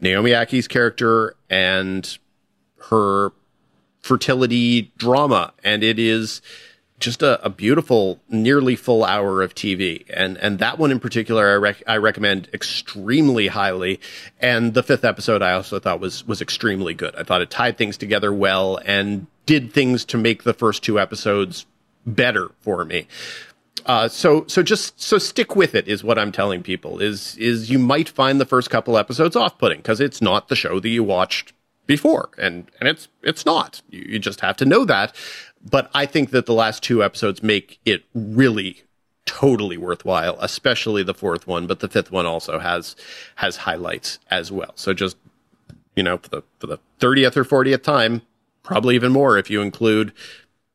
Naomi 0.00 0.30
Ackie's 0.30 0.68
character 0.68 1.34
and 1.48 2.18
her 2.90 3.32
fertility 4.00 4.92
drama 4.98 5.54
and 5.62 5.82
it 5.82 5.98
is 5.98 6.42
just 7.00 7.22
a, 7.22 7.44
a, 7.44 7.50
beautiful, 7.50 8.20
nearly 8.28 8.76
full 8.76 9.04
hour 9.04 9.42
of 9.42 9.54
TV. 9.54 10.04
And, 10.10 10.38
and 10.38 10.58
that 10.60 10.78
one 10.78 10.90
in 10.90 11.00
particular, 11.00 11.50
I, 11.50 11.54
rec- 11.54 11.82
I 11.86 11.96
recommend 11.96 12.48
extremely 12.54 13.48
highly. 13.48 14.00
And 14.40 14.74
the 14.74 14.82
fifth 14.82 15.04
episode 15.04 15.42
I 15.42 15.52
also 15.52 15.78
thought 15.78 16.00
was, 16.00 16.26
was 16.26 16.40
extremely 16.40 16.94
good. 16.94 17.14
I 17.16 17.22
thought 17.22 17.42
it 17.42 17.50
tied 17.50 17.76
things 17.76 17.96
together 17.96 18.32
well 18.32 18.78
and 18.84 19.26
did 19.44 19.72
things 19.72 20.04
to 20.06 20.18
make 20.18 20.44
the 20.44 20.54
first 20.54 20.82
two 20.82 20.98
episodes 20.98 21.66
better 22.06 22.52
for 22.60 22.84
me. 22.84 23.06
Uh, 23.86 24.08
so, 24.08 24.44
so 24.46 24.62
just, 24.62 24.98
so 25.00 25.18
stick 25.18 25.54
with 25.54 25.74
it 25.74 25.86
is 25.86 26.02
what 26.02 26.18
I'm 26.18 26.32
telling 26.32 26.62
people 26.62 27.00
is, 27.00 27.36
is 27.36 27.70
you 27.70 27.78
might 27.78 28.08
find 28.08 28.40
the 28.40 28.46
first 28.46 28.70
couple 28.70 28.96
episodes 28.96 29.36
off-putting 29.36 29.78
because 29.78 30.00
it's 30.00 30.22
not 30.22 30.48
the 30.48 30.56
show 30.56 30.80
that 30.80 30.88
you 30.88 31.04
watched 31.04 31.52
before. 31.86 32.30
And, 32.38 32.70
and 32.80 32.88
it's, 32.88 33.08
it's 33.22 33.44
not. 33.44 33.82
You, 33.90 34.04
you 34.08 34.18
just 34.18 34.40
have 34.40 34.56
to 34.58 34.64
know 34.64 34.84
that. 34.86 35.14
But 35.68 35.90
I 35.94 36.06
think 36.06 36.30
that 36.30 36.46
the 36.46 36.54
last 36.54 36.82
two 36.82 37.02
episodes 37.02 37.42
make 37.42 37.78
it 37.84 38.04
really 38.14 38.84
totally 39.26 39.76
worthwhile, 39.76 40.36
especially 40.40 41.02
the 41.02 41.14
fourth 41.14 41.46
one, 41.46 41.66
but 41.66 41.80
the 41.80 41.88
fifth 41.88 42.10
one 42.10 42.26
also 42.26 42.58
has 42.58 42.94
has 43.36 43.56
highlights 43.56 44.18
as 44.30 44.52
well. 44.52 44.72
So 44.74 44.92
just 44.92 45.16
you 45.96 46.02
know, 46.02 46.18
for 46.18 46.28
the 46.28 46.42
for 46.58 46.66
the 46.66 46.78
30th 47.00 47.36
or 47.36 47.44
40th 47.44 47.82
time, 47.82 48.22
probably 48.62 48.94
even 48.94 49.12
more 49.12 49.38
if 49.38 49.50
you 49.50 49.62
include 49.62 50.12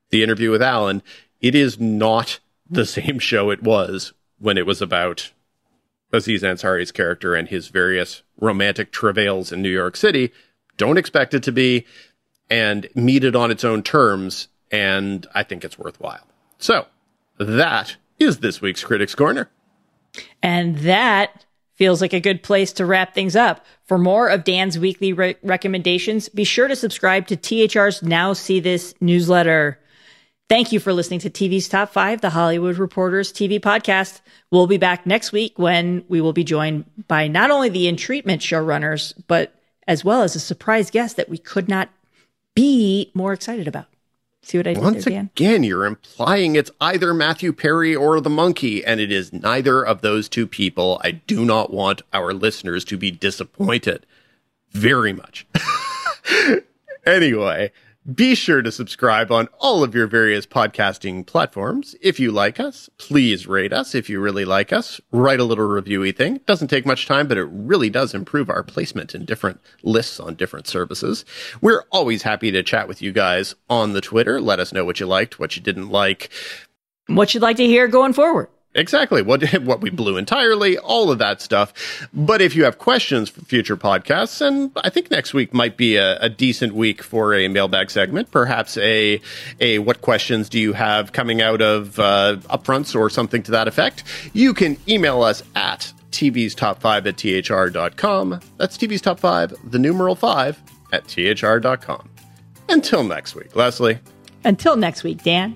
the 0.10 0.24
interview 0.24 0.50
with 0.52 0.62
Alan, 0.62 1.04
it 1.42 1.56
is 1.56 1.80
not 1.80 2.40
the 2.70 2.86
same 2.86 3.20
show 3.20 3.50
it 3.50 3.64
was 3.64 4.14
when 4.38 4.58
it 4.58 4.66
was 4.66 4.82
about 4.82 5.32
Aziz 6.12 6.44
Ansari's 6.44 6.92
character 6.92 7.36
and 7.36 7.48
his 7.48 7.68
various 7.68 8.24
romantic 8.40 8.92
travails 8.92 9.52
in 9.52 9.62
New 9.62 9.70
York 9.70 9.96
City. 9.96 10.32
Don't 10.78 10.98
expect 10.98 11.34
it 11.34 11.44
to 11.44 11.52
be 11.52 11.86
and 12.50 12.88
meet 12.96 13.24
it 13.24 13.36
on 13.36 13.52
its 13.52 13.64
own 13.64 13.84
terms 13.84 14.48
and 14.72 15.26
I 15.34 15.44
think 15.44 15.64
it's 15.64 15.80
worthwhile. 15.80 16.26
So 16.58 16.86
that 17.38 17.96
is 18.20 18.40
this 18.40 18.62
week's 18.62 18.84
Critics 18.84 19.16
Corner. 19.16 19.50
And 20.42 20.78
that 20.80 21.46
feels 21.76 22.02
like 22.02 22.14
a 22.14 22.20
good 22.20 22.44
place 22.44 22.74
to 22.74 22.86
wrap 22.86 23.14
things 23.14 23.36
up. 23.36 23.66
For 23.86 23.98
more 23.98 24.28
of 24.28 24.44
Dan's 24.44 24.78
weekly 24.78 25.14
re- 25.14 25.38
recommendations, 25.42 26.28
be 26.28 26.44
sure 26.44 26.68
to 26.68 26.76
subscribe 26.76 27.28
to 27.28 27.38
THR's 27.38 28.04
Now 28.04 28.34
See 28.34 28.60
This 28.60 28.94
newsletter. 29.00 29.80
Thank 30.50 30.72
you 30.72 30.80
for 30.80 30.94
listening 30.94 31.20
to 31.20 31.30
TV's 31.30 31.70
Top 31.70 31.94
5, 31.94 32.22
the 32.22 32.32
Hollywood 32.32 32.80
Reporters 32.80 33.32
TV 33.32 33.60
podcast. 33.60 34.22
We'll 34.50 34.66
be 34.66 34.78
back 34.78 35.06
next 35.06 35.32
week 35.32 35.60
when 35.60 36.04
we 36.10 36.22
will 36.22 36.34
be 36.34 36.44
joined 36.44 36.86
by 37.08 37.28
not 37.28 37.52
only 37.52 37.70
the 37.70 37.88
in 37.88 37.96
treatment 37.96 38.42
showrunners, 38.42 39.14
but 39.28 39.54
as 39.88 40.04
well 40.04 40.24
as 40.24 40.36
a 40.36 40.40
surprise 40.40 40.90
guest 40.90 41.18
that 41.18 41.30
we 41.30 41.38
could 41.38 41.70
not 41.70 41.90
be 42.56 43.12
more 43.14 43.32
excited 43.32 43.68
about. 43.68 43.86
See 44.42 44.58
what 44.58 44.66
I 44.66 44.74
did 44.74 44.82
Once 44.82 45.06
there, 45.06 45.20
again, 45.20 45.64
you're 45.64 45.86
implying 45.86 46.56
it's 46.56 46.72
either 46.82 47.14
Matthew 47.14 47.54
Perry 47.54 47.96
or 47.96 48.20
the 48.20 48.32
monkey, 48.32 48.84
and 48.84 49.00
it 49.00 49.12
is 49.12 49.32
neither 49.32 49.86
of 49.86 50.02
those 50.02 50.28
two 50.28 50.48
people. 50.48 51.00
I 51.04 51.12
do 51.12 51.46
not 51.46 51.72
want 51.72 52.02
our 52.12 52.34
listeners 52.34 52.84
to 52.86 52.98
be 52.98 53.12
disappointed 53.12 54.04
very 54.72 55.14
much. 55.14 55.46
anyway, 57.06 57.72
be 58.16 58.36
sure 58.36 58.62
to 58.62 58.72
subscribe 58.72 59.32
on 59.32 59.48
all 59.60 59.84
of 59.84 59.94
your 59.94 60.08
various 60.08 60.46
podcasting 60.46 61.26
platforms. 61.26 61.96
If 62.02 62.20
you 62.20 62.32
like 62.32 62.60
us, 62.60 62.90
please 62.98 63.46
rate 63.46 63.74
us. 63.74 63.94
If 63.94 64.10
you 64.10 64.20
really 64.20 64.46
like 64.46 64.72
us, 64.72 65.02
write 65.12 65.40
a 65.40 65.44
little 65.44 65.68
reviewy 65.68 66.16
thing. 66.16 66.38
It 66.38 66.46
doesn't 66.46 66.70
take 66.70 66.86
much 66.86 67.06
time, 67.06 67.28
but 67.28 67.38
it 67.38 67.50
really 67.52 67.90
does 67.90 68.14
improve 68.14 68.50
our 68.50 68.64
placement 68.64 69.14
in 69.14 69.26
different 69.26 69.60
lists 69.84 70.20
on 70.20 70.36
different 70.36 70.68
services. 70.68 71.26
We're 71.62 71.84
always 71.92 72.24
happy 72.24 72.52
to 72.52 72.64
chat 72.64 72.88
with 72.88 73.02
you 73.02 73.12
guys 73.12 73.56
on 73.70 73.94
the 73.94 74.02
Twitter. 74.02 74.40
Let 74.40 74.60
us 74.60 74.74
know 74.74 74.86
what 74.86 75.00
you 75.00 75.06
liked, 75.06 75.40
what 75.40 75.56
you 75.56 75.62
didn't 75.62 75.90
like. 75.90 76.30
What 77.08 77.34
you'd 77.34 77.44
like 77.44 77.58
to 77.58 77.66
hear 77.66 77.88
going 77.88 78.14
forward. 78.14 78.50
Exactly. 78.80 79.22
What 79.22 79.44
what 79.62 79.82
we 79.82 79.90
blew 79.90 80.18
entirely, 80.18 80.78
all 80.78 81.12
of 81.12 81.20
that 81.20 81.42
stuff. 81.42 82.08
But 82.14 82.42
if 82.42 82.56
you 82.56 82.64
have 82.64 82.78
questions 82.78 83.30
for 83.30 83.42
future 83.42 83.76
podcasts, 83.76 84.46
and 84.46 84.72
I 84.78 84.90
think 84.90 85.12
next 85.12 85.34
week 85.34 85.54
might 85.54 85.78
be 85.78 85.98
a, 85.98 86.18
a, 86.20 86.30
decent 86.30 86.74
week 86.74 87.04
for 87.04 87.34
a 87.34 87.48
mailbag 87.50 87.92
segment, 87.92 88.32
perhaps 88.32 88.78
a 88.78 89.22
a 89.60 89.80
what 89.80 90.02
questions 90.02 90.48
do 90.48 90.60
you 90.60 90.74
have 90.74 91.12
coming 91.12 91.42
out 91.42 91.62
of 91.62 92.00
uh, 92.00 92.38
upfronts 92.50 92.96
or 92.96 93.10
something 93.10 93.44
to 93.44 93.52
that 93.52 93.68
effect, 93.68 94.04
you 94.34 94.54
can 94.54 94.78
email 94.88 95.22
us 95.22 95.44
at 95.56 95.92
TV's 96.12 96.56
top 96.56 96.80
five 96.80 97.06
at 97.06 97.18
thr.com. 97.18 98.40
That's 98.58 98.78
TV's 98.78 99.02
top 99.02 99.20
five, 99.20 99.54
the 99.70 99.80
numeral 99.80 100.16
five 100.16 100.62
at 100.94 101.08
thr.com. 101.08 102.10
Until 102.70 103.04
next 103.04 103.36
week, 103.36 103.56
Leslie. 103.56 104.00
Until 104.46 104.78
next 104.78 105.04
week, 105.04 105.22
Dan. 105.24 105.56